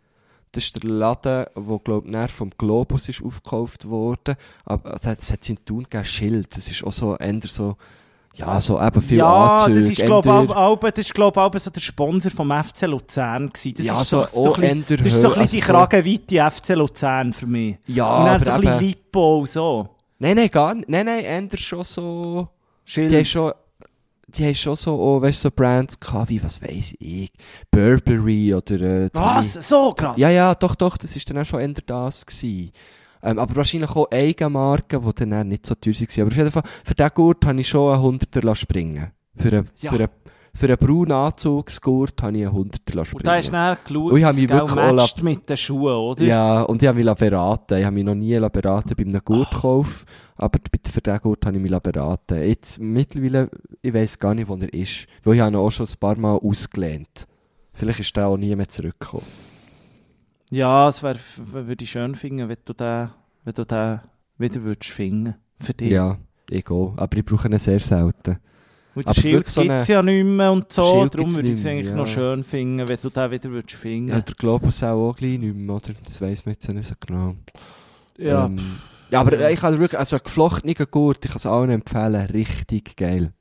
Das 0.58 0.64
ist 0.64 0.82
der 0.82 0.90
Laden, 0.90 1.46
wo, 1.54 1.78
glaub 1.78 2.04
ich, 2.08 2.30
vom 2.32 2.50
Globus 2.58 3.08
ist 3.08 3.22
aufgekauft 3.22 3.88
worden. 3.88 4.34
Aber 4.64 4.90
also, 4.90 5.10
es 5.10 5.30
hat 5.32 5.48
in 5.48 5.64
Thun 5.64 5.84
gegeben, 5.84 6.04
Schild. 6.04 6.56
Das 6.56 6.66
ist 6.68 6.82
auch 6.82 6.90
so, 6.90 7.14
eher 7.16 7.38
so, 7.46 7.76
ja, 8.34 8.60
so 8.60 8.80
eben 8.82 9.00
viel 9.00 9.18
ja, 9.18 9.54
Anzüge. 9.54 9.78
das 9.80 9.88
ist, 9.90 10.04
glaube 10.04 10.28
ich, 11.00 11.12
glaub, 11.14 11.58
so 11.60 11.70
der 11.70 11.80
Sponsor 11.80 12.32
vom 12.32 12.50
FC 12.50 12.86
Luzern 12.86 13.46
gewesen. 13.50 13.74
Das 13.76 13.86
Ja, 13.86 14.00
ist 14.02 14.08
so- 14.10 14.24
so, 14.26 14.42
so, 14.42 14.50
auch 14.50 14.58
ein 14.58 14.82
bisschen- 14.82 15.04
das 15.04 15.14
ist 15.14 15.22
so 15.22 15.28
ein 15.32 15.42
bisschen 15.42 15.46
die 15.50 15.62
also 15.62 15.66
so- 15.66 15.72
Kragenweite 15.72 16.50
FC 16.50 16.74
Luzern 16.74 17.32
für 17.32 17.46
mich. 17.46 17.76
Ja, 17.86 18.16
Und 18.18 18.24
dann 18.26 18.34
aber 18.34 18.44
so 18.44 18.50
ein 18.50 18.60
bisschen 18.62 18.80
Lipo 18.80 19.38
und 19.38 19.48
so. 19.48 19.88
Nein, 20.18 20.34
nein, 20.36 20.48
gar 20.50 20.74
nicht. 20.74 20.88
Nein, 20.88 21.06
nein, 21.06 21.22
eher 21.22 21.58
schon 21.58 21.84
so, 21.84 22.48
Schild. 22.84 23.12
die 23.12 23.24
schon, 23.24 23.52
die 24.28 24.44
haben 24.44 24.54
schon 24.54 24.76
so, 24.76 24.94
oh, 25.00 25.20
weißt 25.22 25.44
du, 25.44 25.48
so 25.48 25.50
Brands 25.54 25.98
gehabt, 25.98 26.28
wie, 26.28 26.42
was 26.42 26.60
weiss 26.62 26.94
ich, 26.98 27.32
Burberry 27.70 28.54
oder, 28.54 28.80
äh, 28.80 29.10
Was? 29.14 29.54
So 29.54 29.94
gerade? 29.94 30.20
Ja, 30.20 30.30
ja, 30.30 30.54
doch, 30.54 30.74
doch, 30.74 30.96
das 30.96 31.16
ist 31.16 31.28
dann 31.30 31.38
auch 31.38 31.44
schon 31.46 31.60
eher 31.60 31.68
das 31.86 32.26
gewesen. 32.26 32.70
Ähm, 33.22 33.38
aber 33.38 33.56
wahrscheinlich 33.56 33.90
auch 33.90 34.10
Eigenmarken, 34.12 35.02
die 35.04 35.12
dann 35.14 35.34
auch 35.34 35.44
nicht 35.44 35.66
so 35.66 35.74
teuer 35.74 35.94
waren. 35.94 36.20
Aber 36.22 36.30
auf 36.30 36.36
jeden 36.36 36.50
Fall, 36.52 36.62
für 36.84 36.94
diesen 36.94 37.10
Gurt 37.14 37.46
habe 37.46 37.60
ich 37.60 37.68
schon 37.68 37.92
einen 37.92 38.02
Hunderter 38.02 38.42
lassen 38.42 38.60
springen. 38.60 39.10
Für 39.36 39.48
einen, 39.48 39.70
Ja. 39.80 39.90
für 39.92 39.98
einen, 39.98 40.08
für 40.58 40.66
einen 40.66 40.76
braunen 40.76 41.12
Anzugsgurt 41.12 42.20
habe 42.20 42.36
ich 42.36 42.42
einen 42.44 42.52
Hunderter 42.52 42.94
lassen 42.94 43.14
Und 43.16 43.26
da 43.26 43.36
hast 43.36 43.48
du 43.48 43.48
springen. 43.48 43.62
dann 43.62 43.76
geschaut, 43.86 44.12
Und 44.12 44.18
ich 44.18 44.24
habe 44.24 44.36
mich 44.36 44.48
wirklich 44.50 44.74
matcht 44.74 45.22
mit 45.22 45.48
den 45.48 45.56
Schuhen, 45.56 45.94
oder? 45.94 46.24
Ja, 46.24 46.62
und 46.62 46.82
ich 46.82 46.88
habe 46.88 47.02
mich 47.04 47.14
beraten. 47.14 47.78
Ich 47.78 47.84
habe 47.84 47.94
mich 47.94 48.04
noch 48.04 48.14
nie 48.16 48.38
beraten 48.40 48.94
bei 48.96 49.04
einem 49.04 49.20
Gurtkauf. 49.24 50.04
Aber 50.36 50.58
für 50.92 51.00
diesen 51.00 51.18
Gurt 51.20 51.46
habe 51.46 51.56
ich 51.56 51.62
mich 51.62 51.78
beraten. 51.78 52.42
Jetzt, 52.42 52.80
mittlerweile, 52.80 53.50
ich 53.82 53.94
weiss 53.94 54.18
gar 54.18 54.34
nicht, 54.34 54.48
wo 54.48 54.56
er 54.56 54.72
ist. 54.74 55.06
Weil 55.22 55.34
ich 55.34 55.40
habe 55.40 55.52
ihn 55.52 55.56
auch 55.56 55.70
schon 55.70 55.86
ein 55.86 55.98
paar 56.00 56.18
Mal 56.18 56.36
ausgelehnt. 56.36 57.26
Vielleicht 57.72 58.00
ist 58.00 58.16
der 58.16 58.26
auch 58.26 58.36
nie 58.36 58.54
mehr 58.56 58.68
zurückgekommen. 58.68 59.26
Ja, 60.50 60.88
es 60.88 61.02
wäre, 61.02 61.18
würde 61.36 61.84
ich 61.84 61.90
schön 61.90 62.16
finden, 62.16 62.48
wenn 62.48 62.56
du 62.64 62.72
den, 62.72 63.10
wenn 63.44 63.54
du 63.54 63.64
den 63.64 64.00
wieder 64.38 64.62
würdest 64.62 64.90
finden. 64.90 65.34
Für 65.60 65.74
dich. 65.74 65.90
Ja, 65.90 66.18
ich 66.50 66.68
auch. 66.68 66.94
Aber 66.96 67.16
ich 67.16 67.24
brauche 67.24 67.48
ihn 67.48 67.58
sehr 67.58 67.80
selten. 67.80 68.38
Und 68.98 69.06
Aber 69.06 69.20
Schild 69.20 69.48
so 69.48 69.62
gibt 69.62 69.72
es 69.74 69.88
eine- 69.88 69.94
ja 69.96 70.02
nicht 70.02 70.24
mehr 70.24 70.52
und 70.52 70.72
so. 70.72 71.06
Darum 71.06 71.34
würde 71.36 71.48
ich 71.48 71.54
es 71.54 71.66
eigentlich 71.66 71.86
ja. 71.90 71.94
noch 71.94 72.06
schön 72.06 72.42
finden, 72.42 72.88
wenn 72.88 72.98
du 73.00 73.10
den 73.10 73.30
wieder 73.30 73.50
würdest 73.50 73.76
finden. 73.76 74.08
Ja, 74.08 74.20
der 74.20 74.34
Globus 74.34 74.82
auch, 74.82 75.10
auch 75.10 75.16
gleich 75.16 75.38
nicht 75.38 75.54
mehr, 75.54 75.76
oder? 75.76 75.94
Das 76.04 76.20
weiss 76.20 76.44
man 76.44 76.54
jetzt 76.54 76.68
nicht 76.68 76.88
so 76.88 76.94
genau. 77.06 77.36
Ja, 78.18 78.46
Ähm, 78.46 78.56
ja 79.10 79.20
aber 79.20 79.38
Ja. 79.38 79.48
ich 79.50 79.60
dir 79.60 79.78
wirklich, 79.78 79.98
also 79.98 80.18
geflochtenen 80.18 80.74
Gurt, 80.90 81.24
ich 81.24 81.30
kann 81.30 81.36
es 81.36 81.46
allen 81.46 81.70
empfehlen, 81.70 82.26
richtig 82.26 82.96
geil. 82.96 83.32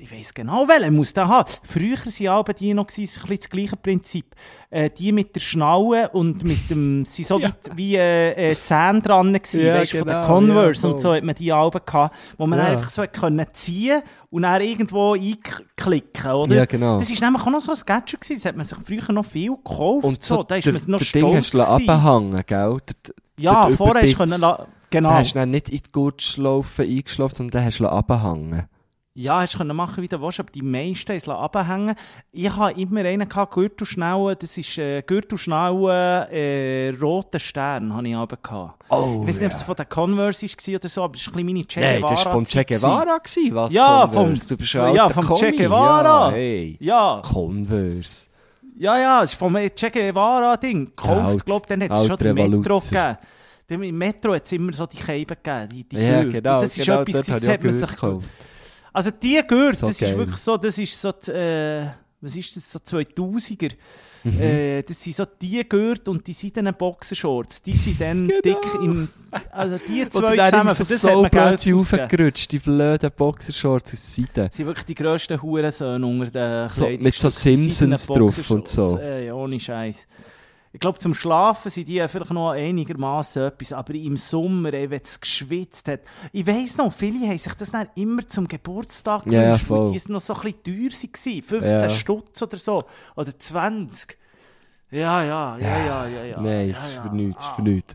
Ich 0.00 0.12
weiss 0.12 0.34
genau, 0.34 0.66
welchen 0.68 0.94
muss 0.94 1.12
der 1.14 1.28
haben. 1.28 1.50
Früher 1.62 1.96
waren 1.96 2.28
alle 2.46 2.54
die 2.54 2.74
noch 2.74 2.86
gewesen, 2.86 3.20
ein 3.22 3.28
bisschen 3.28 3.38
das 3.40 3.50
gleiche 3.50 3.76
Prinzip. 3.76 4.26
Äh, 4.70 4.90
die 4.90 5.12
mit 5.12 5.34
der 5.34 5.40
Schnaue 5.40 6.08
und 6.10 6.42
mit 6.44 6.68
dem, 6.70 7.04
sie 7.04 7.22
so 7.24 7.38
wie, 7.40 7.52
wie 7.74 7.96
äh, 7.96 8.50
äh, 8.50 8.54
Zähne 8.56 9.00
dran 9.00 9.32
gewesen, 9.32 9.62
Ja, 9.64 9.74
weißt, 9.76 9.92
von 9.92 9.98
den 10.08 10.08
genau, 10.08 10.26
Converse 10.26 10.86
ja, 10.86 10.92
und 10.92 11.00
so 11.00 11.14
hat 11.14 11.24
man 11.24 11.34
die 11.34 11.52
Alben 11.52 11.80
gehabt, 11.86 12.14
wo 12.38 12.46
man 12.46 12.58
Ja. 12.58 12.64
einfach 12.66 12.90
so 12.90 13.04
können 13.06 13.46
ziehen 13.52 14.02
und 14.30 14.42
dann 14.42 14.60
irgendwo 14.60 15.14
einklicken, 15.14 16.30
oder? 16.32 16.54
Ja, 16.54 16.64
genau. 16.64 16.98
Das 16.98 17.10
war 17.10 17.28
nämlich 17.30 17.46
auch 17.46 17.50
noch 17.50 17.60
so 17.60 17.72
ein 17.72 17.78
Gadget 17.86 18.20
gewesen, 18.20 18.34
das 18.40 18.44
hat 18.46 18.56
man 18.56 18.66
sich 18.66 18.78
früher 18.84 19.12
noch 19.12 19.24
viel 19.24 19.50
gekauft, 19.56 20.04
Und 20.04 20.22
so, 20.22 20.36
so, 20.36 20.42
da 20.42 20.56
ist 20.56 20.64
der, 20.66 20.72
man 20.72 20.82
noch 20.86 20.98
der 20.98 21.06
Ding 21.12 21.42
stolz 21.42 21.44
hast 21.46 21.54
du 21.54 21.62
abgehangen, 21.62 22.42
gell? 22.46 22.76
Der, 23.06 23.14
Ja, 23.38 23.66
der 23.68 23.76
vorher 23.76 24.02
hast 24.02 24.12
du 24.12 24.16
können, 24.16 24.66
genau. 24.90 25.10
Den 25.10 25.16
hast 25.18 25.34
du 25.34 25.46
nicht 25.46 25.68
in 25.70 25.78
die 25.78 25.92
Gurtschlaufe 25.92 26.82
eingeschlafen, 26.82 27.34
sondern 27.36 27.60
den 27.62 27.66
hast 27.66 27.78
du 27.80 27.86
abgehangen. 27.88 28.66
Ja, 29.18 29.40
hast 29.40 29.54
du 29.54 29.58
können 29.58 29.74
machen, 29.74 30.02
wie 30.02 30.08
du 30.08 30.20
willst, 30.20 30.40
aber 30.40 30.50
die 30.50 30.60
meisten 30.60 31.12
es 31.12 31.26
abhängen 31.26 31.94
Ich 32.32 32.54
habe 32.54 32.78
immer 32.78 33.00
einen 33.00 33.26
gehabt, 33.26 33.54
Gürtelschnauen, 33.54 34.36
das 34.38 34.58
ist 34.58 34.76
äh, 34.76 35.00
Gürtelschnauen, 35.00 35.90
äh, 36.30 36.90
roter 37.00 37.38
Stern, 37.38 37.94
habe 37.94 38.06
ich 38.08 38.14
aber 38.14 38.36
gehabt. 38.36 38.84
Oh, 38.90 39.20
ich 39.22 39.28
weiß 39.28 39.40
nicht, 39.40 39.46
ob 39.46 39.52
es 39.52 39.62
von 39.62 39.74
den 39.74 39.88
Converse 39.88 40.46
war 40.46 40.74
oder 40.74 40.88
so, 40.90 41.02
aber 41.04 41.12
das 41.14 41.26
war 41.28 41.38
ein 41.38 41.46
bisschen 41.46 41.46
meine 41.46 41.64
Che 41.66 41.80
Nein, 41.80 41.96
Guevara. 42.02 42.14
das 42.14 42.24
war 42.26 42.32
vom 42.34 42.44
Che 42.44 42.64
Guevara, 42.64 43.18
gewesen, 43.18 43.54
was? 43.54 43.72
Ja, 43.72 44.00
Converse? 44.02 44.14
vom- 44.38 44.48
du 44.48 44.56
bist 44.58 44.74
ja, 44.74 45.08
vom 45.08 45.36
Che. 45.36 45.52
Guevara. 45.52 46.28
Ja, 46.28 46.30
hey. 46.32 46.76
Ja, 46.78 47.22
Converse. 47.24 48.28
ja, 48.78 48.98
ja, 48.98 49.20
das 49.22 49.32
ist 49.32 49.38
vom 49.38 49.54
Che 49.56 49.90
Guevara-Ding. 49.90 50.86
Gekauft, 50.94 51.10
alt- 51.26 51.46
glaube 51.46 51.66
dann 51.68 51.82
hat 51.84 51.92
es 51.92 52.06
schon 52.06 52.16
den 52.18 52.34
Metro 52.34 52.78
gegeben. 52.80 53.16
Im 53.68 53.96
Metro 53.98 54.34
hat 54.34 54.44
es 54.44 54.52
immer 54.52 54.72
so 54.74 54.84
die 54.84 54.98
Käben 54.98 55.36
gegeben, 55.42 55.68
die, 55.72 55.84
die 55.88 55.96
Ja, 55.96 56.22
genau, 56.22 56.54
Und 56.54 56.62
das 56.62 56.76
ist 56.76 56.84
genau, 56.84 57.00
etwas, 57.00 57.16
das 57.16 57.28
ich 57.28 57.34
auch 57.48 57.48
hat 57.52 57.62
man 57.64 57.72
sich 57.72 57.90
gekauft. 57.90 58.28
Also 58.96 59.10
die 59.10 59.38
Gürtel, 59.46 59.74
So 59.76 59.86
das 59.88 60.00
ist 60.00 60.08
geil. 60.08 60.16
wirklich 60.18 60.38
so, 60.38 60.56
das 60.56 60.78
ist 60.78 60.98
so, 60.98 61.12
die, 61.12 61.30
äh, 61.30 61.86
was 62.22 62.34
ist 62.34 62.56
das, 62.56 62.72
so 62.72 62.78
2000er. 62.78 63.72
Mhm. 64.24 64.40
Äh, 64.40 64.82
das 64.82 65.02
sind 65.02 65.14
so 65.14 65.26
die 65.40 65.68
Gürtel 65.68 66.08
und 66.10 66.26
die 66.26 66.32
seidenen 66.32 66.74
Boxershorts, 66.74 67.60
die 67.60 67.76
sind 67.76 68.00
dann 68.00 68.26
Genau. 68.28 68.40
dick 68.42 68.74
im, 68.82 69.08
also 69.52 69.78
die 69.86 70.08
zwei 70.08 70.36
zusammen, 70.48 70.74
für 70.74 70.84
so 70.84 70.94
das 70.94 71.04
hat 71.04 71.12
so 71.12 71.22
man 71.22 71.30
Geld 71.30 71.74
aufgerutscht, 71.74 72.52
die 72.52 72.58
blöden 72.58 73.10
Boxershorts 73.14 73.92
aus 73.92 74.16
Seite. 74.16 74.46
Das 74.48 74.56
sind 74.56 74.64
wirklich 74.66 74.86
die 74.86 74.94
grössten 74.94 75.42
Hurensöhne 75.42 76.06
unter 76.06 76.30
den 76.30 76.70
So, 76.70 76.88
mit 76.88 77.14
so 77.14 77.28
Simpsons 77.28 78.06
drauf 78.06 78.50
und 78.50 78.66
so. 78.66 78.98
Äh, 78.98 79.30
ohne 79.30 79.60
Scheiß. 79.60 80.06
Ich 80.76 80.80
glaube, 80.80 80.98
zum 80.98 81.14
Schlafen 81.14 81.70
sind 81.70 81.88
die 81.88 82.06
vielleicht 82.06 82.32
noch 82.34 82.50
einigermaßen 82.50 83.44
etwas, 83.44 83.72
aber 83.72 83.94
im 83.94 84.18
Sommer, 84.18 84.74
ey, 84.74 84.90
wenn 84.90 85.00
es 85.02 85.18
geschwitzt 85.18 85.88
hat. 85.88 86.00
Ich 86.32 86.46
weiss 86.46 86.76
noch, 86.76 86.92
viele 86.92 87.26
haben 87.26 87.38
sich 87.38 87.54
das 87.54 87.70
dann 87.70 87.88
immer 87.94 88.28
zum 88.28 88.46
Geburtstag 88.46 89.24
Ja, 89.24 89.32
ja, 89.32 89.40
gewünscht, 89.54 89.70
weil 89.70 89.78
voll. 89.84 89.98
die 89.98 90.12
noch 90.12 90.20
so 90.20 90.34
ein 90.34 90.40
bisschen 90.42 90.62
teuer 90.64 90.90
waren. 90.92 91.42
15 91.42 91.62
Ja. 91.80 91.88
Stutz 91.88 92.42
oder 92.42 92.56
so. 92.58 92.84
Oder 93.16 93.38
20. 93.38 94.18
Ja, 94.90 95.22
ja, 95.22 95.56
ja, 95.56 95.78
ja, 95.86 96.08
ja. 96.08 96.24
ja. 96.24 96.40
Nein, 96.42 96.68
ja, 96.68 96.74
das 96.74 96.88
ist 96.90 96.94
ja. 96.96 97.02
für 97.04 97.16
nichts, 97.16 97.42
Ah. 97.42 97.54
für 97.54 97.62
nichts. 97.62 97.94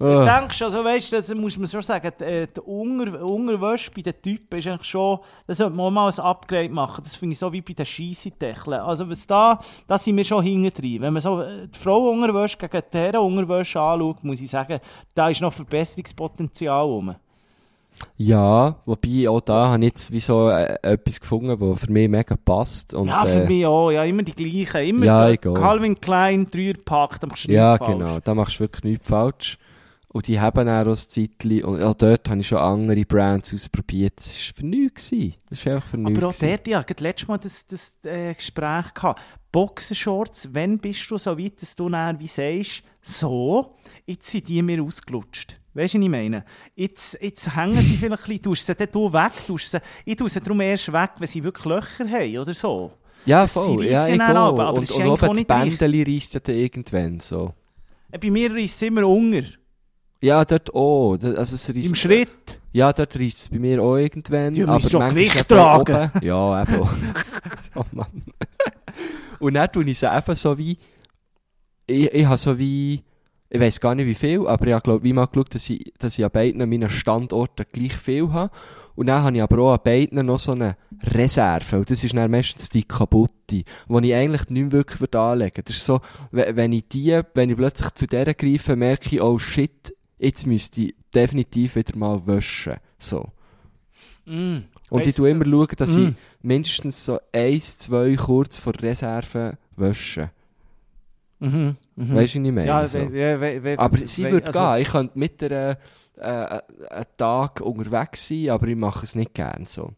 Du 0.00 0.06
Oh. 0.06 0.24
denkst, 0.24 0.62
also 0.62 0.82
weißt 0.82 1.12
du, 1.12 1.16
das 1.18 1.34
muss 1.34 1.58
man 1.58 1.66
schon 1.68 1.82
sagen, 1.82 2.10
die, 2.18 2.24
äh, 2.24 2.46
die 2.46 2.60
Unter 2.60 3.22
Unterwäsche 3.22 3.90
bei 3.94 4.00
den 4.00 4.14
Typen 4.22 4.58
ist 4.58 4.66
eigentlich 4.66 4.86
schon, 4.88 5.18
das 5.46 5.58
sollte 5.58 5.76
man 5.76 5.92
mal 5.92 6.10
ein 6.10 6.18
Upgrade 6.24 6.70
machen. 6.70 7.02
Das 7.04 7.14
finde 7.16 7.34
ich 7.34 7.38
so 7.38 7.52
wie 7.52 7.60
bei 7.60 7.74
den 7.74 7.84
Scheissendeckeln. 7.84 8.80
Also 8.80 9.10
was 9.10 9.26
da, 9.26 9.60
da 9.86 9.98
sind 9.98 10.16
wir 10.16 10.24
schon 10.24 10.42
hinten 10.42 10.72
drin. 10.72 11.02
Wenn 11.02 11.12
man 11.12 11.20
so 11.20 11.42
äh, 11.42 11.68
die 11.72 11.78
Frau 11.78 12.08
Unterwäsche 12.10 12.56
gegen 12.56 12.82
die 12.92 12.96
Herren 12.96 13.20
Unterwäsche 13.20 13.78
anschaut, 13.78 14.24
muss 14.24 14.40
ich 14.40 14.50
sagen, 14.50 14.80
da 15.14 15.28
ist 15.28 15.42
noch 15.42 15.52
Verbesserungspotenzial 15.52 16.82
rum. 16.82 17.14
Ja, 18.16 18.76
wobei 18.86 19.28
auch 19.28 19.40
da 19.42 19.68
habe 19.68 19.78
ich 19.84 19.90
jetzt 19.90 20.12
wie 20.12 20.20
so 20.20 20.48
äh, 20.48 20.76
etwas 20.82 21.20
gefunden, 21.20 21.54
was 21.60 21.80
für 21.80 21.92
mich 21.92 22.08
mega 22.08 22.36
passt. 22.42 22.94
Und, 22.94 23.08
Ja, 23.08 23.24
für 23.26 23.42
äh, 23.42 23.46
mich 23.46 23.66
auch. 23.66 23.90
Ja, 23.90 24.04
immer 24.04 24.22
die 24.22 24.32
gleichen. 24.32 24.88
Immer 24.88 25.04
Ja. 25.06 25.36
Calvin 25.36 26.00
Klein, 26.00 26.48
Dreierpack, 26.50 27.20
da 27.20 27.26
machst 27.26 27.48
du 27.48 27.52
Ja, 27.52 27.72
nichts 27.72 27.86
falsch. 27.86 27.98
genau. 27.98 28.18
Da 28.24 28.34
machst 28.34 28.56
du 28.56 28.60
wirklich 28.60 28.84
nichts 28.84 29.06
falsch. 29.06 29.58
Und 30.12 30.26
die 30.26 30.40
haben 30.40 30.68
auch 30.68 30.86
ein 30.86 30.96
Zeitchen. 30.96 31.64
Und 31.64 31.80
auch 31.82 31.94
dort 31.94 32.28
habe 32.28 32.40
ich 32.40 32.48
schon 32.48 32.58
andere 32.58 33.04
Brands 33.04 33.54
ausprobiert. 33.54 34.14
Das 34.16 34.26
war 34.48 34.54
für 34.56 34.66
nichts. 34.66 35.10
Das 35.48 35.64
war 35.66 35.74
einfach 35.74 35.88
für 35.88 35.98
nichts. 35.98 36.18
Aber 36.18 36.26
auch 36.28 36.34
dort, 36.34 36.66
ja, 36.66 36.82
gerade 36.82 37.02
letztes 37.04 37.28
Mal 37.28 37.38
das, 37.38 37.64
das 37.66 37.94
äh, 38.04 38.34
Gespräch 38.34 38.92
gehabt. 38.92 39.22
Boxershorts, 39.52 40.48
wann 40.52 40.78
bist 40.78 41.08
du 41.10 41.16
so 41.16 41.38
weit, 41.38 41.62
dass 41.62 41.76
du 41.76 41.88
dann 41.88 42.18
wie 42.18 42.26
sagst, 42.26 42.82
so, 43.02 43.76
jetzt 44.06 44.28
sind 44.30 44.48
die 44.48 44.62
mir 44.62 44.82
ausgelutscht. 44.82 45.60
Weißt 45.74 45.94
du, 45.94 45.98
was 45.98 46.04
ich 46.04 46.10
meine? 46.10 46.44
Jetzt, 46.74 47.18
jetzt 47.22 47.54
hängen 47.56 47.80
sie 47.80 47.96
vielleicht 47.96 48.22
ein 48.22 48.26
bisschen, 48.26 48.42
tust 48.42 48.66
sie 48.66 48.74
dann 48.74 48.88
du 48.90 49.12
weg, 49.12 49.32
tust 49.46 49.70
sie, 49.70 49.78
ich 50.04 50.16
tue 50.16 50.28
sie 50.28 50.40
darum 50.40 50.60
erst 50.60 50.92
weg, 50.92 51.10
wenn 51.18 51.28
sie 51.28 51.42
wirklich 51.44 51.64
Löcher 51.66 52.08
haben, 52.08 52.38
oder 52.38 52.54
so. 52.54 52.92
Ja, 53.26 53.42
das- 53.42 53.52
voll. 53.52 53.84
Ja, 53.86 54.08
ich 54.08 54.20
aber 54.20 54.70
Und, 54.72 54.78
das 54.82 54.90
ist 54.90 54.96
und 54.96 55.06
oben 55.06 55.34
das. 55.36 55.44
Bändeli 55.44 56.02
reisst 56.02 56.34
ja 56.34 56.40
dann 56.40 56.56
irgendwann 56.56 57.20
so. 57.20 57.54
Äh, 58.10 58.18
Bei 58.18 58.30
mir 58.30 58.56
ist 58.56 58.74
es 58.74 58.82
immer 58.82 59.06
unter, 59.06 59.42
Ja, 60.22 60.44
dort 60.44 60.74
auch. 60.74 61.14
Also 61.22 61.54
es 61.56 61.68
reisst, 61.68 61.88
im 61.88 61.94
Schritt. 61.94 62.28
Ja, 62.72 62.92
dort 62.92 63.18
reisst 63.18 63.38
es 63.38 63.48
bei 63.48 63.58
mir 63.58 63.82
auch 63.82 63.96
irgendwann. 63.96 64.52
Müssen 64.52 64.66
doch 64.66 64.72
manchmal 65.00 65.10
Gewicht 65.10 65.48
tragen. 65.48 66.10
Oben. 66.14 66.24
Ja, 66.24 66.62
eben. 66.62 66.88
oh 67.74 67.84
Mann. 67.92 68.22
Und 69.38 69.54
dann 69.54 69.72
tue 69.72 69.84
ich 69.84 69.98
sie 69.98 70.06
eben 70.14 70.34
so 70.34 70.56
wie... 70.58 70.76
Ich, 71.86 72.12
ich 72.12 72.26
habe 72.26 72.36
so 72.36 72.58
wie... 72.58 73.02
Ich 73.52 73.58
weiß 73.60 73.80
gar 73.80 73.96
nicht 73.96 74.06
wie 74.06 74.14
viel, 74.14 74.46
aber 74.46 74.66
ich 74.76 74.82
glaub, 74.84 75.02
wie 75.02 75.12
mal 75.12 75.26
geschaut, 75.26 75.52
dass 75.56 75.68
ich, 75.70 75.92
dass 75.98 76.16
ich 76.16 76.24
an 76.24 76.30
beiden 76.30 76.68
meinen 76.68 76.88
Standorten 76.88 77.66
gleich 77.72 77.96
viel 77.96 78.30
habe. 78.30 78.52
Und 78.94 79.06
dann 79.06 79.24
habe 79.24 79.36
ich 79.36 79.42
aber 79.42 79.58
auch 79.58 79.72
an 79.72 79.80
beiden 79.82 80.24
noch 80.26 80.38
so 80.38 80.52
eine 80.52 80.76
Reserve. 81.02 81.78
Und 81.78 81.90
das 81.90 82.04
ist 82.04 82.14
dann 82.14 82.30
meistens 82.30 82.68
die 82.68 82.84
kaputte, 82.84 83.34
die 83.48 83.64
ich 83.88 84.14
eigentlich 84.14 84.48
nicht 84.50 84.62
mehr 84.62 84.72
wirklich 84.72 85.14
anlegen. 85.16 85.62
Das 85.64 85.74
ist 85.74 85.84
so, 85.84 86.00
we- 86.30 86.52
wenn 86.54 86.70
ich 86.72 86.86
die, 86.88 87.20
wenn 87.34 87.50
ich 87.50 87.56
plötzlich 87.56 87.90
zu 87.94 88.06
der 88.06 88.32
greife, 88.34 88.76
merke 88.76 89.16
ich, 89.16 89.20
oh 89.22 89.38
shit, 89.40 89.92
jetzt 90.20 90.46
müsste 90.46 90.82
ich 90.82 90.94
definitiv 91.14 91.74
wieder 91.76 91.96
mal 91.96 92.24
waschen. 92.26 92.76
So. 92.98 93.26
Mm. 94.26 94.58
Und 94.90 95.06
ich 95.06 95.14
du- 95.16 95.24
immer 95.26 95.44
schauen, 95.46 95.68
dass 95.76 95.96
Mm. 95.96 96.08
ich 96.08 96.14
mindestens 96.42 97.04
so 97.04 97.18
eins, 97.32 97.78
zwei 97.78 98.14
kurz 98.16 98.58
vor 98.58 98.74
Reserve 98.80 99.56
wasche. 99.76 100.30
Mhm. 101.38 101.76
Mhm. 101.96 102.14
Weißt 102.14 102.34
du, 102.34 102.40
was 102.40 102.46
ich 102.48 102.52
meine? 102.54 102.66
ja, 102.66 102.86
so. 102.86 102.98
we, 102.98 103.40
we, 103.40 103.64
we, 103.64 103.78
aber 103.78 103.96
sie 103.96 104.30
würde 104.30 104.46
also- 104.48 104.58
gehen. 104.60 104.82
Ich 104.82 104.88
könnte 104.90 105.18
mit 105.18 105.42
einer, 105.42 105.78
äh, 106.18 106.56
äh, 106.56 106.60
einen 106.90 107.04
Tag 107.16 107.60
unterwegs 107.62 108.28
sein, 108.28 108.50
aber 108.50 108.66
ich 108.68 108.76
mache 108.76 109.04
es 109.04 109.14
nicht 109.14 109.32
gern 109.32 109.64
so. 109.66 109.92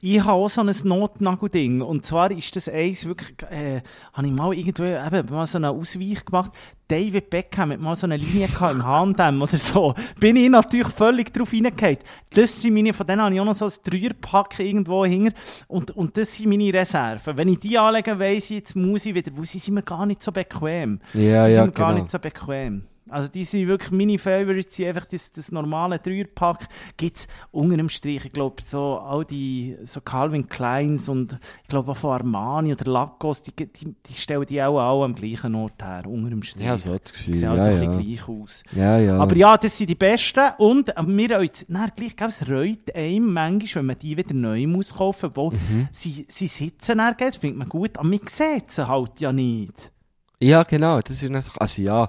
Ich 0.00 0.20
habe 0.20 0.32
auch 0.32 0.48
so 0.48 0.60
ein 0.60 0.74
Notnagelding. 0.84 1.82
Und 1.82 2.06
zwar 2.06 2.30
ist 2.30 2.54
das 2.56 2.68
eins 2.68 3.06
wirklich, 3.06 3.34
äh, 3.50 3.82
habe 4.12 4.26
ich 4.26 4.32
mal 4.32 4.54
irgendwo, 4.54 4.84
eben, 4.84 5.30
mal 5.30 5.46
so 5.46 5.58
einen 5.58 5.66
Ausweich 5.66 6.24
gemacht. 6.24 6.52
David 6.88 7.30
Beckham 7.30 7.72
hat 7.72 7.80
mal 7.80 7.96
so 7.96 8.06
eine 8.06 8.18
Linie 8.18 8.48
gehabt 8.48 8.74
im 8.74 8.84
H&M 8.84 9.42
oder 9.42 9.56
so. 9.56 9.94
Bin 10.20 10.36
ich 10.36 10.50
natürlich 10.50 10.88
völlig 10.88 11.32
drauf 11.32 11.52
reingefallen. 11.52 11.98
Das 12.32 12.60
sind 12.60 12.74
meine, 12.74 12.92
von 12.92 13.06
denen 13.06 13.22
habe 13.22 13.34
ich 13.34 13.40
auch 13.40 13.44
noch 13.44 13.54
so 13.54 13.66
ein 13.66 13.72
Dreierpack 13.84 14.58
irgendwo 14.58 15.04
hinger. 15.06 15.32
Und, 15.66 15.92
und 15.92 16.16
das 16.16 16.34
sind 16.34 16.48
meine 16.48 16.72
Reserven. 16.72 17.36
Wenn 17.36 17.48
ich 17.48 17.60
die 17.60 17.78
anlege, 17.78 18.18
weiss 18.18 18.50
ich, 18.50 18.58
jetzt 18.58 18.76
muss 18.76 19.06
ich 19.06 19.14
wieder, 19.14 19.32
wo 19.34 19.44
sie 19.44 19.58
sind 19.58 19.74
mir 19.74 19.82
gar 19.82 20.04
nicht 20.04 20.22
so 20.22 20.30
bequem. 20.30 21.00
Ja, 21.14 21.46
ja, 21.48 21.54
sind 21.54 21.66
mir 21.66 21.72
gar 21.72 21.88
genau. 21.88 22.00
nicht 22.00 22.10
so 22.10 22.18
bequem. 22.18 22.84
Also 23.10 23.28
die 23.28 23.44
sind 23.44 23.68
wirklich 23.68 23.90
meine 23.90 24.18
Favorites, 24.18 24.76
sind 24.76 24.88
einfach 24.88 25.04
das, 25.04 25.30
das 25.30 25.52
normale 25.52 25.98
Dreierpack. 25.98 26.68
Gibt's 26.96 27.26
unter 27.50 27.76
dem 27.76 27.88
Strich, 27.90 28.24
ich 28.24 28.32
glaube, 28.32 28.62
so 28.62 28.98
all 28.98 29.24
die, 29.26 29.76
so 29.84 30.00
Calvin 30.00 30.48
Kleins 30.48 31.08
und 31.08 31.38
ich 31.62 31.68
glaube 31.68 31.92
auch 31.92 31.96
von 31.96 32.12
Armani 32.12 32.72
oder 32.72 32.90
Lacos, 32.90 33.42
die, 33.42 33.52
die, 33.54 33.94
die 34.06 34.14
stellen 34.14 34.46
die 34.46 34.62
auch 34.62 34.78
alle 34.78 35.04
am 35.04 35.14
gleichen 35.14 35.54
Ort 35.54 35.82
her, 35.82 36.04
unter 36.06 36.30
dem 36.30 36.42
Strich. 36.42 36.64
Ja, 36.64 36.78
so 36.78 36.96
das 36.96 37.12
Gefühl. 37.12 37.34
Die 37.34 37.38
sehen 37.40 37.50
also 37.50 37.68
ja. 37.68 37.74
ein 37.80 37.90
bisschen 37.90 38.16
gleich 38.16 38.28
aus. 38.28 38.62
ja, 38.72 38.98
ja. 38.98 39.18
Aber 39.18 39.36
ja, 39.36 39.56
das 39.58 39.76
sind 39.76 39.90
die 39.90 39.94
besten. 39.94 40.52
Und 40.58 40.88
äh, 40.96 41.02
wir 41.06 41.42
jetzt, 41.42 41.66
na, 41.68 41.88
gleich, 41.94 42.14
es 42.26 42.48
reut 42.48 42.94
einem 42.94 43.32
manchmal, 43.32 43.82
wenn 43.82 43.86
man 43.86 43.98
die 43.98 44.16
wieder 44.16 44.34
neu 44.34 44.66
muss 44.66 44.94
kaufen, 44.94 45.30
wo 45.34 45.50
Mhm. 45.50 45.88
sie, 45.92 46.26
sie 46.28 46.46
sitzen 46.46 46.98
dann, 46.98 47.14
das 47.18 47.36
findet 47.36 47.58
man 47.58 47.68
gut, 47.68 47.96
aber 47.98 48.08
man 48.08 48.20
sieht 48.26 48.70
sie 48.70 48.88
halt 48.88 49.20
ja 49.20 49.32
nicht. 49.32 49.92
Ja, 50.40 50.62
genau. 50.62 51.00
Das 51.00 51.22
ist 51.22 51.52
also 51.58 51.82
ja, 51.82 52.08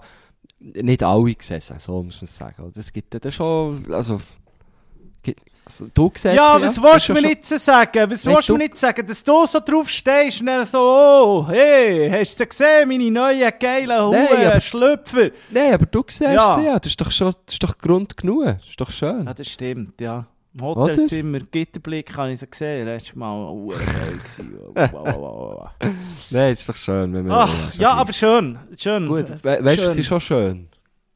nicht 0.59 1.03
alle 1.03 1.33
gesessen, 1.35 1.77
so 1.79 2.01
muss 2.03 2.21
man 2.21 2.27
sagen. 2.27 2.71
Das 2.73 2.91
gibt 2.91 3.13
ja 3.13 3.19
dann 3.19 3.31
schon, 3.31 3.85
also, 3.93 4.19
gibt- 5.21 5.41
also 5.65 5.87
du 5.93 6.11
siehst 6.13 6.25
Ja, 6.35 6.61
was 6.61 6.75
das 6.75 6.83
willst 6.83 7.09
du 7.09 7.13
ja 7.13 7.21
mir 7.21 7.27
nicht 7.29 7.45
sagen? 7.45 8.11
Was 8.11 8.25
willst 8.25 8.49
du 8.49 8.53
mir 8.53 8.59
nicht 8.65 8.77
sagen? 8.77 9.05
Dass 9.05 9.23
du 9.23 9.45
so 9.47 9.59
drauf 9.59 9.89
stehst 9.89 10.41
und 10.41 10.47
dann 10.47 10.65
so, 10.65 10.79
oh, 10.79 11.47
hey, 11.49 12.09
hast 12.09 12.39
du 12.39 12.45
gesehen, 12.45 12.87
meine 12.87 13.09
neuen 13.11 13.51
geilen 13.59 13.99
Huren, 14.01 14.61
Schlüpfer? 14.61 15.29
Nein, 15.51 15.73
aber 15.73 15.85
du 15.87 16.03
siehst 16.07 16.21
Ja. 16.21 16.55
sie 16.55 16.65
ja. 16.65 16.79
Das 16.79 16.87
ist 16.91 17.01
doch 17.01 17.11
schon, 17.11 17.33
das 17.45 17.53
ist 17.55 17.63
doch 17.63 17.77
Grund 17.77 18.15
genug. 18.15 18.45
Das 18.45 18.65
ist 18.67 18.79
doch 18.79 18.91
schön. 18.91 19.25
Ja, 19.25 19.33
das 19.33 19.47
stimmt, 19.47 19.99
ja. 19.99 20.25
Im 20.55 20.61
Hotelzimmer, 20.61 21.39
Gitterblick, 21.51 22.15
habe 22.15 22.31
ich 22.31 22.39
sie 22.39 22.47
gesehen. 22.49 22.85
Letztes 22.85 23.15
Mal, 23.15 23.33
oh. 23.33 23.73
Wow, 23.73 24.91
wow, 24.93 25.15
wow, 25.15 25.59
wow. 25.59 25.69
Nein, 26.29 26.53
ist 26.53 26.67
doch 26.69 26.75
schön, 26.77 27.13
wenn 27.13 27.25
man... 27.27 27.49
Ach, 27.49 27.73
ja, 27.75 27.91
aber 27.93 28.13
schön, 28.13 28.57
schön. 28.77 29.05
Gut, 29.07 29.29
F- 29.29 29.43
we 29.43 29.63
weißt 29.65 29.79
du, 29.79 29.83
es 29.87 29.97
ist 29.97 30.07
schon 30.07 30.21
schön, 30.21 30.67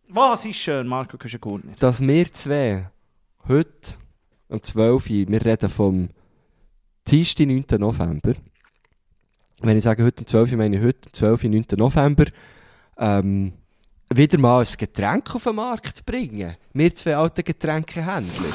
Was 0.10 0.44
ist 0.44 0.58
schön, 0.58 0.86
Marco 0.88 1.18
Küschengurtner? 1.18 1.72
dass 1.80 2.02
wir 2.02 2.34
zwei 2.34 2.90
heute 3.48 3.94
am 4.50 4.62
12. 4.62 5.10
Uhr, 5.10 5.28
wir 5.30 5.46
reden 5.46 5.70
vom 5.70 6.10
Dienstag, 7.08 7.48
9. 7.48 7.64
November. 7.78 8.34
Wenn 9.62 9.78
ich 9.78 9.84
sage 9.84 10.04
heute 10.04 10.22
um 10.22 10.28
12 10.28 10.52
Uhr, 10.52 10.58
meine 10.58 10.76
ich 10.78 10.84
heute 10.84 11.08
am 11.08 11.14
12. 11.14 11.44
Uhr, 11.46 11.50
9. 11.50 11.66
November, 11.78 12.26
ähm, 12.98 13.54
wieder 14.14 14.38
mal 14.38 14.60
ein 14.62 14.68
Getränk 14.78 15.34
auf 15.34 15.44
den 15.44 15.56
Markt 15.56 16.06
bringen. 16.06 16.56
Wir 16.74 16.94
zwei 16.96 17.16
alte 17.16 17.42
Getränkehändler. 17.44 18.54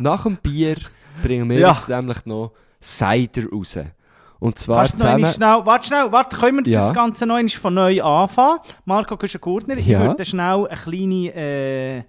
Nach 0.00 0.22
dem 0.22 0.36
Bier 0.36 0.76
bringen 1.22 1.48
wir 1.50 1.58
Ja. 1.58 1.72
jetzt 1.72 1.88
nämlich 1.88 2.24
noch 2.24 2.52
Cider 2.82 3.50
raus. 3.52 3.78
Und 4.38 4.58
zwar 4.58 4.78
Kannst 4.78 4.98
zusammen... 4.98 5.26
schnell, 5.26 5.60
warte 5.64 5.86
schnell, 5.88 6.10
warte, 6.10 6.36
können 6.38 6.64
wir 6.64 6.72
Ja. 6.72 6.80
das 6.80 6.94
Ganze 6.94 7.26
noch 7.26 7.34
einmal 7.34 7.50
von 7.50 7.74
neu 7.74 8.02
anfangen? 8.02 8.60
Marco 8.86 9.16
Küschengurtner, 9.18 9.76
ich 9.76 9.86
Ja. 9.86 10.00
würde 10.00 10.24
schnell 10.24 10.66
ein 10.66 10.78
kleines, 10.78 11.34
äh, 11.36 12.02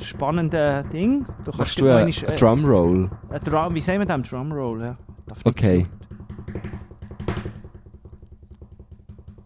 spannendes 0.00 0.88
Ding. 0.90 1.26
Du 1.44 1.50
kannst 1.50 1.76
gleich 1.76 2.14
du 2.16 2.24
einen 2.24 2.28
einen 2.30 2.38
Drumroll? 2.38 3.10
Ein 3.30 3.40
Drum, 3.42 3.74
wie 3.74 3.80
sagen 3.80 3.98
wir 3.98 4.06
das? 4.06 4.28
Drumroll, 4.28 4.80
ja. 4.82 4.96
Okay. 5.44 5.86
zu 6.02 6.03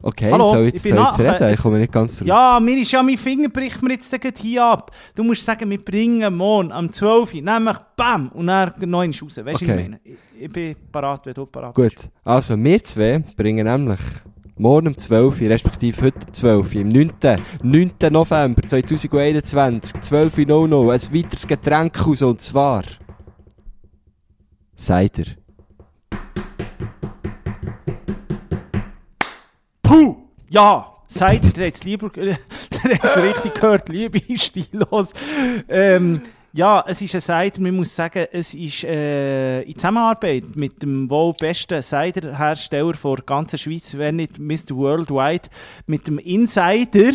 Okay, 0.08 0.32
Hallo, 0.32 0.52
soll 0.52 0.62
ich 0.62 0.68
ich 0.68 0.74
jetzt, 0.74 0.82
bin 0.84 0.96
soll 1.12 1.26
jetzt? 1.26 1.58
Ich 1.58 1.60
komme 1.60 1.78
nicht 1.78 1.92
ganz 1.92 2.22
raus. 2.22 2.26
Ja, 2.26 2.58
mir 2.60 2.78
ist 2.78 2.90
ja, 2.90 3.02
mein 3.02 3.18
Finger 3.18 3.50
bricht 3.50 3.82
mir 3.82 3.90
jetzt 3.92 4.38
hier 4.38 4.64
ab. 4.64 4.90
Du 5.14 5.22
musst 5.22 5.44
sagen, 5.44 5.68
wir 5.68 5.84
bringen 5.84 6.34
morgen 6.34 6.72
am 6.72 6.90
12. 6.90 7.34
Uhr, 7.34 7.42
nämlich 7.42 7.76
BAM! 7.94 8.28
Und 8.28 8.46
dann 8.46 8.72
einmal 8.82 9.06
raus. 9.08 9.20
Weißt 9.20 9.36
du, 9.38 9.44
was 9.44 9.60
ich 9.60 9.68
Okay. 9.68 9.82
meine? 9.82 10.00
Ich, 10.02 10.16
ich 10.40 10.50
bin 10.50 10.74
parat, 10.90 11.26
wenn 11.26 11.34
du 11.34 11.44
parat 11.44 11.74
bist. 11.74 11.96
Gut, 12.04 12.10
also 12.24 12.56
wir 12.56 12.82
zwei 12.84 13.18
bringen 13.36 13.66
nämlich 13.66 14.00
morgen 14.56 14.86
um 14.88 14.96
12 14.96 15.42
Uhr, 15.42 15.48
respektive 15.50 16.00
heute 16.06 16.26
um 16.26 16.32
12 16.32 16.74
Uhr, 16.74 16.80
am 16.80 16.88
9. 16.88 17.12
9. 17.62 17.90
November 18.10 18.62
2021, 18.62 20.00
12 20.00 20.38
Uhr 20.38 20.46
00, 20.68 20.90
ein 20.90 21.00
weiteres 21.14 21.46
Getränk 21.46 22.06
raus, 22.06 22.22
und 22.22 22.40
zwar 22.40 22.82
Cider. 24.74 25.24
Ja! 30.48 30.94
Seid 31.10 31.56
ihr, 31.56 31.66
hat's 31.66 31.84
lieber, 31.84 32.10
der 32.10 32.34
hat's 33.02 33.16
richtig 33.16 33.54
gehört, 33.54 33.88
liebe 33.88 34.20
stillos. 34.38 35.14
Ähm, 35.66 36.20
ja, 36.52 36.84
es 36.86 37.00
ist 37.00 37.14
ein 37.14 37.20
Cider, 37.22 37.62
man 37.62 37.76
muss 37.76 37.94
sagen, 37.94 38.26
es 38.30 38.52
ist 38.52 38.84
äh, 38.84 39.62
in 39.62 39.74
Zusammenarbeit 39.74 40.44
mit 40.54 40.82
dem 40.82 41.08
wohl 41.08 41.32
besten 41.32 41.82
Cider-Hersteller 41.82 42.92
der 42.92 43.24
ganzen 43.24 43.58
Schweiz, 43.58 43.96
wenn 43.96 44.16
nicht 44.16 44.38
Mr. 44.38 44.76
Worldwide, 44.76 45.48
mit 45.86 46.06
dem 46.06 46.18
Insider 46.18 47.12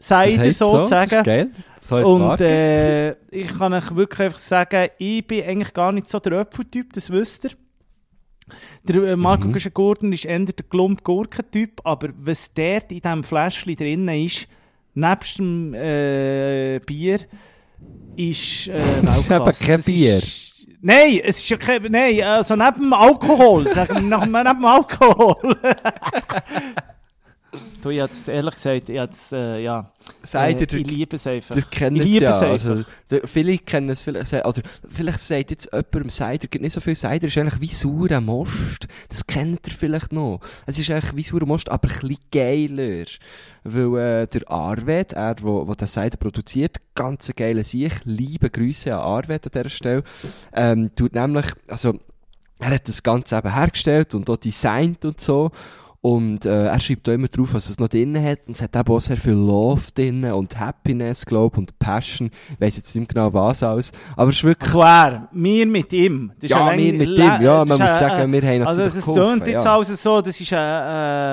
Cider 0.00 0.42
heisst 0.42 0.60
so, 0.60 0.66
das 0.66 0.72
sozusagen. 0.72 1.18
ist 1.18 1.24
geil. 1.24 1.50
Die 1.90 1.94
Und 1.94 2.40
äh, 2.40 3.10
ich 3.30 3.58
kann 3.58 3.72
euch 3.72 3.94
wirklich 3.96 4.20
einfach 4.20 4.38
sagen, 4.38 4.90
ich 4.98 5.26
bin 5.26 5.44
eigentlich 5.44 5.74
gar 5.74 5.90
nicht 5.90 6.08
so 6.08 6.20
der 6.20 6.40
Apfeltyp, 6.40 6.92
das 6.92 7.10
wisst 7.10 7.46
ihr. 7.46 7.50
Der 8.84 8.96
äh, 9.02 9.16
Marco 9.16 9.48
Mhm. 9.48 9.58
Gordon 9.72 10.12
ist 10.12 10.24
eher 10.24 10.38
der 10.38 10.64
Glump-Gurken-Typ, 10.68 11.80
aber 11.84 12.10
was 12.18 12.52
dort 12.52 12.92
in 12.92 13.00
diesem 13.00 13.24
Fläschchen 13.24 13.76
drin 13.76 14.08
ist, 14.08 14.48
nebst 14.94 15.38
dem 15.38 15.74
äh, 15.74 16.80
Bier, 16.84 17.20
ist 18.16 18.68
äh, 18.68 18.80
Das 19.02 19.18
ist 19.18 19.30
eben 19.30 19.52
kein 19.52 19.82
Bier. 19.82 20.16
Ist, 20.16 20.66
nein, 20.80 21.20
es 21.24 21.38
ist 21.38 21.48
ja 21.48 21.56
kein, 21.56 21.82
nein, 21.90 22.22
also 22.22 22.56
neben 22.56 22.80
dem 22.80 22.92
Alkohol, 22.92 23.68
sagen 23.70 24.08
wir 24.08 24.18
neben 24.26 24.44
dem 24.44 24.64
Alkohol. 24.64 25.36
Du, 27.82 27.90
ich 27.90 28.00
hab's, 28.00 28.26
ehrlich 28.28 28.54
gesagt, 28.54 28.88
ich, 28.88 28.98
hab's, 28.98 29.32
äh, 29.32 29.60
ja, 29.62 29.90
Seid 30.22 30.56
äh, 30.56 30.60
ihr 30.60 30.66
der- 30.66 30.78
ich 30.80 30.86
liebe 30.86 31.16
es 31.16 31.26
einfach. 31.26 31.54
Ihr 31.56 31.62
kennt 31.62 31.96
Ich 31.98 32.02
es 32.02 32.08
liebe 32.08 32.24
ja. 32.24 32.36
es 32.36 32.42
einfach. 32.42 32.68
Also, 32.70 32.84
der, 33.10 33.28
viele 33.28 33.58
kennen 33.58 33.88
es 33.90 34.02
vielleicht, 34.02 34.32
oder 34.32 34.62
vielleicht 34.88 35.20
sagt 35.20 35.50
jetzt 35.50 35.70
jemand, 35.72 36.10
Cider 36.12 36.48
gibt 36.48 36.62
nicht 36.62 36.72
so 36.72 36.80
viel 36.80 36.96
Cider, 36.96 37.26
ist 37.26 37.36
eigentlich 37.38 37.60
wie 37.60 37.66
saurer 37.74 38.20
Most. 38.20 38.88
Das 39.08 39.26
kennt 39.26 39.66
ihr 39.66 39.72
vielleicht 39.74 40.12
noch. 40.12 40.40
Es 40.66 40.78
ist 40.78 40.90
eigentlich 40.90 41.14
wie 41.16 41.22
saurer 41.22 41.46
Most, 41.46 41.68
aber 41.68 41.88
ein 41.88 41.98
bisschen 42.00 42.16
geiler. 42.32 43.04
Weil 43.64 44.22
äh, 44.22 44.26
der 44.26 44.50
Arvid, 44.50 45.12
er, 45.12 45.36
wo, 45.42 45.66
wo 45.68 45.74
den 45.74 45.88
Cider 45.88 46.16
produziert, 46.16 46.76
ganz 46.94 47.30
geile 47.36 47.64
Sieg, 47.64 47.92
liebe 48.04 48.50
Grüße 48.50 48.94
an 48.94 49.00
Arvid 49.00 49.46
an 49.46 49.52
dieser 49.54 49.68
Stelle, 49.68 50.04
ähm, 50.54 50.90
tut 50.96 51.14
nämlich, 51.14 51.46
also, 51.68 51.98
er 52.60 52.70
hat 52.70 52.88
das 52.88 53.02
Ganze 53.02 53.36
eben 53.36 53.52
hergestellt 53.54 54.14
und 54.14 54.28
auch 54.30 54.36
designt 54.36 55.04
und 55.04 55.20
so. 55.20 55.50
Und 56.00 56.44
äh, 56.46 56.66
er 56.66 56.78
schreibt 56.78 57.08
auch 57.08 57.12
immer 57.12 57.26
drauf, 57.26 57.54
was 57.54 57.68
es 57.68 57.78
noch 57.80 57.88
drin 57.88 58.16
hat. 58.22 58.38
Und 58.46 58.54
es 58.54 58.62
hat 58.62 58.76
eben 58.76 58.88
auch 58.88 59.00
sehr 59.00 59.16
viel 59.16 59.32
Love 59.32 59.82
drin 59.92 60.24
und 60.26 60.58
Happiness, 60.58 61.26
glaube 61.26 61.54
ich, 61.54 61.58
und 61.58 61.78
Passion. 61.80 62.30
Ich 62.54 62.60
weiss 62.60 62.76
jetzt 62.76 62.94
nicht 62.94 63.12
mehr 63.12 63.26
genau 63.28 63.34
was 63.34 63.62
alles. 63.64 63.90
Aber 64.16 64.30
es 64.30 64.36
ist 64.36 64.44
wirklich... 64.44 64.70
Klar, 64.70 65.28
wir 65.32 65.66
mit 65.66 65.92
ihm. 65.92 66.30
Das 66.40 66.50
Ja, 66.52 66.70
wir 66.76 66.94
mit 66.94 67.08
ihm. 67.08 67.18
Ja, 67.18 67.64
das 67.64 67.68
man 67.78 67.78
muss 67.78 67.80
ein- 67.80 67.98
sagen, 68.08 68.32
wir 68.32 68.42
haben 68.42 68.62
Also 68.66 68.80
natürlich 68.82 68.94
das 68.94 69.14
geholfen, 69.14 69.38
tönt 69.40 69.48
jetzt 69.48 69.64
ja. 69.64 69.76
also 69.76 69.94
so, 69.96 70.20
das 70.22 70.40
ist 70.40 70.52
ein, 70.52 70.58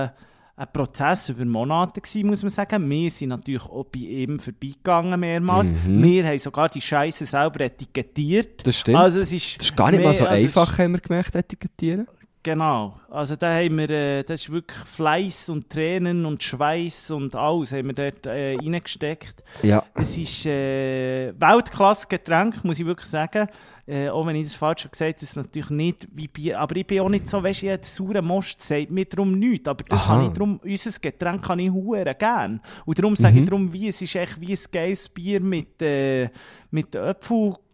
äh, 0.06 0.10
ein 0.58 0.68
Prozess 0.74 1.30
über 1.30 1.46
Monate 1.46 2.02
gewesen, 2.02 2.28
muss 2.28 2.42
man 2.42 2.50
sagen. 2.50 2.90
Wir 2.90 3.12
sind 3.12 3.30
natürlich 3.30 3.64
auch 3.66 3.84
bei 3.86 4.00
ihm 4.00 4.40
vorbeigegangen 4.40 5.20
mehrmals. 5.20 5.72
Mhm. 5.72 6.02
Wir 6.04 6.26
haben 6.28 6.40
sogar 6.40 6.70
die 6.70 6.82
Scheiße 6.82 7.28
selber 7.28 7.62
etikettiert. 7.62 8.66
Das 8.66 8.78
stimmt. 8.78 8.98
Also 8.98 9.20
es 9.20 9.32
ist, 9.32 9.60
Das 9.60 9.68
ist 9.68 9.76
gar 9.78 9.92
nicht 9.92 10.04
mal 10.04 10.14
so 10.16 10.24
mehr- 10.24 10.32
also 10.32 10.46
einfach, 10.60 10.80
haben 10.80 10.94
wir 10.94 11.02
gemerkt, 11.02 11.36
etikettieren. 11.36 12.08
Genau. 12.46 13.00
Also 13.10 13.36
da 13.36 13.56
haben 13.56 13.76
wir, 13.80 13.90
äh, 13.90 14.24
das 14.24 14.42
ist 14.42 14.52
wirklich 14.52 14.78
Fleiß 14.78 15.50
und 15.50 15.68
Tränen 15.68 16.28
und 16.28 16.44
Schweiß 16.44 17.10
und 17.10 17.34
alles 17.36 17.74
haben 17.74 17.88
wir 17.88 17.94
dort 17.96 18.28
äh, 18.28 18.56
reingesteckt. 18.56 19.44
Ja. 19.64 19.84
Es 19.96 20.16
ist 20.16 20.46
äh, 20.46 21.34
Weltklasse-Getränk, 21.40 22.64
muss 22.64 22.78
ich 22.80 22.86
wirklich 22.86 23.10
sagen. 23.10 23.48
Äh, 23.88 24.10
auch 24.10 24.28
wenn 24.28 24.36
ich 24.36 24.44
das 24.48 24.56
falsch 24.56 24.82
habe 24.84 24.92
gesagt, 24.92 25.24
das 25.24 25.30
ist 25.30 25.36
natürlich 25.38 25.72
nicht 25.72 26.08
wie 26.12 26.28
Bier. 26.28 26.60
Aber 26.60 26.76
ich 26.76 26.86
bin 26.86 27.00
auch 27.00 27.10
nicht 27.10 27.28
so, 27.28 27.42
weißt 27.42 27.64
du, 27.64 27.66
der 27.66 27.80
saure 27.82 28.22
Most 28.22 28.62
sagt 28.62 28.92
mir 28.92 29.06
darum 29.06 29.40
nichts. 29.40 29.68
Aber 29.68 29.84
das 29.84 30.08
habe 30.08 30.26
ich 30.26 30.30
darum, 30.34 30.60
unser 30.64 31.00
Getränk 31.00 31.44
kann 31.44 31.58
ich 31.58 31.72
hure 31.72 32.14
gern. 32.14 32.62
Und 32.86 33.00
darum 33.00 33.16
sage 33.16 33.38
Mhm. 33.38 33.40
ich 33.44 33.50
darum, 33.50 33.74
wie, 33.74 33.88
es 33.88 34.02
ist 34.04 34.14
echt 34.16 34.40
wie 34.40 34.54
ein 34.54 34.60
geiles 34.72 35.10
Bier 35.10 35.42
mit, 35.42 35.82
äh, 35.82 36.30
mit 36.70 36.96
Apfelgeschmack 36.96 37.65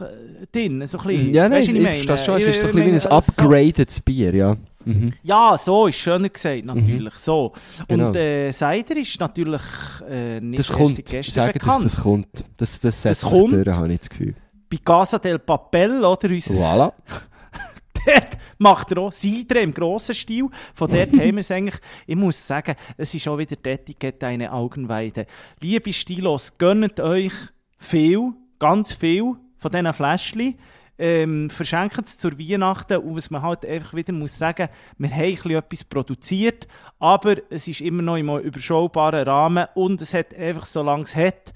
äh, 0.00 0.46
drin. 0.52 0.86
So 0.86 0.98
ein 0.98 1.06
bisschen. 1.06 1.34
Ja, 1.34 1.48
nein, 1.48 1.58
Weisst 1.62 1.68
ich, 1.68 1.74
ich 1.76 2.06
verstehe 2.06 2.18
schon. 2.18 2.36
Es 2.36 2.46
ist 2.46 2.60
so 2.60 2.68
ein 2.68 2.74
bisschen 2.74 2.76
wie 2.76 2.80
ein 2.82 2.86
meine, 2.88 3.00
so- 3.00 3.08
upgraded 3.10 4.04
Bier, 4.04 4.34
ja. 4.34 4.56
Mhm. 4.86 5.12
ja, 5.22 5.56
so 5.56 5.86
ist 5.86 5.96
schöner 5.96 6.28
gesagt, 6.28 6.64
natürlich. 6.64 7.14
So. 7.14 7.52
Genau. 7.88 8.08
Und 8.08 8.16
äh, 8.16 8.50
Cider 8.52 8.96
ist 8.98 9.18
natürlich 9.18 9.62
äh, 10.08 10.40
nicht 10.40 10.58
Das 10.58 10.68
erst 10.70 10.78
kommt. 10.78 10.96
seit 10.96 11.06
gestern 11.06 11.32
Sagen, 11.34 11.52
dass 11.58 11.62
bekannt. 11.64 11.84
das 11.86 12.00
kommt. 12.02 12.44
Das, 12.58 12.80
das 12.80 13.02
setzt 13.02 13.22
Das 13.22 13.30
sich 13.30 13.38
kommt. 13.40 13.52
durch, 13.52 13.76
habe 13.76 13.92
ich 13.92 14.00
das 14.00 14.10
Gefühl. 14.10 14.34
Bei 14.70 14.76
Casa 14.84 15.18
del 15.18 15.38
Papel, 15.38 16.04
oder? 16.04 16.28
Uns, 16.28 16.50
Voilà. 16.50 16.92
dort 18.06 18.38
macht 18.58 18.92
er 18.92 18.98
auch 18.98 19.12
Cider 19.12 19.60
im 19.62 19.72
grossen 19.72 20.14
Stil. 20.14 20.48
Von 20.74 20.90
dort 20.90 21.10
haben 21.12 21.18
wir 21.32 21.38
es 21.38 21.50
eigentlich. 21.50 21.80
Ich 22.06 22.16
muss 22.16 22.46
sagen, 22.46 22.74
es 22.98 23.14
ist 23.14 23.26
auch 23.26 23.38
wieder 23.38 23.56
die 23.56 23.68
Etikette 23.70 24.26
eine 24.26 24.52
Augenweide. 24.52 25.26
Liebe 25.62 25.92
Stilos, 25.94 26.58
gönnt 26.58 27.00
euch 27.00 27.32
viel, 27.78 28.32
ganz 28.58 28.92
viel 28.92 29.34
von 29.56 29.70
diesen 29.70 29.92
Fläschchen. 29.92 30.58
Ähm, 30.96 31.50
verschenkt 31.50 32.06
es 32.06 32.18
zur 32.18 32.38
Weihnachten 32.38 32.98
und 32.98 33.16
was 33.16 33.28
man 33.28 33.42
halt 33.42 33.66
einfach 33.66 33.94
wieder 33.94 34.12
muss 34.12 34.38
sagen, 34.38 34.68
wir 34.96 35.10
haben 35.10 35.22
ein 35.22 35.34
bisschen 35.34 35.50
etwas 35.50 35.82
produziert, 35.82 36.68
aber 37.00 37.34
es 37.50 37.66
ist 37.66 37.80
immer 37.80 38.02
noch 38.02 38.16
im 38.16 38.28
überschaubaren 38.38 39.26
Rahmen 39.26 39.66
und 39.74 40.00
es 40.00 40.14
hat 40.14 40.32
einfach 40.36 40.64
so 40.64 40.84
lange 40.84 41.02
es 41.02 41.16
hat. 41.16 41.52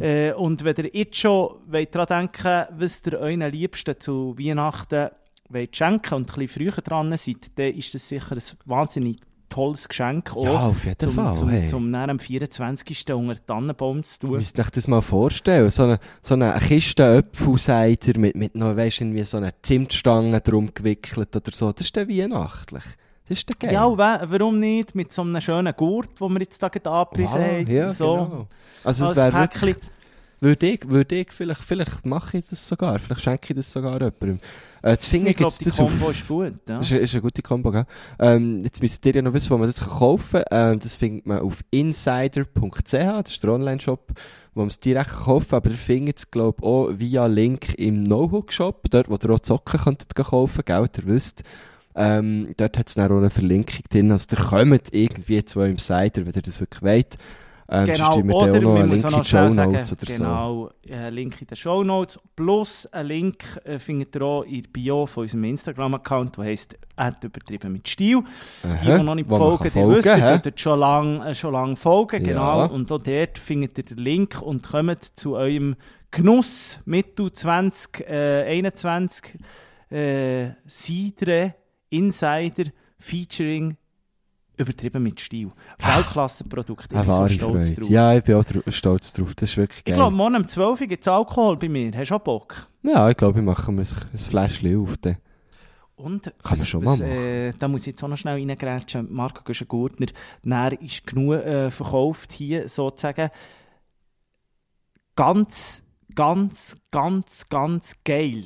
Äh, 0.00 0.32
und 0.32 0.64
wenn 0.64 0.74
ihr 0.76 0.90
jetzt 0.92 1.16
schon 1.16 1.60
wollt 1.68 1.94
daran 1.94 2.28
denken 2.32 2.66
was 2.76 3.02
ihr 3.06 3.20
euren 3.20 3.42
Liebsten 3.42 4.00
zu 4.00 4.36
Weihnachten 4.36 5.10
wollt 5.48 5.76
schenken 5.76 6.14
und 6.14 6.30
ein 6.30 6.46
bisschen 6.46 6.72
früher 6.72 6.82
dran 6.82 7.16
seid, 7.16 7.56
dann 7.56 7.72
ist 7.74 7.94
das 7.94 8.08
sicher 8.08 8.32
ein 8.32 8.42
wahnsinnig 8.64 9.18
tolles 9.52 9.88
Geschenk. 9.88 10.34
auch, 10.36 10.44
Ja, 10.44 10.60
auf 10.68 10.84
jeden 10.84 10.98
zum, 10.98 11.12
Fall, 11.12 11.34
Zum, 11.34 11.48
hey. 11.50 11.66
zum 11.66 11.94
am 11.94 12.18
24. 12.18 13.12
unter 13.14 13.46
Tannenbaum 13.46 14.02
zu 14.04 14.20
Du 14.20 14.26
tun. 14.28 14.36
müsst 14.38 14.58
euch 14.58 14.70
das 14.70 14.88
mal 14.88 15.02
vorstellen. 15.02 15.70
So 15.70 15.84
eine, 15.84 15.98
so 16.22 16.34
eine 16.34 16.52
Kiste 16.66 17.04
Äpfelcider 17.18 18.18
mit, 18.18 18.34
mit 18.36 18.54
noch, 18.54 18.76
weisst 18.76 19.00
du, 19.00 19.12
wie 19.14 19.24
so 19.24 19.36
eine 19.36 19.52
Zimtstange 19.62 20.40
drum 20.40 20.70
gewickelt 20.74 21.34
oder 21.36 21.50
so. 21.52 21.70
Das 21.72 21.82
ist 21.86 21.96
dann 21.96 22.08
weihnachtlich. 22.08 22.82
Das 23.28 23.38
ist 23.38 23.50
dann 23.50 23.58
geil. 23.60 23.72
Ja, 23.74 23.96
warum 24.30 24.58
nicht 24.58 24.94
mit 24.94 25.12
so 25.12 25.22
einem 25.22 25.40
schönen 25.40 25.72
Gurt, 25.76 26.20
den 26.20 26.32
wir 26.32 26.40
jetzt 26.40 26.62
da 26.62 26.68
gerade 26.68 26.90
angepriesen 26.90 27.36
Voilà, 27.40 27.60
haben. 27.60 27.66
ja, 27.70 27.92
so, 27.92 28.14
genau. 28.14 28.48
Also 28.84 29.06
es 29.06 29.16
wäre 29.16 29.32
wirklich, 29.32 29.76
würde 30.40 30.66
ich, 30.66 30.88
würde 30.88 31.14
ich, 31.14 31.30
vielleicht, 31.32 31.62
vielleicht 31.62 32.04
mache 32.04 32.38
ich 32.38 32.44
das 32.46 32.66
sogar, 32.66 32.98
vielleicht 32.98 33.20
schenke 33.22 33.52
ich 33.52 33.56
das 33.56 33.72
sogar 33.72 33.94
jemandem. 33.94 34.40
Äh, 34.82 34.96
zu 34.96 35.10
finden 35.10 35.32
gibt's 35.32 35.58
die 35.58 35.66
das 35.66 35.76
Kombo 35.76 36.06
auf... 36.06 36.10
ist 36.10 36.26
gut. 36.28 36.54
Ja. 36.68 36.80
Ist, 36.80 36.92
ist 36.92 37.14
eine 37.14 37.22
gute 37.22 37.40
Kombo, 37.40 37.70
gell? 37.70 37.86
Ähm, 38.18 38.64
jetzt 38.64 38.82
müsst 38.82 39.06
ihr 39.06 39.14
ja 39.14 39.22
noch 39.22 39.32
wissen, 39.32 39.50
wo 39.50 39.58
man 39.58 39.68
das 39.68 39.80
kaufen 39.80 40.42
kann. 40.50 40.72
Ähm, 40.72 40.78
das 40.80 40.96
findet 40.96 41.26
man 41.26 41.38
auf 41.38 41.60
insider.ch, 41.70 42.92
das 42.92 43.30
ist 43.30 43.44
der 43.44 43.52
Online-Shop, 43.52 44.12
wo 44.54 44.60
man 44.60 44.68
es 44.68 44.80
direkt 44.80 45.10
kaufen 45.10 45.50
kann. 45.50 45.56
Aber 45.58 45.70
ihr 45.70 45.76
findet 45.76 46.18
es, 46.18 46.30
glaube 46.30 46.58
ich, 46.60 46.66
auch 46.66 46.90
via 46.98 47.26
Link 47.26 47.74
im 47.78 48.02
No-Hook-Shop, 48.02 48.90
dort, 48.90 49.08
wo 49.08 49.16
ihr 49.22 49.30
auch 49.30 49.40
Zocken 49.40 49.80
könntet 49.80 50.14
kaufen 50.14 50.62
gell? 50.64 50.88
Ihr 50.96 51.06
wisst. 51.06 51.44
Ähm, 51.94 52.54
dort 52.56 52.78
hat 52.78 52.88
es 52.88 52.94
dann 52.94 53.12
auch 53.12 53.18
eine 53.18 53.30
Verlinkung 53.30 53.82
drin. 53.90 54.10
Also, 54.10 54.36
ihr 54.36 54.42
kommt 54.42 54.88
irgendwie 54.92 55.44
zu 55.44 55.60
eurem 55.60 55.78
Cider, 55.78 56.26
wenn 56.26 56.32
ihr 56.34 56.42
das 56.42 56.58
wirklich 56.58 56.82
wollt. 56.82 57.18
Ähm, 57.68 57.86
sonst 57.86 58.16
Genau, 58.16 58.42
oder 58.42 58.60
wir 58.60 58.74
einen 58.74 58.88
müssen 58.88 59.02
Link 59.02 59.04
auch 59.04 59.10
noch 59.10 59.22
die 59.22 59.28
schnell 59.28 59.50
sagen, 59.50 59.70
oder 59.70 59.86
so. 59.86 59.96
genau, 59.96 60.70
äh, 60.88 61.10
Link 61.10 61.40
in 61.40 61.46
den 61.46 61.56
Show 61.56 61.82
Notes 61.82 62.18
plus 62.36 62.86
ein 62.86 63.06
Link 63.06 63.44
äh, 63.64 63.78
findet 63.78 64.14
ihr 64.16 64.22
auch 64.22 64.42
in 64.42 64.62
der 64.62 64.70
Bio 64.70 65.06
von 65.06 65.22
unserem 65.22 65.44
Instagram-Account, 65.44 66.36
der 66.36 66.44
heisst 66.44 66.76
übertrieben 67.22 67.72
mit 67.72 67.88
Stil. 67.88 68.22
Die, 68.62 68.68
Aha, 68.68 68.98
die 68.98 69.04
noch 69.04 69.14
nicht 69.14 69.28
folgen, 69.28 69.64
die 69.64 69.88
wissen, 69.88 70.16
ihr 70.16 70.22
solltet 70.22 70.60
schon 70.60 70.80
lange 70.80 71.30
äh, 71.30 71.34
schon 71.34 71.52
lang 71.52 71.76
folgen, 71.76 72.24
genau. 72.24 72.60
Ja. 72.60 72.64
Und 72.66 72.90
auch 72.90 73.02
dort 73.02 73.38
findet 73.38 73.78
ihr 73.78 73.84
den 73.84 73.98
Link 73.98 74.40
und 74.42 74.68
kommt 74.68 75.04
zu 75.04 75.36
eurem 75.36 75.76
Genuss 76.10 76.78
Mitte 76.84 77.32
20, 77.32 78.00
äh, 78.00 78.44
21 78.44 79.38
äh, 79.90 80.50
Sidre 80.66 81.54
Insider 81.90 82.70
featuring 82.98 83.76
übertrieben 84.62 85.02
mit 85.02 85.20
Stil. 85.20 85.50
Weltklassenprodukt, 85.78 86.86
ich 86.90 86.96
Eine 86.96 87.06
bin 87.06 87.10
so 87.14 87.28
stolz 87.28 87.68
Freude. 87.68 87.80
drauf. 87.80 87.90
Ja, 87.90 88.14
ich 88.16 88.24
bin 88.24 88.34
auch 88.36 88.44
stolz 88.68 89.12
drauf. 89.12 89.34
Das 89.34 89.50
ist 89.50 89.56
wirklich 89.56 89.78
Ich 89.80 89.84
geil. 89.84 89.94
glaube, 89.96 90.16
morgen 90.16 90.36
um 90.36 90.48
12 90.48 90.80
Uhr 90.80 90.86
gibt 90.86 91.02
es 91.02 91.08
Alkohol 91.08 91.56
bei 91.56 91.68
mir. 91.68 91.92
Hast 91.96 92.10
du 92.10 92.14
auch 92.16 92.20
Bock? 92.20 92.68
ja, 92.82 93.08
ich 93.10 93.16
glaube, 93.16 93.38
ich 93.40 93.44
mache 93.44 93.70
mir 93.72 93.82
ein, 93.82 94.18
Fläschchen 94.18 94.82
auf. 94.82 94.96
Dann. 94.98 95.16
Und 95.94 96.32
Kann 96.42 96.58
man 96.58 96.66
schon 96.66 96.82
mal 96.84 97.00
Äh, 97.02 97.52
da 97.58 97.68
muss 97.68 97.82
ich 97.82 97.88
jetzt 97.88 98.02
auch 98.02 98.08
noch 98.08 98.16
schnell 98.16 98.34
reingrätschen. 98.34 99.12
Marco 99.12 99.42
Güschen-Gurtner, 99.44 100.06
näher 100.42 100.80
ist 100.80 101.06
genug 101.06 101.34
äh, 101.34 101.70
verkauft 101.70 102.32
hier 102.32 102.68
sozusagen. 102.68 103.28
Ganz, 105.14 105.84
ganz, 106.14 106.76
ganz, 106.90 107.48
ganz 107.48 107.96
geil 108.04 108.44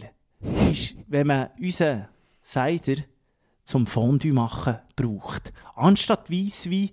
ist, 0.70 0.96
wenn 1.06 1.28
man 1.28 1.48
unseren 1.60 2.08
Cider 2.42 3.02
zum 3.66 3.86
Fondue 3.86 4.32
machen 4.32 4.78
braucht. 4.94 5.52
Anstatt 5.74 6.30
Weisswein, 6.30 6.90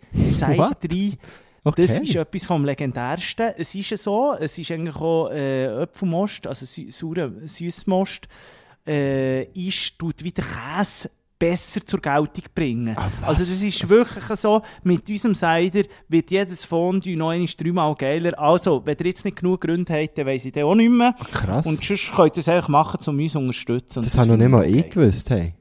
What? 0.57 0.78
rein. 0.91 1.17
Okay. 1.63 1.88
Das 1.88 1.97
ist 1.97 2.15
etwas 2.15 2.43
vom 2.43 2.65
Legendärsten. 2.65 3.53
Es 3.57 3.74
ist 3.74 3.91
ja 3.91 3.97
so, 3.97 4.34
es 4.38 4.57
ist 4.57 4.69
eigentlich 4.69 4.97
auch 4.97 5.30
äh, 5.30 5.67
Apfelmost, 5.67 6.45
also 6.45 6.65
sü 6.65 6.91
saurer 6.91 7.32
Süßmost, 7.45 8.28
äh, 8.86 9.43
ist, 9.53 9.97
tut 9.97 10.21
wieder 10.26 10.43
Käse 10.43 11.09
besser 11.39 11.86
zur 11.86 12.01
Geltung 12.01 12.43
bringen. 12.53 12.95
Was? 12.95 13.24
also 13.24 13.39
das 13.39 13.61
ist 13.61 13.88
wirklich 13.88 14.26
so, 14.38 14.61
mit 14.84 15.09
unserem 15.09 15.36
Cider 15.36 15.84
wird 16.09 16.32
jedes 16.32 16.65
Fondue 16.65 17.15
noch 17.15 17.30
einmal 17.30 17.47
dreimal 17.57 17.95
geiler. 17.95 18.38
Also, 18.38 18.82
wenn 18.86 18.97
ihr 18.99 19.05
jetzt 19.07 19.24
nicht 19.24 19.38
genug 19.38 19.61
Gründe 19.61 19.93
habt, 19.93 20.17
dann 20.17 20.26
weiss 20.26 20.43
ich 20.43 20.51
dann 20.51 20.63
auch 20.63 20.76
nicht 20.76 20.91
mehr. 20.91 21.15
Krass. 21.32 21.65
Und 21.65 21.82
sonst 21.82 22.11
könnt 22.13 22.36
ihr 22.36 22.41
es 22.41 22.49
einfach 22.49 22.69
machen, 22.69 22.99
um 23.07 23.19
uns 23.19 23.32
zu 23.32 23.39
unterstützen. 23.39 23.99
Und 23.99 24.05
das 24.05 24.17
habe 24.17 24.32
noch 24.32 24.38
nicht 24.38 24.49
mal 24.49 24.65
ich 24.65 24.89
gewusst. 24.89 25.30
Hey. 25.30 25.53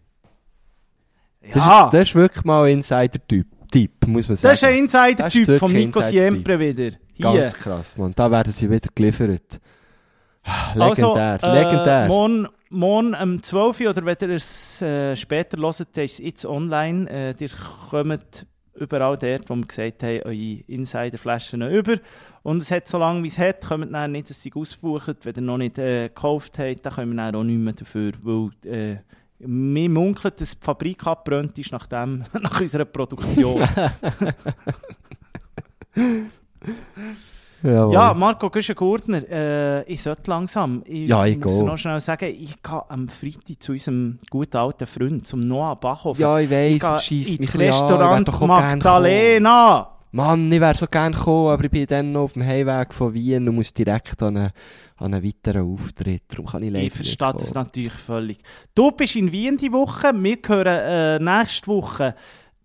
Ich 1.43 1.53
Das. 1.53 1.65
Ja, 1.65 1.85
ist, 1.87 1.93
das 1.95 2.01
ist 2.09 2.15
wirklich 2.15 2.45
mal 2.45 2.65
ein 2.65 2.73
Insider-Typ, 2.75 3.47
Typ, 3.71 4.07
muss 4.07 4.29
man 4.29 4.37
sagen. 4.37 4.53
das 4.53 4.63
ist 4.63 4.69
ein 4.69 4.79
Insider-Typ 4.79 5.59
von 5.59 5.73
Nico. 5.73 6.01
Siempre 6.01 6.59
wieder. 6.59 6.97
Hier. 7.15 7.33
Ganz 7.33 7.55
krass, 7.55 7.97
Mann. 7.97 8.13
Da 8.15 8.31
werden 8.31 8.53
sie 8.53 8.71
wieder 8.71 8.89
geliefert. 8.95 9.61
Legendär, 10.75 11.39
Also, 11.41 11.47
äh, 11.47 11.63
legendär. 11.63 12.07
Morgen, 12.09 12.49
morgen 12.69 13.15
um 13.15 13.43
12 13.43 13.81
Uhr, 13.81 13.91
oder 13.91 14.05
wenn 14.05 14.17
ihr 14.21 14.37
es 14.37 14.83
äh, 14.83 15.15
später 15.17 15.57
hört, 15.59 15.81
ist 15.81 15.97
es 15.97 16.19
jetzt 16.19 16.45
online. 16.47 17.09
Äh, 17.09 17.35
ihr 17.39 17.51
kommt 17.91 18.47
überall 18.75 19.17
dort, 19.19 19.49
wo 19.49 19.55
wir 19.55 19.67
gesagt 19.67 20.03
haben, 20.03 20.23
eure 20.25 20.61
Insiderflaschen 20.67 21.63
über. 21.63 21.99
Und 22.43 22.63
es 22.63 22.71
hat 22.71 22.89
so 22.89 22.99
lange, 22.99 23.23
wie 23.23 23.29
es 23.29 23.39
hat, 23.39 23.61
kommt 23.65 23.93
dann 23.93 24.13
nicht, 24.13 24.31
dass 24.31 24.43
sie 24.43 24.53
ausbuchen. 24.55 25.17
Wenn 25.23 25.35
ihr 25.37 25.43
noch 25.43 25.59
nicht 25.59 25.79
äh, 25.79 26.09
gekauft 26.09 26.59
habt, 26.59 26.85
dann 26.85 26.93
können 26.95 27.13
wir 27.13 27.17
dann 27.17 27.35
auch 27.37 27.45
nicht 27.45 27.59
mehr 27.59 27.75
dafür, 27.75 28.13
weil 28.23 28.51
äh, 28.65 28.97
Mir 29.45 29.89
munkelt, 29.91 30.41
dass 30.41 30.57
die 30.57 30.65
Fabrik 30.65 31.07
abgebrannt 31.07 31.59
ist 31.59 31.73
nach, 31.73 31.87
dem, 31.87 32.23
nach 32.41 32.61
unserer 32.61 32.85
Produktion. 32.85 33.63
Jawohl. 37.63 37.95
ja, 37.95 38.13
Marco 38.13 38.51
Güschen-Gurtner, 38.51 39.23
äh, 39.31 39.83
ich 39.85 40.03
sollte 40.03 40.29
langsam. 40.31 40.83
Ich 40.85 41.09
Ja, 41.09 41.25
ich 41.27 41.39
muss 41.39 41.59
gehe. 41.59 41.65
noch 41.65 41.79
schnell 41.79 42.01
sagen, 42.01 42.25
ich 42.25 42.61
gehe 42.61 42.91
am 42.91 43.09
Freitag 43.09 43.63
zu 43.63 43.71
unserem 43.73 44.19
guten 44.31 44.57
alten 44.57 44.87
Freund, 44.87 45.27
zum 45.29 45.41
Noah 45.41 45.77
Bachhofer. 45.77 46.21
Ja, 46.21 46.39
ich 46.41 46.51
weiss, 46.51 47.11
ich 47.11 47.39
mich 47.39 47.55
ins 47.55 47.59
Restaurant 47.59 48.27
gern 48.29 48.49
Magdalena. 48.49 49.89
Mann, 50.15 50.53
ich 50.53 50.61
wäre 50.61 50.75
so 50.75 50.87
gerne 50.87 51.17
gekommen, 51.17 51.49
aber 51.49 51.65
ich 51.65 51.71
bin 51.71 51.87
dann 51.87 52.13
noch 52.13 52.25
auf 52.25 52.35
dem 52.35 52.45
Heimweg 52.45 52.93
von 52.93 53.15
Wien 53.15 53.49
und 53.49 53.55
muss 53.55 53.73
direkt 53.73 54.23
an 54.23 54.37
einen, 54.37 54.51
an 54.99 55.15
einen 55.15 55.25
weiteren 55.25 55.73
Auftritt. 55.73 56.25
Darum 56.29 56.45
kann 56.45 56.63
ich 56.63 56.71
leider 56.71 56.85
Ich 56.87 56.93
verstehe 56.93 57.33
das 57.33 57.55
natürlich 57.55 57.95
völlig. 57.95 58.39
Du 58.75 58.91
bist 58.93 59.17
in 59.17 59.33
Wien 59.33 59.57
die 59.57 59.73
Woche. 59.73 60.13
Wir 60.13 60.37
hören 60.47 60.67
äh, 60.67 61.19
nächste 61.19 61.67
Woche 61.69 62.15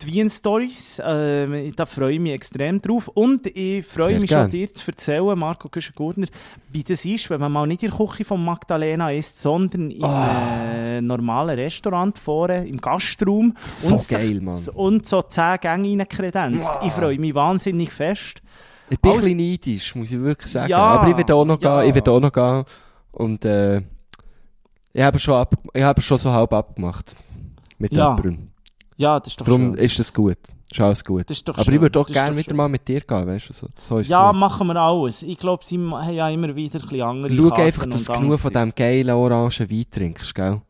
die 0.01 0.07
Wien 0.13 0.29
Stories. 0.29 0.99
Äh, 0.99 1.71
da 1.71 1.85
freue 1.85 2.13
ich 2.13 2.19
mich 2.19 2.33
extrem 2.33 2.81
drauf. 2.81 3.07
Und 3.09 3.47
ich 3.47 3.85
freue 3.85 4.11
Sehr 4.11 4.19
mich 4.19 4.29
gern. 4.29 4.43
schon, 4.43 4.51
dir 4.51 4.73
zu 4.73 4.91
erzählen, 4.91 5.37
Marco 5.39 5.69
Güschen-Gurtner, 5.69 6.27
wie 6.71 6.83
das 6.83 7.03
ist, 7.05 7.29
wenn 7.29 7.39
man 7.39 7.51
mal 7.51 7.65
nicht 7.67 7.83
in 7.83 7.89
der 7.91 7.97
Küche 7.97 8.23
von 8.25 8.43
Magdalena 8.43 9.11
ist, 9.11 9.39
sondern 9.39 9.89
im 9.91 10.03
Ah. 10.03 10.61
äh, 10.73 11.01
normalen 11.01 11.57
Restaurant 11.57 12.17
vorne, 12.17 12.67
im 12.67 12.77
Gastraum. 12.79 13.55
So 13.63 13.95
und, 13.95 14.07
geil, 14.07 14.39
Mann. 14.41 14.61
Und 14.75 15.07
so 15.07 15.21
10 15.21 15.57
Gänge 15.61 15.89
reinkredenzt. 15.99 16.69
Ich 16.83 16.91
freue 16.91 17.17
mich 17.17 17.33
wahnsinnig 17.33 17.91
fest. 17.91 18.41
Ich 18.89 18.99
bin 19.01 19.11
Alles- 19.11 19.25
ein 19.25 19.35
bisschen 19.37 19.51
neidisch, 19.51 19.95
muss 19.95 20.11
ich 20.11 20.19
wirklich 20.19 20.51
sagen. 20.51 20.69
Ja, 20.69 20.77
aber 20.77 21.09
ich 21.11 21.17
werde 21.17 21.35
auch 21.35 21.43
noch 21.45 21.61
ja. 21.61 21.81
gehen, 21.81 21.89
ich 21.89 21.95
werde 21.95 22.11
auch 22.11 22.19
noch 22.19 22.31
gehen. 22.31 22.63
Und 23.11 23.43
äh, 23.45 23.81
ich 24.93 25.01
habe 25.03 25.19
schon, 25.19 25.33
ab, 25.35 25.55
ich 25.73 25.83
habe 25.83 26.01
schon 26.01 26.17
so 26.17 26.31
halb 26.31 26.53
abgemacht. 26.53 27.15
Mit 27.79 27.91
Ja, 27.93 28.15
jemandem. 28.15 28.49
Ja, 28.97 29.19
das 29.19 29.29
ist 29.29 29.39
doch 29.41 29.45
Darum 29.45 29.75
schön. 29.75 29.85
ist 29.85 29.99
das 29.99 30.13
gut. 30.13 30.37
Ist 30.69 30.81
alles 30.81 31.03
gut. 31.05 31.29
Ist 31.31 31.47
aber 31.49 31.63
schön. 31.63 31.75
ich 31.75 31.81
würde 31.81 31.99
auch 31.99 32.07
gerne 32.07 32.35
wieder 32.35 32.49
schön. 32.49 32.57
mal 32.57 32.67
mit 32.67 32.87
dir 32.87 32.99
gehen, 33.01 33.25
weißt 33.27 33.49
du? 33.49 33.53
So, 33.53 33.67
so 33.75 33.99
ist 33.99 34.09
Ja, 34.09 34.31
nicht. 34.31 34.39
machen 34.39 34.67
wir 34.67 34.75
alles. 34.75 35.21
Ich 35.23 35.37
glaube, 35.37 35.63
sie 35.65 35.77
haben 35.77 36.13
ja 36.13 36.29
immer 36.29 36.53
wieder 36.55 36.79
ein 36.79 36.87
bisschen 36.89 37.01
andere 37.03 37.33
Schau 37.35 37.47
Karten 37.49 37.61
einfach, 37.61 37.85
dass 37.85 38.03
du 38.05 38.13
genug 38.13 38.39
von 38.39 38.51
diesem 38.51 38.75
geilen 38.75 39.09
orangen 39.15 39.69
Wein 39.71 39.85
trinkst, 39.89 40.35
gell? 40.35 40.61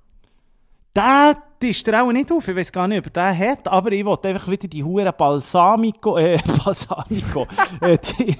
Der 0.96 1.38
ist 1.64 1.94
auch 1.94 2.12
nicht 2.12 2.32
auf. 2.32 2.48
Ich 2.48 2.56
weiß 2.56 2.72
gar 2.72 2.88
nicht, 2.88 3.00
ob 3.06 3.16
er 3.18 3.32
den 3.34 3.40
hat, 3.50 3.68
aber 3.68 3.92
ich 3.92 4.06
wollte 4.06 4.28
einfach 4.30 4.48
wieder 4.50 4.68
die 4.68 4.84
hure 4.84 5.12
Balsamico, 5.12 6.18
äh, 6.18 6.38
Balsamico, 6.64 7.48
äh, 7.82 7.98
die, 8.20 8.36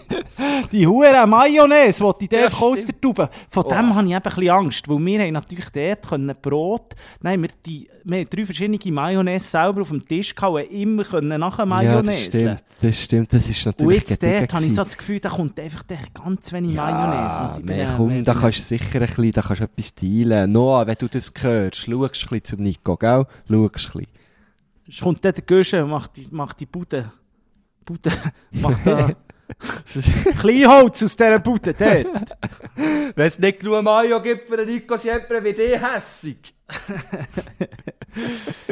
die 0.72 0.88
hure 0.88 1.26
Mayonnaise, 1.26 2.04
die 2.20 2.24
ich 2.26 2.30
dort 2.30 2.62
aus 2.62 2.86
der 2.86 3.00
Tube. 3.02 3.30
Von 3.50 3.64
Oh. 3.66 3.70
dem 3.70 3.96
habe 3.96 4.08
ich 4.08 4.14
eben 4.14 4.16
ein 4.16 4.22
bisschen 4.22 4.50
Angst, 4.50 4.88
weil 4.88 5.06
wir 5.06 5.20
haben 5.22 5.34
natürlich 5.34 5.70
dort 5.70 6.08
können 6.08 6.36
Brot, 6.42 6.94
nein, 7.22 7.42
wir, 7.42 7.50
die, 7.66 7.88
wir 8.04 8.20
haben 8.20 8.28
drei 8.30 8.46
verschiedene 8.46 8.80
Mayonnaise 8.92 9.46
selber 9.50 9.82
auf 9.82 9.90
dem 9.90 10.06
Tisch 10.08 10.34
gehabt 10.36 10.54
und 10.56 10.72
immer 10.72 11.04
können 11.04 11.40
nachher 11.40 11.66
Ja, 11.66 11.76
das 11.76 11.86
Mayonnaise. 11.86 12.22
stimmt. 12.28 12.64
Das 12.82 13.02
stimmt. 13.04 13.34
Das 13.34 13.50
ist 13.50 13.66
und 13.66 13.80
natürlich 13.80 14.00
jetzt 14.02 14.20
gediegen 14.20 14.40
dort 14.42 14.54
habe 14.54 14.66
ich 14.66 14.76
so 14.76 14.84
das 14.84 14.98
Gefühl, 14.98 15.20
da 15.20 15.30
kommt 15.30 15.60
einfach 15.60 15.84
ganz 16.14 16.54
wenig 16.54 16.76
Mayonnaise. 16.76 17.36
Ja, 17.36 17.54
Und 17.56 17.60
ich 17.60 17.66
nee, 17.76 17.88
komm, 17.98 18.24
da 18.24 18.34
kannst 18.34 18.60
du 18.60 18.62
sicher 18.64 19.02
ein 19.02 19.08
bisschen, 19.08 19.32
da 19.32 19.42
kannst 19.42 19.60
du 19.62 19.66
etwas 19.66 19.96
teilen. 19.96 20.52
Noah, 20.52 20.86
wenn 20.88 20.96
du 21.00 21.08
das 21.08 21.34
hörst, 21.42 21.76
schaust 21.78 21.90
du 21.90 22.04
ein 22.06 22.10
bisschen 22.12 22.44
zum 22.44 22.60
Nico, 22.60 22.96
gell? 22.96 23.07
Schaust 23.08 23.30
ein 23.96 24.06
bisschen. 24.86 25.04
Kommt 25.04 25.24
der 25.24 25.34
Gösche 25.34 25.86
macht 25.86 26.18
die, 26.18 26.28
macht 26.32 26.60
die 26.60 26.66
Bude. 26.66 27.12
Bude. 27.86 28.12
Macht 28.52 28.86
da. 28.86 29.12
Kleinholz 30.40 31.04
aus 31.04 31.16
dieser 31.16 31.40
Bude 31.40 31.74
dort. 31.74 32.38
Wenn 33.16 33.28
es 33.28 33.40
nicht 33.40 33.60
genug 33.60 33.84
Mayo 33.84 34.22
gibt 34.22 34.48
für 34.48 34.58
den 34.58 34.68
Nico 34.68 34.98
Siempre, 34.98 35.44
wird 35.44 35.60
eh 35.60 35.80
hässig. 35.80 36.54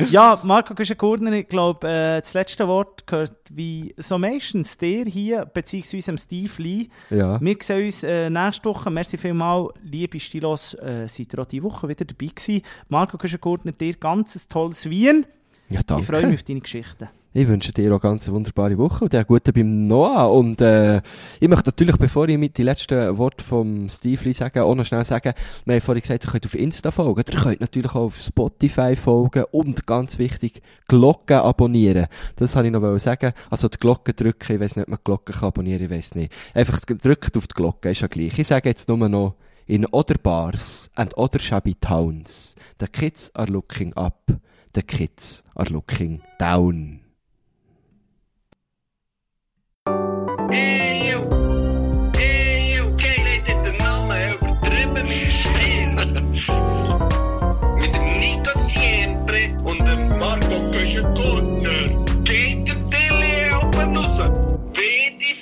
Ja, 0.09 0.39
Marco 0.43 0.73
Güschen-Gurtner, 0.73 1.31
ich 1.33 1.47
glaube, 1.47 1.87
äh, 1.87 2.19
das 2.19 2.33
letzte 2.33 2.67
Wort 2.67 3.05
gehört 3.07 3.37
wie 3.51 3.93
so 3.97 4.17
meistens 4.17 4.77
dir 4.77 5.05
hier, 5.05 5.45
beziehungsweise 5.45 6.11
dem 6.11 6.17
Steve 6.17 6.51
Lee. 6.57 6.87
Ja. 7.09 7.39
Wir 7.39 7.55
sehen 7.61 7.85
uns 7.85 8.03
äh, 8.03 8.29
nächste 8.29 8.65
Woche. 8.69 8.89
Merci 8.89 9.17
vielmals, 9.17 9.73
liebe 9.83 10.19
Stilos, 10.19 10.73
äh, 10.75 11.07
seid 11.07 11.33
ihr 11.33 11.39
auch 11.39 11.45
diese 11.45 11.63
Woche 11.63 11.87
wieder 11.87 12.05
dabei 12.05 12.27
gewesen. 12.27 12.61
Marco 12.89 13.17
Güschen-Gurtner, 13.17 13.71
dir 13.71 13.93
ganz 13.93 14.35
ein 14.35 14.41
tolles 14.49 14.89
Wien. 14.89 15.25
Ja, 15.69 15.81
danke. 15.85 16.01
Ich 16.01 16.07
freue 16.07 16.27
mich 16.27 16.39
auf 16.39 16.43
deine 16.43 16.61
Geschichten. 16.61 17.09
Ich 17.37 17.49
wünsche 17.49 17.73
dir 17.73 17.93
auch 17.93 17.99
ganz 17.99 18.25
eine 18.25 18.33
wunderbare 18.33 18.77
Woche 18.77 19.03
und 19.03 19.11
der 19.11 19.25
Gute 19.25 19.51
beim 19.51 19.87
Noah. 19.87 20.31
Und 20.31 20.61
äh, 20.61 21.01
ich 21.41 21.49
möchte 21.49 21.67
natürlich, 21.67 21.97
bevor 21.97 22.29
ich 22.29 22.37
mit 22.37 22.57
die 22.57 22.63
letzten 22.63 23.17
Worte 23.17 23.43
vom 23.43 23.89
Steve 23.89 24.23
Lee 24.23 24.31
sage, 24.31 24.63
auch 24.63 24.73
noch 24.73 24.85
schnell 24.85 25.03
sagen, 25.03 25.33
wir 25.65 25.75
haben 25.75 25.81
vorhin 25.81 26.01
gesagt, 26.01 26.23
ihr 26.23 26.31
könnt 26.31 26.45
auf 26.45 26.55
Insta 26.55 26.91
folgen, 26.91 27.25
ihr 27.29 27.37
könnt 27.37 27.59
natürlich 27.59 27.91
auch 27.91 28.05
auf 28.05 28.21
Spotify 28.21 28.95
folgen 28.95 29.43
und 29.51 29.85
ganz 29.85 30.17
wichtig, 30.17 30.61
Glocke 30.87 31.41
abonnieren. 31.41 32.07
Das 32.37 32.55
wollte 32.55 32.69
ich 32.69 32.73
noch 32.73 32.97
sagen. 32.99 33.33
Also 33.49 33.67
die 33.67 33.79
Glocke 33.79 34.13
drücken, 34.13 34.53
ich 34.53 34.59
weiß 34.61 34.77
nicht, 34.77 34.83
ob 34.83 34.91
man 34.91 34.99
die 34.99 35.03
Glocke 35.03 35.33
kann 35.33 35.49
abonnieren 35.49 35.83
ich 35.83 35.89
weiß 35.89 36.15
nicht. 36.15 36.31
Einfach 36.53 36.79
drückt 36.85 37.35
auf 37.35 37.47
die 37.47 37.53
Glocke, 37.53 37.91
ist 37.91 37.99
ja 37.99 38.07
gleich. 38.07 38.39
Ich 38.39 38.47
sage 38.47 38.69
jetzt 38.69 38.87
nur 38.87 39.09
noch, 39.09 39.35
in 39.65 39.85
other 39.91 40.15
bars 40.23 40.89
and 40.95 41.17
other 41.17 41.41
shabby 41.41 41.75
towns, 41.75 42.55
the 42.79 42.87
kids 42.87 43.29
are 43.35 43.51
looking 43.51 43.91
up, 43.97 44.31
the 44.73 44.81
kids 44.81 45.43
are 45.53 45.69
looking 45.69 46.21
down. 46.39 47.01
Eeuw, 50.55 51.27
eeuw, 52.11 52.93
kijk, 52.93 53.19
hij 53.19 53.41
zit 53.45 53.65
er 53.65 53.67
een 53.67 53.83
man 53.83 54.07
maar 54.07 54.37
trippen 54.59 55.07
met 55.07 55.31
Met 57.77 57.93
de 57.93 57.99
Nico 58.19 58.59
sempre, 58.59 59.53
en 59.65 59.77
de 59.77 60.15
Marco 60.19 60.69
Kusje-Kortner. 60.69 62.03
Kijk 62.23 62.65
de 62.65 62.85
tele 62.87 63.59
op 63.61 63.75
en 63.75 63.93
Weet 64.73 65.19
die 65.19 65.37